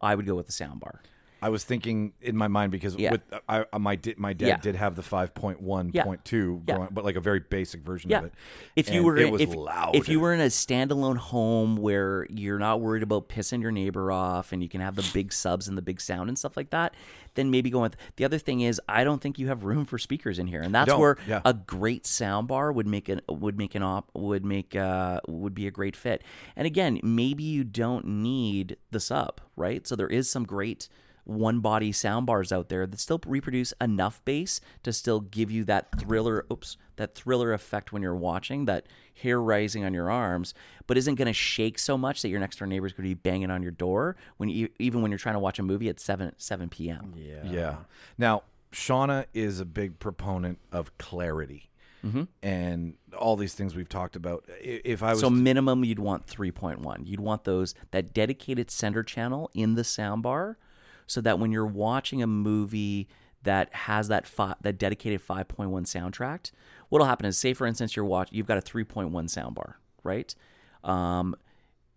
I 0.00 0.14
would 0.14 0.26
go 0.26 0.34
with 0.36 0.46
the 0.46 0.52
soundbar. 0.52 1.00
I 1.42 1.50
was 1.50 1.64
thinking 1.64 2.12
in 2.22 2.36
my 2.36 2.48
mind 2.48 2.72
because 2.72 2.96
Yeah. 2.96 3.12
with 3.12 3.20
I, 3.48 3.64
I- 3.72 3.78
my 3.78 3.94
di- 3.96 4.14
my 4.16 4.32
dad 4.32 4.46
Yeah. 4.46 4.56
did 4.56 4.74
have 4.76 4.96
the 4.96 5.02
five 5.02 5.34
point 5.34 5.60
one 5.60 5.92
point 5.92 6.24
two, 6.24 6.62
Yeah. 6.66 6.88
but 6.90 7.04
like 7.04 7.16
a 7.16 7.20
very 7.20 7.40
basic 7.40 7.82
version 7.82 8.10
Yeah. 8.10 8.18
of 8.20 8.24
it. 8.26 8.34
If 8.74 8.88
you 8.90 8.96
And 8.96 9.04
were 9.06 9.16
it 9.16 9.26
in- 9.26 9.32
was 9.32 9.40
if, 9.42 9.54
loud. 9.54 9.94
if 9.94 10.08
you 10.08 10.18
were 10.18 10.32
in 10.32 10.40
a 10.40 10.46
standalone 10.46 11.18
home 11.18 11.76
where 11.76 12.26
you're 12.30 12.58
not 12.58 12.80
worried 12.80 13.02
about 13.02 13.28
pissing 13.28 13.60
your 13.60 13.70
neighbor 13.70 14.10
off 14.10 14.52
and 14.52 14.62
you 14.62 14.68
can 14.68 14.80
have 14.80 14.96
the 14.96 15.08
big 15.12 15.32
subs 15.32 15.68
and 15.68 15.76
the 15.76 15.82
big 15.82 16.00
sound 16.00 16.28
and 16.28 16.38
stuff 16.38 16.56
like 16.56 16.70
that, 16.70 16.94
then 17.34 17.50
maybe 17.50 17.68
go 17.68 17.82
with 17.82 17.96
the 18.16 18.24
other 18.24 18.38
thing 18.38 18.62
is 18.62 18.80
I 18.88 19.04
don't 19.04 19.20
think 19.20 19.38
you 19.38 19.48
have 19.48 19.64
room 19.64 19.84
for 19.84 19.98
speakers 19.98 20.38
in 20.38 20.46
here. 20.46 20.62
And 20.62 20.74
that's 20.74 20.88
don't, 20.88 20.98
where 21.00 21.18
yeah. 21.28 21.42
a 21.44 21.52
great 21.52 22.06
sound 22.06 22.48
bar 22.48 22.72
would 22.72 22.86
make 22.86 23.08
an 23.10 23.20
would 23.28 23.58
make 23.58 23.74
an 23.74 23.82
op 23.82 24.10
would 24.14 24.44
make 24.44 24.74
uh 24.74 25.20
would 25.28 25.54
be 25.54 25.66
a 25.66 25.70
great 25.70 25.96
fit. 25.96 26.22
And 26.56 26.66
again, 26.66 26.98
maybe 27.02 27.42
you 27.44 27.62
don't 27.62 28.06
need 28.06 28.76
the 28.90 29.00
sub, 29.00 29.40
right? 29.54 29.86
So 29.86 29.94
there 29.96 30.06
is 30.08 30.30
some 30.30 30.44
great 30.44 30.88
one 31.26 31.60
body 31.60 31.92
sound 31.92 32.24
bars 32.24 32.52
out 32.52 32.68
there 32.68 32.86
that 32.86 32.98
still 33.00 33.20
reproduce 33.26 33.72
enough 33.80 34.24
bass 34.24 34.60
to 34.82 34.92
still 34.92 35.20
give 35.20 35.50
you 35.50 35.64
that 35.64 35.88
thriller 35.98 36.46
oops 36.50 36.76
that 36.96 37.14
thriller 37.14 37.52
effect 37.52 37.92
when 37.92 38.00
you're 38.00 38.14
watching 38.14 38.64
that 38.64 38.86
hair 39.22 39.40
rising 39.40 39.84
on 39.84 39.92
your 39.92 40.10
arms 40.10 40.54
but 40.86 40.96
isn't 40.96 41.16
going 41.16 41.26
to 41.26 41.32
shake 41.32 41.78
so 41.78 41.98
much 41.98 42.22
that 42.22 42.28
your 42.28 42.40
next 42.40 42.58
door 42.58 42.68
neighbor's 42.68 42.92
going 42.92 43.08
to 43.08 43.14
be 43.14 43.14
banging 43.14 43.50
on 43.50 43.62
your 43.62 43.72
door 43.72 44.16
when 44.36 44.48
you 44.48 44.68
even 44.78 45.02
when 45.02 45.10
you're 45.10 45.18
trying 45.18 45.34
to 45.34 45.40
watch 45.40 45.58
a 45.58 45.62
movie 45.62 45.88
at 45.88 45.98
7 46.00 46.32
7 46.36 46.68
p.m. 46.68 47.12
Yeah. 47.16 47.42
Yeah. 47.44 47.76
Now, 48.18 48.44
Shauna 48.72 49.26
is 49.34 49.60
a 49.60 49.64
big 49.64 49.98
proponent 49.98 50.58
of 50.72 50.96
clarity. 50.98 51.70
Mm-hmm. 52.04 52.24
And 52.42 52.94
all 53.18 53.36
these 53.36 53.54
things 53.54 53.74
we've 53.74 53.88
talked 53.88 54.14
about. 54.14 54.44
If 54.60 55.02
I 55.02 55.10
was 55.10 55.20
So 55.20 55.30
minimum 55.30 55.84
you'd 55.84 55.98
want 55.98 56.26
3.1. 56.26 57.06
You'd 57.06 57.20
want 57.20 57.44
those 57.44 57.74
that 57.90 58.14
dedicated 58.14 58.70
center 58.70 59.02
channel 59.02 59.50
in 59.54 59.74
the 59.74 59.82
soundbar 59.82 60.56
so 61.06 61.20
that 61.20 61.38
when 61.38 61.52
you're 61.52 61.66
watching 61.66 62.22
a 62.22 62.26
movie 62.26 63.08
that 63.42 63.72
has 63.74 64.08
that 64.08 64.26
fi- 64.26 64.56
that 64.60 64.78
dedicated 64.78 65.20
5.1 65.24 65.68
soundtrack, 65.68 66.50
what'll 66.88 67.06
happen 67.06 67.26
is 67.26 67.38
say 67.38 67.54
for 67.54 67.66
instance 67.66 67.96
you're 67.96 68.04
watch 68.04 68.28
you've 68.32 68.46
got 68.46 68.58
a 68.58 68.62
3.1 68.62 69.10
soundbar, 69.10 69.74
right? 70.02 70.34
Um 70.84 71.36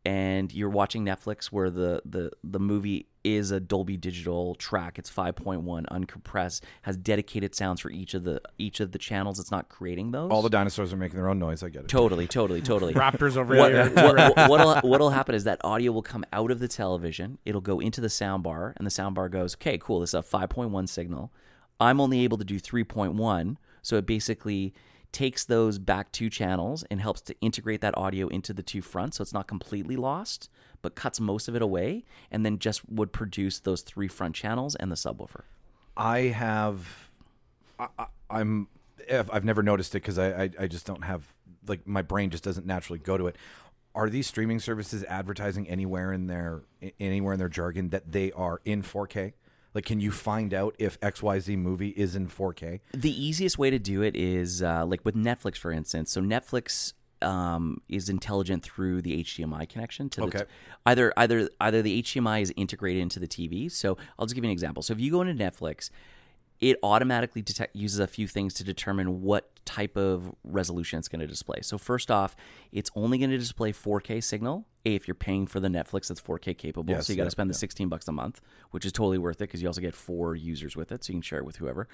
and 0.05 0.53
you're 0.53 0.69
watching 0.69 1.05
Netflix 1.05 1.47
where 1.47 1.69
the 1.69 2.01
the 2.05 2.31
the 2.43 2.59
movie 2.59 3.07
is 3.23 3.51
a 3.51 3.59
Dolby 3.59 3.97
Digital 3.97 4.55
track. 4.55 4.97
It's 4.97 5.11
5.1 5.11 5.63
uncompressed, 5.87 6.61
has 6.83 6.95
dedicated 6.95 7.53
sounds 7.53 7.81
for 7.81 7.91
each 7.91 8.13
of 8.13 8.23
the 8.23 8.41
each 8.57 8.79
of 8.79 8.91
the 8.91 8.97
channels. 8.97 9.39
It's 9.39 9.51
not 9.51 9.69
creating 9.69 10.11
those. 10.11 10.31
all 10.31 10.41
the 10.41 10.49
dinosaurs 10.49 10.93
are 10.93 10.97
making 10.97 11.17
their 11.17 11.29
own 11.29 11.39
noise, 11.39 11.63
I 11.63 11.69
get 11.69 11.83
it. 11.83 11.87
Totally, 11.89 12.27
totally, 12.27 12.61
totally. 12.61 12.93
Raptors 12.95 13.35
over 13.35 13.55
what, 13.55 13.71
here. 13.71 13.89
what, 13.89 14.15
what, 14.15 14.49
what'll, 14.49 14.89
what'll 14.89 15.09
happen 15.09 15.35
is 15.35 15.43
that 15.43 15.59
audio 15.63 15.91
will 15.91 16.01
come 16.01 16.23
out 16.31 16.51
of 16.51 16.59
the 16.59 16.67
television. 16.67 17.37
It'll 17.45 17.61
go 17.61 17.79
into 17.79 17.99
the 17.99 18.09
sound 18.09 18.43
bar, 18.43 18.73
and 18.77 18.87
the 18.87 18.91
sound 18.91 19.15
bar 19.15 19.27
goes, 19.29 19.55
okay, 19.55 19.77
cool, 19.77 19.99
this 19.99 20.11
is 20.11 20.13
a 20.13 20.21
5.1 20.21 20.87
signal. 20.87 21.31
I'm 21.79 21.99
only 21.99 22.21
able 22.23 22.37
to 22.37 22.45
do 22.45 22.59
3.1. 22.59 23.57
So 23.81 23.97
it 23.97 24.05
basically 24.05 24.73
takes 25.12 25.45
those 25.45 25.80
back 25.80 26.12
two 26.12 26.30
channels 26.30 26.84
and 26.91 27.01
helps 27.01 27.22
to 27.22 27.36
integrate 27.41 27.82
that 27.82 27.97
audio 27.97 28.28
into 28.28 28.53
the 28.53 28.64
two 28.64 28.82
fronts 28.82 29.18
so 29.18 29.22
it's 29.22 29.34
not 29.34 29.47
completely 29.47 29.95
lost, 29.95 30.49
but 30.82 30.95
cuts 30.95 31.20
most 31.20 31.47
of 31.47 31.55
it 31.55 31.62
away, 31.62 32.05
and 32.32 32.45
then 32.45 32.60
just 32.60 32.88
would 32.89 33.12
produce 33.12 33.60
those 33.60 33.82
three 33.82 34.07
front 34.07 34.36
channels 34.36 34.76
and 34.76 34.91
the 34.91 34.95
subwoofer. 34.95 35.41
I 35.97 36.20
have, 36.20 37.12
I, 37.80 37.88
I'm, 38.30 38.68
I've 39.12 39.30
I've 39.32 39.45
never 39.45 39.64
noticed 39.64 39.95
it 39.95 40.01
because 40.01 40.20
I, 40.20 40.43
I, 40.43 40.49
I 40.60 40.68
just 40.68 40.86
don't 40.86 41.03
have, 41.03 41.24
like, 41.68 41.86
my 41.88 42.01
brain 42.01 42.30
just 42.30 42.43
doesn't 42.43 42.66
naturally 42.66 42.99
go 42.99 43.18
to 43.18 43.28
it. 43.28 43.36
Are 43.95 44.10
these 44.10 44.28
streaming 44.28 44.60
services 44.60 45.03
advertising 45.05 45.68
anywhere 45.68 46.14
in 46.14 46.28
their 46.28 46.62
anywhere 46.99 47.34
in 47.34 47.39
their 47.39 47.49
jargon 47.49 47.89
that 47.89 48.12
they 48.12 48.32
are 48.34 48.62
in 48.64 48.84
4K? 48.84 49.34
Like, 49.74 49.86
can 49.86 49.99
you 49.99 50.11
find 50.11 50.53
out 50.53 50.76
if 50.80 50.99
XYZ 50.99 51.57
movie 51.57 51.89
is 51.89 52.15
in 52.15 52.28
4K? 52.28 52.80
The 52.93 53.26
easiest 53.26 53.57
way 53.57 53.70
to 53.70 53.80
do 53.80 54.01
it 54.01 54.15
is 54.15 54.63
uh, 54.63 54.86
like 54.86 55.05
with 55.05 55.15
Netflix, 55.15 55.57
for 55.57 55.72
instance. 55.72 56.11
So 56.11 56.22
Netflix 56.22 56.93
um, 57.22 57.82
is 57.88 58.09
intelligent 58.09 58.63
through 58.63 59.01
the 59.01 59.24
HDMI 59.24 59.67
connection 59.70 60.09
to 60.11 60.22
the 60.22 60.28
Okay. 60.28 60.43
either 60.86 61.13
either 61.17 61.49
either 61.59 61.82
the 61.82 62.01
HDMI 62.01 62.41
is 62.41 62.53
integrated 62.55 63.01
into 63.01 63.20
the 63.20 63.28
TV. 63.28 63.72
So 63.72 63.97
I'll 64.17 64.26
just 64.26 64.36
give 64.36 64.43
you 64.43 64.49
an 64.49 64.53
example. 64.53 64.82
So 64.82 64.93
if 64.93 64.99
you 64.99 65.11
go 65.11 65.22
into 65.22 65.34
Netflix, 65.34 65.89
it 66.62 66.78
automatically 66.84 67.41
detect 67.41 67.76
uses 67.76 67.99
a 67.99 68.07
few 68.07 68.28
things 68.28 68.53
to 68.55 68.64
determine 68.64 69.22
what 69.22 69.49
type 69.66 69.95
of 69.95 70.34
resolution 70.43 70.99
it's 70.99 71.07
going 71.07 71.20
to 71.20 71.28
display. 71.28 71.62
So 71.62 71.78
first 71.78 72.12
off, 72.12 72.36
it's 72.72 72.89
only 72.95 73.18
going 73.18 73.30
to 73.30 73.38
display 73.38 73.72
4K 73.72 74.24
signal. 74.24 74.66
A, 74.86 74.95
if 74.95 75.07
you're 75.07 75.16
paying 75.16 75.45
for 75.45 75.60
the 75.60 75.68
Netflix 75.68 76.07
that's 76.07 76.22
4K 76.22 76.57
capable, 76.57 76.93
Yes, 76.93 77.07
so 77.07 77.14
you 77.14 77.18
got 77.18 77.24
to 77.24 77.28
yep, 77.28 77.32
spend 77.34 77.49
the 77.49 77.53
16 77.53 77.88
bucks 77.88 78.07
a 78.07 78.12
month, 78.12 78.41
which 78.72 78.86
is 78.86 78.91
totally 78.91 79.18
worth 79.18 79.38
it 79.38 79.45
because 79.45 79.62
you 79.62 79.68
also 79.68 79.82
get 79.82 79.95
four 79.95 80.36
users 80.36 80.76
with 80.76 80.91
it, 80.91 81.03
so 81.03 81.12
you 81.12 81.16
can 81.16 81.22
share 81.22 81.39
it 81.39 81.45
with 81.45 81.57
whoever. 81.57 81.88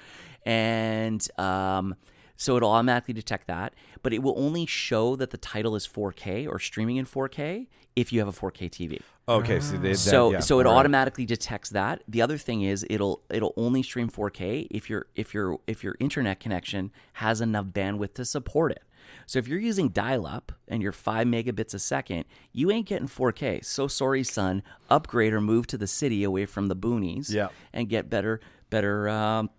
And 0.45 1.27
um, 1.37 1.95
so 2.37 2.57
it'll 2.57 2.71
automatically 2.71 3.13
detect 3.13 3.47
that, 3.47 3.73
but 4.01 4.13
it 4.13 4.21
will 4.21 4.35
only 4.37 4.65
show 4.65 5.15
that 5.15 5.31
the 5.31 5.37
title 5.37 5.75
is 5.75 5.87
4K 5.87 6.47
or 6.47 6.59
streaming 6.59 6.97
in 6.97 7.05
4K 7.05 7.67
if 7.95 8.11
you 8.11 8.19
have 8.19 8.27
a 8.27 8.31
4K 8.31 8.69
TV 8.69 9.01
Okay, 9.27 9.59
so 9.59 9.77
they, 9.77 9.89
that, 9.89 9.97
so 9.97 10.31
yeah, 10.33 10.39
so 10.39 10.59
it 10.59 10.65
right. 10.65 10.71
automatically 10.71 11.25
detects 11.25 11.71
that. 11.71 12.03
The 12.07 12.21
other 12.21 12.37
thing 12.37 12.61
is 12.61 12.85
it'll 12.89 13.23
it'll 13.29 13.53
only 13.57 13.81
stream 13.81 14.07
4K 14.07 14.67
if 14.69 14.87
your 14.87 15.07
if 15.15 15.33
your 15.33 15.57
if 15.65 15.83
your 15.83 15.95
internet 15.99 16.39
connection 16.39 16.91
has 17.13 17.41
enough 17.41 17.65
bandwidth 17.67 18.13
to 18.15 18.25
support 18.25 18.71
it. 18.71 18.83
So 19.25 19.39
if 19.39 19.47
you're 19.47 19.59
using 19.59 19.89
dial-up 19.89 20.51
and 20.67 20.81
you're 20.81 20.91
five 20.91 21.25
megabits 21.25 21.73
a 21.73 21.79
second, 21.79 22.25
you 22.51 22.71
ain't 22.71 22.87
getting 22.87 23.07
4K. 23.07 23.65
So 23.65 23.87
sorry, 23.87 24.23
son. 24.23 24.61
Upgrade 24.89 25.33
or 25.33 25.41
move 25.41 25.65
to 25.67 25.77
the 25.77 25.87
city 25.87 26.23
away 26.23 26.45
from 26.45 26.67
the 26.67 26.75
boonies. 26.75 27.31
Yeah. 27.31 27.49
and 27.73 27.89
get 27.89 28.09
better 28.09 28.39
better. 28.69 29.09
Um, 29.09 29.49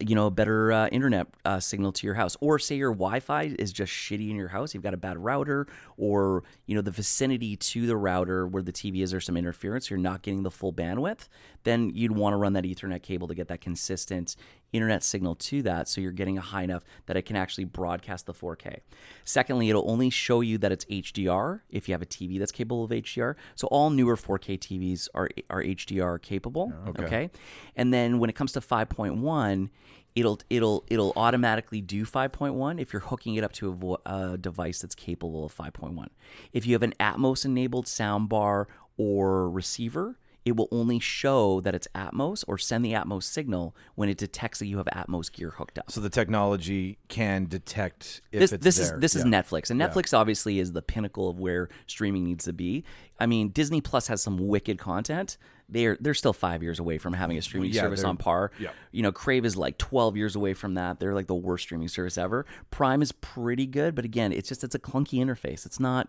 you 0.00 0.14
know, 0.14 0.26
a 0.26 0.30
better 0.30 0.70
uh, 0.72 0.88
internet 0.88 1.28
uh, 1.44 1.58
signal 1.58 1.92
to 1.92 2.06
your 2.06 2.14
house, 2.14 2.36
or 2.40 2.58
say 2.58 2.76
your 2.76 2.92
Wi-Fi 2.92 3.54
is 3.58 3.72
just 3.72 3.92
shitty 3.92 4.30
in 4.30 4.36
your 4.36 4.48
house. 4.48 4.74
You've 4.74 4.82
got 4.82 4.94
a 4.94 4.98
bad 4.98 5.18
router, 5.18 5.66
or 5.96 6.44
you 6.66 6.74
know 6.74 6.82
the 6.82 6.90
vicinity 6.90 7.56
to 7.56 7.86
the 7.86 7.96
router 7.96 8.46
where 8.46 8.62
the 8.62 8.72
TV 8.72 9.02
is, 9.02 9.12
there's 9.12 9.24
some 9.24 9.36
interference. 9.36 9.88
You're 9.88 9.98
not 9.98 10.22
getting 10.22 10.42
the 10.42 10.50
full 10.50 10.72
bandwidth. 10.72 11.28
Then 11.64 11.92
you'd 11.94 12.12
want 12.12 12.32
to 12.32 12.36
run 12.36 12.52
that 12.54 12.64
Ethernet 12.64 13.02
cable 13.02 13.28
to 13.28 13.34
get 13.34 13.48
that 13.48 13.60
consistent 13.60 14.36
internet 14.72 15.02
signal 15.04 15.34
to 15.34 15.62
that, 15.62 15.86
so 15.88 16.00
you're 16.00 16.12
getting 16.12 16.38
a 16.38 16.40
high 16.40 16.62
enough 16.62 16.82
that 17.06 17.16
it 17.16 17.22
can 17.22 17.36
actually 17.36 17.64
broadcast 17.64 18.26
the 18.26 18.32
4K. 18.32 18.78
Secondly, 19.24 19.68
it'll 19.68 19.88
only 19.90 20.08
show 20.08 20.40
you 20.40 20.56
that 20.58 20.72
it's 20.72 20.84
HDR 20.86 21.60
if 21.68 21.88
you 21.88 21.94
have 21.94 22.02
a 22.02 22.06
TV 22.06 22.38
that's 22.38 22.52
capable 22.52 22.84
of 22.84 22.90
HDR. 22.90 23.34
So 23.54 23.66
all 23.68 23.90
newer 23.90 24.16
4K 24.16 24.58
TVs 24.58 25.08
are 25.14 25.28
are 25.50 25.62
HDR 25.62 26.20
capable. 26.20 26.72
Oh, 26.86 27.02
okay. 27.04 27.30
And 27.76 27.92
then 27.92 28.18
when 28.18 28.30
it 28.30 28.34
comes 28.34 28.52
to 28.52 28.60
5.1, 28.60 29.68
it'll 30.14 30.40
it'll 30.50 30.84
it'll 30.88 31.12
automatically 31.16 31.80
do 31.80 32.04
5.1 32.04 32.80
if 32.80 32.92
you're 32.92 33.00
hooking 33.00 33.34
it 33.34 33.44
up 33.44 33.52
to 33.52 33.68
a, 33.68 33.72
vo- 33.72 33.98
a 34.06 34.38
device 34.38 34.80
that's 34.80 34.94
capable 34.94 35.44
of 35.44 35.54
5.1. 35.54 36.08
If 36.52 36.66
you 36.66 36.74
have 36.74 36.82
an 36.82 36.94
Atmos 37.00 37.44
enabled 37.44 37.86
soundbar 37.86 38.66
or 38.96 39.50
receiver, 39.50 40.18
it 40.44 40.56
will 40.56 40.68
only 40.72 40.98
show 40.98 41.60
that 41.60 41.74
it's 41.74 41.86
Atmos 41.94 42.44
or 42.48 42.58
send 42.58 42.84
the 42.84 42.92
Atmos 42.92 43.22
signal 43.22 43.76
when 43.94 44.08
it 44.08 44.18
detects 44.18 44.58
that 44.58 44.66
you 44.66 44.78
have 44.78 44.86
Atmos 44.86 45.30
gear 45.32 45.50
hooked 45.50 45.78
up 45.78 45.90
So 45.90 46.00
the 46.00 46.10
technology 46.10 46.98
can 47.08 47.46
detect 47.46 48.20
if 48.32 48.40
this 48.40 48.52
it's 48.52 48.64
this 48.64 48.76
there. 48.76 48.94
is 48.96 49.00
this 49.00 49.16
is 49.16 49.24
Netflix, 49.24 49.70
and 49.70 49.80
Netflix 49.80 50.16
obviously 50.16 50.58
is 50.58 50.72
the 50.72 50.82
pinnacle 50.82 51.28
of 51.28 51.38
where 51.38 51.68
streaming 51.86 52.24
needs 52.24 52.44
to 52.46 52.52
be. 52.52 52.84
I 53.20 53.26
mean, 53.26 53.50
Disney 53.50 53.80
Plus 53.80 54.08
has 54.08 54.22
some 54.22 54.36
wicked 54.48 54.78
content. 54.78 55.36
They're 55.68 55.96
they're 56.00 56.12
still 56.12 56.32
five 56.34 56.62
years 56.62 56.78
away 56.80 56.98
from 56.98 57.12
having 57.14 57.38
a 57.38 57.42
streaming 57.42 57.70
Yeah, 57.72 57.82
service 57.82 58.04
on 58.04 58.16
par. 58.18 58.50
yeah. 58.58 58.70
You 58.90 59.02
know, 59.02 59.12
Crave 59.12 59.44
is 59.46 59.56
like 59.56 59.78
twelve 59.78 60.16
years 60.16 60.34
away 60.36 60.52
from 60.54 60.74
that. 60.74 60.98
They're 61.00 61.14
like 61.14 61.28
the 61.28 61.34
worst 61.34 61.62
streaming 61.62 61.88
service 61.88 62.18
ever. 62.18 62.44
Prime 62.70 63.00
is 63.00 63.12
pretty 63.12 63.66
good, 63.66 63.94
but 63.94 64.04
again, 64.04 64.32
it's 64.32 64.48
just 64.48 64.64
it's 64.64 64.74
a 64.74 64.78
clunky 64.80 65.24
interface. 65.24 65.64
It's 65.64 65.78
not. 65.80 66.08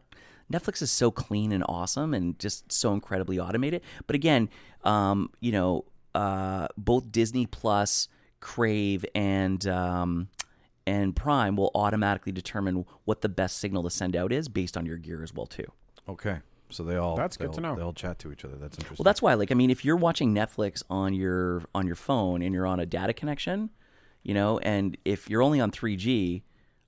Netflix 0.54 0.82
is 0.82 0.92
so 0.92 1.10
clean 1.12 1.52
and 1.52 1.64
awesome 1.68 2.14
and 2.14 2.38
just 2.38 2.72
so 2.72 2.94
incredibly 2.94 3.40
automated. 3.40 3.82
But 4.06 4.16
again, 4.16 4.50
um, 4.84 5.32
you 5.40 5.52
know, 5.52 5.86
uh, 6.14 6.68
both 6.78 7.12
Disney 7.12 7.46
Plus, 7.46 8.08
Crave, 8.40 9.04
and 9.16 9.66
um, 9.68 10.30
and 10.86 11.16
Prime 11.16 11.56
will 11.56 11.72
automatically 11.74 12.32
determine 12.32 12.86
what 13.06 13.22
the 13.22 13.30
best 13.30 13.58
signal 13.58 13.84
to 13.84 13.90
send 13.90 14.16
out 14.16 14.32
is 14.32 14.48
based 14.48 14.78
on 14.78 14.86
your 14.86 14.98
gear 14.98 15.24
as 15.24 15.34
well 15.34 15.48
too. 15.48 15.66
Okay, 16.08 16.40
so 16.70 16.84
they 16.84 16.98
all 16.98 17.16
That's 17.16 17.38
good 17.38 17.54
to 17.54 17.62
know. 17.62 17.76
They 17.76 17.82
all 17.82 17.94
chat 17.94 18.20
to 18.20 18.32
each 18.32 18.46
other. 18.46 18.56
That's 18.56 18.78
interesting. 18.78 18.98
Well, 19.00 19.10
that's 19.10 19.22
why 19.22 19.34
like 19.34 19.52
I 19.52 19.56
mean 19.56 19.72
if 19.72 19.84
you're 19.84 19.96
watching 19.96 20.34
Netflix 20.36 20.84
on 20.90 21.14
your 21.14 21.64
on 21.74 21.88
your 21.88 21.96
phone 21.96 22.42
and 22.42 22.54
you're 22.54 22.68
on 22.68 22.80
a 22.80 22.86
data 22.86 23.14
connection, 23.14 23.70
you 24.24 24.34
know, 24.34 24.60
and 24.60 24.98
if 25.06 25.30
you're 25.30 25.42
only 25.42 25.60
on 25.60 25.72
3G, 25.72 26.44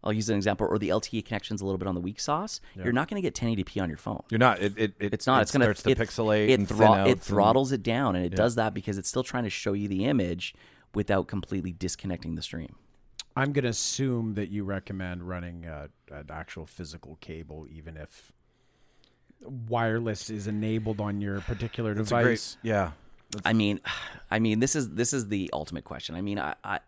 I'll 0.06 0.14
use 0.14 0.30
an 0.30 0.36
example 0.36 0.68
or 0.70 0.78
the 0.78 0.90
LTE 0.90 1.26
connection's 1.26 1.62
a 1.62 1.66
little 1.66 1.78
bit 1.80 1.88
on 1.88 1.96
the 1.96 2.02
weak 2.02 2.20
sauce, 2.20 2.62
you're 2.76 2.94
not 2.94 3.08
going 3.10 3.22
to 3.22 3.28
get 3.28 3.34
1080p 3.34 3.82
on 3.82 3.90
your 3.90 3.98
phone. 3.98 4.22
You're 4.30 4.38
not. 4.40 4.62
It, 4.62 4.74
it, 4.78 4.94
it 5.00 5.14
It's 5.14 5.26
not. 5.28 5.40
It 5.40 5.42
it's 5.44 5.52
gonna 5.52 5.66
starts 5.66 5.84
to 5.84 5.90
it, 5.92 5.98
pixelate 5.98 6.50
It, 6.50 6.60
and 6.60 6.68
thro- 6.68 6.78
thin 6.78 6.88
out. 6.88 7.08
it 7.08 7.12
and- 7.12 7.22
throttles 7.22 7.72
it 7.72 7.82
down, 7.84 8.16
and 8.16 8.26
it 8.26 8.36
does 8.36 8.56
that 8.56 8.74
because 8.74 8.98
it's 8.98 9.10
still 9.10 9.24
trying 9.24 9.44
to 9.46 9.50
show 9.50 9.74
you 9.74 9.88
the 9.88 10.06
image 10.06 10.54
without 10.94 11.28
completely 11.28 11.72
disconnecting 11.74 12.36
the 12.36 12.42
stream. 12.42 12.76
I'm 13.36 13.52
going 13.52 13.64
to 13.64 13.70
assume 13.70 14.36
that 14.36 14.50
you 14.50 14.64
recommend 14.64 15.28
running 15.28 15.66
a, 15.66 15.90
an 16.12 16.28
actual 16.30 16.66
physical 16.66 17.18
cable, 17.20 17.68
even 17.70 17.98
if 17.98 18.32
wireless 19.68 20.30
is 20.30 20.48
enabled 20.48 21.02
on 21.02 21.22
your 21.22 21.42
particular 21.42 21.92
It's 21.94 22.12
a 22.12 22.14
great- 22.16 22.24
device. 22.24 22.58
yeah. 22.64 22.92
I 23.44 23.54
mean, 23.54 23.82
I 24.32 24.40
mean, 24.40 24.60
this 24.60 24.76
is 24.76 24.92
this 24.92 25.14
is 25.14 25.28
the 25.28 25.50
ultimate 25.54 25.84
question. 25.84 26.16
I 26.16 26.22
mean, 26.22 26.40
I, 26.40 26.56
I 26.64 26.80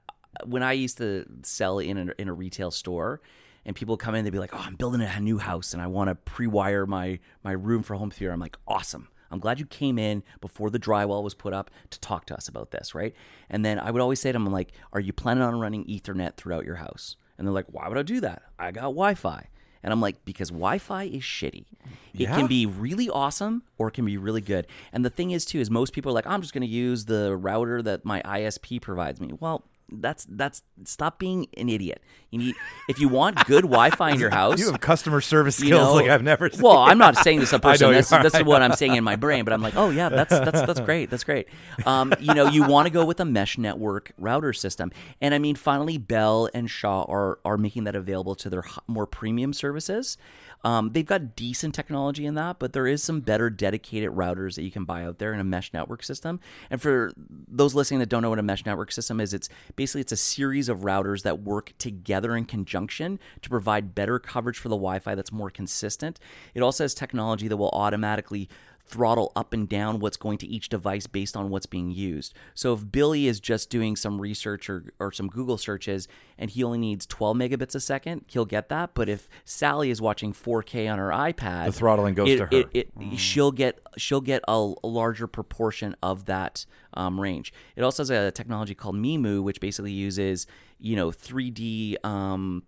when 0.46 0.64
I 0.64 0.74
used 0.74 0.98
to 0.98 1.26
sell 1.44 1.80
in 1.80 2.10
a, 2.10 2.14
in 2.22 2.28
a 2.30 2.34
retail 2.34 2.72
store, 2.72 3.22
and 3.66 3.76
people 3.76 3.98
come 3.98 4.16
in, 4.16 4.24
they'd 4.24 4.32
be 4.32 4.40
like, 4.40 4.54
"Oh, 4.54 4.64
I'm 4.66 4.76
building 4.76 5.02
a 5.02 5.20
new 5.20 5.38
house, 5.40 5.74
and 5.74 5.82
I 5.82 5.88
want 5.88 6.10
to 6.10 6.16
pre-wire 6.16 6.86
my 6.86 7.20
my 7.44 7.52
room 7.52 7.84
for 7.84 7.96
home 7.96 8.12
theater." 8.12 8.34
I'm 8.34 8.40
like, 8.40 8.58
"Awesome." 8.68 9.10
I'm 9.30 9.40
glad 9.40 9.60
you 9.60 9.66
came 9.66 10.00
in 10.00 10.24
before 10.40 10.70
the 10.70 10.80
drywall 10.80 11.22
was 11.22 11.34
put 11.34 11.52
up 11.54 11.70
to 11.90 12.00
talk 12.00 12.26
to 12.28 12.34
us 12.34 12.48
about 12.48 12.72
this, 12.72 12.96
right? 12.96 13.14
And 13.50 13.66
then 13.66 13.78
I 13.78 13.92
would 13.92 14.02
always 14.02 14.22
say 14.22 14.30
to 14.30 14.34
them, 14.34 14.48
I'm 14.48 14.54
like, 14.54 14.72
are 14.94 15.02
you 15.02 15.12
planning 15.12 15.44
on 15.44 15.60
running 15.60 15.84
Ethernet 15.84 16.38
throughout 16.38 16.64
your 16.64 16.76
house? 16.78 17.18
And 17.38 17.46
they're 17.46 17.54
like, 17.54 17.66
why 17.70 17.90
would 17.90 17.98
I 17.98 18.04
do 18.04 18.22
that? 18.22 18.44
I 18.58 18.72
got 18.72 18.84
Wi 18.84 19.16
Fi. 19.16 19.50
And 19.84 19.92
I'm 19.92 20.00
like, 20.00 20.24
because 20.24 20.48
Wi 20.52 20.78
Fi 20.78 21.04
is 21.04 21.24
shitty. 21.24 21.66
It 22.14 22.22
Yeah. 22.22 22.36
can 22.38 22.48
be 22.48 22.66
really 22.66 23.10
awesome 23.10 23.64
or 23.78 23.90
it 23.90 23.96
can 23.96 24.06
be 24.06 24.16
really 24.16 24.40
good. 24.40 24.66
And 24.94 25.04
the 25.04 25.10
thing 25.10 25.32
is, 25.32 25.44
too, 25.44 25.60
is 25.60 25.70
most 25.70 25.92
people 25.92 26.12
are 26.14 26.16
like, 26.16 26.26
I'm 26.26 26.42
just 26.42 26.54
going 26.54 26.62
to 26.62 26.68
use 26.68 27.04
the 27.04 27.36
router 27.36 27.82
that 27.82 28.06
my 28.06 28.22
ISP 28.22 28.82
provides 28.82 29.20
me. 29.20 29.34
Well, 29.38 29.66
that's 29.90 30.26
that's 30.30 30.64
stop 30.84 31.18
being 31.20 31.48
an 31.56 31.70
idiot. 31.70 32.02
You 32.30 32.40
need 32.40 32.56
if 32.90 33.00
you 33.00 33.08
want 33.08 33.46
good 33.46 33.62
Wi-Fi 33.64 34.12
in 34.12 34.20
your 34.20 34.30
house. 34.42 34.60
You 34.60 34.72
have 34.72 34.82
customer 34.82 35.22
service 35.22 35.60
you 35.60 35.68
skills 35.68 35.88
know- 35.88 35.94
like 35.94 36.10
I've 36.10 36.24
never 36.24 36.50
seen. 36.50 36.62
Well, 36.62 36.78
I'm 36.78 36.98
not 36.98 37.16
saying 37.18 37.40
this 37.40 37.54
a 37.54 37.60
person. 37.60 37.92
that's 37.94 38.12
are. 38.36 38.44
what 38.44 38.62
I'm 38.62 38.74
saying 38.74 38.96
in 38.96 39.04
my 39.04 39.16
brain, 39.16 39.46
but 39.46 39.54
I'm 39.54 39.62
like, 39.62 39.76
oh 39.76 39.90
yeah, 39.90 40.10
that's 40.10 40.32
that's 40.32 40.62
that's 40.62 40.80
great. 40.82 41.10
That's 41.10 41.24
great. 41.24 41.48
Um, 41.86 42.14
you 42.20 42.34
know, 42.34 42.48
you 42.48 42.64
want 42.68 42.88
to 42.88 42.90
go 42.94 43.06
with 43.06 43.20
a 43.20 43.26
mesh 43.26 43.58
network 43.58 44.12
router 44.18 44.52
system, 44.54 44.92
and 45.22 45.34
I 45.34 45.40
mean, 45.40 45.56
finally, 45.56 45.98
Bell 45.98 46.50
and 46.54 46.70
Shaw 46.70 47.04
are 47.08 47.40
are 47.46 47.58
making 47.58 47.86
that 47.86 47.96
available 47.96 48.36
to 48.36 48.50
their 48.50 48.64
more 48.88 49.08
premium 49.08 49.54
services. 49.54 50.18
Um, 50.64 50.92
they've 50.92 51.06
got 51.06 51.36
decent 51.36 51.76
technology 51.76 52.26
in 52.26 52.36
that, 52.36 52.60
but 52.60 52.74
there 52.74 52.88
is 52.88 53.04
some 53.04 53.22
better 53.22 53.50
dedicated 53.50 54.12
routers 54.12 54.56
that 54.56 54.64
you 54.64 54.72
can 54.72 54.86
buy 54.86 55.04
out 55.04 55.20
there 55.20 55.34
in 55.34 55.40
a 55.40 55.44
mesh 55.44 55.72
network 55.74 56.04
system. 56.04 56.40
And 56.70 56.82
for 56.82 57.14
those 57.48 57.76
listening 57.76 58.00
that 58.00 58.10
don't 58.10 58.22
know 58.22 58.30
what 58.30 58.40
a 58.40 58.44
mesh 58.44 58.66
network 58.66 58.92
system 58.92 59.20
is, 59.20 59.34
it's 59.34 59.50
basically 59.76 60.02
it's 60.02 60.12
a 60.12 60.18
series 60.18 60.68
of 60.68 60.80
routers 60.80 61.24
that 61.24 61.42
work 61.42 61.74
together 61.78 62.36
in 62.36 62.46
conjunction 62.46 63.20
to 63.42 63.50
provide 63.50 63.96
better 63.96 64.20
coverage 64.20 64.58
for 64.58 64.70
the 64.70 64.76
Wi-Fi 64.76 65.16
that's 65.16 65.32
more 65.32 65.50
consistent. 65.50 66.20
It 66.54 66.62
also 66.62 66.84
has 66.84 66.94
technology 66.94 67.48
that 67.48 67.58
will 67.58 67.70
automatically 67.70 68.50
throttle 68.88 69.32
up 69.36 69.54
and 69.54 69.68
down 69.68 70.00
what's 70.00 70.18
going 70.18 70.38
to 70.40 70.48
each 70.48 70.70
device 70.70 71.08
based 71.08 71.36
on 71.36 71.50
what's 71.50 71.66
being 71.66 71.92
used. 71.92 72.34
So 72.54 72.74
if 72.74 72.90
Billy 72.92 73.28
is 73.28 73.40
just 73.40 73.70
doing 73.70 73.96
some 73.96 74.22
research 74.22 74.70
or, 74.70 74.86
or 75.00 75.12
some 75.12 75.28
Google 75.28 75.58
searches 75.58 76.08
and 76.38 76.50
he 76.50 76.64
only 76.64 76.78
needs 76.78 77.06
12 77.06 77.36
megabits 77.38 77.76
a 77.76 77.80
second, 77.80 78.26
he'll 78.28 78.46
get 78.46 78.70
that. 78.70 78.92
But 78.94 79.10
if 79.10 79.28
Sally 79.46 79.90
is 79.90 80.02
watching 80.02 80.32
4K 80.34 80.92
on 80.92 81.00
her 81.00 81.10
iPad, 81.10 81.66
The 81.68 81.72
throttling 81.74 82.14
goes 82.16 82.30
it- 82.30 82.38
to 82.38 82.44
her. 82.46 82.50
It, 82.52 82.70
it, 82.74 82.88
She'll 83.18 83.52
get 83.52 83.80
she'll 83.98 84.22
get 84.22 84.42
a, 84.48 84.74
a 84.84 84.88
larger 84.88 85.28
proportion 85.28 85.96
of 86.02 86.26
that 86.26 86.66
um, 86.94 87.20
range. 87.20 87.52
It 87.76 87.84
also 87.84 88.02
has 88.04 88.10
a 88.10 88.32
technology 88.32 88.74
called 88.76 88.96
Mimu, 88.96 89.44
which 89.44 89.60
basically 89.60 89.92
uses 89.92 90.48
you 90.80 90.96
know 90.96 91.10
3D 91.10 92.04
um, 92.06 92.64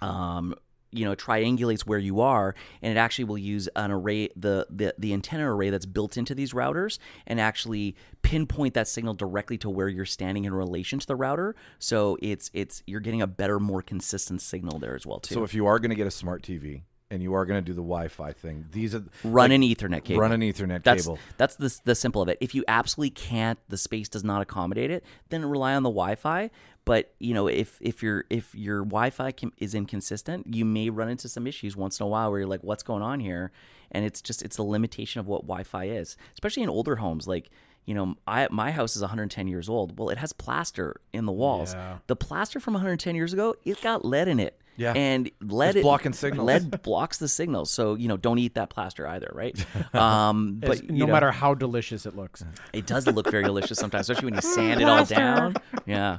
um, 0.00 0.54
you 0.92 1.04
know 1.04 1.14
triangulates 1.14 1.82
where 1.82 1.98
you 1.98 2.20
are 2.20 2.54
and 2.82 2.92
it 2.92 3.00
actually 3.00 3.24
will 3.24 3.38
use 3.38 3.68
an 3.76 3.90
array 3.90 4.28
the, 4.36 4.66
the 4.70 4.94
the 4.98 5.12
antenna 5.12 5.50
array 5.52 5.70
that's 5.70 5.86
built 5.86 6.16
into 6.16 6.34
these 6.34 6.52
routers 6.52 6.98
and 7.26 7.40
actually 7.40 7.96
pinpoint 8.22 8.74
that 8.74 8.88
signal 8.88 9.14
directly 9.14 9.58
to 9.58 9.68
where 9.68 9.88
you're 9.88 10.06
standing 10.06 10.44
in 10.44 10.54
relation 10.54 10.98
to 10.98 11.06
the 11.06 11.16
router. 11.16 11.54
So 11.78 12.16
it's 12.22 12.50
it's 12.54 12.82
you're 12.86 13.00
getting 13.00 13.22
a 13.22 13.26
better 13.26 13.60
more 13.60 13.82
consistent 13.82 14.40
signal 14.40 14.78
there 14.78 14.94
as 14.94 15.06
well 15.06 15.20
too. 15.20 15.34
So 15.34 15.44
if 15.44 15.54
you 15.54 15.66
are 15.66 15.78
going 15.78 15.90
to 15.90 15.96
get 15.96 16.06
a 16.06 16.10
smart 16.10 16.42
TV 16.42 16.82
and 17.12 17.22
you 17.22 17.34
are 17.34 17.44
going 17.44 17.62
to 17.62 17.64
do 17.64 17.74
the 17.74 17.82
Wi-Fi 17.82 18.32
thing, 18.32 18.64
these 18.72 18.94
are 18.94 19.04
run 19.22 19.52
an 19.52 19.60
ethernet 19.60 20.02
cable. 20.02 20.22
Run 20.22 20.32
an 20.32 20.40
Ethernet 20.40 20.82
that's 20.82 21.04
cable. 21.04 21.18
that's 21.36 21.56
the 21.56 21.78
the 21.84 21.94
simple 21.94 22.22
of 22.22 22.28
it. 22.30 22.38
If 22.40 22.54
you 22.54 22.64
absolutely 22.66 23.10
can't 23.10 23.58
the 23.68 23.76
space 23.76 24.08
does 24.08 24.24
not 24.24 24.40
accommodate 24.40 24.90
it 24.90 25.04
then 25.28 25.44
rely 25.44 25.74
on 25.74 25.82
the 25.82 25.90
wi-fi. 25.90 26.50
But 26.84 27.12
you 27.18 27.34
know 27.34 27.48
if 27.48 27.78
if 27.80 28.02
your 28.02 28.24
if 28.30 28.54
your 28.54 28.78
wi-fi 28.78 29.30
can, 29.32 29.52
is 29.58 29.74
inconsistent 29.74 30.52
you 30.52 30.64
may 30.64 30.88
run 30.90 31.10
into 31.10 31.28
some 31.28 31.46
issues 31.46 31.76
once 31.76 32.00
in 32.00 32.04
a 32.04 32.08
while 32.08 32.30
where 32.30 32.40
you're 32.40 32.48
like 32.48 32.62
what's 32.64 32.82
going 32.82 33.02
on 33.02 33.20
here? 33.20 33.52
And 33.90 34.04
it's 34.06 34.22
just 34.22 34.42
it's 34.42 34.56
a 34.56 34.62
limitation 34.62 35.20
of 35.20 35.26
what 35.26 35.42
wi-fi 35.42 35.84
is 35.84 36.16
especially 36.32 36.62
in 36.62 36.70
older 36.70 36.96
homes. 36.96 37.28
Like 37.28 37.50
you 37.84 37.94
know 37.94 38.14
I, 38.26 38.48
my 38.50 38.70
house 38.70 38.96
is 38.96 39.02
110 39.02 39.48
years 39.48 39.68
old. 39.68 39.98
Well 39.98 40.08
it 40.08 40.16
has 40.16 40.32
plaster 40.32 41.00
in 41.12 41.26
the 41.26 41.32
walls. 41.32 41.74
Yeah. 41.74 41.98
the 42.06 42.16
plaster 42.16 42.58
from 42.58 42.72
110 42.72 43.14
years 43.14 43.34
ago 43.34 43.54
it 43.66 43.82
got 43.82 44.02
lead 44.02 44.28
in 44.28 44.40
it 44.40 44.58
Yeah. 44.76 44.92
and 44.94 45.30
lead 45.40 45.68
It's 45.70 45.76
it- 45.76 45.82
blocking 45.82 46.12
signals. 46.12 46.46
lead 46.46 46.82
blocks 46.82 47.18
the 47.18 47.28
signals 47.28 47.70
so 47.70 47.94
you 47.94 48.08
know 48.08 48.16
don't 48.16 48.38
eat 48.38 48.54
that 48.54 48.70
plaster 48.70 49.06
either 49.06 49.30
right 49.34 49.54
um 49.94 50.60
It's- 50.62 50.80
but 50.80 50.90
no 50.90 51.06
know, 51.06 51.12
matter 51.12 51.30
how 51.30 51.54
delicious 51.54 52.06
it 52.06 52.16
looks. 52.16 52.44
it 52.72 52.86
does 52.86 53.06
look 53.06 53.30
very 53.30 53.44
delicious 53.44 53.78
sometimes, 53.78 54.08
especially 54.08 54.26
when 54.30 54.34
you 54.34 54.40
sand 54.40 54.80
it 54.80 54.88
all 54.88 55.04
down. 55.04 55.54
Yeah, 55.86 56.18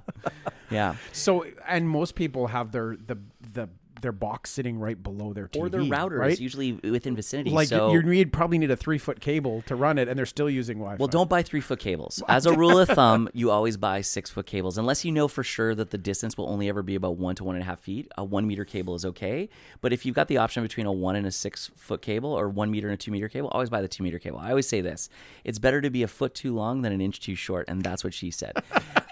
yeah. 0.69 0.95
So, 1.11 1.45
and 1.67 1.89
most 1.89 2.15
people 2.15 2.47
have 2.47 2.71
their 2.71 2.95
the 2.95 3.17
the 3.53 3.69
their 4.03 4.11
box 4.11 4.51
sitting 4.51 4.77
right 4.77 5.01
below 5.01 5.33
their 5.33 5.47
TV, 5.47 5.59
Or 5.59 5.69
their 5.69 5.81
router 5.81 6.17
right? 6.19 6.31
is 6.31 6.39
usually 6.39 6.73
within 6.73 7.15
vicinity. 7.15 7.49
like 7.49 7.69
so, 7.69 7.91
you 7.91 8.03
need 8.03 8.31
probably 8.31 8.59
need 8.59 8.69
a 8.69 8.75
three 8.77 8.99
foot 8.99 9.19
cable 9.19 9.63
to 9.65 9.75
run 9.75 9.97
it, 9.97 10.07
and 10.07 10.15
they're 10.17 10.27
still 10.27 10.49
using 10.49 10.77
Wi-Fi. 10.77 10.99
well, 10.99 11.07
don't 11.07 11.29
buy 11.29 11.41
three 11.41 11.61
foot 11.61 11.79
cables. 11.79 12.21
As 12.29 12.45
a 12.45 12.53
rule 12.53 12.77
of 12.77 12.87
thumb, 12.99 13.27
you 13.33 13.49
always 13.49 13.75
buy 13.77 14.01
six 14.01 14.29
foot 14.29 14.45
cables, 14.45 14.77
unless 14.77 15.03
you 15.03 15.11
know 15.11 15.27
for 15.27 15.43
sure 15.43 15.73
that 15.73 15.89
the 15.89 15.97
distance 15.97 16.37
will 16.37 16.47
only 16.49 16.69
ever 16.69 16.83
be 16.83 16.93
about 16.95 17.17
one 17.17 17.33
to 17.35 17.43
one 17.43 17.55
and 17.55 17.63
a 17.63 17.65
half 17.65 17.79
feet. 17.79 18.07
A 18.17 18.23
one 18.23 18.45
meter 18.45 18.63
cable 18.65 18.93
is 18.93 19.03
okay, 19.05 19.49
but 19.81 19.91
if 19.91 20.05
you've 20.05 20.15
got 20.15 20.27
the 20.27 20.37
option 20.37 20.61
between 20.61 20.85
a 20.85 20.91
one 20.91 21.15
and 21.15 21.25
a 21.25 21.31
six 21.31 21.71
foot 21.75 22.01
cable, 22.03 22.31
or 22.31 22.49
one 22.49 22.69
meter 22.69 22.87
and 22.89 22.93
a 22.93 22.97
two 22.97 23.11
meter 23.11 23.27
cable, 23.27 23.49
always 23.49 23.69
buy 23.71 23.81
the 23.81 23.87
two 23.87 24.03
meter 24.03 24.19
cable. 24.19 24.37
I 24.37 24.49
always 24.49 24.67
say 24.67 24.81
this: 24.81 25.09
it's 25.43 25.57
better 25.57 25.81
to 25.81 25.89
be 25.89 26.03
a 26.03 26.07
foot 26.07 26.35
too 26.35 26.53
long 26.53 26.81
than 26.83 26.91
an 26.91 27.01
inch 27.01 27.19
too 27.21 27.35
short, 27.35 27.65
and 27.69 27.81
that's 27.81 28.03
what 28.03 28.13
she 28.13 28.29
said. 28.31 28.53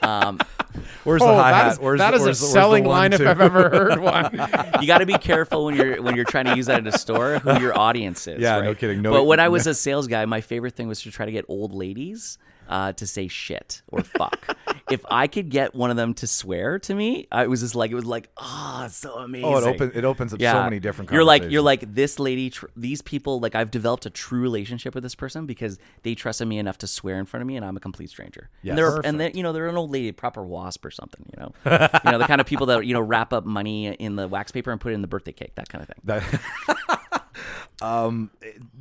Um, 0.03 0.39
Where's 1.03 1.21
Oh, 1.21 1.27
the 1.35 1.41
hi 1.41 1.49
hat? 1.51 1.71
is, 1.73 1.79
Where's 1.79 1.99
that 1.99 2.11
the, 2.11 2.17
a 2.17 2.19
where's 2.21 2.39
the- 2.39 2.45
where's 2.45 2.53
the 2.53 2.59
selling 2.59 2.83
one, 2.85 3.11
line 3.11 3.13
if? 3.13 3.21
I've 3.21 3.41
ever 3.41 3.69
heard 3.69 3.99
one. 3.99 4.80
you 4.81 4.87
got 4.87 4.97
to 4.99 5.05
be 5.05 5.17
careful 5.17 5.65
when 5.65 5.75
you're 5.75 6.01
when 6.01 6.15
you're 6.15 6.25
trying 6.25 6.45
to 6.45 6.55
use 6.55 6.65
that 6.65 6.85
at 6.85 6.93
a 6.93 6.97
store 6.97 7.39
who 7.39 7.59
your 7.59 7.77
audience 7.77 8.27
is. 8.27 8.41
Yeah, 8.41 8.59
no 8.61 8.75
kidding. 8.75 9.01
No- 9.01 9.11
but 9.11 9.23
when 9.25 9.39
I 9.39 9.49
was 9.49 9.67
a 9.67 9.73
sales 9.73 10.07
guy, 10.07 10.25
my 10.25 10.41
favorite 10.41 10.75
thing 10.75 10.87
was 10.87 11.01
to 11.03 11.11
try 11.11 11.25
to 11.25 11.31
get 11.31 11.45
old 11.47 11.73
ladies 11.73 12.37
uh, 12.71 12.93
to 12.93 13.05
say 13.05 13.27
shit 13.27 13.81
or 13.89 14.01
fuck. 14.01 14.57
if 14.89 15.01
I 15.11 15.27
could 15.27 15.49
get 15.49 15.75
one 15.75 15.91
of 15.91 15.97
them 15.97 16.13
to 16.15 16.27
swear 16.27 16.79
to 16.79 16.95
me, 16.95 17.27
I 17.31 17.47
was 17.47 17.59
just 17.59 17.75
like 17.75 17.91
it 17.91 17.95
was 17.95 18.05
like 18.05 18.29
ah, 18.37 18.85
it's 18.85 18.95
so 18.95 19.15
amazing. 19.15 19.45
Oh, 19.45 19.57
it 19.57 19.63
opens 19.65 19.91
it 19.95 20.05
opens 20.05 20.33
up 20.33 20.41
so 20.41 20.63
many 20.63 20.79
different. 20.79 21.11
You're 21.11 21.25
like 21.25 21.43
you're 21.49 21.61
like 21.61 21.93
this 21.93 22.17
lady. 22.17 22.49
Tr- 22.49 22.67
these 22.77 23.01
people 23.01 23.41
like 23.41 23.55
I've 23.55 23.71
developed 23.71 24.05
a 24.05 24.09
true 24.09 24.41
relationship 24.41 24.95
with 24.95 25.03
this 25.03 25.15
person 25.15 25.45
because 25.45 25.77
they 26.03 26.15
trusted 26.15 26.47
me 26.47 26.57
enough 26.57 26.77
to 26.79 26.87
swear 26.87 27.19
in 27.19 27.25
front 27.25 27.41
of 27.41 27.47
me, 27.47 27.57
and 27.57 27.65
I'm 27.65 27.75
a 27.75 27.81
complete 27.81 28.09
stranger. 28.09 28.49
Yes. 28.63 28.71
and 28.71 28.77
they're 28.77 29.01
and 29.03 29.19
they 29.19 29.31
you 29.33 29.43
know 29.43 29.51
they're 29.51 29.67
an 29.67 29.77
old 29.77 29.91
lady, 29.91 30.11
proper 30.13 30.43
wasp 30.43 30.85
or 30.85 30.91
something. 30.91 31.25
You 31.35 31.43
know, 31.43 31.53
you 32.05 32.11
know 32.11 32.17
the 32.17 32.25
kind 32.25 32.39
of 32.39 32.47
people 32.47 32.67
that 32.67 32.85
you 32.85 32.93
know 32.93 33.01
wrap 33.01 33.33
up 33.33 33.45
money 33.45 33.87
in 33.87 34.15
the 34.15 34.27
wax 34.29 34.51
paper 34.51 34.71
and 34.71 34.79
put 34.79 34.93
it 34.93 34.95
in 34.95 35.01
the 35.01 35.07
birthday 35.07 35.33
cake, 35.33 35.55
that 35.55 35.67
kind 35.67 35.81
of 35.81 35.89
thing. 35.89 36.01
That- 36.05 37.21
um, 37.81 38.31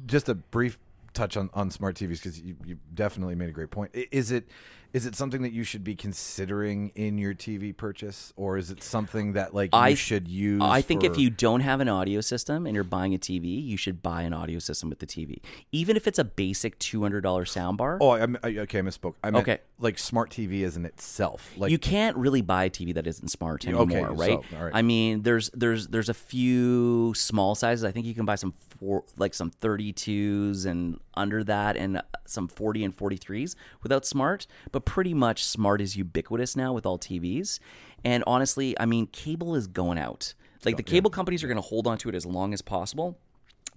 just 0.06 0.28
a 0.28 0.34
brief 0.34 0.78
touch 1.12 1.36
on, 1.36 1.50
on 1.54 1.70
smart 1.70 1.96
TVs 1.96 2.22
because 2.22 2.40
you, 2.40 2.56
you 2.64 2.78
definitely 2.94 3.34
made 3.34 3.48
a 3.48 3.52
great 3.52 3.70
point. 3.70 3.90
Is 3.94 4.30
it 4.30 4.48
is 4.92 5.06
it 5.06 5.14
something 5.14 5.42
that 5.42 5.52
you 5.52 5.62
should 5.62 5.84
be 5.84 5.94
considering 5.94 6.90
in 6.96 7.16
your 7.16 7.32
TV 7.32 7.76
purchase, 7.76 8.32
or 8.36 8.56
is 8.58 8.70
it 8.72 8.82
something 8.82 9.34
that 9.34 9.54
like 9.54 9.72
you 9.72 9.80
I- 9.80 9.94
should 9.94 10.26
use? 10.26 10.62
I 10.64 10.82
think 10.82 11.04
if 11.04 11.16
you 11.16 11.30
don't 11.30 11.60
have 11.60 11.80
an 11.80 11.88
audio 11.88 12.20
system 12.20 12.66
and 12.66 12.74
you're 12.74 12.82
buying 12.82 13.14
a 13.14 13.18
TV, 13.18 13.64
you 13.64 13.76
should 13.76 14.02
buy 14.02 14.22
an 14.22 14.32
audio 14.32 14.58
system 14.58 14.88
with 14.90 14.98
the 14.98 15.06
TV, 15.06 15.40
even 15.70 15.96
if 15.96 16.08
it's 16.08 16.18
a 16.18 16.24
basic 16.24 16.78
two 16.78 17.02
hundred 17.02 17.20
dollar 17.20 17.44
soundbar. 17.44 17.98
oh, 18.00 18.10
I, 18.10 18.22
I, 18.42 18.58
okay, 18.62 18.78
I 18.80 18.82
misspoke. 18.82 19.14
I 19.22 19.30
meant 19.30 19.48
Okay. 19.48 19.60
Like 19.80 19.98
smart 19.98 20.30
TV 20.30 20.76
in 20.76 20.84
itself. 20.84 21.52
Like 21.56 21.70
you 21.70 21.78
can't 21.78 22.16
really 22.16 22.42
buy 22.42 22.64
a 22.64 22.70
TV 22.70 22.94
that 22.94 23.06
isn't 23.06 23.28
smart 23.28 23.66
Okay, 23.66 23.74
anymore, 23.74 24.12
right? 24.12 24.40
so, 24.50 24.56
right. 24.58 24.72
I 24.74 24.82
mean, 24.82 25.22
there's 25.22 25.50
there's 25.50 25.88
there's 25.88 26.08
a 26.08 26.14
few 26.14 27.12
small 27.14 27.54
sizes. 27.54 27.84
I 27.84 27.90
think 27.90 28.06
you 28.06 28.14
can 28.14 28.24
buy 28.24 28.34
some 28.36 28.54
four, 28.68 29.04
like 29.16 29.34
some 29.34 29.50
32s 29.50 30.66
and 30.66 31.00
under 31.14 31.42
that, 31.44 31.76
and 31.76 32.02
some 32.26 32.48
40 32.48 32.84
and 32.84 32.96
43s 32.96 33.54
without 33.82 34.06
smart. 34.06 34.46
But 34.72 34.84
pretty 34.84 35.14
much 35.14 35.44
smart 35.44 35.80
is 35.80 35.96
ubiquitous 35.96 36.56
now 36.56 36.72
with 36.72 36.86
all 36.86 36.98
TVs. 36.98 37.58
And 38.04 38.24
honestly, 38.26 38.78
I 38.78 38.86
mean, 38.86 39.06
cable 39.06 39.54
is 39.54 39.66
going 39.66 39.98
out. 39.98 40.34
Like 40.64 40.76
the 40.76 40.82
cable 40.82 41.10
companies 41.10 41.42
are 41.42 41.46
going 41.46 41.56
to 41.56 41.62
hold 41.62 41.86
on 41.86 41.96
to 41.98 42.08
it 42.10 42.14
as 42.14 42.26
long 42.26 42.52
as 42.52 42.60
possible. 42.60 43.18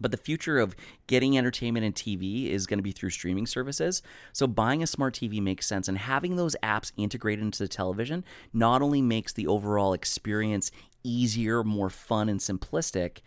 But 0.03 0.11
the 0.11 0.17
future 0.17 0.59
of 0.59 0.75
getting 1.07 1.35
entertainment 1.37 1.85
and 1.85 1.95
TV 1.95 2.49
is 2.49 2.67
going 2.67 2.77
to 2.77 2.83
be 2.83 2.91
through 2.91 3.09
streaming 3.11 3.47
services. 3.47 4.03
So 4.33 4.45
buying 4.45 4.83
a 4.83 4.87
smart 4.87 5.15
TV 5.15 5.41
makes 5.41 5.65
sense, 5.65 5.87
and 5.87 5.97
having 5.97 6.35
those 6.35 6.55
apps 6.61 6.91
integrated 6.97 7.43
into 7.43 7.59
the 7.59 7.67
television 7.69 8.23
not 8.53 8.81
only 8.83 9.01
makes 9.01 9.33
the 9.33 9.47
overall 9.47 9.93
experience 9.93 10.69
easier, 11.03 11.63
more 11.63 11.89
fun, 11.89 12.29
and 12.29 12.39
simplistic, 12.39 13.21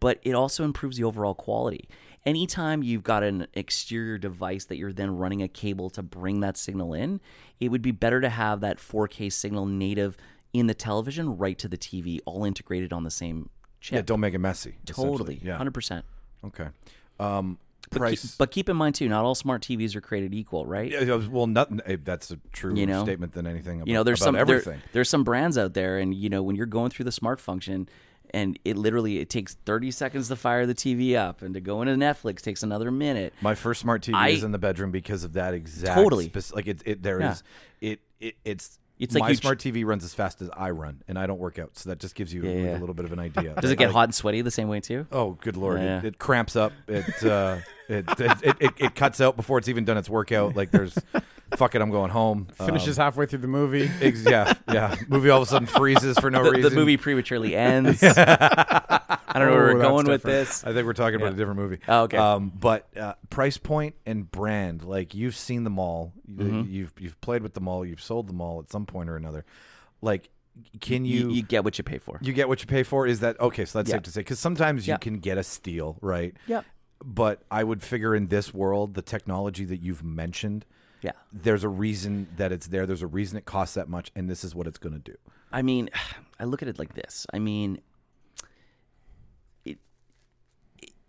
but 0.00 0.18
it 0.22 0.32
also 0.32 0.64
improves 0.64 0.96
the 0.96 1.04
overall 1.04 1.34
quality. 1.34 1.88
Anytime 2.24 2.82
you've 2.82 3.02
got 3.02 3.22
an 3.22 3.46
exterior 3.52 4.16
device 4.16 4.64
that 4.66 4.76
you're 4.76 4.92
then 4.92 5.16
running 5.16 5.42
a 5.42 5.48
cable 5.48 5.90
to 5.90 6.02
bring 6.02 6.40
that 6.40 6.56
signal 6.56 6.94
in, 6.94 7.20
it 7.60 7.68
would 7.68 7.82
be 7.82 7.90
better 7.90 8.20
to 8.20 8.28
have 8.28 8.60
that 8.60 8.78
4K 8.78 9.30
signal 9.32 9.66
native 9.66 10.16
in 10.52 10.66
the 10.66 10.74
television 10.74 11.36
right 11.36 11.58
to 11.58 11.68
the 11.68 11.76
TV, 11.78 12.20
all 12.24 12.44
integrated 12.44 12.92
on 12.92 13.04
the 13.04 13.10
same 13.10 13.50
chip. 13.80 13.96
yeah, 13.96 14.02
don't 14.02 14.20
make 14.20 14.34
it 14.34 14.38
messy. 14.38 14.76
Totally, 14.86 15.40
Yeah. 15.42 15.56
hundred 15.56 15.74
percent. 15.74 16.04
Okay. 16.44 16.68
Um, 17.20 17.58
But, 17.90 17.98
price. 17.98 18.22
keep, 18.22 18.30
but 18.38 18.50
keep 18.50 18.68
in 18.68 18.76
mind 18.76 18.94
too, 18.94 19.08
not 19.08 19.24
all 19.24 19.34
smart 19.34 19.62
TVs 19.62 19.94
are 19.94 20.00
created 20.00 20.32
equal, 20.34 20.64
right? 20.66 20.90
Yeah, 20.90 21.16
well, 21.30 21.46
nothing. 21.46 21.80
eh, 21.84 21.96
That's 22.02 22.30
a 22.30 22.38
true 22.52 22.74
You 22.74 22.86
know? 22.86 23.02
statement 23.04 23.32
than 23.34 23.46
anything. 23.46 23.76
About, 23.80 23.88
you 23.88 23.94
know, 23.94 24.02
there's 24.02 24.20
some 24.20 24.34
there- 24.34 24.80
there's 24.92 25.08
some 25.10 25.24
brands 25.24 25.58
out 25.58 25.74
there, 25.74 25.98
and 25.98 26.14
you 26.14 26.28
know, 26.30 26.42
when 26.42 26.56
you're 26.56 26.66
going 26.66 26.90
through 26.90 27.04
the 27.04 27.12
smart 27.12 27.38
function, 27.40 27.88
and 28.34 28.58
it 28.64 28.78
literally 28.78 29.18
it 29.18 29.28
takes 29.28 29.54
30 29.66 29.90
seconds 29.90 30.28
to 30.28 30.36
fire 30.36 30.64
the 30.64 30.74
TV 30.74 31.14
up, 31.16 31.42
and 31.42 31.52
to 31.52 31.60
go 31.60 31.82
into 31.82 31.94
Netflix 31.94 32.40
takes 32.40 32.62
another 32.62 32.90
minute. 32.90 33.34
My 33.42 33.54
first 33.54 33.82
smart 33.82 34.02
TV 34.02 34.14
I- 34.16 34.28
is 34.30 34.42
in 34.42 34.52
the 34.52 34.58
bedroom 34.58 34.90
because 34.90 35.22
of 35.22 35.34
that 35.34 35.52
exact. 35.52 35.94
Totally. 35.94 36.28
spec- 36.30 36.54
like 36.56 36.66
it, 36.66 36.82
it 36.86 37.02
there 37.02 37.20
Yeah. 37.20 37.32
is- 37.32 37.42
it, 37.82 38.00
it, 38.20 38.34
it's. 38.44 38.78
It's 39.02 39.14
like 39.14 39.22
my 39.22 39.28
you 39.30 39.36
ch- 39.36 39.40
smart 39.40 39.58
TV 39.58 39.84
runs 39.84 40.04
as 40.04 40.14
fast 40.14 40.40
as 40.42 40.50
I 40.56 40.70
run, 40.70 41.02
and 41.08 41.18
I 41.18 41.26
don't 41.26 41.38
work 41.38 41.58
out, 41.58 41.76
so 41.76 41.90
that 41.90 41.98
just 41.98 42.14
gives 42.14 42.32
you 42.32 42.42
like, 42.42 42.54
yeah. 42.56 42.76
a 42.76 42.80
little 42.80 42.94
bit 42.94 43.04
of 43.04 43.12
an 43.12 43.18
idea. 43.20 43.54
Does 43.60 43.70
it 43.70 43.76
get 43.76 43.90
hot 43.90 44.04
and 44.04 44.14
sweaty 44.14 44.42
the 44.42 44.50
same 44.50 44.68
way 44.68 44.80
too? 44.80 45.06
Oh, 45.12 45.32
good 45.40 45.56
lord! 45.56 45.80
Yeah. 45.80 45.98
It, 45.98 46.04
it 46.04 46.18
cramps 46.18 46.56
up. 46.56 46.72
It, 46.88 47.24
uh, 47.24 47.58
it, 47.88 48.04
it, 48.18 48.42
it, 48.42 48.56
it 48.60 48.70
it 48.78 48.94
cuts 48.94 49.20
out 49.20 49.36
before 49.36 49.58
it's 49.58 49.68
even 49.68 49.84
done 49.84 49.96
its 49.98 50.08
workout. 50.08 50.54
Like 50.56 50.70
there's, 50.70 50.96
fuck 51.56 51.74
it, 51.74 51.82
I'm 51.82 51.90
going 51.90 52.10
home. 52.10 52.46
Finishes 52.54 52.96
halfway 52.96 53.26
through 53.26 53.40
the 53.40 53.48
movie. 53.48 53.86
Um, 53.86 53.94
ex- 54.00 54.24
yeah, 54.24 54.54
yeah. 54.72 54.96
Movie 55.08 55.30
all 55.30 55.42
of 55.42 55.48
a 55.48 55.50
sudden 55.50 55.66
freezes 55.66 56.18
for 56.18 56.30
no 56.30 56.44
The, 56.44 56.50
reason. 56.52 56.70
the 56.70 56.76
movie 56.76 56.96
prematurely 56.96 57.54
ends. 57.56 58.02
I 59.34 59.38
don't 59.38 59.48
know 59.48 59.54
where 59.54 59.70
Oh, 59.70 59.74
we're 59.74 59.80
going 59.82 60.06
with 60.06 60.22
this. 60.22 60.62
I 60.62 60.72
think 60.72 60.86
we're 60.86 60.92
talking 60.92 61.16
about 61.20 61.32
a 61.32 61.36
different 61.36 61.58
movie. 61.58 61.78
Oh, 61.88 62.02
okay. 62.02 62.18
Um, 62.18 62.52
but 62.54 62.86
uh, 62.96 63.14
price 63.30 63.56
point 63.56 63.94
and 64.04 64.30
brand, 64.30 64.84
like 64.84 65.14
you've 65.14 65.34
seen 65.36 65.64
them 65.64 65.78
all. 65.78 66.12
Mm-hmm. 66.30 66.70
You've 66.70 66.92
you've 66.98 67.20
played 67.20 67.42
with 67.42 67.54
them 67.54 67.66
all. 67.66 67.84
You've 67.84 68.02
sold 68.02 68.28
them 68.28 68.40
all 68.40 68.60
at 68.60 68.70
some 68.70 68.84
point 68.86 69.08
or 69.08 69.16
another. 69.16 69.44
Like, 70.02 70.28
can 70.80 71.04
You, 71.06 71.30
you 71.30 71.36
you 71.36 71.42
get 71.42 71.64
what 71.64 71.78
you 71.78 71.84
pay 71.84 71.98
for. 71.98 72.18
you 72.20 72.32
get 72.34 72.46
what 72.48 72.60
you 72.60 72.66
pay 72.66 72.82
for? 72.82 73.06
Is 73.06 73.20
that 73.20 73.40
okay? 73.40 73.64
So 73.64 73.78
that's 73.78 73.88
Yeah. 73.88 73.96
safe 73.96 74.02
to 74.02 74.10
say 74.10 74.20
because 74.20 74.38
sometimes 74.38 74.86
you 74.86 74.92
Yeah. 74.92 74.98
can 74.98 75.18
get 75.18 75.38
a 75.38 75.42
steal, 75.42 75.96
right? 76.02 76.36
Yep. 76.46 76.66
But 77.04 77.42
I 77.50 77.64
would 77.64 77.82
figure 77.82 78.14
in 78.14 78.28
this 78.28 78.52
world, 78.52 78.94
the 78.94 79.02
technology 79.02 79.64
that 79.64 79.78
you've 79.80 80.04
mentioned, 80.04 80.66
Yeah. 81.00 81.12
there's 81.32 81.64
a 81.64 81.68
reason 81.70 82.28
that 82.36 82.52
it's 82.52 82.66
there. 82.68 82.84
There's 82.86 83.02
a 83.02 83.06
reason 83.06 83.38
it 83.38 83.44
costs 83.46 83.74
that 83.76 83.88
much, 83.88 84.12
and 84.14 84.28
this 84.28 84.44
is 84.44 84.54
what 84.54 84.66
it's 84.66 84.78
going 84.78 84.92
to 84.92 84.98
do. 85.12 85.16
I 85.50 85.62
mean, 85.62 85.88
I 86.38 86.44
look 86.44 86.60
at 86.62 86.68
it 86.68 86.78
like 86.78 86.94
this. 86.94 87.26
I 87.32 87.38
mean, 87.38 87.80
it, 89.64 89.78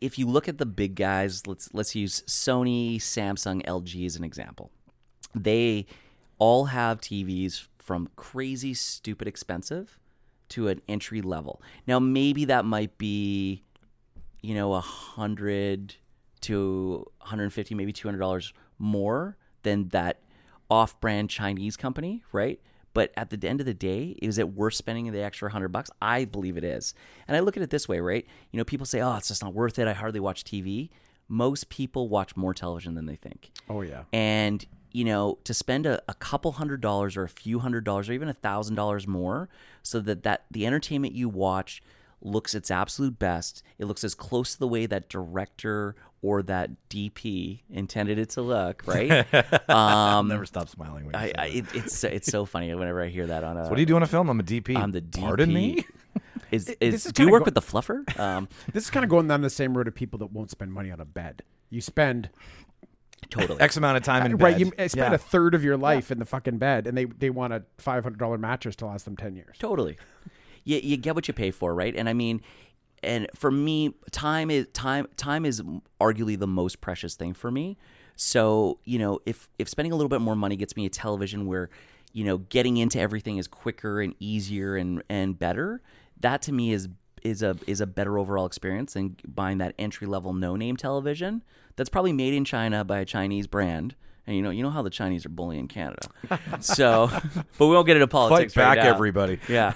if 0.03 0.19
you 0.19 0.27
look 0.27 0.49
at 0.49 0.57
the 0.57 0.65
big 0.65 0.95
guys, 0.95 1.47
let's 1.47 1.69
let's 1.73 1.95
use 1.95 2.23
Sony, 2.27 2.97
Samsung, 2.97 3.65
LG 3.65 4.05
as 4.05 4.17
an 4.17 4.25
example. 4.25 4.69
They 5.33 5.85
all 6.39 6.65
have 6.65 6.99
TVs 6.99 7.67
from 7.77 8.09
crazy, 8.17 8.73
stupid 8.73 9.29
expensive 9.29 9.97
to 10.49 10.67
an 10.67 10.81
entry 10.89 11.21
level. 11.21 11.61
Now, 11.87 11.99
maybe 11.99 12.43
that 12.45 12.65
might 12.65 12.97
be, 12.97 13.63
you 14.41 14.53
know, 14.53 14.73
a 14.73 14.81
hundred 14.81 15.95
to 16.41 17.09
150, 17.19 17.73
maybe 17.73 17.93
200 17.93 18.17
dollars 18.17 18.53
more 18.77 19.37
than 19.61 19.87
that 19.89 20.19
off-brand 20.69 21.29
Chinese 21.29 21.77
company, 21.77 22.25
right? 22.33 22.59
But 22.93 23.11
at 23.17 23.29
the 23.29 23.47
end 23.47 23.59
of 23.59 23.65
the 23.65 23.73
day, 23.73 24.15
is 24.21 24.37
it 24.37 24.53
worth 24.53 24.75
spending 24.75 25.11
the 25.11 25.21
extra 25.21 25.49
hundred 25.51 25.69
bucks? 25.69 25.89
I 26.01 26.25
believe 26.25 26.57
it 26.57 26.63
is. 26.63 26.93
And 27.27 27.35
I 27.35 27.39
look 27.39 27.57
at 27.57 27.63
it 27.63 27.69
this 27.69 27.87
way, 27.87 27.99
right? 27.99 28.25
You 28.51 28.57
know, 28.57 28.63
people 28.63 28.85
say, 28.85 29.01
"Oh, 29.01 29.15
it's 29.15 29.29
just 29.29 29.43
not 29.43 29.53
worth 29.53 29.79
it. 29.79 29.87
I 29.87 29.93
hardly 29.93 30.19
watch 30.19 30.43
TV." 30.43 30.89
Most 31.27 31.69
people 31.69 32.09
watch 32.09 32.35
more 32.35 32.53
television 32.53 32.95
than 32.95 33.05
they 33.05 33.15
think. 33.15 33.51
Oh 33.69 33.81
yeah. 33.81 34.03
And 34.11 34.65
you 34.91 35.03
know, 35.05 35.39
to 35.43 35.53
spend 35.53 35.87
a, 35.87 36.01
a 36.07 36.13
couple 36.13 36.51
hundred 36.53 36.79
dollars 36.79 37.17
or 37.17 37.23
a 37.23 37.29
few 37.29 37.59
hundred 37.59 37.83
dollars 37.83 38.09
or 38.09 38.13
even 38.13 38.29
a 38.29 38.33
thousand 38.33 38.75
dollars 38.75 39.07
more, 39.07 39.49
so 39.81 39.99
that 40.01 40.23
that 40.23 40.45
the 40.51 40.67
entertainment 40.67 41.15
you 41.15 41.27
watch 41.27 41.81
looks 42.23 42.55
its 42.55 42.71
absolute 42.71 43.19
best. 43.19 43.63
It 43.77 43.85
looks 43.85 44.03
as 44.03 44.15
close 44.15 44.53
to 44.53 44.59
the 44.59 44.67
way 44.67 44.85
that 44.85 45.09
director 45.09 45.95
or 46.21 46.41
that 46.43 46.71
DP 46.89 47.61
intended 47.69 48.17
it 48.17 48.29
to 48.31 48.41
look, 48.41 48.83
right? 48.87 49.69
um, 49.69 50.29
Never 50.29 50.45
stop 50.45 50.69
smiling. 50.69 51.05
When 51.05 51.13
you 51.13 51.19
I, 51.19 51.25
say 51.27 51.33
I, 51.37 51.45
it, 51.47 51.65
it's 51.75 52.03
it's 52.03 52.27
so 52.31 52.45
funny 52.45 52.73
whenever 52.73 53.01
I 53.03 53.09
hear 53.09 53.27
that 53.27 53.43
on 53.43 53.57
a. 53.57 53.67
what 53.67 53.75
do 53.75 53.81
you 53.81 53.85
do 53.85 53.95
on 53.97 54.03
a 54.03 54.07
film? 54.07 54.29
I'm 54.29 54.39
a 54.39 54.43
DP. 54.43 54.75
I'm 54.77 54.91
the 54.91 55.01
DP. 55.01 55.19
Pardon 55.21 55.53
me. 55.53 55.85
Is, 56.51 56.65
this 56.65 56.75
is, 56.79 57.05
is 57.07 57.11
do 57.13 57.23
you 57.23 57.31
work 57.31 57.41
go- 57.41 57.45
with 57.45 57.55
the 57.55 57.61
fluffer? 57.61 58.19
Um, 58.19 58.47
This 58.73 58.83
is 58.83 58.91
kind 58.91 59.03
of 59.03 59.09
going 59.09 59.27
down 59.27 59.41
the 59.41 59.49
same 59.49 59.75
road 59.75 59.87
of 59.87 59.95
people 59.95 60.19
that 60.19 60.27
won't 60.27 60.51
spend 60.51 60.71
money 60.71 60.91
on 60.91 60.99
a 60.99 61.05
bed. 61.05 61.41
You 61.71 61.81
spend 61.81 62.29
totally. 63.31 63.59
X 63.59 63.75
amount 63.75 63.97
of 63.97 64.03
time 64.03 64.23
in 64.27 64.37
right. 64.37 64.53
bed. 64.53 64.59
You 64.59 64.67
spend 64.87 64.93
Yeah. 64.95 65.13
a 65.13 65.17
third 65.17 65.55
of 65.55 65.63
your 65.63 65.77
life 65.77 66.11
in 66.11 66.19
the 66.19 66.25
fucking 66.25 66.59
bed, 66.59 66.85
and 66.85 66.95
they 66.95 67.05
they 67.05 67.31
want 67.31 67.53
a 67.53 67.63
five 67.79 68.03
hundred 68.03 68.19
dollar 68.19 68.37
mattress 68.37 68.75
to 68.77 68.85
last 68.85 69.05
them 69.05 69.17
ten 69.17 69.35
years. 69.35 69.57
Totally. 69.57 69.97
You, 70.63 70.79
you 70.81 70.97
get 70.97 71.15
what 71.15 71.27
you 71.27 71.33
pay 71.33 71.51
for, 71.51 71.73
right? 71.73 71.95
And 71.95 72.07
I 72.07 72.13
mean, 72.13 72.41
and 73.01 73.27
for 73.35 73.51
me, 73.51 73.93
time 74.11 74.49
is 74.49 74.67
time. 74.73 75.07
Time 75.17 75.45
is 75.45 75.61
arguably 75.99 76.39
the 76.39 76.47
most 76.47 76.81
precious 76.81 77.15
thing 77.15 77.33
for 77.33 77.51
me. 77.51 77.77
So 78.15 78.79
you 78.85 78.99
know, 78.99 79.19
if 79.25 79.49
if 79.59 79.67
spending 79.67 79.91
a 79.91 79.95
little 79.95 80.09
bit 80.09 80.21
more 80.21 80.35
money 80.35 80.55
gets 80.55 80.75
me 80.75 80.85
a 80.85 80.89
television 80.89 81.45
where, 81.45 81.69
you 82.13 82.23
know, 82.23 82.37
getting 82.37 82.77
into 82.77 82.99
everything 82.99 83.37
is 83.37 83.47
quicker 83.47 84.01
and 84.01 84.15
easier 84.19 84.75
and 84.75 85.03
and 85.09 85.37
better, 85.37 85.81
that 86.19 86.41
to 86.43 86.51
me 86.53 86.71
is 86.71 86.87
is 87.23 87.41
a 87.41 87.57
is 87.67 87.81
a 87.81 87.87
better 87.87 88.17
overall 88.17 88.45
experience 88.45 88.93
than 88.93 89.15
buying 89.27 89.57
that 89.57 89.73
entry 89.79 90.07
level 90.07 90.33
no 90.33 90.55
name 90.55 90.75
television 90.75 91.41
that's 91.75 91.89
probably 91.89 92.13
made 92.13 92.33
in 92.33 92.45
China 92.45 92.83
by 92.83 92.99
a 92.99 93.05
Chinese 93.05 93.47
brand. 93.47 93.95
And 94.25 94.35
you 94.35 94.41
know, 94.41 94.49
you 94.49 94.63
know 94.63 94.69
how 94.69 94.81
the 94.81 94.89
Chinese 94.89 95.25
are 95.25 95.29
bullying 95.29 95.67
Canada. 95.67 96.07
So, 96.61 97.09
but 97.57 97.67
we 97.67 97.73
won't 97.73 97.85
get 97.85 97.97
into 97.97 98.07
politics. 98.07 98.53
Fight 98.53 98.61
right 98.61 98.75
back, 98.75 98.83
now. 98.85 98.89
everybody. 98.89 99.39
Yeah. 99.49 99.73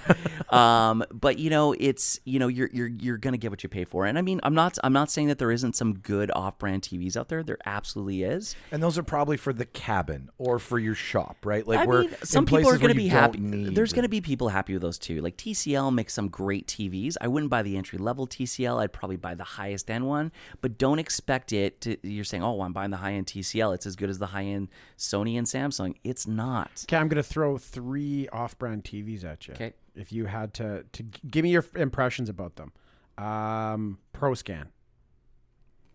Um, 0.50 1.04
but 1.12 1.38
you 1.38 1.50
know, 1.50 1.74
it's 1.78 2.18
you 2.24 2.38
know, 2.38 2.48
you're 2.48 2.70
you're 2.72 2.88
you're 2.88 3.18
gonna 3.18 3.36
get 3.36 3.50
what 3.50 3.62
you 3.62 3.68
pay 3.68 3.84
for. 3.84 4.06
And 4.06 4.18
I 4.18 4.22
mean, 4.22 4.40
I'm 4.42 4.54
not 4.54 4.78
I'm 4.82 4.92
not 4.92 5.10
saying 5.10 5.28
that 5.28 5.38
there 5.38 5.52
isn't 5.52 5.76
some 5.76 5.98
good 5.98 6.30
off-brand 6.34 6.82
TVs 6.82 7.16
out 7.16 7.28
there. 7.28 7.42
There 7.42 7.58
absolutely 7.66 8.22
is. 8.22 8.56
And 8.72 8.82
those 8.82 8.96
are 8.98 9.02
probably 9.02 9.36
for 9.36 9.52
the 9.52 9.66
cabin 9.66 10.30
or 10.38 10.58
for 10.58 10.78
your 10.78 10.94
shop, 10.94 11.44
right? 11.44 11.66
Like 11.66 11.80
I 11.80 11.86
we're 11.86 12.02
mean, 12.02 12.16
some 12.24 12.46
people 12.46 12.70
are 12.70 12.78
gonna 12.78 12.94
be 12.94 13.08
happy. 13.08 13.38
There's 13.38 13.92
going 13.92 14.02
to 14.04 14.08
be 14.08 14.20
people 14.20 14.48
happy 14.48 14.72
with 14.72 14.82
those 14.82 14.98
too. 14.98 15.20
Like 15.20 15.36
TCL 15.36 15.92
makes 15.94 16.14
some 16.14 16.28
great 16.28 16.66
TVs. 16.66 17.16
I 17.20 17.28
wouldn't 17.28 17.50
buy 17.50 17.62
the 17.62 17.76
entry 17.76 17.98
level 17.98 18.26
TCL. 18.26 18.80
I'd 18.80 18.92
probably 18.92 19.16
buy 19.16 19.34
the 19.34 19.44
highest 19.44 19.90
end 19.90 20.06
one. 20.06 20.32
But 20.60 20.78
don't 20.78 20.98
expect 20.98 21.52
it 21.52 21.80
to. 21.82 21.96
You're 22.02 22.24
saying, 22.24 22.42
oh, 22.42 22.60
I'm 22.62 22.72
buying 22.72 22.90
the 22.90 22.96
high 22.96 23.12
end 23.12 23.26
TCL. 23.26 23.74
It's 23.74 23.86
as 23.86 23.96
good 23.96 24.10
as 24.10 24.18
the 24.18 24.26
high 24.26 24.37
end 24.44 24.68
Sony 24.96 25.36
and 25.38 25.46
Samsung. 25.46 25.94
It's 26.04 26.26
not. 26.26 26.84
Okay, 26.84 26.96
I'm 26.96 27.08
gonna 27.08 27.22
throw 27.22 27.58
three 27.58 28.28
off-brand 28.28 28.84
TVs 28.84 29.24
at 29.24 29.48
you. 29.48 29.54
Okay. 29.54 29.72
If 29.94 30.12
you 30.12 30.26
had 30.26 30.54
to 30.54 30.84
to 30.92 31.02
give 31.02 31.42
me 31.42 31.50
your 31.50 31.64
impressions 31.76 32.28
about 32.28 32.56
them, 32.56 32.72
um, 33.16 33.98
ProScan, 34.14 34.68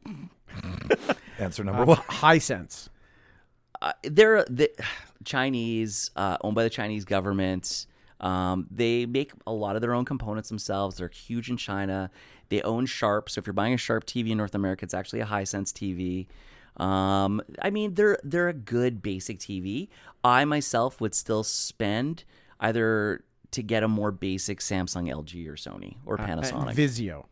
answer 1.40 1.64
number 1.64 1.84
uh, 1.84 1.86
one. 1.86 1.98
Hisense, 1.98 2.90
uh, 3.82 3.94
they're 4.04 4.44
the 4.46 4.72
Chinese, 5.24 6.12
uh, 6.16 6.38
owned 6.42 6.56
by 6.56 6.64
the 6.64 6.70
Chinese 6.70 7.06
government. 7.06 7.88
Um, 8.20 8.68
they 8.72 9.06
make 9.06 9.34
a 9.46 9.52
lot 9.52 9.76
of 9.76 9.82
their 9.82 9.94
own 9.94 10.06
components 10.06 10.48
themselves. 10.48 10.98
They're 10.98 11.10
huge 11.10 11.50
in 11.50 11.58
China. 11.58 12.10
They 12.50 12.62
own 12.62 12.86
Sharp. 12.86 13.30
So 13.30 13.40
if 13.40 13.46
you're 13.46 13.54
buying 13.54 13.74
a 13.74 13.78
Sharp 13.78 14.06
TV 14.06 14.30
in 14.30 14.38
North 14.38 14.56
America, 14.56 14.86
it's 14.86 14.94
actually 14.94 15.20
a 15.20 15.26
Hisense 15.26 15.74
TV. 15.74 16.28
Um, 16.78 17.42
I 17.62 17.70
mean, 17.70 17.94
they're 17.94 18.18
they're 18.24 18.50
a 18.50 18.54
good 18.54 19.02
basic 19.02 19.40
TV. 19.40 19.90
I 20.24 20.46
myself 20.46 21.00
would 21.02 21.14
still 21.14 21.44
spend 21.44 22.24
either 22.60 23.24
to 23.52 23.62
get 23.62 23.84
a 23.84 23.88
more 23.88 24.12
basic 24.12 24.60
Samsung, 24.60 25.12
LG, 25.12 25.48
or 25.48 25.54
Sony 25.54 25.98
or 26.06 26.20
uh, 26.20 26.26
Panasonic. 26.26 26.76
Vizio. 26.76 27.26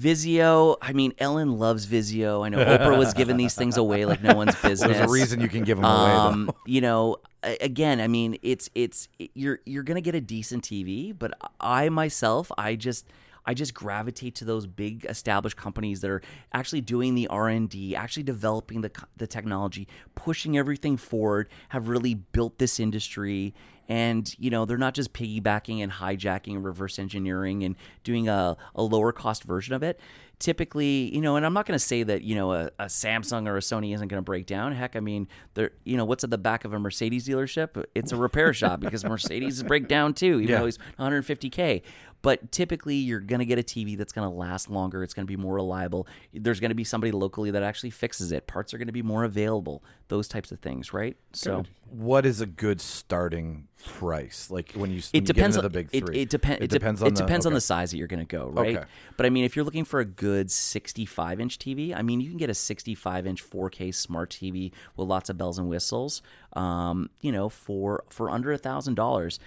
Vizio. 0.00 0.76
I 0.80 0.92
mean, 0.92 1.12
Ellen 1.18 1.58
loves 1.58 1.86
Vizio. 1.86 2.44
I 2.44 2.48
know 2.48 2.58
Oprah 2.58 2.96
was 2.96 3.14
giving 3.14 3.36
these 3.36 3.54
things 3.54 3.76
away 3.76 4.04
like 4.04 4.22
no 4.22 4.34
one's 4.34 4.54
business. 4.60 4.80
There's 4.96 5.10
a 5.10 5.12
reason 5.12 5.40
you 5.40 5.48
can 5.48 5.64
give 5.64 5.78
them 5.78 5.84
away. 5.84 6.10
though. 6.10 6.18
Um, 6.18 6.50
you 6.66 6.80
know, 6.80 7.16
again, 7.42 8.00
I 8.00 8.06
mean, 8.06 8.38
it's 8.42 8.70
it's 8.74 9.08
you're 9.34 9.60
you're 9.64 9.82
gonna 9.82 10.00
get 10.00 10.14
a 10.14 10.20
decent 10.20 10.64
TV, 10.64 11.16
but 11.16 11.32
I 11.60 11.88
myself, 11.88 12.50
I 12.56 12.76
just 12.76 13.06
I 13.48 13.54
just 13.54 13.72
gravitate 13.72 14.34
to 14.36 14.44
those 14.44 14.66
big 14.66 15.06
established 15.08 15.56
companies 15.56 16.02
that 16.02 16.10
are 16.10 16.20
actually 16.52 16.82
doing 16.82 17.14
the 17.14 17.26
R 17.28 17.48
and 17.48 17.68
D, 17.68 17.96
actually 17.96 18.24
developing 18.24 18.82
the 18.82 18.90
the 19.16 19.26
technology, 19.26 19.88
pushing 20.14 20.58
everything 20.58 20.98
forward, 20.98 21.48
have 21.70 21.88
really 21.88 22.12
built 22.14 22.58
this 22.58 22.78
industry. 22.78 23.54
And 23.88 24.30
you 24.38 24.50
know 24.50 24.66
they're 24.66 24.76
not 24.76 24.92
just 24.92 25.14
piggybacking 25.14 25.82
and 25.82 25.90
hijacking 25.90 26.56
and 26.56 26.64
reverse 26.64 26.98
engineering 26.98 27.64
and 27.64 27.74
doing 28.04 28.28
a, 28.28 28.58
a 28.74 28.82
lower 28.82 29.12
cost 29.12 29.44
version 29.44 29.72
of 29.74 29.82
it 29.82 29.98
typically, 30.40 31.12
you 31.12 31.20
know, 31.20 31.34
and 31.34 31.44
I'm 31.44 31.52
not 31.52 31.66
going 31.66 31.74
to 31.74 31.84
say 31.84 32.04
that, 32.04 32.22
you 32.22 32.36
know, 32.36 32.52
a, 32.52 32.66
a 32.78 32.84
Samsung 32.84 33.48
or 33.48 33.56
a 33.56 33.60
Sony 33.60 33.92
isn't 33.92 34.06
going 34.06 34.18
to 34.18 34.24
break 34.24 34.46
down. 34.46 34.70
Heck, 34.70 34.94
I 34.94 35.00
mean, 35.00 35.26
they're, 35.54 35.72
you 35.84 35.96
know, 35.96 36.04
what's 36.04 36.22
at 36.22 36.30
the 36.30 36.38
back 36.38 36.64
of 36.64 36.72
a 36.72 36.78
Mercedes 36.78 37.26
dealership? 37.26 37.84
It's 37.96 38.12
a 38.12 38.16
repair 38.16 38.54
shop 38.54 38.78
because 38.78 39.04
Mercedes 39.04 39.60
break 39.64 39.88
down 39.88 40.14
too, 40.14 40.38
even 40.40 40.48
Yeah. 40.48 40.60
though 40.60 40.66
he's 40.66 40.78
150K. 40.98 41.82
But 42.20 42.50
typically, 42.50 42.96
you're 42.96 43.20
going 43.20 43.38
to 43.38 43.46
get 43.46 43.58
a 43.58 43.62
TV 43.62 43.96
that's 43.96 44.12
going 44.12 44.28
to 44.28 44.34
last 44.34 44.68
longer. 44.68 45.02
It's 45.04 45.14
going 45.14 45.26
to 45.26 45.30
be 45.30 45.36
more 45.36 45.54
reliable. 45.54 46.06
There's 46.34 46.58
going 46.60 46.70
to 46.70 46.74
be 46.74 46.84
somebody 46.84 47.12
locally 47.12 47.50
that 47.52 47.62
actually 47.62 47.90
fixes 47.90 48.32
it. 48.32 48.46
Parts 48.46 48.74
are 48.74 48.78
going 48.78 48.88
to 48.88 48.92
be 48.92 49.02
more 49.02 49.24
available. 49.24 49.84
Those 50.08 50.26
types 50.26 50.50
of 50.50 50.58
things, 50.58 50.92
right? 50.92 51.16
So 51.32 51.64
What 51.90 52.26
is 52.26 52.40
a 52.40 52.46
good 52.46 52.80
starting 52.80 53.68
price? 53.86 54.50
Like 54.50 54.72
when 54.72 54.90
you, 54.90 54.96
when 54.96 55.10
it 55.12 55.14
you 55.14 55.20
depends 55.20 55.34
get 55.34 55.44
into 55.46 55.58
on 55.58 55.62
the 55.64 55.70
big 55.70 55.88
it, 55.92 56.06
three. 56.06 56.20
it, 56.22 56.30
depen- 56.30 56.56
It 56.56 56.60
de- 56.60 56.66
depends 56.68 57.02
on 57.02 57.08
it 57.08 57.14
depends 57.14 57.44
the, 57.44 57.50
on 57.50 57.54
the 57.54 57.60
size 57.60 57.90
that 57.92 57.98
you're 57.98 58.08
going 58.08 58.26
to 58.26 58.36
go, 58.36 58.48
right? 58.48 58.76
Okay. 58.78 58.86
But 59.16 59.26
I 59.26 59.30
mean, 59.30 59.44
if 59.44 59.54
you're 59.54 59.64
looking 59.64 59.84
for 59.84 60.00
a 60.00 60.04
good 60.04 60.50
65 60.50 61.40
inch 61.40 61.58
TV, 61.58 61.94
I 61.94 62.02
mean, 62.02 62.20
you 62.20 62.28
can 62.30 62.38
get 62.38 62.50
a 62.50 62.54
65 62.54 63.26
inch 63.26 63.48
4K 63.48 63.94
smart 63.94 64.30
TV 64.30 64.72
with 64.96 65.06
lots 65.08 65.30
of 65.30 65.38
bells 65.38 65.58
and 65.58 65.68
whistles, 65.68 66.22
um, 66.54 67.10
you 67.20 67.30
know, 67.30 67.48
for 67.48 68.04
for 68.08 68.30
under 68.30 68.50
a 68.52 68.58
thousand 68.58 68.94
dollars. 68.94 69.38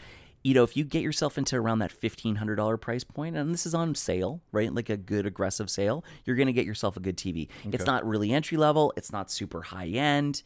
You 0.43 0.53
know, 0.55 0.63
if 0.63 0.75
you 0.75 0.83
get 0.83 1.03
yourself 1.03 1.37
into 1.37 1.55
around 1.55 1.79
that 1.79 1.91
fifteen 1.91 2.35
hundred 2.35 2.55
dollar 2.55 2.77
price 2.77 3.03
point, 3.03 3.35
and 3.35 3.53
this 3.53 3.65
is 3.65 3.75
on 3.75 3.95
sale, 3.95 4.41
right? 4.51 4.73
Like 4.73 4.89
a 4.89 4.97
good 4.97 5.25
aggressive 5.25 5.69
sale, 5.69 6.03
you're 6.25 6.35
going 6.35 6.47
to 6.47 6.53
get 6.53 6.65
yourself 6.65 6.97
a 6.97 6.99
good 6.99 7.17
TV. 7.17 7.47
It's 7.65 7.85
not 7.85 8.05
really 8.05 8.31
entry 8.31 8.57
level. 8.57 8.93
It's 8.97 9.11
not 9.11 9.29
super 9.31 9.61
high 9.61 9.87
end 9.87 10.43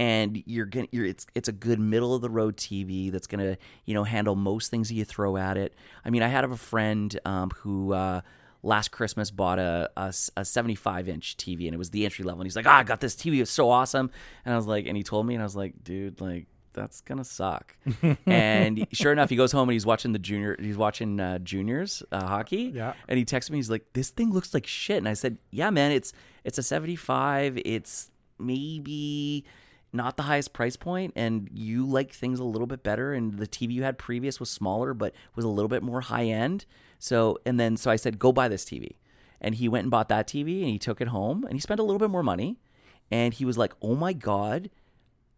and 0.00 0.42
you're 0.46 0.66
gonna 0.66 0.86
you're 0.92 1.06
it's 1.06 1.26
it's 1.34 1.48
a 1.48 1.52
good 1.52 1.80
middle 1.80 2.14
of 2.14 2.22
the 2.22 2.30
road 2.30 2.56
TV 2.56 3.10
that's 3.10 3.26
gonna 3.26 3.58
you 3.84 3.94
know 3.94 4.04
handle 4.04 4.36
most 4.36 4.70
things 4.70 4.88
that 4.88 4.94
you 4.94 5.04
throw 5.04 5.36
at 5.36 5.56
it. 5.56 5.74
I 6.04 6.10
mean, 6.10 6.22
I 6.22 6.28
had 6.28 6.44
a 6.44 6.56
friend 6.56 7.18
um, 7.24 7.50
who 7.50 7.92
uh, 7.92 8.20
last 8.62 8.90
Christmas 8.90 9.30
bought 9.30 9.58
a 9.58 9.90
a 9.96 10.44
75 10.44 11.08
inch 11.08 11.36
TV 11.36 11.66
and 11.66 11.74
it 11.74 11.78
was 11.78 11.90
the 11.90 12.04
entry 12.04 12.24
level, 12.24 12.40
and 12.40 12.46
he's 12.46 12.56
like, 12.56 12.66
"Ah, 12.66 12.78
I 12.78 12.82
got 12.84 13.00
this 13.00 13.16
TV, 13.16 13.40
it's 13.40 13.50
so 13.50 13.70
awesome," 13.70 14.10
and 14.44 14.54
I 14.54 14.56
was 14.56 14.66
like, 14.66 14.86
and 14.86 14.96
he 14.96 15.02
told 15.02 15.26
me, 15.26 15.34
and 15.34 15.42
I 15.42 15.46
was 15.46 15.56
like, 15.56 15.82
dude, 15.82 16.20
like. 16.20 16.46
That's 16.78 17.00
gonna 17.00 17.24
suck, 17.24 17.76
and 18.26 18.86
sure 18.92 19.12
enough, 19.12 19.30
he 19.30 19.36
goes 19.36 19.52
home 19.52 19.68
and 19.68 19.72
he's 19.74 19.84
watching 19.86 20.12
the 20.12 20.18
junior. 20.18 20.56
He's 20.58 20.76
watching 20.76 21.18
uh, 21.20 21.38
juniors 21.40 22.02
uh, 22.12 22.26
hockey. 22.26 22.70
Yeah. 22.74 22.94
and 23.08 23.18
he 23.18 23.24
texts 23.24 23.50
me. 23.50 23.58
He's 23.58 23.70
like, 23.70 23.84
"This 23.94 24.10
thing 24.10 24.32
looks 24.32 24.54
like 24.54 24.66
shit," 24.66 24.98
and 24.98 25.08
I 25.08 25.14
said, 25.14 25.38
"Yeah, 25.50 25.70
man, 25.70 25.92
it's 25.92 26.12
it's 26.44 26.58
a 26.58 26.62
75. 26.62 27.58
It's 27.64 28.10
maybe 28.38 29.44
not 29.92 30.16
the 30.16 30.22
highest 30.22 30.52
price 30.52 30.76
point 30.76 31.12
and 31.16 31.48
you 31.50 31.86
like 31.86 32.12
things 32.12 32.38
a 32.38 32.44
little 32.44 32.66
bit 32.66 32.82
better 32.82 33.14
and 33.14 33.38
the 33.38 33.46
TV 33.46 33.72
you 33.72 33.82
had 33.82 33.96
previous 33.96 34.38
was 34.38 34.50
smaller 34.50 34.92
but 34.92 35.14
was 35.34 35.46
a 35.46 35.48
little 35.48 35.68
bit 35.68 35.82
more 35.82 36.02
high 36.02 36.26
end. 36.26 36.66
So 36.98 37.38
and 37.46 37.58
then 37.58 37.76
so 37.76 37.90
I 37.90 37.96
said 37.96 38.18
go 38.18 38.30
buy 38.32 38.48
this 38.48 38.64
TV. 38.64 38.96
And 39.40 39.54
he 39.54 39.68
went 39.68 39.84
and 39.84 39.90
bought 39.90 40.08
that 40.08 40.26
TV 40.26 40.60
and 40.62 40.70
he 40.70 40.78
took 40.78 41.00
it 41.00 41.08
home 41.08 41.44
and 41.44 41.54
he 41.54 41.60
spent 41.60 41.80
a 41.80 41.82
little 41.82 41.98
bit 41.98 42.10
more 42.10 42.22
money 42.22 42.58
and 43.10 43.32
he 43.32 43.44
was 43.44 43.56
like, 43.56 43.72
"Oh 43.80 43.94
my 43.94 44.12
god, 44.12 44.68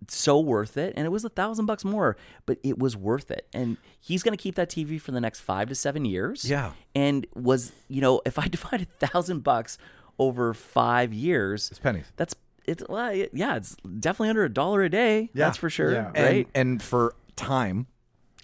so 0.08 0.38
worth 0.40 0.76
it." 0.76 0.94
And 0.96 1.04
it 1.06 1.10
was 1.10 1.24
a 1.24 1.28
thousand 1.28 1.66
bucks 1.66 1.84
more, 1.84 2.16
but 2.46 2.58
it 2.62 2.78
was 2.78 2.96
worth 2.96 3.30
it. 3.30 3.46
And 3.52 3.76
he's 4.00 4.22
going 4.22 4.36
to 4.36 4.42
keep 4.42 4.54
that 4.56 4.70
TV 4.70 5.00
for 5.00 5.12
the 5.12 5.20
next 5.20 5.40
5 5.40 5.68
to 5.68 5.74
7 5.74 6.04
years. 6.04 6.48
Yeah. 6.48 6.72
And 6.94 7.26
was, 7.34 7.72
you 7.88 8.00
know, 8.00 8.20
if 8.24 8.38
I 8.38 8.48
divide 8.48 8.82
a 8.82 9.06
thousand 9.06 9.40
bucks 9.44 9.78
over 10.18 10.52
5 10.54 11.12
years, 11.12 11.68
It's 11.70 11.78
pennies. 11.78 12.06
that's 12.16 12.34
it's 12.66 12.84
well, 12.88 13.12
yeah, 13.32 13.56
it's 13.56 13.74
definitely 13.98 14.28
under 14.28 14.44
a 14.44 14.48
dollar 14.52 14.82
a 14.82 14.88
day. 14.90 15.30
Yeah. 15.32 15.46
That's 15.46 15.56
for 15.56 15.70
sure, 15.70 15.92
Yeah. 15.92 16.04
right? 16.20 16.46
And, 16.54 16.70
and 16.72 16.82
for 16.82 17.14
time, 17.36 17.86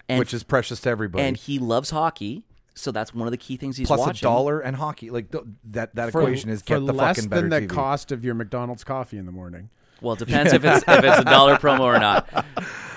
And- 0.08 0.18
which 0.18 0.32
is 0.34 0.42
precious 0.42 0.80
to 0.80 0.90
everybody. 0.90 1.22
And 1.24 1.36
he 1.36 1.58
loves 1.58 1.90
hockey, 1.90 2.44
so 2.74 2.90
that's 2.90 3.14
one 3.14 3.26
of 3.28 3.30
the 3.30 3.36
key 3.36 3.56
things 3.56 3.76
he's 3.76 3.86
plus 3.86 4.00
watching. 4.00 4.26
a 4.26 4.30
dollar 4.30 4.60
and 4.60 4.74
hockey. 4.76 5.10
Like 5.10 5.30
th- 5.30 5.44
that 5.70 5.94
that 5.96 6.12
For- 6.12 6.22
equation 6.22 6.50
is 6.50 6.62
for 6.62 6.78
get 6.78 6.86
the 6.86 6.92
less 6.94 7.16
fucking 7.16 7.28
better 7.28 7.42
than 7.48 7.50
the 7.50 7.68
TV. 7.68 7.74
cost 7.74 8.10
of 8.10 8.24
your 8.24 8.34
McDonald's 8.34 8.82
coffee 8.84 9.18
in 9.18 9.26
the 9.26 9.32
morning. 9.32 9.68
Well, 10.00 10.14
it 10.14 10.18
depends 10.18 10.52
if 10.52 10.64
it's 10.64 10.84
if 10.86 11.04
it's 11.04 11.18
a 11.18 11.24
dollar 11.24 11.56
promo 11.56 11.80
or 11.80 11.98
not. 11.98 12.28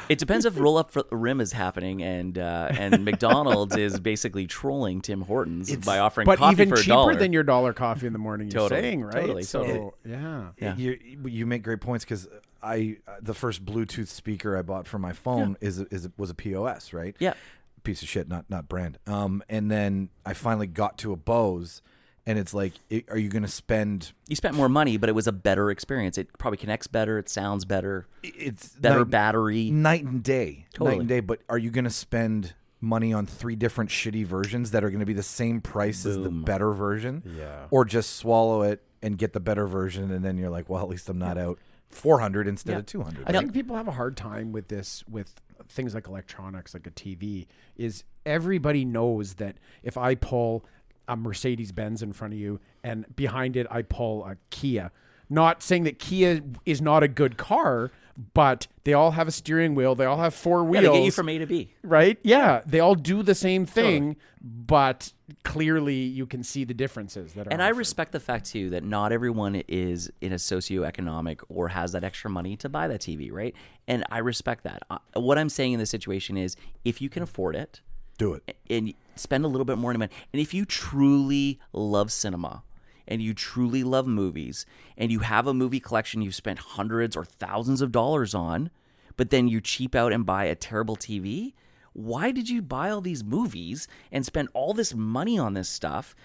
It 0.09 0.17
depends 0.17 0.45
if 0.45 0.57
roll 0.59 0.77
up 0.77 0.89
for 0.89 1.03
the 1.03 1.15
rim 1.15 1.39
is 1.39 1.51
happening 1.51 2.01
and 2.01 2.35
uh, 2.37 2.69
and 2.71 3.05
McDonald's 3.05 3.75
is 3.77 3.99
basically 3.99 4.47
trolling 4.47 5.01
Tim 5.01 5.21
Hortons 5.21 5.75
by 5.85 5.99
offering 5.99 6.25
But 6.25 6.39
coffee 6.39 6.53
even 6.53 6.69
for 6.69 6.75
a 6.75 6.77
cheaper 6.79 6.89
dollar. 6.95 7.15
than 7.15 7.31
your 7.31 7.43
dollar 7.43 7.73
coffee 7.73 8.07
in 8.07 8.13
the 8.13 8.19
morning. 8.19 8.47
You're 8.49 8.61
Totally, 8.61 8.81
saying 8.81 9.03
right? 9.03 9.13
totally, 9.13 9.43
so 9.43 9.63
totally. 9.63 9.91
yeah. 10.07 10.49
Yeah. 10.59 10.75
You 10.75 10.97
you 11.25 11.45
make 11.45 11.61
great 11.61 11.79
points 11.79 12.05
because 12.05 12.27
I 12.63 12.97
the 13.21 13.35
first 13.35 13.63
Bluetooth 13.63 14.07
speaker 14.07 14.57
I 14.57 14.63
bought 14.63 14.87
for 14.87 14.97
my 14.97 15.13
phone 15.13 15.57
is 15.61 15.77
is 15.79 16.09
was 16.17 16.31
a 16.31 16.35
POS 16.35 16.91
right 16.91 17.15
Yeah. 17.19 17.35
piece 17.83 18.01
of 18.01 18.09
shit 18.09 18.27
not 18.27 18.45
not 18.49 18.67
brand 18.67 18.97
um 19.05 19.43
and 19.47 19.69
then 19.69 20.09
I 20.25 20.33
finally 20.33 20.65
got 20.67 20.97
to 20.99 21.11
a 21.13 21.17
Bose 21.17 21.83
and 22.29 22.37
it's 22.37 22.53
like 22.53 22.73
it, 22.89 23.05
are 23.09 23.17
you 23.17 23.27
gonna 23.29 23.47
spend 23.47 24.11
you 24.27 24.35
spent 24.35 24.55
more 24.55 24.69
money, 24.69 24.97
but 24.97 25.09
it 25.09 25.13
was 25.13 25.25
a 25.27 25.31
better 25.31 25.71
experience. 25.71 26.17
It 26.17 26.29
probably 26.37 26.57
connects 26.57 26.85
better. 26.87 27.17
It 27.17 27.27
sounds 27.27 27.65
better. 27.65 28.05
it's 28.23 28.69
Better 28.69 28.99
night, 28.99 29.09
battery. 29.09 29.71
night 29.71 30.03
and 30.05 30.21
day 30.23 30.65
night 30.79 30.99
and 30.99 31.09
day 31.09 31.19
but 31.19 31.41
are 31.49 31.57
you 31.57 31.71
gonna 31.71 31.89
spend 31.89 32.53
money 32.81 33.11
on 33.11 33.25
three 33.25 33.55
different 33.55 33.89
shitty 33.89 34.25
versions 34.25 34.71
that 34.71 34.83
are 34.85 34.89
going 34.89 35.01
to 35.01 35.05
be 35.05 35.11
the 35.11 35.21
same 35.21 35.59
price 35.59 36.05
as 36.05 36.15
the 36.17 36.29
better 36.29 36.71
version 36.71 37.21
Yeah. 37.37 37.65
or 37.71 37.83
just 37.83 38.15
swallow 38.15 38.61
it 38.61 38.81
and 39.01 39.17
get 39.17 39.33
the 39.33 39.41
better 39.41 39.67
version 39.67 40.11
and 40.11 40.23
then 40.23 40.37
you're 40.37 40.49
like 40.49 40.69
well 40.69 40.81
at 40.81 40.87
least 40.89 41.09
i'm 41.09 41.17
not 41.19 41.37
out 41.37 41.59
400 41.89 42.47
instead 42.47 42.71
Yeah. 42.71 42.77
of 42.79 42.85
200 42.85 43.27
I 43.27 43.31
think 43.33 43.51
people 43.51 43.75
have 43.75 43.89
a 43.89 43.91
hard 43.91 44.15
time 44.15 44.53
with 44.53 44.69
this 44.69 45.03
with 45.09 45.33
things 45.67 45.93
like 45.93 46.07
electronics, 46.07 46.73
like 46.73 46.87
a 46.87 46.91
TV. 46.91 47.45
Is 47.75 48.03
everybody 48.25 48.85
knows 48.85 49.33
that 49.35 49.57
if 49.83 49.97
I 49.97 50.15
pull 50.15 50.63
a 51.09 51.17
Mercedes 51.17 51.73
Benz 51.73 52.01
in 52.01 52.13
front 52.13 52.33
of 52.33 52.39
you 52.39 52.61
and 52.83 53.05
behind 53.15 53.57
it 53.57 53.67
I 53.69 53.81
pull 53.81 54.23
a 54.23 54.37
Kia, 54.49 54.91
not 55.29 55.61
saying 55.61 55.83
that 55.83 55.99
Kia 55.99 56.41
is 56.65 56.81
not 56.81 57.03
a 57.03 57.07
good 57.09 57.35
car, 57.37 57.91
but 58.33 58.67
they 58.83 58.93
all 58.93 59.11
have 59.11 59.27
a 59.27 59.31
steering 59.31 59.75
wheel, 59.75 59.95
they 59.95 60.05
all 60.05 60.17
have 60.17 60.33
four 60.33 60.59
Yeah, 60.63 60.69
wheels. 60.69 60.83
they 60.83 60.99
get 60.99 61.05
you 61.05 61.11
from 61.11 61.29
A 61.29 61.37
to 61.39 61.45
B. 61.45 61.73
right? 61.83 62.17
Yeah, 62.23 62.61
they 62.65 62.79
all 62.79 62.95
do 62.95 63.23
the 63.23 63.35
same 63.35 63.65
thing, 63.65 64.17
but 64.41 65.13
clearly 65.43 65.95
you 65.95 66.25
can 66.25 66.43
see 66.43 66.63
the 66.65 66.73
differences 66.73 67.33
that 67.33 67.47
are. 67.47 67.49
And 67.53 67.61
I 67.63 67.69
respect 67.69 68.11
the 68.11 68.19
fact 68.19 68.45
too 68.47 68.69
that 68.71 68.83
not 68.83 69.11
everyone 69.11 69.63
is 69.67 70.11
in 70.21 70.33
a 70.33 70.35
socioeconomic 70.37 71.41
or 71.49 71.69
has 71.69 71.91
that 71.93 72.03
extra 72.03 72.29
money 72.29 72.55
to 72.57 72.69
buy 72.69 72.87
that 72.87 73.01
TV, 73.01 73.31
right? 73.31 73.55
And 73.87 74.03
I 74.11 74.19
respect 74.19 74.63
that. 74.65 74.83
Uh, 74.89 74.97
what 75.13 75.37
I'm 75.37 75.49
saying 75.49 75.73
in 75.73 75.79
this 75.79 75.89
situation 75.89 76.37
is, 76.37 76.55
if 76.85 77.01
you 77.01 77.09
can 77.09 77.23
afford 77.23 77.55
it, 77.55 77.81
do 78.19 78.33
it 78.33 78.55
and 78.69 78.93
spend 79.15 79.43
a 79.43 79.47
little 79.47 79.65
bit 79.65 79.77
more 79.79 79.91
money, 79.95 80.11
and 80.31 80.39
if 80.39 80.53
you 80.53 80.63
truly 80.65 81.59
love 81.73 82.11
cinema 82.11 82.61
and 83.07 83.23
you 83.23 83.33
truly 83.33 83.83
love 83.83 84.05
movies, 84.05 84.67
and 84.95 85.11
you 85.11 85.19
have 85.21 85.47
a 85.47 85.53
movie 85.53 85.79
collection 85.79 86.21
you've 86.21 86.35
spent 86.35 86.59
hundreds 86.59 87.15
or 87.17 87.25
thousands 87.25 87.81
of 87.81 87.91
dollars 87.91 88.35
on, 88.35 88.69
but 89.17 89.31
then 89.31 89.47
you 89.47 89.59
cheap 89.59 89.95
out 89.95 90.13
and 90.13 90.27
buy 90.27 90.43
a 90.45 90.53
terrible 90.53 90.95
TV. 90.95 91.53
Why 91.93 92.29
did 92.31 92.47
you 92.49 92.61
buy 92.61 92.91
all 92.91 93.01
these 93.01 93.23
movies 93.23 93.87
and 94.11 94.23
spend 94.23 94.49
all 94.53 94.73
this 94.75 94.93
money 94.93 95.39
on 95.39 95.55
this 95.55 95.67
stuff? 95.67 96.15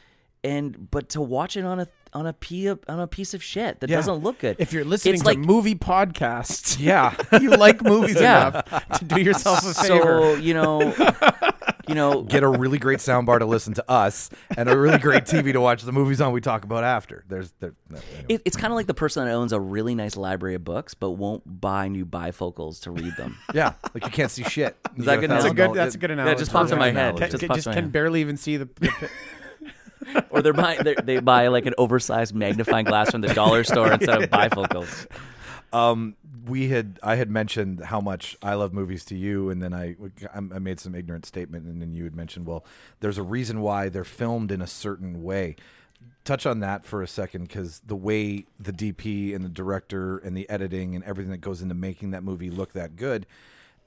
And 0.44 0.90
but 0.90 1.08
to 1.10 1.22
watch 1.22 1.56
it 1.56 1.64
on 1.64 1.80
a 1.80 1.88
on 2.12 2.26
a 2.26 2.34
pea 2.34 2.68
on 2.68 3.00
a 3.00 3.06
piece 3.06 3.32
of 3.32 3.42
shit 3.42 3.80
that 3.80 3.88
Yeah. 3.88 3.96
doesn't 3.96 4.16
look 4.22 4.40
good. 4.40 4.56
If 4.58 4.74
you're 4.74 4.84
listening 4.84 5.14
it's 5.14 5.22
to 5.22 5.26
like 5.26 5.38
movie 5.38 5.74
podcasts, 5.74 6.78
yeah 6.78 7.14
you 7.40 7.48
like 7.48 7.82
movies 7.82 8.20
Yeah. 8.20 8.48
enough 8.48 8.98
to 8.98 9.04
do 9.06 9.22
yourself 9.22 9.60
a 9.66 9.72
favor. 9.72 10.02
so 10.02 10.34
you 10.34 10.52
know, 10.52 10.92
you 11.88 11.94
know, 11.94 12.22
get 12.28 12.42
a 12.42 12.48
really 12.48 12.78
great 12.78 12.98
soundbar 12.98 13.38
to 13.38 13.46
listen 13.46 13.74
to 13.74 13.90
us 13.90 14.30
and 14.56 14.68
a 14.68 14.76
really 14.76 14.98
great 14.98 15.24
TV 15.26 15.52
to 15.52 15.60
watch 15.60 15.82
the 15.82 15.92
movies 15.92 16.20
on 16.20 16.32
we 16.32 16.40
talk 16.40 16.64
about 16.64 16.84
after. 16.84 17.24
There's 17.28 17.52
there, 17.60 17.74
no, 17.90 17.98
anyway. 18.12 18.24
It, 18.28 18.42
it's 18.44 18.56
kind 18.56 18.72
of 18.72 18.76
like 18.76 18.86
the 18.86 18.94
person 18.94 19.24
that 19.24 19.32
owns 19.32 19.52
a 19.52 19.60
really 19.60 19.94
nice 19.94 20.16
library 20.16 20.54
of 20.54 20.64
books, 20.64 20.94
but 20.94 21.10
won't 21.12 21.42
buy 21.60 21.88
new 21.88 22.06
bifocals 22.06 22.82
to 22.82 22.90
read 22.90 23.16
them. 23.16 23.36
yeah, 23.54 23.74
like 23.94 24.04
you 24.04 24.10
can't 24.10 24.30
see 24.30 24.44
shit. 24.44 24.76
You 24.96 25.04
that 25.04 25.20
good 25.20 25.30
$1,000 25.30 25.32
That's 25.40 25.44
a 25.44 25.54
good. 25.54 25.74
That's 25.74 25.94
a 25.94 25.98
good 25.98 26.10
analogy. 26.10 26.34
it 26.34 26.38
just 26.38 26.52
popped 26.52 26.70
in 26.70 26.78
my 26.78 26.86
head. 26.86 27.16
analogy. 27.16 27.24
It 27.24 27.30
just 27.30 27.40
Can, 27.44 27.54
just 27.54 27.66
my 27.66 27.74
can 27.74 27.84
head. 27.84 27.92
barely 27.92 28.20
even 28.20 28.36
see 28.36 28.56
the. 28.56 28.66
the 28.80 28.88
pi- 28.90 29.08
Or 30.30 30.42
they're 30.42 30.52
buying, 30.52 30.82
they're, 30.84 30.96
they 31.02 31.18
buy 31.20 31.48
like 31.48 31.64
an 31.64 31.72
oversized 31.78 32.34
magnifying 32.34 32.84
glass 32.84 33.10
from 33.10 33.22
the 33.22 33.32
dollar 33.32 33.64
store 33.64 33.90
instead 33.90 34.22
of 34.22 34.28
bifocals. 34.30 35.06
Um, 35.74 36.14
we 36.46 36.68
had 36.68 37.00
I 37.02 37.16
had 37.16 37.28
mentioned 37.28 37.80
how 37.86 38.00
much 38.00 38.36
I 38.40 38.54
love 38.54 38.72
movies 38.72 39.04
to 39.06 39.16
you, 39.16 39.50
and 39.50 39.60
then 39.60 39.74
I 39.74 39.96
I 40.32 40.58
made 40.60 40.78
some 40.78 40.94
ignorant 40.94 41.26
statement, 41.26 41.66
and 41.66 41.82
then 41.82 41.92
you 41.92 42.04
had 42.04 42.14
mentioned, 42.14 42.46
well, 42.46 42.64
there's 43.00 43.18
a 43.18 43.24
reason 43.24 43.60
why 43.60 43.88
they're 43.88 44.04
filmed 44.04 44.52
in 44.52 44.62
a 44.62 44.68
certain 44.68 45.24
way. 45.24 45.56
Touch 46.22 46.46
on 46.46 46.60
that 46.60 46.84
for 46.84 47.02
a 47.02 47.08
second, 47.08 47.48
because 47.48 47.80
the 47.80 47.96
way 47.96 48.46
the 48.58 48.72
DP 48.72 49.34
and 49.34 49.44
the 49.44 49.48
director 49.48 50.18
and 50.18 50.36
the 50.36 50.48
editing 50.48 50.94
and 50.94 51.02
everything 51.02 51.32
that 51.32 51.40
goes 51.40 51.60
into 51.60 51.74
making 51.74 52.12
that 52.12 52.22
movie 52.22 52.50
look 52.50 52.72
that 52.74 52.94
good, 52.94 53.26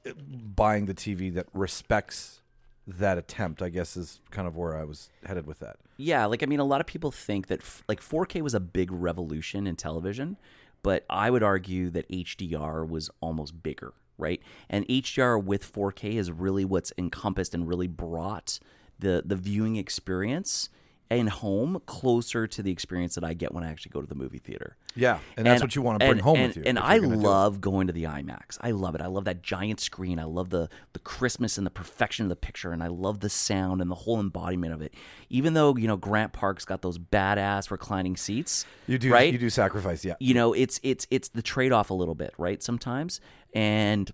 uh, 0.05 0.11
buying 0.55 0.87
the 0.87 0.93
TV 0.93 1.33
that 1.33 1.47
respects 1.53 2.41
that 2.85 3.17
attempt, 3.17 3.61
I 3.61 3.69
guess, 3.69 3.95
is 3.95 4.19
kind 4.29 4.47
of 4.47 4.57
where 4.57 4.75
I 4.75 4.83
was 4.83 5.09
headed 5.25 5.47
with 5.47 5.59
that. 5.59 5.77
Yeah, 5.95 6.25
like 6.25 6.43
I 6.43 6.47
mean, 6.47 6.59
a 6.59 6.65
lot 6.65 6.81
of 6.81 6.87
people 6.87 7.11
think 7.11 7.47
that 7.47 7.61
f- 7.61 7.83
like 7.87 8.01
4K 8.01 8.41
was 8.41 8.53
a 8.53 8.59
big 8.59 8.91
revolution 8.91 9.65
in 9.67 9.75
television, 9.75 10.37
but 10.83 11.05
I 11.09 11.29
would 11.29 11.43
argue 11.43 11.89
that 11.91 12.09
HDR 12.09 12.87
was 12.87 13.09
almost 13.21 13.61
bigger, 13.63 13.93
right? 14.17 14.41
And 14.69 14.87
HDR 14.87 15.43
with 15.43 15.71
4K 15.71 16.15
is 16.15 16.31
really 16.31 16.65
what's 16.65 16.93
encompassed 16.97 17.53
and 17.53 17.67
really 17.67 17.87
brought 17.87 18.59
the 18.99 19.21
the 19.25 19.35
viewing 19.35 19.75
experience 19.75 20.69
in 21.09 21.27
home 21.27 21.81
closer 21.85 22.47
to 22.47 22.61
the 22.61 22.71
experience 22.71 23.15
that 23.15 23.23
I 23.23 23.33
get 23.33 23.53
when 23.53 23.63
I 23.63 23.69
actually 23.69 23.91
go 23.91 24.01
to 24.01 24.07
the 24.07 24.15
movie 24.15 24.39
theater. 24.39 24.75
Yeah, 24.95 25.19
and 25.37 25.45
that's 25.45 25.61
what 25.61 25.75
you 25.75 25.81
want 25.81 25.99
to 25.99 26.05
bring 26.05 26.11
and- 26.17 26.21
home 26.21 26.35
and- 26.37 26.47
with 26.47 26.57
you. 26.57 26.63
And 26.65 26.77
I 26.79 26.95
you're 26.95 27.03
gonna 27.03 27.15
do 27.15 27.21
it. 27.21 27.23
love 27.23 27.61
going 27.61 27.87
to 27.87 27.93
the 27.93 28.03
IMAX. 28.03 28.57
I 28.61 28.71
love 28.71 28.95
it. 28.95 29.01
I 29.01 29.05
love 29.07 29.25
that 29.25 29.41
giant 29.43 29.79
screen. 29.79 30.19
I 30.19 30.23
love 30.25 30.49
the 30.49 30.69
the 30.93 30.99
crispness 30.99 31.57
and 31.57 31.65
the 31.65 31.71
perfection 31.71 32.25
of 32.25 32.29
the 32.29 32.35
picture, 32.35 32.71
and 32.71 32.81
I 32.83 32.87
love 32.87 33.19
the 33.21 33.29
sound 33.29 33.81
and 33.81 33.89
the 33.91 33.95
whole 33.95 34.19
embodiment 34.19 34.73
of 34.73 34.81
it. 34.81 34.93
Even 35.29 35.53
though 35.53 35.75
you 35.77 35.87
know 35.87 35.97
Grant 35.97 36.33
Park's 36.33 36.65
got 36.65 36.81
those 36.81 36.97
badass 36.97 37.69
reclining 37.71 38.17
seats, 38.17 38.65
you 38.87 38.97
do 38.97 39.11
right? 39.13 39.31
you 39.31 39.39
do 39.39 39.49
sacrifice. 39.49 40.03
Yeah, 40.03 40.15
you 40.19 40.33
know 40.33 40.53
it's 40.53 40.79
it's 40.83 41.07
it's 41.11 41.29
the 41.29 41.41
trade-off 41.41 41.89
a 41.89 41.93
little 41.93 42.15
bit 42.15 42.33
right 42.37 42.61
sometimes 42.63 43.21
and 43.53 44.11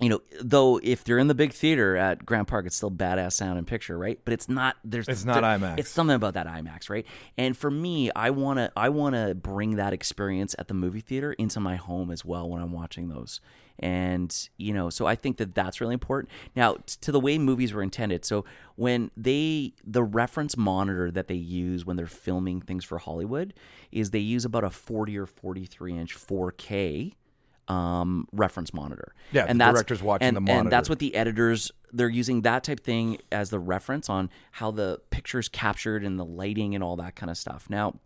you 0.00 0.08
know 0.10 0.20
though 0.42 0.78
if 0.82 1.04
they're 1.04 1.18
in 1.18 1.26
the 1.26 1.34
big 1.34 1.52
theater 1.52 1.96
at 1.96 2.26
Grant 2.26 2.48
Park 2.48 2.66
it's 2.66 2.76
still 2.76 2.90
badass 2.90 3.32
sound 3.32 3.56
and 3.58 3.66
picture 3.66 3.96
right? 3.96 4.18
But 4.24 4.34
it's 4.34 4.48
not 4.48 4.76
there's 4.84 5.08
It's 5.08 5.24
not 5.24 5.40
there- 5.40 5.58
IMAX. 5.58 5.78
it's 5.78 5.88
something 5.90 6.14
about 6.16 6.34
that 6.34 6.46
imax 6.46 6.90
right? 6.90 7.06
And 7.38 7.56
for 7.56 7.70
me 7.70 8.10
i 8.14 8.28
want 8.30 8.58
to 8.58 8.70
i 8.76 8.88
want 8.90 9.14
to 9.14 9.34
bring 9.34 9.76
that 9.76 9.92
experience 9.94 10.54
at 10.58 10.68
the 10.68 10.74
movie 10.74 11.00
theater 11.00 11.32
into 11.32 11.60
my 11.60 11.76
home 11.76 12.10
as 12.10 12.24
well 12.24 12.48
when 12.48 12.60
i'm 12.60 12.72
watching 12.72 13.08
those. 13.08 13.40
And 13.78 14.34
you 14.58 14.72
know 14.74 14.88
so 14.90 15.06
i 15.06 15.14
think 15.14 15.36
that 15.38 15.54
that's 15.54 15.80
really 15.80 15.94
important. 15.94 16.30
Now 16.54 16.74
t- 16.74 16.96
to 17.02 17.12
the 17.12 17.20
way 17.20 17.38
movies 17.38 17.72
were 17.72 17.82
intended 17.82 18.24
so 18.24 18.44
when 18.74 19.10
they 19.16 19.72
the 19.84 20.02
reference 20.02 20.56
monitor 20.56 21.10
that 21.10 21.28
they 21.28 21.34
use 21.34 21.84
when 21.86 21.96
they're 21.96 22.06
filming 22.06 22.60
things 22.60 22.84
for 22.84 22.98
hollywood 22.98 23.54
is 23.92 24.10
they 24.10 24.18
use 24.18 24.44
about 24.44 24.64
a 24.64 24.70
40 24.70 25.16
or 25.18 25.26
43 25.26 25.96
inch 25.98 26.14
4k 26.16 27.14
um, 27.68 28.28
reference 28.32 28.72
monitor. 28.72 29.14
Yeah, 29.32 29.46
and 29.48 29.60
the 29.60 29.64
that's, 29.64 29.74
director's 29.74 30.02
watching 30.02 30.28
and, 30.28 30.36
the 30.36 30.52
And 30.52 30.70
that's 30.72 30.88
what 30.88 30.98
the 30.98 31.14
editors 31.14 31.70
they're 31.92 32.08
using 32.08 32.42
that 32.42 32.64
type 32.64 32.80
thing 32.80 33.18
as 33.32 33.50
the 33.50 33.58
reference 33.58 34.08
on 34.10 34.30
how 34.52 34.70
the 34.70 35.00
picture's 35.10 35.48
captured 35.48 36.04
and 36.04 36.18
the 36.18 36.24
lighting 36.24 36.74
and 36.74 36.82
all 36.82 36.96
that 36.96 37.16
kind 37.16 37.30
of 37.30 37.36
stuff. 37.36 37.66
Now, 37.70 38.00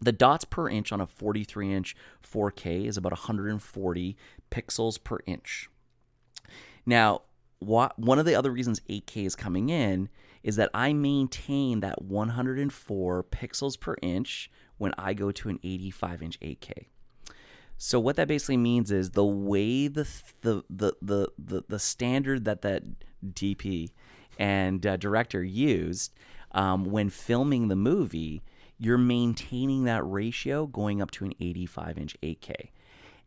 the 0.00 0.12
dots 0.12 0.44
per 0.44 0.68
inch 0.68 0.92
on 0.92 1.00
a 1.00 1.06
43 1.06 1.72
inch 1.72 1.96
4K 2.22 2.86
is 2.86 2.96
about 2.96 3.12
140 3.12 4.16
pixels 4.50 5.02
per 5.02 5.18
inch. 5.26 5.68
Now, 6.84 7.22
what, 7.58 7.98
one 7.98 8.18
of 8.18 8.26
the 8.26 8.34
other 8.34 8.50
reasons 8.50 8.80
8K 8.88 9.26
is 9.26 9.34
coming 9.34 9.70
in 9.70 10.08
is 10.42 10.56
that 10.56 10.70
I 10.74 10.92
maintain 10.92 11.80
that 11.80 12.02
104 12.02 13.24
pixels 13.24 13.80
per 13.80 13.96
inch 14.02 14.50
when 14.78 14.92
I 14.98 15.14
go 15.14 15.32
to 15.32 15.48
an 15.48 15.58
85 15.62 16.22
inch 16.22 16.40
8K. 16.40 16.86
So 17.78 18.00
what 18.00 18.16
that 18.16 18.28
basically 18.28 18.56
means 18.56 18.90
is 18.90 19.10
the 19.10 19.24
way 19.24 19.88
the 19.88 20.08
the 20.40 20.62
the 20.70 20.94
the 21.02 21.28
the, 21.38 21.64
the 21.68 21.78
standard 21.78 22.44
that 22.44 22.62
that 22.62 22.82
DP 23.24 23.90
and 24.38 24.86
uh, 24.86 24.96
director 24.96 25.42
used 25.42 26.12
um, 26.52 26.84
when 26.84 27.10
filming 27.10 27.68
the 27.68 27.76
movie, 27.76 28.42
you're 28.78 28.98
maintaining 28.98 29.84
that 29.84 30.02
ratio 30.04 30.66
going 30.66 31.02
up 31.02 31.10
to 31.12 31.24
an 31.24 31.34
85 31.40 31.98
inch 31.98 32.16
8K. 32.22 32.70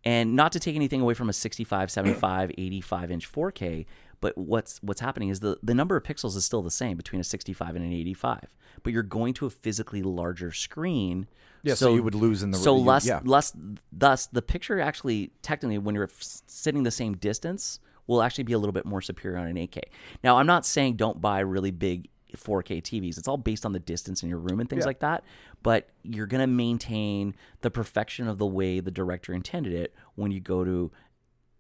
And 0.06 0.36
not 0.36 0.54
to 0.54 0.60
take 0.60 0.76
anything 0.76 1.02
away 1.02 1.14
from 1.14 1.30
a 1.30 1.34
65, 1.34 1.92
75, 1.92 2.52
85 2.58 3.12
inch 3.12 3.32
4K, 3.32 3.86
but 4.22 4.38
what's 4.38 4.80
what's 4.84 5.02
happening 5.02 5.30
is 5.30 5.40
the, 5.40 5.58
the 5.64 5.74
number 5.74 5.96
of 5.96 6.04
pixels 6.04 6.36
is 6.36 6.46
still 6.46 6.62
the 6.62 6.72
same 6.72 6.98
between 6.98 7.22
a 7.22 7.24
65 7.24 7.76
and 7.76 7.86
an 7.86 7.94
85. 7.94 8.48
But 8.84 8.94
you're 8.94 9.04
going 9.04 9.34
to 9.36 9.46
a 9.46 9.50
physically 9.50 10.02
larger 10.04 10.52
screen. 10.52 11.28
Yeah, 11.64 11.74
so 11.76 11.94
you 11.96 12.04
would 12.04 12.16
lose 12.16 12.42
in 12.44 12.52
the- 12.52 12.58
So 12.58 12.76
less 12.76 13.06
yeah. 13.06 13.20
less 13.24 13.54
thus 13.92 14.28
the 14.28 14.42
picture 14.42 14.80
actually 14.80 15.32
technically 15.42 15.78
when 15.78 15.96
you're 15.96 16.06
f- 16.06 16.42
sitting 16.48 16.84
the 16.84 16.92
same 16.92 17.16
distance 17.16 17.80
will 18.08 18.22
actually 18.24 18.44
be 18.46 18.54
a 18.54 18.58
little 18.58 18.74
bit 18.74 18.86
more 18.86 19.02
superior 19.02 19.38
on 19.38 19.46
an 19.48 19.56
8K. 19.56 19.82
Now, 20.24 20.38
I'm 20.38 20.48
not 20.48 20.66
saying 20.66 20.96
don't 20.96 21.22
buy 21.22 21.42
really 21.42 21.70
big 21.72 22.10
4K 22.36 22.82
TVs. 22.82 23.18
It's 23.20 23.28
all 23.28 23.38
based 23.38 23.66
on 23.68 23.72
the 23.74 23.80
distance 23.80 24.24
in 24.24 24.30
your 24.30 24.40
room 24.40 24.60
and 24.60 24.68
things 24.70 24.82
Yeah. 24.82 24.88
like 24.88 25.00
that, 25.02 25.24
but 25.64 25.90
you're 26.04 26.26
going 26.26 26.42
to 26.42 26.48
maintain 26.48 27.36
the 27.62 27.70
perfection 27.70 28.28
of 28.28 28.38
the 28.40 28.48
way 28.48 28.80
the 28.80 28.90
director 28.92 29.32
intended 29.34 29.74
it 29.74 29.94
when 30.16 30.32
you 30.32 30.40
go 30.40 30.64
to 30.64 30.92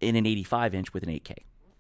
in 0.02 0.15
an 0.15 0.26
85 0.26 0.73
inch 0.73 0.94
with 0.94 1.03
an 1.03 1.10
8K. 1.10 1.36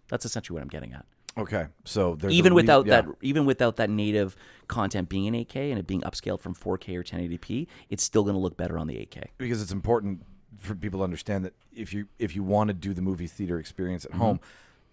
That's 0.09 0.25
essentially 0.25 0.55
what 0.55 0.61
I'm 0.63 0.67
getting 0.69 0.93
at. 0.93 1.05
Okay, 1.37 1.67
so 1.85 2.17
Even 2.27 2.53
without 2.53 2.85
yeah. 2.85 3.01
that 3.01 3.09
even 3.21 3.45
without 3.45 3.77
that 3.77 3.89
native 3.89 4.35
content 4.67 5.07
being 5.07 5.25
in 5.25 5.33
8K 5.35 5.69
and 5.69 5.79
it 5.79 5.87
being 5.87 6.01
upscaled 6.01 6.41
from 6.41 6.53
4K 6.53 6.95
or 6.97 7.03
1080p, 7.03 7.67
it's 7.89 8.03
still 8.03 8.23
going 8.23 8.33
to 8.35 8.39
look 8.41 8.57
better 8.57 8.77
on 8.77 8.87
the 8.87 8.95
8K. 8.95 9.25
because 9.37 9.61
it's 9.61 9.71
important 9.71 10.25
for 10.57 10.75
people 10.75 10.99
to 10.99 11.03
understand 11.05 11.45
that 11.45 11.53
if 11.73 11.93
you 11.93 12.07
if 12.17 12.35
you 12.35 12.43
want 12.43 12.67
to 12.69 12.73
do 12.73 12.93
the 12.93 13.01
movie 13.01 13.27
theater 13.27 13.57
experience 13.59 14.05
Mm-hmm. 14.05 14.15
at 14.15 14.19
home, 14.25 14.39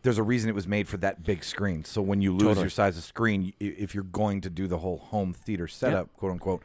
there's 0.02 0.18
a 0.18 0.22
reason 0.22 0.48
it 0.48 0.54
was 0.54 0.68
made 0.68 0.86
for 0.86 0.98
that 0.98 1.24
big 1.24 1.42
screen. 1.42 1.84
So 1.84 2.00
when 2.02 2.20
you 2.20 2.30
lose 2.32 2.42
Totally. 2.42 2.64
your 2.64 2.70
size 2.70 2.96
of 2.96 3.02
screen, 3.02 3.52
if 3.58 3.92
you're 3.94 4.04
going 4.04 4.40
to 4.42 4.50
do 4.50 4.68
the 4.68 4.78
whole 4.78 4.98
home 4.98 5.32
theater 5.32 5.66
setup, 5.66 6.14
quote 6.16 6.30
unquote, 6.32 6.62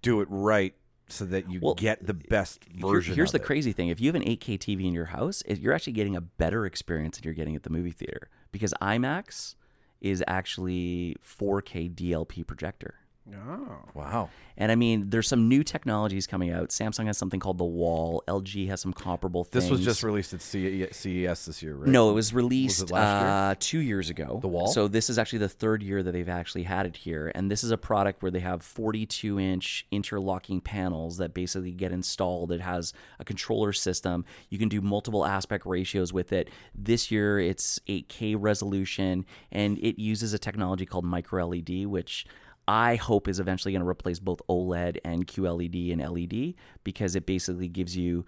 do 0.00 0.20
it 0.22 0.28
right 0.30 0.74
so 1.08 1.24
that 1.26 1.50
you 1.50 1.60
Well, 1.62 1.74
get 1.74 2.06
the 2.06 2.14
best 2.14 2.64
version. 2.64 3.14
here's 3.14 3.30
of 3.30 3.40
the 3.40 3.44
it. 3.44 3.46
crazy 3.46 3.72
thing: 3.72 3.88
if 3.88 4.00
you 4.00 4.08
have 4.08 4.14
an 4.14 4.22
8K 4.22 4.58
TV 4.58 4.86
in 4.86 4.92
your 4.94 5.06
house, 5.06 5.42
you're 5.46 5.72
actually 5.72 5.94
getting 5.94 6.16
a 6.16 6.20
better 6.20 6.66
experience 6.66 7.16
than 7.16 7.24
you're 7.24 7.34
getting 7.34 7.56
at 7.56 7.62
the 7.62 7.70
movie 7.70 7.90
theater 7.90 8.28
because 8.52 8.74
IMAX 8.82 9.54
is 10.00 10.22
actually 10.28 11.16
4K 11.24 11.92
DLP 11.94 12.46
projector. 12.46 12.94
Oh. 13.34 13.78
Wow. 13.94 14.30
And 14.60 14.72
I 14.72 14.74
mean, 14.74 15.10
there's 15.10 15.28
some 15.28 15.48
new 15.48 15.62
technologies 15.62 16.26
coming 16.26 16.50
out. 16.50 16.70
Samsung 16.70 17.06
has 17.06 17.16
something 17.16 17.38
called 17.38 17.58
the 17.58 17.64
Wall. 17.64 18.24
LG 18.26 18.66
has 18.68 18.80
some 18.80 18.92
comparable 18.92 19.44
things. 19.44 19.64
This 19.64 19.70
was 19.70 19.84
just 19.84 20.02
released 20.02 20.34
at 20.34 20.42
CES 20.42 21.44
this 21.46 21.62
year, 21.62 21.76
right? 21.76 21.88
No, 21.88 22.10
it 22.10 22.14
was 22.14 22.34
released 22.34 22.90
last 22.90 23.22
year? 23.22 23.30
uh, 23.30 23.54
two 23.60 23.78
years 23.78 24.10
ago. 24.10 24.38
The 24.42 24.48
Wall? 24.48 24.66
So 24.68 24.88
this 24.88 25.10
is 25.10 25.18
actually 25.18 25.40
the 25.40 25.48
third 25.48 25.82
year 25.82 26.02
that 26.02 26.10
they've 26.10 26.28
actually 26.28 26.64
had 26.64 26.86
it 26.86 26.96
here, 26.96 27.30
and 27.36 27.48
this 27.50 27.62
is 27.62 27.70
a 27.70 27.78
product 27.78 28.20
where 28.20 28.32
they 28.32 28.40
have 28.40 28.62
42 28.62 29.38
inch 29.38 29.86
interlocking 29.92 30.60
panels 30.60 31.18
that 31.18 31.34
basically 31.34 31.70
get 31.70 31.92
installed. 31.92 32.50
It 32.50 32.60
has 32.60 32.92
a 33.20 33.24
controller 33.24 33.72
system. 33.72 34.24
You 34.48 34.58
can 34.58 34.68
do 34.68 34.80
multiple 34.80 35.24
aspect 35.24 35.66
ratios 35.66 36.12
with 36.12 36.32
it. 36.32 36.50
This 36.74 37.12
year 37.12 37.38
it's 37.38 37.78
8K 37.88 38.34
resolution, 38.36 39.24
and 39.52 39.78
it 39.78 40.00
uses 40.00 40.32
a 40.32 40.38
technology 40.38 40.84
called 40.84 41.04
micro 41.04 41.46
LED, 41.46 41.86
which 41.86 42.26
I 42.68 42.96
hope 42.96 43.28
is 43.28 43.40
eventually 43.40 43.72
going 43.72 43.82
to 43.82 43.88
replace 43.88 44.18
both 44.18 44.42
OLED 44.46 44.98
and 45.02 45.26
QLED 45.26 45.90
and 45.90 46.02
LED 46.02 46.54
because 46.84 47.16
it 47.16 47.24
basically 47.24 47.66
gives 47.66 47.96
you 47.96 48.26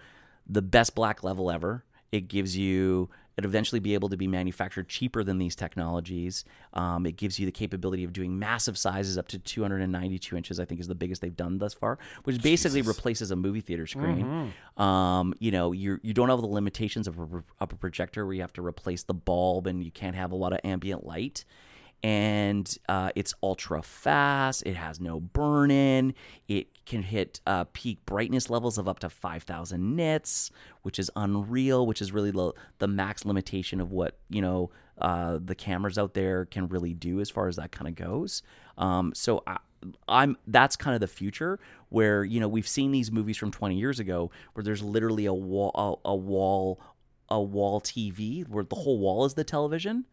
the 0.48 0.62
best 0.62 0.94
black 0.94 1.22
level 1.22 1.50
ever. 1.50 1.84
It 2.10 2.26
gives 2.26 2.56
you 2.56 3.10
it 3.36 3.44
eventually 3.44 3.80
be 3.80 3.94
able 3.94 4.08
to 4.08 4.16
be 4.16 4.26
manufactured 4.26 4.88
cheaper 4.88 5.22
than 5.22 5.38
these 5.38 5.54
technologies. 5.54 6.44
Um, 6.72 7.06
it 7.06 7.16
gives 7.16 7.38
you 7.38 7.46
the 7.46 7.52
capability 7.52 8.02
of 8.02 8.12
doing 8.12 8.38
massive 8.38 8.76
sizes 8.76 9.16
up 9.16 9.28
to 9.28 9.38
292 9.38 10.36
inches. 10.36 10.58
I 10.58 10.64
think 10.64 10.80
is 10.80 10.88
the 10.88 10.94
biggest 10.94 11.20
they've 11.20 11.36
done 11.36 11.58
thus 11.58 11.74
far, 11.74 11.98
which 12.24 12.42
basically 12.42 12.80
replaces 12.82 13.30
a 13.30 13.36
movie 13.36 13.60
theater 13.60 13.86
screen. 13.86 14.52
Um, 14.76 15.34
you 15.38 15.50
know, 15.50 15.72
you 15.72 16.00
you 16.02 16.14
don't 16.14 16.30
have 16.30 16.40
the 16.40 16.46
limitations 16.46 17.06
of 17.06 17.18
a, 17.18 17.22
of 17.60 17.72
a 17.72 17.76
projector 17.76 18.24
where 18.24 18.34
you 18.34 18.40
have 18.40 18.54
to 18.54 18.66
replace 18.66 19.02
the 19.02 19.14
bulb 19.14 19.66
and 19.66 19.84
you 19.84 19.90
can't 19.90 20.16
have 20.16 20.32
a 20.32 20.36
lot 20.36 20.54
of 20.54 20.60
ambient 20.64 21.06
light 21.06 21.44
and 22.02 22.78
uh, 22.88 23.10
it's 23.14 23.34
ultra 23.42 23.82
fast. 23.82 24.62
It 24.64 24.76
has 24.76 25.00
no 25.00 25.20
burn 25.20 25.70
in. 25.70 26.14
It 26.48 26.68
can 26.86 27.02
hit 27.02 27.40
uh, 27.46 27.64
peak 27.72 28.04
brightness 28.06 28.48
levels 28.48 28.78
of 28.78 28.88
up 28.88 29.00
to 29.00 29.10
5,000 29.10 29.96
nits, 29.96 30.50
which 30.82 30.98
is 30.98 31.10
unreal, 31.14 31.86
which 31.86 32.00
is 32.00 32.12
really 32.12 32.30
the, 32.30 32.52
the 32.78 32.88
max 32.88 33.24
limitation 33.24 33.80
of 33.80 33.92
what, 33.92 34.16
you 34.28 34.40
know, 34.40 34.70
uh, 35.00 35.38
the 35.42 35.54
cameras 35.54 35.98
out 35.98 36.14
there 36.14 36.46
can 36.46 36.68
really 36.68 36.94
do 36.94 37.20
as 37.20 37.30
far 37.30 37.48
as 37.48 37.56
that 37.56 37.72
kind 37.72 37.88
of 37.88 37.94
goes. 37.94 38.42
Um, 38.76 39.12
so 39.14 39.42
I, 39.46 39.58
I'm 40.08 40.36
that's 40.46 40.76
kind 40.76 40.94
of 40.94 41.00
the 41.00 41.06
future 41.06 41.58
where 41.88 42.22
you 42.22 42.38
know 42.38 42.48
we've 42.48 42.68
seen 42.68 42.92
these 42.92 43.10
movies 43.10 43.38
from 43.38 43.50
20 43.50 43.76
years 43.76 43.98
ago 43.98 44.30
where 44.52 44.62
there's 44.62 44.82
literally 44.82 45.24
a 45.24 45.32
wall 45.32 46.00
a, 46.04 46.10
a 46.10 46.14
wall 46.14 46.78
a 47.30 47.40
wall 47.40 47.80
TV 47.80 48.46
where 48.46 48.64
the 48.64 48.76
whole 48.76 48.98
wall 48.98 49.24
is 49.24 49.34
the 49.34 49.44
television 49.44 50.04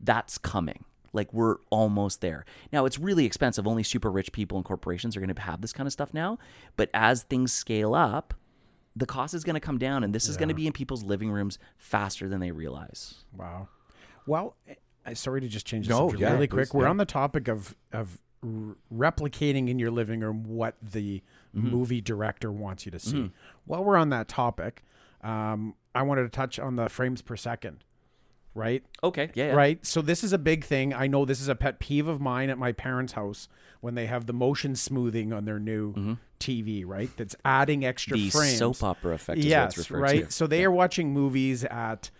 that's 0.00 0.36
coming. 0.36 0.84
Like 1.14 1.32
we're 1.32 1.56
almost 1.70 2.20
there. 2.20 2.44
Now 2.72 2.84
it's 2.84 2.98
really 2.98 3.24
expensive. 3.24 3.66
Only 3.66 3.82
super 3.82 4.10
rich 4.10 4.32
people 4.32 4.58
and 4.58 4.64
corporations 4.64 5.16
are 5.16 5.20
going 5.20 5.34
to 5.34 5.40
have 5.40 5.62
this 5.62 5.72
kind 5.72 5.86
of 5.86 5.92
stuff 5.92 6.12
now. 6.12 6.38
But 6.76 6.90
as 6.92 7.22
things 7.22 7.52
scale 7.52 7.94
up, 7.94 8.34
the 8.96 9.06
cost 9.06 9.34
is 9.34 9.42
going 9.42 9.54
to 9.54 9.60
come 9.60 9.78
down, 9.78 10.04
and 10.04 10.14
this 10.14 10.28
is 10.28 10.36
going 10.36 10.48
to 10.48 10.54
be 10.54 10.66
in 10.66 10.72
people's 10.72 11.02
living 11.02 11.30
rooms 11.30 11.58
faster 11.78 12.28
than 12.28 12.40
they 12.40 12.52
realize. 12.52 13.24
Wow. 13.36 13.68
Well, 14.26 14.56
I 15.04 15.14
sorry 15.14 15.40
to 15.40 15.48
just 15.48 15.66
change 15.66 15.88
the 15.88 15.94
No, 15.94 16.08
subject 16.08 16.20
yeah, 16.20 16.32
really 16.32 16.46
please, 16.46 16.68
quick. 16.68 16.74
We're 16.74 16.84
yeah. 16.84 16.90
on 16.90 16.96
the 16.98 17.04
topic 17.04 17.48
of 17.48 17.74
of 17.92 18.20
replicating 18.92 19.68
in 19.68 19.78
your 19.78 19.90
living 19.90 20.20
room 20.20 20.44
what 20.44 20.76
the 20.82 21.22
mm-hmm. 21.56 21.70
movie 21.70 22.00
director 22.00 22.52
wants 22.52 22.84
you 22.84 22.92
to 22.92 22.98
see. 22.98 23.16
Mm-hmm. 23.16 23.34
While 23.64 23.84
we're 23.84 23.96
on 23.96 24.10
that 24.10 24.28
topic, 24.28 24.84
um, 25.22 25.74
I 25.94 26.02
wanted 26.02 26.22
to 26.22 26.28
touch 26.28 26.58
on 26.58 26.76
the 26.76 26.88
frames 26.88 27.22
per 27.22 27.36
second. 27.36 27.84
Right? 28.54 28.84
Okay, 29.02 29.30
yeah, 29.34 29.48
yeah. 29.48 29.52
Right. 29.52 29.84
So 29.84 30.00
this 30.00 30.22
is 30.22 30.32
a 30.32 30.38
big 30.38 30.64
thing. 30.64 30.94
I 30.94 31.06
know 31.08 31.24
this 31.24 31.40
is 31.40 31.48
a 31.48 31.56
pet 31.56 31.80
peeve 31.80 32.06
of 32.06 32.20
mine 32.20 32.50
at 32.50 32.58
my 32.58 32.72
parents' 32.72 33.14
house 33.14 33.48
when 33.80 33.96
they 33.96 34.06
have 34.06 34.26
the 34.26 34.32
motion 34.32 34.76
smoothing 34.76 35.32
on 35.32 35.44
their 35.44 35.58
new 35.58 35.92
mm-hmm. 35.92 36.12
TV. 36.38 36.86
Right. 36.86 37.10
That's 37.16 37.34
adding 37.44 37.84
extra 37.84 38.16
The 38.16 38.30
frames. 38.30 38.58
soap 38.58 38.82
opera 38.82 39.14
effect 39.14 39.40
yes. 39.40 39.90
right. 39.90 40.26
to. 40.26 40.30
So 40.30 40.46
they 40.46 40.64
are 40.64 40.70
watching 40.70 41.12
movies 41.12 41.64
at 41.64 42.10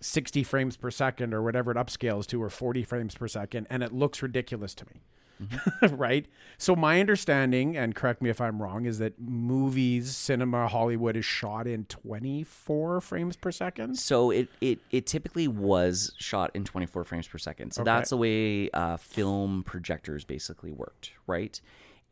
60 0.00 0.42
frames 0.44 0.76
per 0.76 0.90
second 0.90 1.34
or 1.34 1.42
whatever 1.42 1.70
it 1.70 1.76
upscales 1.76 2.26
to, 2.28 2.42
or 2.42 2.50
40 2.50 2.82
frames 2.84 3.14
per 3.14 3.28
second, 3.28 3.66
and 3.70 3.82
it 3.82 3.92
looks 3.92 4.22
ridiculous 4.22 4.74
to 4.74 4.86
me. 4.86 5.02
right? 5.90 6.26
So 6.56 6.74
my 6.74 7.00
understanding, 7.00 7.76
and 7.76 7.94
correct 7.94 8.20
me 8.22 8.30
if 8.30 8.40
I'm 8.40 8.60
wrong, 8.60 8.84
is 8.84 8.98
that 8.98 9.20
movies, 9.20 10.16
cinema, 10.16 10.68
Hollywood 10.68 11.16
is 11.16 11.24
shot 11.24 11.66
in 11.66 11.84
24 11.84 13.00
frames 13.00 13.36
per 13.36 13.52
second. 13.52 13.98
So 13.98 14.30
it, 14.30 14.48
it, 14.60 14.80
it 14.90 15.06
typically 15.06 15.48
was 15.48 16.12
shot 16.18 16.50
in 16.54 16.64
24 16.64 17.04
frames 17.04 17.28
per 17.28 17.38
second. 17.38 17.72
So 17.72 17.84
that's 17.84 18.10
the 18.10 18.16
way 18.16 18.70
uh, 18.70 18.96
film 18.96 19.62
projectors 19.64 20.24
basically 20.24 20.72
worked, 20.72 21.12
right? 21.26 21.60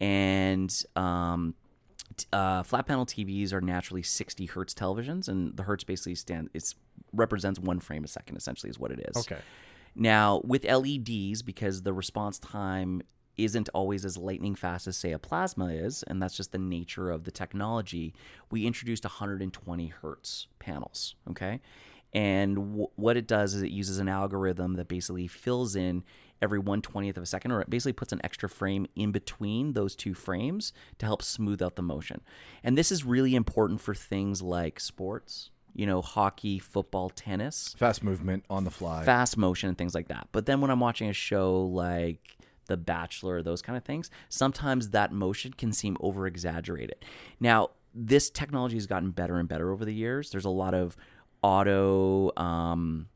And 0.00 0.72
um, 0.94 1.54
uh, 2.32 2.62
flat 2.62 2.86
panel 2.86 3.06
TVs 3.06 3.52
are 3.52 3.60
naturally 3.60 4.02
60 4.02 4.46
hertz 4.46 4.74
televisions, 4.74 5.28
and 5.28 5.56
the 5.56 5.62
hertz 5.64 5.84
basically 5.84 6.14
stand 6.14 6.50
it's 6.54 6.74
represents 7.12 7.58
one 7.58 7.80
frame 7.80 8.04
a 8.04 8.08
second. 8.08 8.36
Essentially, 8.36 8.70
is 8.70 8.78
what 8.78 8.90
it 8.90 9.00
is. 9.08 9.16
Okay. 9.16 9.38
Now, 9.94 10.42
with 10.44 10.64
LEDs, 10.64 11.42
because 11.42 11.82
the 11.82 11.92
response 11.92 12.38
time 12.38 13.02
isn't 13.38 13.68
always 13.74 14.04
as 14.04 14.16
lightning 14.16 14.54
fast 14.54 14.86
as, 14.86 14.96
say, 14.96 15.12
a 15.12 15.18
plasma 15.18 15.66
is, 15.66 16.02
and 16.04 16.22
that's 16.22 16.36
just 16.36 16.52
the 16.52 16.58
nature 16.58 17.10
of 17.10 17.24
the 17.24 17.30
technology, 17.30 18.14
we 18.50 18.66
introduced 18.66 19.04
120 19.04 19.86
hertz 19.88 20.46
panels. 20.58 21.14
Okay. 21.30 21.60
And 22.12 22.56
w- 22.56 22.88
what 22.96 23.16
it 23.16 23.26
does 23.26 23.54
is 23.54 23.62
it 23.62 23.70
uses 23.70 23.98
an 23.98 24.08
algorithm 24.08 24.74
that 24.74 24.88
basically 24.88 25.26
fills 25.26 25.76
in 25.76 26.02
every 26.40 26.60
120th 26.60 27.16
of 27.16 27.22
a 27.22 27.26
second, 27.26 27.50
or 27.52 27.60
it 27.60 27.68
basically 27.70 27.92
puts 27.92 28.12
an 28.12 28.20
extra 28.24 28.48
frame 28.48 28.86
in 28.94 29.10
between 29.12 29.72
those 29.72 29.94
two 29.96 30.14
frames 30.14 30.72
to 30.98 31.06
help 31.06 31.22
smooth 31.22 31.60
out 31.62 31.76
the 31.76 31.82
motion. 31.82 32.20
And 32.62 32.76
this 32.76 32.90
is 32.92 33.04
really 33.04 33.34
important 33.34 33.80
for 33.80 33.94
things 33.94 34.40
like 34.42 34.78
sports, 34.80 35.50
you 35.74 35.86
know, 35.86 36.00
hockey, 36.00 36.58
football, 36.58 37.10
tennis 37.10 37.74
Fast 37.78 38.02
movement 38.04 38.44
on 38.48 38.64
the 38.64 38.70
fly. 38.70 39.04
fast 39.04 39.36
motion 39.36 39.68
and 39.68 39.76
things 39.76 39.94
like 39.94 40.08
that. 40.08 40.28
But 40.32 40.46
then 40.46 40.60
when 40.60 40.70
I'm 40.70 40.80
watching 40.80 41.08
a 41.08 41.14
show 41.14 41.64
like 41.66 42.35
The 42.66 42.76
Bachelor, 42.76 43.42
those 43.42 43.62
kind 43.62 43.76
of 43.76 43.84
things, 43.84 44.10
sometimes 44.28 44.90
that 44.90 45.12
motion 45.12 45.52
can 45.52 45.72
seem 45.72 45.96
over 46.00 46.26
exaggerated. 46.26 47.04
Now, 47.40 47.70
this 47.94 48.28
technology 48.30 48.76
has 48.76 48.86
gotten 48.86 49.10
better 49.10 49.38
and 49.38 49.48
better 49.48 49.72
over 49.72 49.84
the 49.84 49.94
years. 49.94 50.30
There's 50.30 50.44
a 50.44 50.50
lot 50.50 50.74
of 50.74 50.96
auto 51.42 52.32
um, 52.36 53.08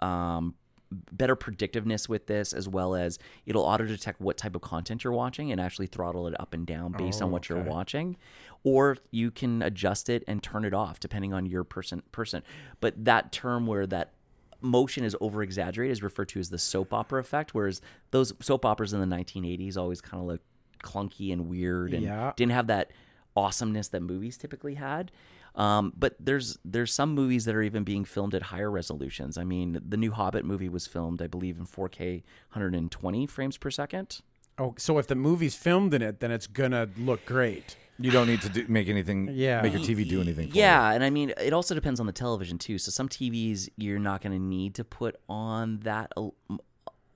um, 0.00 0.54
better 0.90 1.34
predictiveness 1.34 2.08
with 2.08 2.26
this 2.26 2.52
as 2.52 2.68
well 2.68 2.94
as 2.94 3.18
it'll 3.44 3.62
auto 3.62 3.84
detect 3.86 4.20
what 4.20 4.36
type 4.36 4.54
of 4.54 4.62
content 4.62 5.04
you're 5.04 5.12
watching 5.12 5.50
and 5.50 5.60
actually 5.60 5.86
throttle 5.86 6.26
it 6.26 6.40
up 6.40 6.54
and 6.54 6.66
down 6.66 6.92
based 6.92 7.20
on 7.20 7.30
what 7.30 7.48
you're 7.48 7.62
watching 7.62 8.16
or 8.62 8.96
you 9.10 9.30
can 9.30 9.62
adjust 9.62 10.08
it 10.08 10.22
and 10.28 10.42
turn 10.42 10.64
it 10.64 10.72
off 10.72 11.00
depending 11.00 11.32
on 11.32 11.44
your 11.44 11.64
person 11.64 12.02
person 12.12 12.42
but 12.80 13.04
that 13.04 13.32
term 13.32 13.66
where 13.66 13.86
that 13.86 14.12
motion 14.60 15.04
is 15.04 15.16
over 15.20 15.42
exaggerated 15.42 15.92
is 15.92 16.02
referred 16.02 16.28
to 16.30 16.38
as 16.40 16.50
the 16.50 16.58
soap 16.58 16.92
opera 16.92 17.20
effect 17.20 17.54
whereas 17.54 17.80
those 18.10 18.32
soap 18.40 18.64
operas 18.64 18.92
in 18.92 19.00
the 19.00 19.16
1980s 19.16 19.76
always 19.76 20.00
kind 20.00 20.20
of 20.20 20.26
look 20.26 20.40
clunky 20.82 21.32
and 21.32 21.48
weird 21.48 21.92
and 21.94 22.02
Yeah. 22.02 22.32
didn't 22.36 22.52
have 22.52 22.66
that 22.68 22.90
awesomeness 23.36 23.88
that 23.88 24.00
movies 24.00 24.36
typically 24.38 24.74
had. 24.74 25.10
Um, 25.54 25.92
but 25.96 26.16
there's 26.20 26.58
there's 26.64 26.92
some 26.92 27.14
movies 27.14 27.46
that 27.46 27.54
are 27.54 27.62
even 27.62 27.82
being 27.82 28.04
filmed 28.04 28.34
at 28.34 28.42
higher 28.44 28.70
resolutions. 28.70 29.38
I 29.38 29.44
mean, 29.44 29.80
the 29.88 29.96
new 29.96 30.10
Hobbit 30.12 30.44
movie 30.44 30.68
was 30.68 30.86
filmed, 30.86 31.22
I 31.22 31.26
believe, 31.26 31.58
in 31.58 31.64
4K 31.64 32.22
120 32.52 33.26
frames 33.26 33.56
per 33.56 33.70
second. 33.70 34.20
Oh, 34.58 34.74
so 34.78 34.98
if 34.98 35.06
the 35.06 35.14
movie's 35.14 35.54
filmed 35.54 35.94
in 35.94 36.02
it, 36.02 36.20
then 36.20 36.30
it's 36.30 36.46
gonna 36.46 36.88
look 36.98 37.24
great. 37.24 37.76
You 37.98 38.10
don't 38.10 38.26
need 38.26 38.42
to 38.42 38.48
do, 38.48 38.66
make 38.68 38.88
anything. 38.88 39.30
Yeah. 39.32 39.62
Make 39.62 39.72
your 39.72 39.82
TV 39.82 40.08
do 40.08 40.20
anything. 40.20 40.50
For 40.50 40.56
Yeah, 40.56 40.90
and 40.90 41.02
I 41.02 41.10
mean, 41.10 41.32
it 41.40 41.52
also 41.52 41.74
depends 41.74 42.00
on 42.00 42.06
the 42.06 42.12
television 42.12 42.58
too. 42.58 42.78
So 42.78 42.90
some 42.90 43.08
TVs 43.08 43.68
you're 43.76 43.98
not 43.98 44.22
going 44.22 44.32
to 44.32 44.38
need 44.38 44.74
to 44.74 44.84
put 44.84 45.16
on 45.28 45.80
that 45.80 46.12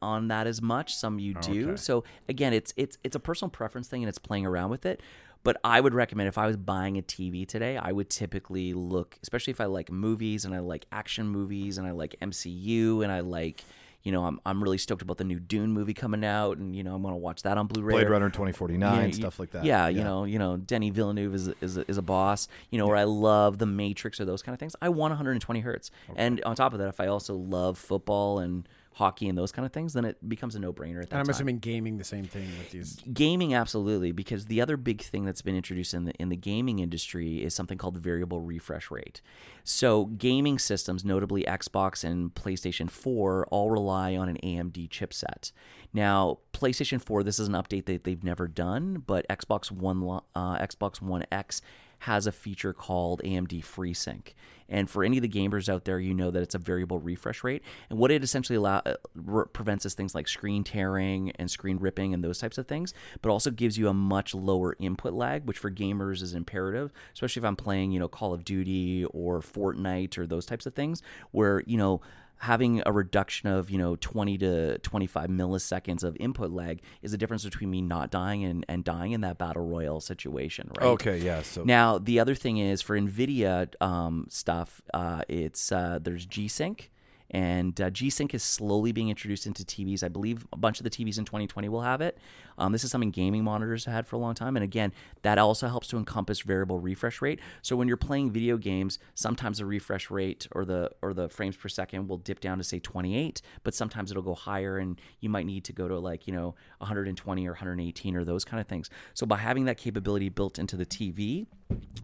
on 0.03 0.29
that 0.29 0.47
as 0.47 0.63
much. 0.63 0.95
Some 0.95 1.19
you 1.19 1.35
do. 1.35 1.71
Okay. 1.71 1.77
So 1.77 2.05
again, 2.29 2.53
it's 2.53 2.73
it's 2.77 2.99
it's 3.05 3.17
a 3.17 3.21
personal 3.21 3.51
preference 3.51 3.89
thing, 3.89 4.03
and 4.03 4.09
it's 4.09 4.19
playing 4.19 4.47
around 4.47 4.71
with 4.71 4.87
it. 4.87 5.01
But 5.43 5.59
I 5.65 5.81
would 5.81 5.95
recommend 5.95 6.29
if 6.29 6.37
I 6.37 6.47
was 6.47 6.57
buying 6.57 6.99
a 6.99 7.03
TV 7.03 7.49
today, 7.49 7.79
I 7.79 7.93
would 7.93 8.11
typically 8.11 8.75
look, 8.75 9.19
especially 9.23 9.53
if 9.53 9.61
I 9.61 9.65
like 9.65 9.91
movies 9.91 10.45
and 10.45 10.55
I 10.55 10.59
like 10.59 10.85
action 10.93 11.29
movies 11.29 11.79
and 11.79 11.87
I 11.87 11.93
like 11.93 12.17
MCU 12.21 13.03
and 13.03 13.11
I 13.11 13.21
like. 13.21 13.65
You 14.03 14.13
know, 14.13 14.25
I'm, 14.25 14.41
I'm 14.47 14.63
really 14.63 14.79
stoked 14.79 15.03
about 15.03 15.19
the 15.19 15.25
new 15.25 15.39
Dune 15.39 15.73
movie 15.73 15.93
coming 15.93 16.25
out, 16.25 16.57
and 16.57 16.75
you 16.75 16.83
know 16.83 16.95
I'm 16.95 17.03
gonna 17.03 17.17
watch 17.17 17.43
that 17.43 17.59
on 17.59 17.67
Blu-ray. 17.67 17.93
Blade 17.95 18.09
Runner 18.09 18.31
2049, 18.31 19.09
yeah, 19.09 19.15
stuff 19.15 19.39
like 19.39 19.51
that. 19.51 19.65
Yeah, 19.65 19.89
you 19.89 20.03
know, 20.03 20.25
you 20.25 20.39
know, 20.39 20.57
Denis 20.57 20.91
Villeneuve 20.95 21.35
is 21.35 21.49
is 21.61 21.77
is 21.77 21.99
a 21.99 22.03
boss. 22.03 22.49
You 22.71 22.79
know, 22.79 22.87
or 22.87 22.97
I 22.97 23.05
love 23.05 23.59
the 23.59 23.67
Matrix 23.67 24.21
or 24.21 24.25
those 24.25 24.43
kind 24.43 24.55
of 24.55 24.61
things. 24.61 24.75
I 24.81 24.89
want 24.89 25.13
120 25.13 25.61
hertz, 25.61 25.91
and 26.17 26.43
on 26.45 26.57
top 26.57 26.73
of 26.73 26.79
that, 26.79 26.89
if 26.89 27.01
I 27.01 27.07
also 27.09 27.35
love 27.35 27.77
football 27.79 28.39
and 28.39 28.67
hockey 28.95 29.29
and 29.29 29.39
those 29.39 29.53
kind 29.53 29.65
of 29.65 29.73
things, 29.73 29.93
then 29.93 30.05
it 30.05 30.17
becomes 30.29 30.55
a 30.55 30.59
no 30.59 30.73
brainer 30.73 31.01
at 31.03 31.11
that 31.11 31.13
And 31.13 31.21
I'm 31.21 31.27
time. 31.27 31.31
assuming 31.31 31.59
gaming 31.59 31.97
the 31.97 32.05
same 32.05 32.25
thing 32.25 32.47
with 32.59 32.71
these. 32.71 33.01
Gaming, 33.13 33.55
absolutely, 33.55 34.13
because 34.13 34.47
the 34.47 34.61
other 34.61 34.77
big 34.77 35.01
thing 35.01 35.25
that's 35.25 35.43
been 35.43 35.55
introduced 35.57 35.95
in 35.95 36.05
the 36.05 36.13
in 36.15 36.29
the 36.29 36.37
gaming 36.37 36.81
industry 36.81 37.43
is 37.43 37.55
something 37.55 37.79
called 37.79 37.97
variable 37.99 38.41
refresh 38.41 38.91
rate. 38.91 39.21
So, 39.65 40.07
gaming 40.07 40.59
systems, 40.59 41.05
notably 41.05 41.45
Xbox 41.45 42.03
and 42.03 42.35
PlayStation 42.35 42.91
4, 42.91 43.47
all 43.51 43.71
rely 43.71 44.17
on 44.17 44.29
an 44.29 44.39
AMD 44.43 44.89
chipset. 44.89 45.53
Now, 45.93 46.39
PlayStation 46.53 47.01
4, 47.03 47.23
this 47.23 47.39
is 47.39 47.49
an 47.49 47.55
update 47.55 47.87
that 47.87 48.05
they've 48.05 48.23
never 48.25 48.49
done, 48.49 49.03
but 49.07 49.27
Xbox 49.29 49.71
One, 49.71 50.21
uh, 50.35 50.59
Xbox 50.59 51.01
One 51.01 51.25
X 51.31 51.63
has 52.01 52.27
a 52.27 52.33
feature 52.33 52.73
called 52.73 53.21
AMD 53.25 53.63
FreeSync. 53.63 54.33
And 54.71 54.89
for 54.89 55.05
any 55.05 55.19
of 55.19 55.23
the 55.23 55.29
gamers 55.29 55.69
out 55.69 55.85
there, 55.85 55.99
you 55.99 56.15
know 56.15 56.31
that 56.31 56.43
it's 56.43 56.55
a 56.55 56.59
variable 56.59 56.99
refresh 56.99 57.43
rate. 57.43 57.63
And 57.91 57.99
what 57.99 58.11
it 58.11 58.23
essentially 58.23 58.57
allow, 58.57 58.79
uh, 58.87 58.95
re- 59.15 59.45
prevents 59.53 59.85
is 59.85 59.95
things 59.95 60.15
like 60.15 60.29
screen 60.29 60.63
tearing 60.63 61.33
and 61.33 61.51
screen 61.51 61.79
ripping 61.79 62.15
and 62.15 62.23
those 62.23 62.39
types 62.39 62.57
of 62.57 62.69
things, 62.69 62.95
but 63.21 63.31
also 63.31 63.51
gives 63.51 63.77
you 63.77 63.89
a 63.89 63.95
much 63.95 64.35
lower 64.35 64.77
input 64.79 65.13
lag, 65.13 65.45
which 65.45 65.59
for 65.59 65.71
gamers 65.71 66.23
is 66.23 66.35
imperative, 66.35 66.93
especially 67.13 67.41
if 67.41 67.45
I'm 67.45 67.57
playing, 67.57 67.91
you 67.91 67.99
know, 67.99 68.09
Call 68.09 68.33
of 68.33 68.45
Duty 68.45 69.05
or 69.07 69.41
Fortnite 69.41 70.17
or 70.17 70.27
those 70.27 70.47
types 70.47 70.67
of 70.67 70.75
things, 70.75 71.03
where, 71.33 71.65
you 71.67 71.77
know, 71.77 72.01
having 72.41 72.83
a 72.87 72.93
reduction 72.93 73.51
of 73.51 73.71
you 73.71 73.77
know 73.77 73.97
20 73.97 74.39
to 74.39 74.79
25 74.79 75.29
milliseconds 75.29 76.03
of 76.03 76.17
input 76.19 76.51
lag 76.51 76.81
is 77.03 77.13
the 77.13 77.19
difference 77.19 77.45
between 77.45 77.71
me 77.71 77.83
not 77.83 78.11
dying 78.11 78.45
and, 78.45 78.65
and 78.67 78.83
dying 78.83 79.13
in 79.13 79.21
that 79.21 79.37
battle 79.37 79.65
royale 79.65 80.01
situation 80.01 80.71
right 80.79 80.87
Okay. 80.87 81.19
Yeah. 81.19 81.43
So 81.43 81.65
now 81.65 81.99
the 81.99 82.19
other 82.19 82.35
thing 82.35 82.57
is 82.57 82.81
for 82.81 82.99
nvidia 82.99 83.69
um, 83.83 84.27
stuff 84.31 84.81
uh, 84.95 85.23
it's 85.29 85.71
uh, 85.71 85.99
there's 86.03 86.25
g-sync 86.27 86.91
and 87.31 87.81
uh, 87.81 87.91
G-Sync 87.91 88.35
is 88.35 88.43
slowly 88.43 88.93
being 88.93 89.09
introduced 89.09 89.47
into 89.47 89.65
TVs. 89.65 90.03
I 90.03 90.09
believe 90.09 90.47
a 90.53 90.57
bunch 90.57 90.81
of 90.81 90.85
the 90.85 90.91
TVs 90.91 91.19
in 91.19 91.25
2020 91.25 91.69
will 91.69 91.83
have 91.83 92.01
it. 92.01 92.19
Um, 92.59 92.73
this 92.73 92.85
is 92.85 92.91
something 92.91 93.11
gaming 93.11 93.45
monitors 93.45 93.85
had 93.85 94.07
for 94.07 94.17
a 94.17 94.19
long 94.19 94.35
time, 94.35 94.57
and 94.57 94.65
again, 94.65 94.93
that 95.23 95.39
also 95.39 95.69
helps 95.69 95.89
to 95.89 95.97
encompass 95.97 96.41
variable 96.41 96.79
refresh 96.79 97.23
rate. 97.23 97.41
So 97.63 97.77
when 97.77 97.89
you're 97.89 97.97
playing 97.97 98.33
video 98.33 98.57
games, 98.57 98.99
sometimes 99.15 99.59
the 99.59 99.67
refresh 99.67 100.11
rate 100.11 100.47
or 100.53 100.65
the 100.65 100.91
or 101.03 101.15
the 101.15 101.29
frames 101.29 101.57
per 101.57 101.69
second 101.69 102.09
will 102.09 102.19
dip 102.19 102.41
down 102.41 102.59
to 102.59 102.65
say 102.65 102.79
28, 102.79 103.41
but 103.63 103.75
sometimes 103.75 104.11
it'll 104.11 104.23
go 104.23 104.35
higher, 104.35 104.79
and 104.79 105.01
you 105.21 105.31
might 105.31 105.47
need 105.47 105.65
to 105.65 105.73
go 105.73 105.89
to 105.89 105.99
like 105.99 106.27
you 106.27 106.33
know 106.33 106.55
120 106.79 107.47
or 107.47 107.53
118 107.53 108.17
or 108.17 108.25
those 108.25 108.45
kind 108.45 108.61
of 108.61 108.67
things. 108.67 108.91
So 109.15 109.27
by 109.27 109.37
having 109.37 109.65
that 109.67 109.79
capability 109.79 110.29
built 110.29 110.59
into 110.59 110.77
the 110.77 110.87
TV, 110.87 111.47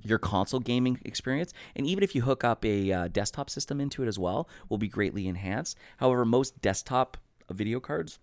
your 0.03 0.19
console 0.19 0.61
gaming 0.61 1.01
experience, 1.05 1.53
and 1.75 1.87
even 1.87 2.05
if 2.05 2.15
you 2.15 2.23
hook 2.23 2.45
up 2.45 2.65
a 2.65 2.93
uh, 2.93 3.09
desktop 3.09 3.51
system 3.51 3.81
into 3.81 4.03
it 4.03 4.07
as 4.07 4.19
well, 4.19 4.49
will 4.69 4.79
be 4.79 4.89
greatly 4.89 5.27
enhanced. 5.27 5.77
However, 5.99 6.25
most 6.25 6.61
desktop 6.61 7.17
video 7.51 7.81
cards 7.81 8.19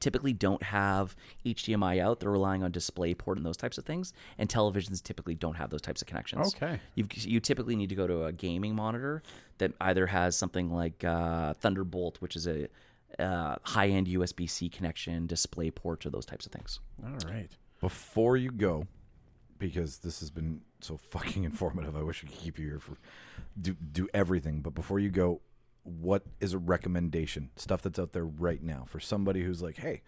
typically 0.00 0.32
don't 0.32 0.62
have 0.62 1.14
HDMI 1.44 2.00
out. 2.00 2.20
They're 2.20 2.30
relying 2.30 2.62
on 2.62 2.72
DisplayPort 2.72 3.36
and 3.36 3.46
those 3.46 3.56
types 3.56 3.78
of 3.78 3.84
things. 3.84 4.12
And 4.38 4.48
televisions 4.48 5.02
typically 5.02 5.34
don't 5.34 5.54
have 5.54 5.70
those 5.70 5.82
types 5.82 6.02
of 6.02 6.08
connections. 6.08 6.54
Okay. 6.54 6.80
You 6.94 7.06
you 7.10 7.40
typically 7.40 7.76
need 7.76 7.88
to 7.90 7.94
go 7.94 8.06
to 8.06 8.24
a 8.24 8.32
gaming 8.32 8.74
monitor 8.74 9.22
that 9.58 9.72
either 9.80 10.06
has 10.06 10.36
something 10.36 10.72
like 10.72 11.04
uh, 11.04 11.54
Thunderbolt, 11.54 12.20
which 12.20 12.36
is 12.36 12.46
a 12.46 12.68
uh, 13.18 13.56
high-end 13.62 14.08
USB-C 14.08 14.68
connection, 14.70 15.28
DisplayPort, 15.28 16.04
or 16.04 16.10
those 16.10 16.26
types 16.26 16.46
of 16.46 16.52
things. 16.52 16.80
All 17.04 17.30
right. 17.30 17.48
before 17.80 18.36
you 18.36 18.50
go, 18.50 18.88
because 19.58 19.98
this 19.98 20.18
has 20.18 20.30
been 20.30 20.62
so 20.84 20.96
fucking 20.96 21.44
informative, 21.50 21.96
I 21.96 22.02
wish 22.02 22.22
I 22.24 22.28
could 22.28 22.36
keep 22.36 22.58
you 22.58 22.66
here 22.66 22.78
for 22.78 22.96
do 23.60 23.74
do 23.74 24.08
everything. 24.14 24.60
But 24.60 24.74
before 24.74 24.98
you 24.98 25.10
go, 25.10 25.40
what 25.82 26.22
is 26.40 26.52
a 26.52 26.58
recommendation? 26.58 27.50
Stuff 27.56 27.82
that's 27.82 27.98
out 27.98 28.12
there 28.12 28.24
right 28.24 28.62
now 28.62 28.84
for 28.86 29.00
somebody 29.00 29.42
who's 29.42 29.62
like, 29.62 29.76
hey, 29.76 30.02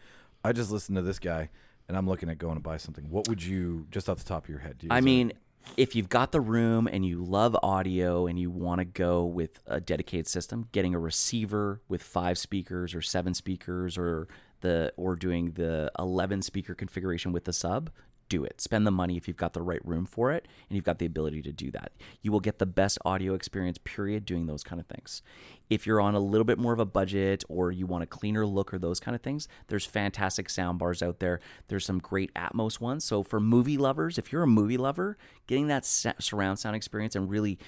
I 0.44 0.52
just 0.52 0.70
listened 0.70 0.96
to 0.96 1.02
this 1.02 1.18
guy, 1.18 1.50
and 1.88 1.96
I'm 1.96 2.08
looking 2.08 2.28
at 2.30 2.38
going 2.38 2.54
to 2.56 2.62
buy 2.62 2.76
something. 2.76 3.10
What 3.10 3.28
would 3.28 3.42
you, 3.42 3.86
just 3.90 4.08
off 4.08 4.18
the 4.18 4.24
top 4.24 4.44
of 4.44 4.48
your 4.48 4.60
head? 4.60 4.78
do 4.78 4.86
you- 4.86 4.92
I 4.92 5.00
mean, 5.00 5.32
if 5.76 5.96
you've 5.96 6.08
got 6.08 6.30
the 6.32 6.40
room 6.40 6.86
and 6.90 7.04
you 7.04 7.22
love 7.24 7.56
audio 7.62 8.26
and 8.26 8.38
you 8.38 8.50
want 8.50 8.78
to 8.78 8.84
go 8.84 9.24
with 9.24 9.60
a 9.66 9.80
dedicated 9.80 10.28
system, 10.28 10.68
getting 10.72 10.94
a 10.94 10.98
receiver 10.98 11.82
with 11.88 12.02
five 12.02 12.38
speakers 12.38 12.94
or 12.94 13.02
seven 13.02 13.34
speakers 13.34 13.98
or 13.98 14.28
the 14.60 14.92
or 14.96 15.16
doing 15.16 15.50
the 15.52 15.90
11 15.98 16.42
speaker 16.42 16.74
configuration 16.74 17.32
with 17.32 17.44
the 17.44 17.52
sub, 17.52 17.90
do 18.28 18.44
it. 18.44 18.60
Spend 18.60 18.86
the 18.86 18.90
money 18.90 19.16
if 19.16 19.28
you've 19.28 19.36
got 19.36 19.52
the 19.52 19.62
right 19.62 19.84
room 19.84 20.06
for 20.06 20.32
it 20.32 20.46
and 20.68 20.76
you've 20.76 20.84
got 20.84 20.98
the 20.98 21.06
ability 21.06 21.42
to 21.42 21.52
do 21.52 21.70
that. 21.70 21.92
You 22.22 22.32
will 22.32 22.40
get 22.40 22.58
the 22.58 22.66
best 22.66 22.98
audio 23.04 23.34
experience, 23.34 23.78
period, 23.84 24.24
doing 24.24 24.46
those 24.46 24.62
kind 24.62 24.80
of 24.80 24.86
things. 24.86 25.22
If 25.68 25.86
you're 25.86 26.00
on 26.00 26.14
a 26.14 26.20
little 26.20 26.44
bit 26.44 26.58
more 26.58 26.72
of 26.72 26.78
a 26.78 26.86
budget 26.86 27.44
or 27.48 27.70
you 27.72 27.86
want 27.86 28.04
a 28.04 28.06
cleaner 28.06 28.46
look 28.46 28.72
or 28.72 28.78
those 28.78 29.00
kind 29.00 29.14
of 29.14 29.22
things, 29.22 29.48
there's 29.68 29.84
fantastic 29.84 30.48
sound 30.50 30.78
bars 30.78 31.02
out 31.02 31.20
there. 31.20 31.40
There's 31.68 31.84
some 31.84 31.98
great 31.98 32.32
Atmos 32.34 32.80
ones. 32.80 33.04
So 33.04 33.22
for 33.22 33.40
movie 33.40 33.78
lovers, 33.78 34.18
if 34.18 34.32
you're 34.32 34.42
a 34.42 34.48
movie 34.48 34.76
lover, 34.76 35.16
getting 35.46 35.68
that 35.68 35.84
surround 35.84 36.58
sound 36.58 36.76
experience 36.76 37.14
and 37.14 37.28
really 37.30 37.58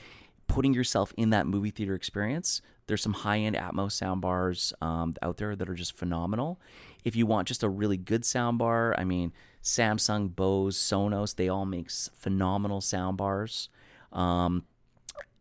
putting 0.46 0.74
yourself 0.74 1.12
in 1.16 1.30
that 1.30 1.46
movie 1.46 1.70
theater 1.70 1.94
experience, 1.94 2.62
there's 2.86 3.02
some 3.02 3.12
high 3.12 3.38
end 3.38 3.54
Atmos 3.54 3.92
sound 3.92 4.22
bars 4.22 4.72
um, 4.80 5.14
out 5.22 5.36
there 5.36 5.54
that 5.54 5.68
are 5.68 5.74
just 5.74 5.96
phenomenal. 5.96 6.58
If 7.04 7.14
you 7.14 7.26
want 7.26 7.46
just 7.46 7.62
a 7.62 7.68
really 7.68 7.98
good 7.98 8.24
sound 8.24 8.58
bar, 8.58 8.94
I 8.98 9.04
mean, 9.04 9.32
Samsung, 9.68 10.34
Bose, 10.34 10.76
Sonos, 10.76 11.36
they 11.36 11.48
all 11.48 11.66
make 11.66 11.90
phenomenal 11.90 12.80
sound 12.80 13.18
bars. 13.18 13.68
Um, 14.12 14.64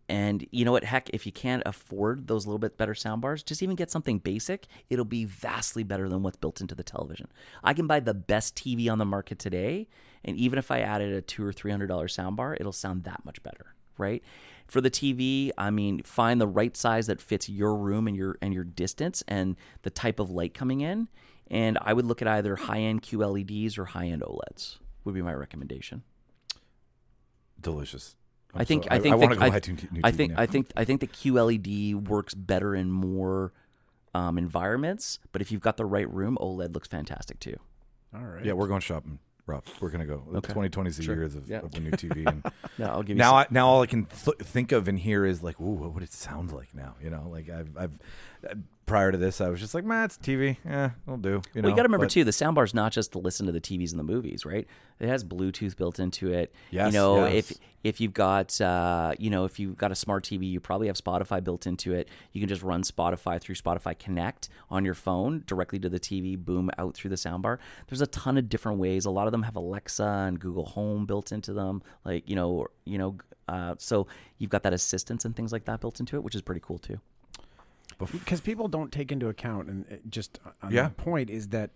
and 0.10 0.46
you 0.52 0.64
know 0.64 0.72
what? 0.72 0.84
Heck, 0.84 1.10
if 1.10 1.26
you 1.26 1.32
can't 1.32 1.64
afford 1.66 2.28
those 2.28 2.46
little 2.46 2.60
bit 2.60 2.78
better 2.78 2.96
sound 2.96 3.22
bars, 3.22 3.44
just 3.44 3.62
even 3.62 3.76
get 3.76 3.92
something 3.92 4.20
basic. 4.20 4.68
It'll 4.90 5.06
be 5.06 5.26
vastly 5.26 5.84
better 5.84 6.08
than 6.08 6.24
what's 6.24 6.38
built 6.38 6.62
into 6.62 6.76
the 6.76 6.84
television. 6.84 7.28
I 7.64 7.74
can 7.74 7.88
buy 7.88 8.00
the 8.00 8.14
best 8.14 8.56
TV 8.56 8.90
on 8.90 9.00
the 9.00 9.06
market 9.06 9.40
today, 9.40 9.88
and 10.24 10.38
even 10.38 10.60
if 10.60 10.72
I 10.72 10.80
added 10.80 11.14
a 11.14 11.22
two 11.22 11.44
or 11.46 11.52
three 11.52 11.72
hundred 11.72 11.88
dollar 11.88 12.08
sound 12.08 12.38
bar, 12.38 12.56
it'll 12.58 12.72
sound 12.72 13.04
that 13.04 13.26
much 13.26 13.44
better, 13.44 13.76
right? 13.98 14.24
For 14.68 14.80
the 14.80 14.92
TV, 14.92 15.52
I 15.58 15.72
mean, 15.72 16.04
find 16.04 16.40
the 16.40 16.48
right 16.48 16.76
size 16.76 17.08
that 17.08 17.22
fits 17.22 17.50
your 17.50 17.76
room 17.76 18.08
and 18.08 18.16
your 18.16 18.38
and 18.42 18.54
your 18.54 18.64
distance 18.66 19.24
and 19.28 19.58
the 19.82 19.90
type 19.90 20.20
of 20.20 20.30
light 20.30 20.54
coming 20.54 20.82
in. 20.82 21.10
And 21.50 21.78
I 21.82 21.94
would 21.94 22.06
look 22.06 22.22
at 22.22 22.28
either 22.28 22.56
high 22.56 22.80
end 22.80 23.02
QLEDs 23.02 23.78
or 23.78 23.86
high 23.86 24.08
end 24.08 24.22
OLEDs. 24.22 24.78
Would 25.04 25.14
be 25.16 25.22
my 25.22 25.34
recommendation. 25.34 26.04
Delicious. 27.60 28.16
I'm 28.54 28.62
i 28.62 28.64
think 28.64 28.84
so, 28.84 28.90
I 28.92 29.00
think 29.00 29.16
I, 29.16 29.18
I, 29.18 29.28
the, 29.28 29.42
I, 29.42 29.48
I 30.08 30.12
think 30.12 30.32
now. 30.32 30.42
I 30.42 30.46
think 30.46 30.72
I 30.76 30.86
think 30.86 31.02
the 31.02 31.08
QLED 31.08 32.08
works 32.08 32.34
better 32.34 32.76
in 32.76 32.92
more 32.92 33.54
um, 34.14 34.38
environments, 34.38 35.20
but 35.32 35.42
if 35.42 35.52
you've 35.52 35.62
got 35.62 35.78
the 35.78 35.86
right 35.86 36.12
room, 36.12 36.38
OLED 36.42 36.74
looks 36.74 36.88
fantastic 36.88 37.40
too. 37.40 37.58
All 38.16 38.24
right. 38.24 38.46
Yeah, 38.46 38.54
we're 38.54 38.68
going 38.68 38.82
shopping. 38.82 39.20
Rob, 39.46 39.64
we're 39.80 39.90
gonna 39.90 40.06
go. 40.06 40.24
Okay. 40.30 40.50
2020 40.50 40.90
is 40.90 40.98
the 40.98 41.04
sure. 41.04 41.16
year 41.16 41.24
of, 41.24 41.50
yeah. 41.50 41.60
of 41.60 41.72
the 41.72 41.80
new 41.80 41.92
TV. 41.92 42.28
And 42.28 42.44
no, 42.78 42.88
I'll 42.88 43.04
give 43.04 43.16
you 43.16 43.24
now. 43.24 43.36
I, 43.36 43.48
now 43.50 43.68
all 43.68 43.82
I 43.82 43.86
can 43.86 44.06
th- 44.06 44.38
think 44.40 44.74
of 44.74 44.90
and 44.90 45.00
hear 45.00 45.26
is 45.26 45.42
like, 45.42 45.60
ooh, 45.62 45.74
what 45.74 45.94
would 45.94 46.04
it 46.04 46.12
sound 46.12 46.52
like 46.52 46.76
now? 46.76 46.96
You 47.02 47.10
know, 47.10 47.28
like 47.30 47.50
I've, 47.50 47.70
I've 47.78 48.00
prior 48.88 49.12
to 49.12 49.18
this, 49.18 49.40
I 49.40 49.50
was 49.50 49.60
just 49.60 49.76
like, 49.76 49.84
man, 49.84 50.06
it's 50.06 50.18
TV. 50.18 50.58
Yeah, 50.66 50.92
it'll 51.06 51.18
do. 51.18 51.30
You 51.30 51.62
know, 51.62 51.68
well, 51.68 51.70
you 51.70 51.76
got 51.76 51.84
to 51.84 51.90
remember 51.90 52.08
but, 52.08 52.12
too, 52.12 52.24
the 52.24 52.32
soundbar's 52.32 52.74
not 52.74 52.92
just 52.92 53.12
to 53.12 53.20
listen 53.20 53.46
to 53.46 53.52
the 53.52 53.62
TVs 53.62 53.92
and 53.92 54.00
the 54.00 54.04
movies, 54.04 54.46
right? 54.46 54.66
It 55.00 55.08
has 55.08 55.24
Bluetooth 55.24 55.78
built 55.78 56.00
into 56.00 56.32
it. 56.32 56.52
Yes, 56.72 56.88
you 56.88 57.00
know, 57.00 57.26
yes. 57.26 57.52
if 57.52 57.58
if 57.84 58.02
you've 58.02 58.14
got, 58.14 58.60
uh, 58.60 59.14
you 59.20 59.30
know, 59.30 59.46
if 59.46 59.60
you've 59.60 59.78
got 59.78 59.92
a 59.92 59.96
smart 59.96 60.24
TV, 60.24 60.50
you 60.50 60.60
probably 60.60 60.88
have 60.88 60.98
Spotify 60.98 61.44
built 61.44 61.68
into 61.68 61.94
it. 61.94 62.10
You 62.32 62.42
can 62.42 62.50
just 62.50 62.64
run 62.64 62.82
Spotify 62.82 63.40
through 63.40 63.56
Spotify 63.56 63.98
Connect 63.98 64.50
on 64.72 64.84
your 64.84 64.96
phone 64.96 65.44
directly 65.46 65.78
to 65.80 65.90
the 65.90 66.00
TV, 66.00 66.38
boom, 66.38 66.72
out 66.80 66.96
through 66.96 67.10
the 67.10 67.16
soundbar. 67.16 67.60
There's 67.88 68.02
a 68.02 68.08
ton 68.08 68.38
of 68.38 68.50
different 68.50 68.80
ways. 68.80 69.06
A 69.06 69.12
lot 69.12 69.28
of 69.28 69.32
them 69.32 69.44
have 69.44 69.56
Alexa 69.56 70.04
and 70.04 70.40
Google 70.40 70.66
Home 70.66 71.06
built 71.06 71.32
into 71.32 71.54
them, 71.54 71.84
like 72.04 72.28
you 72.28 72.36
know, 72.36 72.66
you 72.86 72.98
know. 72.98 73.18
Uh, 73.50 73.76
so 73.78 74.08
you've 74.40 74.50
got 74.50 74.64
that 74.64 74.74
assistance 74.74 75.24
and 75.24 75.34
things 75.34 75.54
like 75.54 75.64
that 75.66 75.80
built 75.80 76.02
into 76.02 76.18
it, 76.18 76.24
which 76.24 76.36
is 76.36 76.42
pretty 76.42 76.62
cool 76.62 76.78
too 76.78 77.00
because 78.12 78.42
people 78.42 78.68
don't 78.68 78.92
take 78.92 79.12
into 79.12 79.28
account, 79.28 79.70
and 79.70 80.00
just 80.10 80.40
on 80.62 80.72
yeah. 80.72 80.84
that 80.84 80.98
point 80.98 81.30
is 81.30 81.50
that 81.50 81.72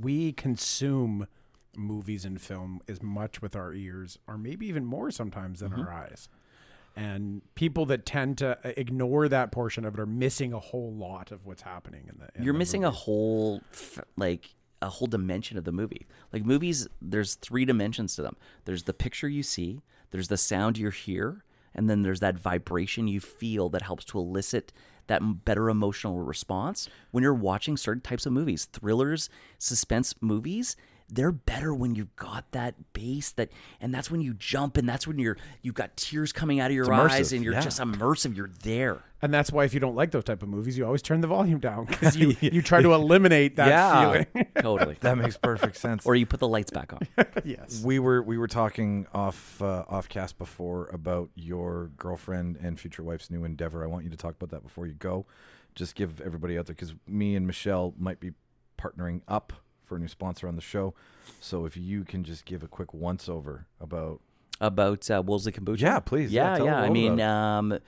we 0.00 0.32
consume 0.32 1.26
movies 1.76 2.24
and 2.24 2.40
film 2.40 2.80
as 2.88 3.02
much 3.02 3.42
with 3.42 3.54
our 3.56 3.72
ears, 3.74 4.18
or 4.26 4.38
maybe 4.38 4.66
even 4.66 4.84
more 4.84 5.10
sometimes 5.10 5.60
than 5.60 5.70
mm-hmm. 5.70 5.82
our 5.82 5.92
eyes. 5.92 6.28
And 6.96 7.42
people 7.54 7.84
that 7.86 8.06
tend 8.06 8.38
to 8.38 8.58
uh, 8.64 8.72
ignore 8.76 9.28
that 9.28 9.52
portion 9.52 9.84
of 9.84 9.94
it 9.94 10.00
are 10.00 10.06
missing 10.06 10.54
a 10.54 10.58
whole 10.58 10.94
lot 10.94 11.30
of 11.30 11.44
what's 11.44 11.62
happening 11.62 12.08
in 12.10 12.18
the. 12.18 12.28
In 12.34 12.44
You're 12.44 12.54
the 12.54 12.58
missing 12.58 12.84
a 12.84 12.90
whole 12.90 13.60
like 14.16 14.54
a 14.80 14.88
whole 14.88 15.06
dimension 15.06 15.58
of 15.58 15.64
the 15.64 15.72
movie. 15.72 16.06
Like 16.32 16.44
movies, 16.44 16.88
there's 17.02 17.34
three 17.34 17.64
dimensions 17.64 18.16
to 18.16 18.22
them. 18.22 18.36
There's 18.64 18.84
the 18.84 18.94
picture 18.94 19.28
you 19.28 19.42
see, 19.42 19.82
there's 20.10 20.28
the 20.28 20.36
sound 20.36 20.78
you 20.78 20.90
hear, 20.90 21.44
and 21.74 21.90
then 21.90 22.02
there's 22.02 22.20
that 22.20 22.38
vibration 22.38 23.08
you 23.08 23.20
feel 23.20 23.68
that 23.70 23.82
helps 23.82 24.04
to 24.06 24.18
elicit 24.18 24.72
that 25.06 25.44
better 25.44 25.68
emotional 25.68 26.18
response 26.20 26.88
when 27.10 27.22
you're 27.22 27.34
watching 27.34 27.76
certain 27.76 28.00
types 28.00 28.26
of 28.26 28.32
movies, 28.32 28.66
thrillers, 28.66 29.28
suspense 29.58 30.14
movies 30.20 30.76
they're 31.08 31.32
better 31.32 31.72
when 31.72 31.94
you've 31.94 32.14
got 32.16 32.50
that 32.52 32.92
base 32.92 33.30
that 33.32 33.50
and 33.80 33.94
that's 33.94 34.10
when 34.10 34.20
you 34.20 34.34
jump 34.34 34.76
and 34.76 34.88
that's 34.88 35.06
when 35.06 35.18
you're 35.18 35.36
you've 35.62 35.74
got 35.74 35.96
tears 35.96 36.32
coming 36.32 36.58
out 36.58 36.70
of 36.70 36.74
your 36.74 36.92
eyes 36.92 37.32
and 37.32 37.44
you're 37.44 37.54
yeah. 37.54 37.60
just 37.60 37.80
immersive 37.80 38.36
you're 38.36 38.50
there. 38.62 39.02
And 39.22 39.32
that's 39.32 39.50
why 39.50 39.64
if 39.64 39.72
you 39.72 39.80
don't 39.80 39.94
like 39.94 40.10
those 40.10 40.24
type 40.24 40.42
of 40.42 40.48
movies 40.48 40.76
you 40.76 40.84
always 40.84 41.02
turn 41.02 41.20
the 41.20 41.28
volume 41.28 41.60
down 41.60 41.84
because 41.84 42.16
you, 42.16 42.36
you 42.40 42.60
try 42.60 42.82
to 42.82 42.92
eliminate 42.92 43.56
that 43.56 43.68
yeah, 43.68 44.00
feeling. 44.00 44.46
totally. 44.60 44.96
That 45.00 45.16
makes 45.16 45.36
perfect 45.36 45.76
sense. 45.76 46.04
Or 46.04 46.14
you 46.14 46.26
put 46.26 46.40
the 46.40 46.48
lights 46.48 46.70
back 46.70 46.92
on. 46.92 47.00
Yes. 47.44 47.82
We 47.84 47.98
were 47.98 48.22
we 48.22 48.38
were 48.38 48.48
talking 48.48 49.06
off 49.12 49.62
uh, 49.62 49.84
off 49.88 50.08
cast 50.08 50.36
before 50.36 50.88
about 50.88 51.30
your 51.34 51.90
girlfriend 51.96 52.58
and 52.60 52.78
future 52.80 53.02
wife's 53.02 53.30
new 53.30 53.44
endeavor. 53.44 53.84
I 53.84 53.86
want 53.86 54.04
you 54.04 54.10
to 54.10 54.16
talk 54.16 54.34
about 54.34 54.50
that 54.50 54.62
before 54.62 54.86
you 54.86 54.94
go. 54.94 55.26
Just 55.74 55.94
give 55.94 56.20
everybody 56.20 56.58
out 56.58 56.66
there 56.66 56.74
because 56.74 56.94
me 57.06 57.36
and 57.36 57.46
michelle 57.46 57.94
might 57.98 58.18
be 58.18 58.32
partnering 58.78 59.20
up 59.28 59.52
for 59.86 59.96
a 59.96 59.98
new 59.98 60.08
sponsor 60.08 60.48
on 60.48 60.56
the 60.56 60.62
show. 60.62 60.94
So 61.40 61.64
if 61.64 61.76
you 61.76 62.04
can 62.04 62.24
just 62.24 62.44
give 62.44 62.62
a 62.62 62.68
quick 62.68 62.92
once 62.92 63.28
over 63.28 63.66
about 63.80 64.20
about 64.60 65.10
uh, 65.10 65.22
Wolseley 65.24 65.52
Kombucha. 65.52 65.80
Yeah, 65.80 66.00
please. 66.00 66.32
Yeah, 66.32 66.56
yeah. 66.58 66.64
yeah. 66.64 66.80
I 66.80 66.90
mean, 66.90 67.20
um, 67.20 67.78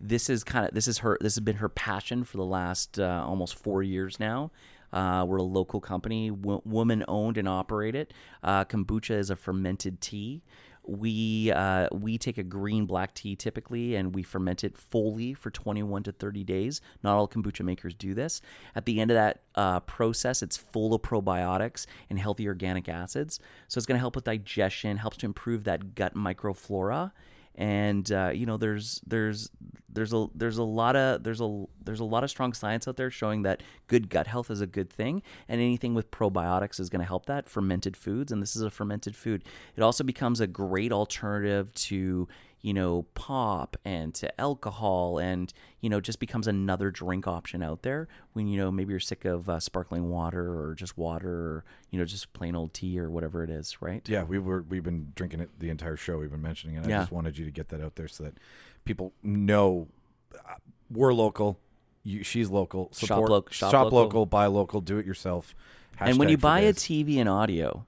this 0.00 0.28
is 0.28 0.44
kind 0.44 0.66
of 0.68 0.74
this 0.74 0.88
is 0.88 0.98
her. 0.98 1.18
This 1.20 1.34
has 1.34 1.40
been 1.44 1.56
her 1.56 1.68
passion 1.68 2.24
for 2.24 2.36
the 2.36 2.44
last 2.44 2.98
uh, 2.98 3.24
almost 3.26 3.54
four 3.54 3.82
years 3.82 4.18
now. 4.18 4.50
Uh, 4.92 5.24
we're 5.26 5.38
a 5.38 5.42
local 5.42 5.80
company, 5.80 6.30
w- 6.30 6.62
woman 6.64 7.04
owned 7.08 7.36
and 7.36 7.48
operated. 7.48 8.14
Uh, 8.44 8.64
kombucha 8.64 9.18
is 9.18 9.28
a 9.28 9.34
fermented 9.34 10.00
tea 10.00 10.40
we 10.86 11.50
uh, 11.52 11.88
we 11.92 12.18
take 12.18 12.38
a 12.38 12.42
green 12.42 12.86
black 12.86 13.14
tea 13.14 13.36
typically 13.36 13.94
and 13.94 14.14
we 14.14 14.22
ferment 14.22 14.64
it 14.64 14.76
fully 14.76 15.34
for 15.34 15.50
21 15.50 16.04
to 16.04 16.12
30 16.12 16.44
days. 16.44 16.80
Not 17.02 17.16
all 17.16 17.28
kombucha 17.28 17.64
makers 17.64 17.94
do 17.94 18.14
this. 18.14 18.40
At 18.74 18.84
the 18.84 19.00
end 19.00 19.10
of 19.10 19.14
that 19.14 19.42
uh, 19.54 19.80
process 19.80 20.42
it's 20.42 20.56
full 20.56 20.94
of 20.94 21.02
probiotics 21.02 21.86
and 22.10 22.18
healthy 22.18 22.46
organic 22.48 22.88
acids. 22.88 23.40
So 23.68 23.78
it's 23.78 23.86
going 23.86 23.96
to 23.96 24.00
help 24.00 24.16
with 24.16 24.24
digestion 24.24 24.96
helps 24.96 25.16
to 25.18 25.26
improve 25.26 25.64
that 25.64 25.94
gut 25.94 26.14
microflora 26.14 27.12
and 27.54 28.10
uh, 28.10 28.30
you 28.34 28.46
know 28.46 28.56
there's 28.56 29.00
there's 29.06 29.50
there's 29.94 30.12
a 30.12 30.26
there's 30.34 30.58
a 30.58 30.62
lot 30.62 30.96
of 30.96 31.22
there's 31.22 31.40
a 31.40 31.64
there's 31.84 32.00
a 32.00 32.04
lot 32.04 32.24
of 32.24 32.30
strong 32.30 32.52
science 32.52 32.88
out 32.88 32.96
there 32.96 33.10
showing 33.10 33.42
that 33.42 33.62
good 33.86 34.10
gut 34.10 34.26
health 34.26 34.50
is 34.50 34.60
a 34.60 34.66
good 34.66 34.90
thing 34.90 35.22
and 35.48 35.60
anything 35.60 35.94
with 35.94 36.10
probiotics 36.10 36.80
is 36.80 36.90
going 36.90 37.00
to 37.00 37.06
help 37.06 37.26
that 37.26 37.48
fermented 37.48 37.96
foods 37.96 38.32
and 38.32 38.42
this 38.42 38.56
is 38.56 38.62
a 38.62 38.70
fermented 38.70 39.14
food. 39.14 39.44
It 39.76 39.82
also 39.82 40.02
becomes 40.04 40.40
a 40.40 40.46
great 40.46 40.92
alternative 40.92 41.72
to 41.74 42.28
you 42.64 42.72
know, 42.72 43.04
pop 43.12 43.76
and 43.84 44.14
to 44.14 44.40
alcohol 44.40 45.18
and, 45.18 45.52
you 45.82 45.90
know, 45.90 46.00
just 46.00 46.18
becomes 46.18 46.48
another 46.48 46.90
drink 46.90 47.28
option 47.28 47.62
out 47.62 47.82
there 47.82 48.08
when, 48.32 48.48
you 48.48 48.56
know, 48.56 48.70
maybe 48.70 48.90
you're 48.90 48.98
sick 48.98 49.26
of 49.26 49.50
uh, 49.50 49.60
sparkling 49.60 50.08
water 50.08 50.58
or 50.58 50.74
just 50.74 50.96
water 50.96 51.28
or, 51.28 51.64
you 51.90 51.98
know, 51.98 52.06
just 52.06 52.32
plain 52.32 52.56
old 52.56 52.72
tea 52.72 52.98
or 52.98 53.10
whatever 53.10 53.44
it 53.44 53.50
is, 53.50 53.82
right? 53.82 54.08
Yeah, 54.08 54.22
we 54.24 54.38
were, 54.38 54.62
we've 54.66 54.82
been 54.82 55.12
drinking 55.14 55.40
it 55.40 55.50
the 55.58 55.68
entire 55.68 55.98
show. 55.98 56.16
We've 56.16 56.30
been 56.30 56.40
mentioning 56.40 56.76
it. 56.76 56.86
I 56.86 57.00
just 57.00 57.12
wanted 57.12 57.36
you 57.36 57.44
to 57.44 57.50
get 57.50 57.68
that 57.68 57.82
out 57.82 57.96
there 57.96 58.08
so 58.08 58.24
that 58.24 58.38
people 58.86 59.12
know 59.22 59.88
uh, 60.34 60.54
we're 60.90 61.12
local. 61.12 61.58
You, 62.02 62.22
she's 62.22 62.48
local. 62.48 62.88
Support, 62.92 63.08
shop, 63.08 63.28
lo- 63.28 63.44
shop, 63.50 63.70
shop 63.72 63.84
local. 63.84 63.98
local, 63.98 64.26
buy 64.26 64.46
local, 64.46 64.80
do 64.80 64.96
it 64.96 65.04
yourself. 65.04 65.54
Hashtag 66.00 66.08
and 66.08 66.18
when 66.18 66.30
you 66.30 66.38
buy 66.38 66.60
a 66.60 66.72
TV 66.72 67.18
and 67.18 67.28
audio, 67.28 67.84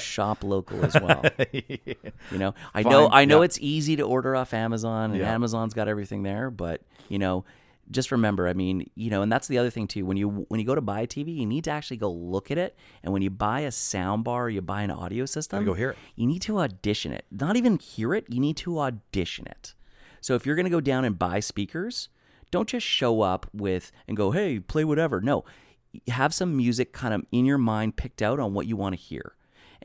shop 0.00 0.44
local 0.44 0.84
as 0.84 0.94
well. 0.94 1.24
You 2.32 2.38
know, 2.38 2.54
I 2.74 2.82
Fine. 2.82 2.92
know 2.92 3.08
I 3.10 3.24
know 3.24 3.42
it's 3.42 3.58
easy 3.60 3.96
to 3.96 4.02
order 4.02 4.34
off 4.34 4.52
Amazon 4.52 5.12
and 5.12 5.22
Amazon's 5.22 5.74
got 5.74 5.86
everything 5.88 6.22
there, 6.22 6.50
but 6.50 6.82
you 7.08 7.18
know, 7.18 7.44
just 7.90 8.10
remember, 8.10 8.48
I 8.48 8.52
mean, 8.52 8.90
you 8.94 9.10
know, 9.10 9.22
and 9.22 9.30
that's 9.30 9.48
the 9.48 9.58
other 9.58 9.70
thing 9.70 9.86
too. 9.86 10.04
When 10.04 10.16
you 10.16 10.28
when 10.48 10.58
you 10.60 10.66
go 10.66 10.74
to 10.74 10.80
buy 10.80 11.00
a 11.02 11.06
TV, 11.06 11.36
you 11.36 11.46
need 11.46 11.64
to 11.64 11.70
actually 11.70 11.98
go 11.98 12.10
look 12.10 12.50
at 12.50 12.58
it. 12.58 12.76
And 13.02 13.12
when 13.12 13.22
you 13.22 13.30
buy 13.30 13.60
a 13.60 13.70
sound 13.70 14.24
bar, 14.24 14.50
you 14.50 14.60
buy 14.60 14.82
an 14.82 14.90
audio 14.90 15.24
system, 15.24 15.64
go 15.64 15.74
hear 15.74 15.90
it. 15.90 15.98
You 16.16 16.26
need 16.26 16.42
to 16.42 16.58
audition 16.58 17.12
it. 17.12 17.26
Not 17.30 17.56
even 17.56 17.78
hear 17.78 18.14
it. 18.14 18.26
You 18.28 18.40
need 18.40 18.56
to 18.58 18.80
audition 18.80 19.46
it. 19.46 19.74
So 20.20 20.34
if 20.34 20.44
you're 20.44 20.56
going 20.56 20.64
to 20.64 20.70
go 20.70 20.80
down 20.80 21.04
and 21.04 21.16
buy 21.18 21.38
speakers, 21.40 22.08
don't 22.50 22.68
just 22.68 22.86
show 22.86 23.20
up 23.22 23.46
with 23.52 23.92
and 24.08 24.16
go, 24.16 24.32
"Hey, 24.32 24.58
play 24.58 24.84
whatever." 24.84 25.20
No, 25.20 25.44
have 26.08 26.34
some 26.34 26.56
music 26.56 26.92
kind 26.92 27.14
of 27.14 27.24
in 27.30 27.44
your 27.44 27.58
mind 27.58 27.96
picked 27.96 28.20
out 28.20 28.40
on 28.40 28.52
what 28.52 28.66
you 28.66 28.76
want 28.76 28.94
to 28.94 29.00
hear 29.00 29.35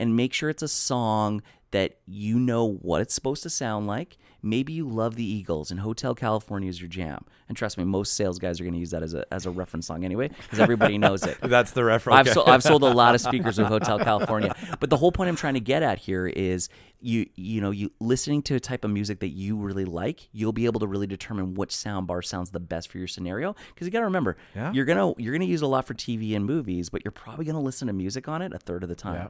and 0.02 0.16
make 0.16 0.34
sure 0.34 0.50
it's 0.50 0.64
a 0.64 0.68
song 0.68 1.42
that 1.72 2.00
you 2.06 2.38
know 2.38 2.66
what 2.82 3.00
it's 3.00 3.14
supposed 3.14 3.44
to 3.44 3.50
sound 3.50 3.88
like. 3.88 4.18
Maybe 4.44 4.74
you 4.74 4.90
love 4.90 5.16
the 5.16 5.24
Eagles 5.24 5.72
and 5.72 5.80
Hotel 5.80 6.14
California 6.14 6.68
is 6.68 6.82
your 6.82 6.90
jam. 6.90 7.24
And 7.48 7.56
trust 7.56 7.78
me, 7.78 7.86
most 7.86 8.16
sales 8.16 8.40
guys 8.40 8.60
are 8.60 8.64
going 8.66 8.74
to 8.74 8.80
use 8.80 8.92
that 8.92 9.04
as 9.04 9.14
a, 9.14 9.24
as 9.34 9.46
a 9.46 9.52
reference 9.52 9.86
song 9.88 10.04
anyway 10.04 10.28
because 10.30 10.60
everybody 10.60 10.98
knows 10.98 11.24
it. 11.24 11.38
That's 11.42 11.72
the 11.72 11.86
reference. 11.86 12.28
I've, 12.28 12.34
sold, 12.34 12.50
I've 12.50 12.64
sold 12.64 12.84
a 12.84 12.90
lot 12.90 13.16
of 13.16 13.22
speakers 13.30 13.58
with 13.58 13.68
Hotel 13.68 14.00
California. 14.00 14.54
But 14.82 14.90
the 14.90 14.98
whole 14.98 15.12
point 15.14 15.30
I'm 15.30 15.36
trying 15.38 15.54
to 15.54 15.60
get 15.62 15.82
at 15.84 16.00
here 16.00 16.28
is 16.28 16.68
you 17.04 17.28
you 17.36 17.62
know 17.62 17.72
you 17.72 17.92
listening 18.00 18.42
to 18.44 18.56
a 18.56 18.60
type 18.60 18.84
of 18.84 18.92
music 18.92 19.20
that 19.22 19.30
you 19.30 19.56
really 19.58 19.86
like, 19.86 20.28
you'll 20.34 20.52
be 20.54 20.66
able 20.66 20.82
to 20.82 20.88
really 20.88 21.08
determine 21.08 21.54
which 21.54 21.74
sound 21.74 22.06
bar 22.08 22.22
sounds 22.22 22.52
the 22.52 22.60
best 22.60 22.92
for 22.92 22.98
your 22.98 23.08
scenario. 23.08 23.56
Because 23.74 23.88
you 23.88 23.92
got 23.92 24.00
to 24.00 24.06
remember, 24.06 24.36
Yeah. 24.56 24.74
you're 24.74 24.86
gonna 24.86 25.14
you're 25.18 25.34
gonna 25.34 25.46
use 25.46 25.62
a 25.62 25.68
lot 25.68 25.86
for 25.86 25.94
TV 25.94 26.36
and 26.36 26.46
movies, 26.46 26.90
but 26.90 27.06
you're 27.06 27.12
probably 27.14 27.46
gonna 27.46 27.62
listen 27.62 27.88
to 27.88 27.94
music 27.94 28.28
on 28.28 28.42
it 28.42 28.52
a 28.54 28.60
third 28.60 28.84
of 28.84 28.90
the 28.90 28.96
time. 28.96 29.16
Yeah. 29.16 29.28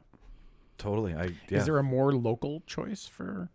Totally. 0.78 1.14
I 1.14 1.30
yeah. 1.48 1.58
Is 1.58 1.66
there 1.66 1.78
a 1.78 1.82
more 1.82 2.12
local 2.12 2.62
choice 2.66 3.06
for? 3.06 3.50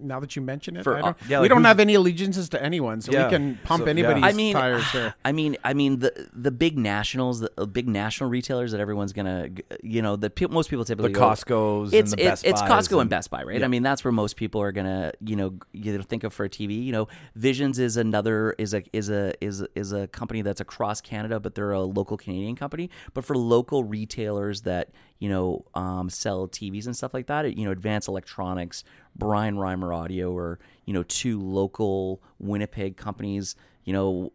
Now 0.00 0.20
that 0.20 0.36
you 0.36 0.42
mention 0.42 0.76
it, 0.76 0.84
For, 0.84 0.96
I 0.96 1.00
don't- 1.00 1.08
uh, 1.10 1.14
yeah, 1.28 1.38
we 1.38 1.42
like 1.42 1.48
don't 1.50 1.64
have 1.64 1.80
any 1.80 1.94
allegiances 1.94 2.48
to 2.50 2.62
anyone, 2.62 3.00
so 3.00 3.12
Yeah. 3.12 3.24
we 3.26 3.30
can 3.30 3.58
pump 3.64 3.80
So, 3.82 3.86
yeah. 3.86 3.90
anybody's 3.90 4.24
I 4.24 4.32
mean, 4.32 4.52
tires 4.54 4.84
there. 4.92 5.14
I 5.24 5.32
mean, 5.32 5.56
I 5.64 5.74
mean 5.74 5.98
the 6.00 6.28
the 6.32 6.50
big 6.50 6.78
nationals, 6.78 7.40
the 7.40 7.50
uh, 7.58 7.66
big 7.66 7.88
national 7.88 8.30
retailers 8.30 8.72
that 8.72 8.80
everyone's 8.80 9.12
gonna, 9.12 9.48
you 9.82 10.02
know, 10.02 10.16
the 10.16 10.30
pe- 10.30 10.46
most 10.46 10.70
people 10.70 10.84
typically 10.84 11.12
the 11.12 11.18
go- 11.18 11.30
Costco's 11.30 11.92
It's 11.92 12.10
the 12.12 12.20
it's, 12.20 12.28
Best 12.30 12.44
it's 12.46 12.60
Buys 12.62 12.88
Costco 12.88 13.00
and, 13.00 13.10
Best 13.10 13.30
Buy, 13.30 13.42
right? 13.42 13.58
Yeah. 13.60 13.64
I 13.64 13.68
mean, 13.68 13.82
that's 13.82 14.04
where 14.04 14.12
most 14.12 14.36
people 14.36 14.60
are 14.62 14.72
gonna, 14.72 15.12
you 15.24 15.36
know, 15.36 15.50
g- 15.50 15.58
either 15.88 16.02
think 16.02 16.24
of 16.24 16.32
for 16.32 16.44
a 16.44 16.48
TV. 16.48 16.84
You 16.84 16.92
know, 16.92 17.08
Visions 17.34 17.78
is 17.78 17.96
another 17.96 18.54
is 18.58 18.74
a 18.74 18.82
is 18.92 19.10
a 19.10 19.32
is 19.44 19.64
is 19.74 19.92
a 19.92 20.06
company 20.08 20.42
that's 20.42 20.60
across 20.60 21.00
Canada, 21.00 21.40
but 21.40 21.54
they're 21.54 21.72
a 21.72 21.80
local 21.82 22.16
Canadian 22.16 22.56
company. 22.56 22.90
But 23.14 23.24
for 23.24 23.36
local 23.36 23.84
retailers 23.84 24.62
that 24.62 24.90
you 25.18 25.28
know 25.28 25.64
um, 25.74 26.10
sell 26.10 26.46
TVs 26.48 26.86
and 26.86 26.96
stuff 26.96 27.14
like 27.14 27.26
that, 27.26 27.56
you 27.56 27.64
know, 27.64 27.70
Advanced 27.72 28.08
Electronics, 28.08 28.84
Brian 29.18 29.56
Reimer 29.56 29.96
Audio, 29.96 30.32
or 30.32 30.58
you 30.84 30.92
know, 30.92 31.02
two 31.04 31.40
local 31.40 32.22
Winnipeg 32.38 32.96
companies. 32.96 33.56
You 33.84 33.92
know, 33.92 34.32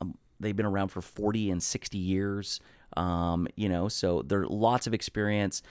um, 0.00 0.16
they've 0.40 0.56
been 0.56 0.66
around 0.66 0.88
for 0.88 1.00
forty 1.00 1.50
and 1.50 1.62
sixty 1.62 1.98
years. 1.98 2.60
Um, 2.96 3.48
you 3.56 3.68
know, 3.68 3.88
so 3.88 4.22
there 4.22 4.40
are 4.40 4.46
lots 4.46 4.86
of 4.86 4.94
experience. 4.94 5.62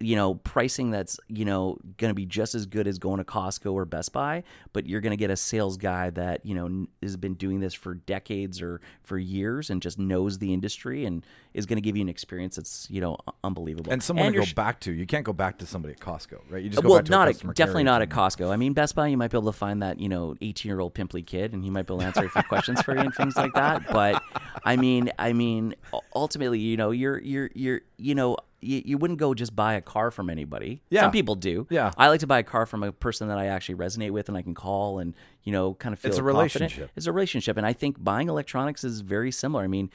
You 0.00 0.16
know, 0.16 0.34
pricing 0.34 0.90
that's 0.90 1.18
you 1.28 1.44
know 1.44 1.78
going 1.96 2.10
to 2.10 2.14
be 2.14 2.26
just 2.26 2.54
as 2.54 2.66
good 2.66 2.86
as 2.86 2.98
going 2.98 3.18
to 3.18 3.24
Costco 3.24 3.72
or 3.72 3.84
Best 3.84 4.12
Buy, 4.12 4.44
but 4.72 4.86
you're 4.86 5.00
going 5.00 5.10
to 5.10 5.16
get 5.16 5.30
a 5.30 5.36
sales 5.36 5.76
guy 5.76 6.10
that 6.10 6.46
you 6.46 6.54
know 6.54 6.86
has 7.02 7.16
been 7.16 7.34
doing 7.34 7.60
this 7.60 7.74
for 7.74 7.94
decades 7.94 8.62
or 8.62 8.80
for 9.02 9.18
years 9.18 9.70
and 9.70 9.82
just 9.82 9.98
knows 9.98 10.38
the 10.38 10.52
industry 10.52 11.04
and 11.04 11.26
is 11.54 11.66
going 11.66 11.76
to 11.76 11.82
give 11.82 11.96
you 11.96 12.02
an 12.02 12.08
experience 12.08 12.56
that's 12.56 12.88
you 12.90 13.00
know 13.00 13.16
unbelievable. 13.42 13.92
and 13.92 14.02
someone 14.02 14.32
to 14.32 14.38
go 14.38 14.44
sh- 14.44 14.54
back 14.54 14.80
to. 14.80 14.92
You 14.92 15.06
can't 15.06 15.24
go 15.24 15.32
back 15.32 15.58
to 15.58 15.66
somebody 15.66 15.94
at 15.94 16.00
Costco, 16.00 16.40
right? 16.48 16.62
You 16.62 16.70
just 16.70 16.78
uh, 16.78 16.82
go 16.82 16.88
well, 16.90 16.98
back 16.98 17.06
to 17.06 17.10
not 17.10 17.28
a 17.28 17.32
customer 17.32 17.52
definitely 17.52 17.84
not 17.84 18.02
at. 18.02 18.08
Costco. 18.08 18.50
I 18.50 18.56
mean, 18.56 18.72
Best 18.72 18.94
Buy, 18.94 19.08
you 19.08 19.16
might 19.16 19.30
be 19.30 19.36
able 19.36 19.52
to 19.52 19.58
find 19.58 19.82
that 19.82 20.00
you 20.00 20.08
know 20.08 20.36
18 20.40 20.70
year 20.70 20.80
old 20.80 20.94
pimply 20.94 21.22
kid, 21.22 21.52
and 21.52 21.62
he 21.62 21.70
might 21.70 21.86
be 21.86 21.94
able 21.94 22.00
to 22.00 22.06
answer 22.06 22.24
a 22.24 22.28
few 22.28 22.42
questions 22.44 22.80
for 22.82 22.94
you 22.94 23.00
and 23.00 23.14
things 23.14 23.36
like 23.36 23.52
that. 23.54 23.86
But 23.90 24.22
I 24.64 24.76
mean, 24.76 25.10
I 25.18 25.32
mean, 25.32 25.74
ultimately, 26.14 26.58
you 26.58 26.76
know, 26.76 26.90
you're 26.90 27.18
you're 27.18 27.50
you're 27.54 27.80
you 27.98 28.14
know. 28.14 28.36
You, 28.60 28.82
you 28.84 28.98
wouldn't 28.98 29.20
go 29.20 29.34
just 29.34 29.54
buy 29.54 29.74
a 29.74 29.80
car 29.80 30.10
from 30.10 30.28
anybody. 30.28 30.82
Yeah. 30.90 31.02
Some 31.02 31.12
people 31.12 31.36
do. 31.36 31.68
Yeah. 31.70 31.92
I 31.96 32.08
like 32.08 32.18
to 32.18 32.26
buy 32.26 32.40
a 32.40 32.42
car 32.42 32.66
from 32.66 32.82
a 32.82 32.90
person 32.90 33.28
that 33.28 33.38
I 33.38 33.46
actually 33.46 33.76
resonate 33.76 34.10
with 34.10 34.28
and 34.28 34.36
I 34.36 34.42
can 34.42 34.52
call 34.52 34.98
and, 34.98 35.14
you 35.44 35.52
know, 35.52 35.74
kind 35.74 35.92
of 35.92 36.00
feel 36.00 36.08
It's 36.08 36.18
a 36.18 36.22
confident. 36.22 36.56
relationship. 36.56 36.90
It's 36.96 37.06
a 37.06 37.12
relationship. 37.12 37.56
And 37.56 37.64
I 37.64 37.72
think 37.72 38.02
buying 38.02 38.28
electronics 38.28 38.82
is 38.82 39.00
very 39.00 39.30
similar. 39.30 39.62
I 39.62 39.68
mean, 39.68 39.90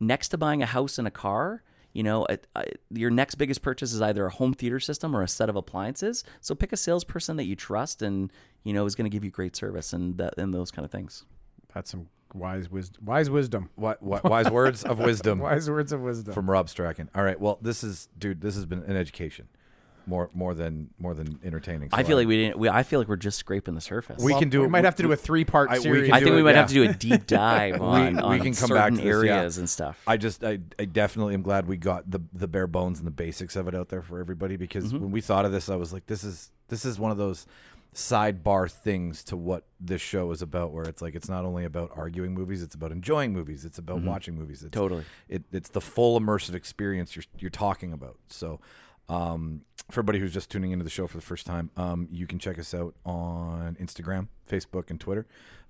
next 0.00 0.28
to 0.28 0.38
buying 0.38 0.62
a 0.62 0.66
house 0.66 0.96
and 0.96 1.06
a 1.06 1.10
car, 1.10 1.62
you 1.92 2.02
know, 2.02 2.24
it, 2.24 2.46
I, 2.56 2.64
your 2.90 3.10
next 3.10 3.34
biggest 3.34 3.60
purchase 3.60 3.92
is 3.92 4.00
either 4.00 4.24
a 4.24 4.30
home 4.30 4.54
theater 4.54 4.80
system 4.80 5.14
or 5.14 5.20
a 5.20 5.28
set 5.28 5.50
of 5.50 5.56
appliances. 5.56 6.24
So 6.40 6.54
pick 6.54 6.72
a 6.72 6.78
salesperson 6.78 7.36
that 7.36 7.44
you 7.44 7.54
trust 7.54 8.00
and, 8.00 8.32
you 8.64 8.72
know, 8.72 8.86
is 8.86 8.94
going 8.94 9.04
to 9.04 9.14
give 9.14 9.24
you 9.24 9.30
great 9.30 9.54
service 9.56 9.92
and 9.92 10.16
that, 10.16 10.38
and 10.38 10.54
those 10.54 10.70
kind 10.70 10.86
of 10.86 10.90
things. 10.90 11.26
That's 11.74 11.90
some 11.90 12.08
wise 12.34 12.70
wisdom. 12.70 13.04
Wise 13.04 13.30
wisdom. 13.30 13.70
What, 13.76 14.02
what 14.02 14.24
wise 14.24 14.50
words 14.50 14.84
of 14.84 14.98
wisdom 14.98 15.38
Wise 15.40 15.68
words 15.70 15.92
of 15.92 16.00
wisdom. 16.00 16.34
from 16.34 16.50
Rob 16.50 16.68
Strachan. 16.68 17.08
All 17.14 17.22
right. 17.22 17.40
Well, 17.40 17.58
this 17.62 17.82
is 17.84 18.08
dude. 18.18 18.40
This 18.40 18.54
has 18.54 18.66
been 18.66 18.82
an 18.84 18.96
education, 18.96 19.48
more 20.06 20.30
more 20.34 20.54
than 20.54 20.90
more 20.98 21.14
than 21.14 21.38
entertaining. 21.44 21.88
I 21.92 22.02
So 22.02 22.08
feel 22.08 22.16
like 22.18 22.26
we 22.28 22.36
didn't, 22.36 22.58
we, 22.58 22.68
I 22.68 22.82
feel 22.82 22.98
like 23.00 23.08
we're 23.08 23.16
just 23.16 23.38
scraping 23.38 23.74
the 23.74 23.80
surface. 23.80 24.22
We 24.22 24.32
Well, 24.32 24.40
can 24.40 24.48
do 24.50 24.60
We 24.60 24.66
it- 24.66 24.70
might 24.70 24.84
have 24.84 24.96
to 24.96 25.02
do 25.02 25.12
a 25.12 25.16
three-part 25.16 25.70
I- 25.70 25.78
series. 25.78 26.10
I 26.12 26.18
do 26.20 26.24
think 26.26 26.34
it, 26.34 26.36
we 26.36 26.42
might 26.42 26.50
yeah. 26.50 26.56
have 26.58 26.68
to 26.68 26.74
do 26.74 26.84
a 26.84 26.92
deep 26.92 27.26
dive 27.26 27.80
on, 27.80 28.16
we 28.16 28.22
on 28.22 28.36
can 28.40 28.44
come 28.54 28.68
certain 28.68 28.74
back 28.76 28.90
to 28.90 28.96
this, 28.96 29.04
yeah. 29.04 29.10
areas 29.38 29.58
and 29.58 29.68
stuff. 29.70 30.00
I 30.06 30.16
just 30.16 30.44
I, 30.44 30.58
I 30.78 30.84
definitely 30.84 31.34
am 31.34 31.42
glad 31.42 31.66
we 31.66 31.76
got 31.76 32.10
the 32.10 32.20
the 32.32 32.46
bare 32.48 32.66
bones 32.66 32.98
and 32.98 33.06
the 33.06 33.10
basics 33.12 33.56
of 33.56 33.66
it 33.68 33.74
out 33.74 33.88
there 33.88 34.02
for 34.02 34.18
everybody 34.20 34.56
because 34.56 34.86
Mm-hmm. 34.92 34.98
when 35.00 35.10
we 35.10 35.20
thought 35.20 35.44
of 35.44 35.52
this 35.52 35.68
I 35.68 35.76
was 35.76 35.92
like 35.92 36.06
this 36.06 36.22
is 36.24 36.50
this 36.68 36.84
is 36.84 36.98
one 36.98 37.10
of 37.10 37.16
those 37.18 37.46
sidebar 37.96 38.70
things 38.70 39.24
to 39.24 39.34
what 39.38 39.64
this 39.80 40.02
show 40.02 40.30
is 40.30 40.42
about 40.42 40.70
where 40.70 40.84
it's 40.84 41.00
like 41.00 41.14
it's 41.14 41.30
not 41.30 41.46
only 41.46 41.64
about 41.64 41.90
arguing 41.96 42.34
movies 42.34 42.62
it's 42.62 42.74
about 42.74 42.92
enjoying 42.92 43.32
movies 43.32 43.64
it's 43.64 43.78
about 43.78 44.02
watching 44.02 44.34
movies 44.34 44.62
it's, 44.62 44.70
Mm-hmm. 44.76 44.82
Totally. 44.82 45.04
it, 45.30 45.44
it's 45.50 45.70
the 45.70 45.80
full 45.80 46.20
immersive 46.20 46.54
experience 46.54 47.16
you're 47.16 47.24
you're 47.38 47.50
talking 47.50 47.94
about 47.94 48.18
so 48.28 48.60
um, 49.08 49.62
for 49.90 50.00
everybody 50.00 50.18
who's 50.18 50.34
just 50.34 50.50
tuning 50.50 50.72
into 50.72 50.84
the 50.84 50.90
show 50.90 51.06
for 51.06 51.16
the 51.16 51.22
first 51.22 51.46
time, 51.46 51.70
um, 51.76 52.08
you 52.10 52.26
can 52.26 52.40
check 52.40 52.58
us 52.58 52.74
out 52.74 52.96
on 53.04 53.76
Instagram, 53.80 54.26
Facebook, 54.50 54.90
and 54.90 54.98
Twitter. 54.98 55.26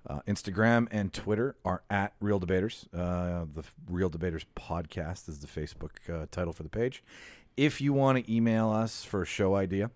Uh, 0.09 0.21
Instagram 0.27 0.87
and 0.89 1.13
Twitter 1.13 1.55
are 1.63 1.83
at 1.89 2.13
Reel 2.19 2.39
Debaters. 2.39 2.87
Uh, 2.91 3.45
the 3.53 3.63
Reel 3.87 4.09
Debaters 4.09 4.43
podcast 4.55 5.29
is 5.29 5.39
the 5.39 5.47
Facebook 5.47 5.91
uh, 6.11 6.25
title 6.31 6.51
for 6.51 6.63
the 6.63 6.69
page. 6.69 7.03
If 7.55 7.79
you 7.79 7.93
want 7.93 8.17
to 8.25 8.33
email 8.33 8.71
us 8.71 9.03
for 9.03 9.21
a 9.21 9.25
show 9.25 9.53
idea, 9.55 9.91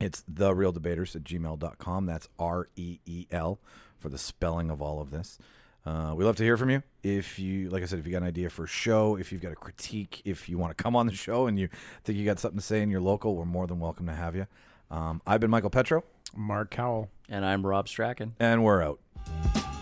it's 0.00 0.24
thereeldebaters 0.32 1.14
at 1.16 1.24
gmail.com. 1.24 2.06
That's 2.06 2.28
R 2.38 2.68
E 2.76 2.98
E 3.06 3.26
L 3.30 3.58
for 3.98 4.08
the 4.08 4.18
spelling 4.18 4.70
of 4.70 4.82
all 4.82 5.00
of 5.00 5.10
this. 5.10 5.38
Uh, 5.86 6.14
we 6.16 6.24
love 6.24 6.36
to 6.36 6.42
hear 6.42 6.56
from 6.56 6.70
you. 6.70 6.82
If 7.02 7.38
you, 7.38 7.68
like 7.68 7.82
I 7.82 7.86
said, 7.86 7.98
if 7.98 8.06
you 8.06 8.12
got 8.12 8.22
an 8.22 8.28
idea 8.28 8.48
for 8.48 8.64
a 8.64 8.68
show, 8.68 9.16
if 9.16 9.30
you've 9.30 9.42
got 9.42 9.52
a 9.52 9.56
critique, 9.56 10.22
if 10.24 10.48
you 10.48 10.56
want 10.56 10.76
to 10.76 10.82
come 10.82 10.96
on 10.96 11.06
the 11.06 11.12
show 11.14 11.46
and 11.46 11.58
you 11.58 11.68
think 12.04 12.18
you 12.18 12.24
got 12.24 12.38
something 12.38 12.58
to 12.58 12.64
say 12.64 12.80
in 12.80 12.90
your 12.90 13.02
local, 13.02 13.36
we're 13.36 13.44
more 13.44 13.66
than 13.66 13.80
welcome 13.80 14.06
to 14.06 14.14
have 14.14 14.34
you. 14.34 14.46
Um, 14.90 15.20
I've 15.26 15.40
been 15.40 15.50
Michael 15.50 15.70
Petrow, 15.70 16.02
Mark 16.34 16.70
Cowell. 16.70 17.10
and 17.28 17.44
I'm 17.44 17.66
Rob 17.66 17.88
Strachan. 17.88 18.34
and 18.40 18.64
we're 18.64 18.82
out. 18.82 19.73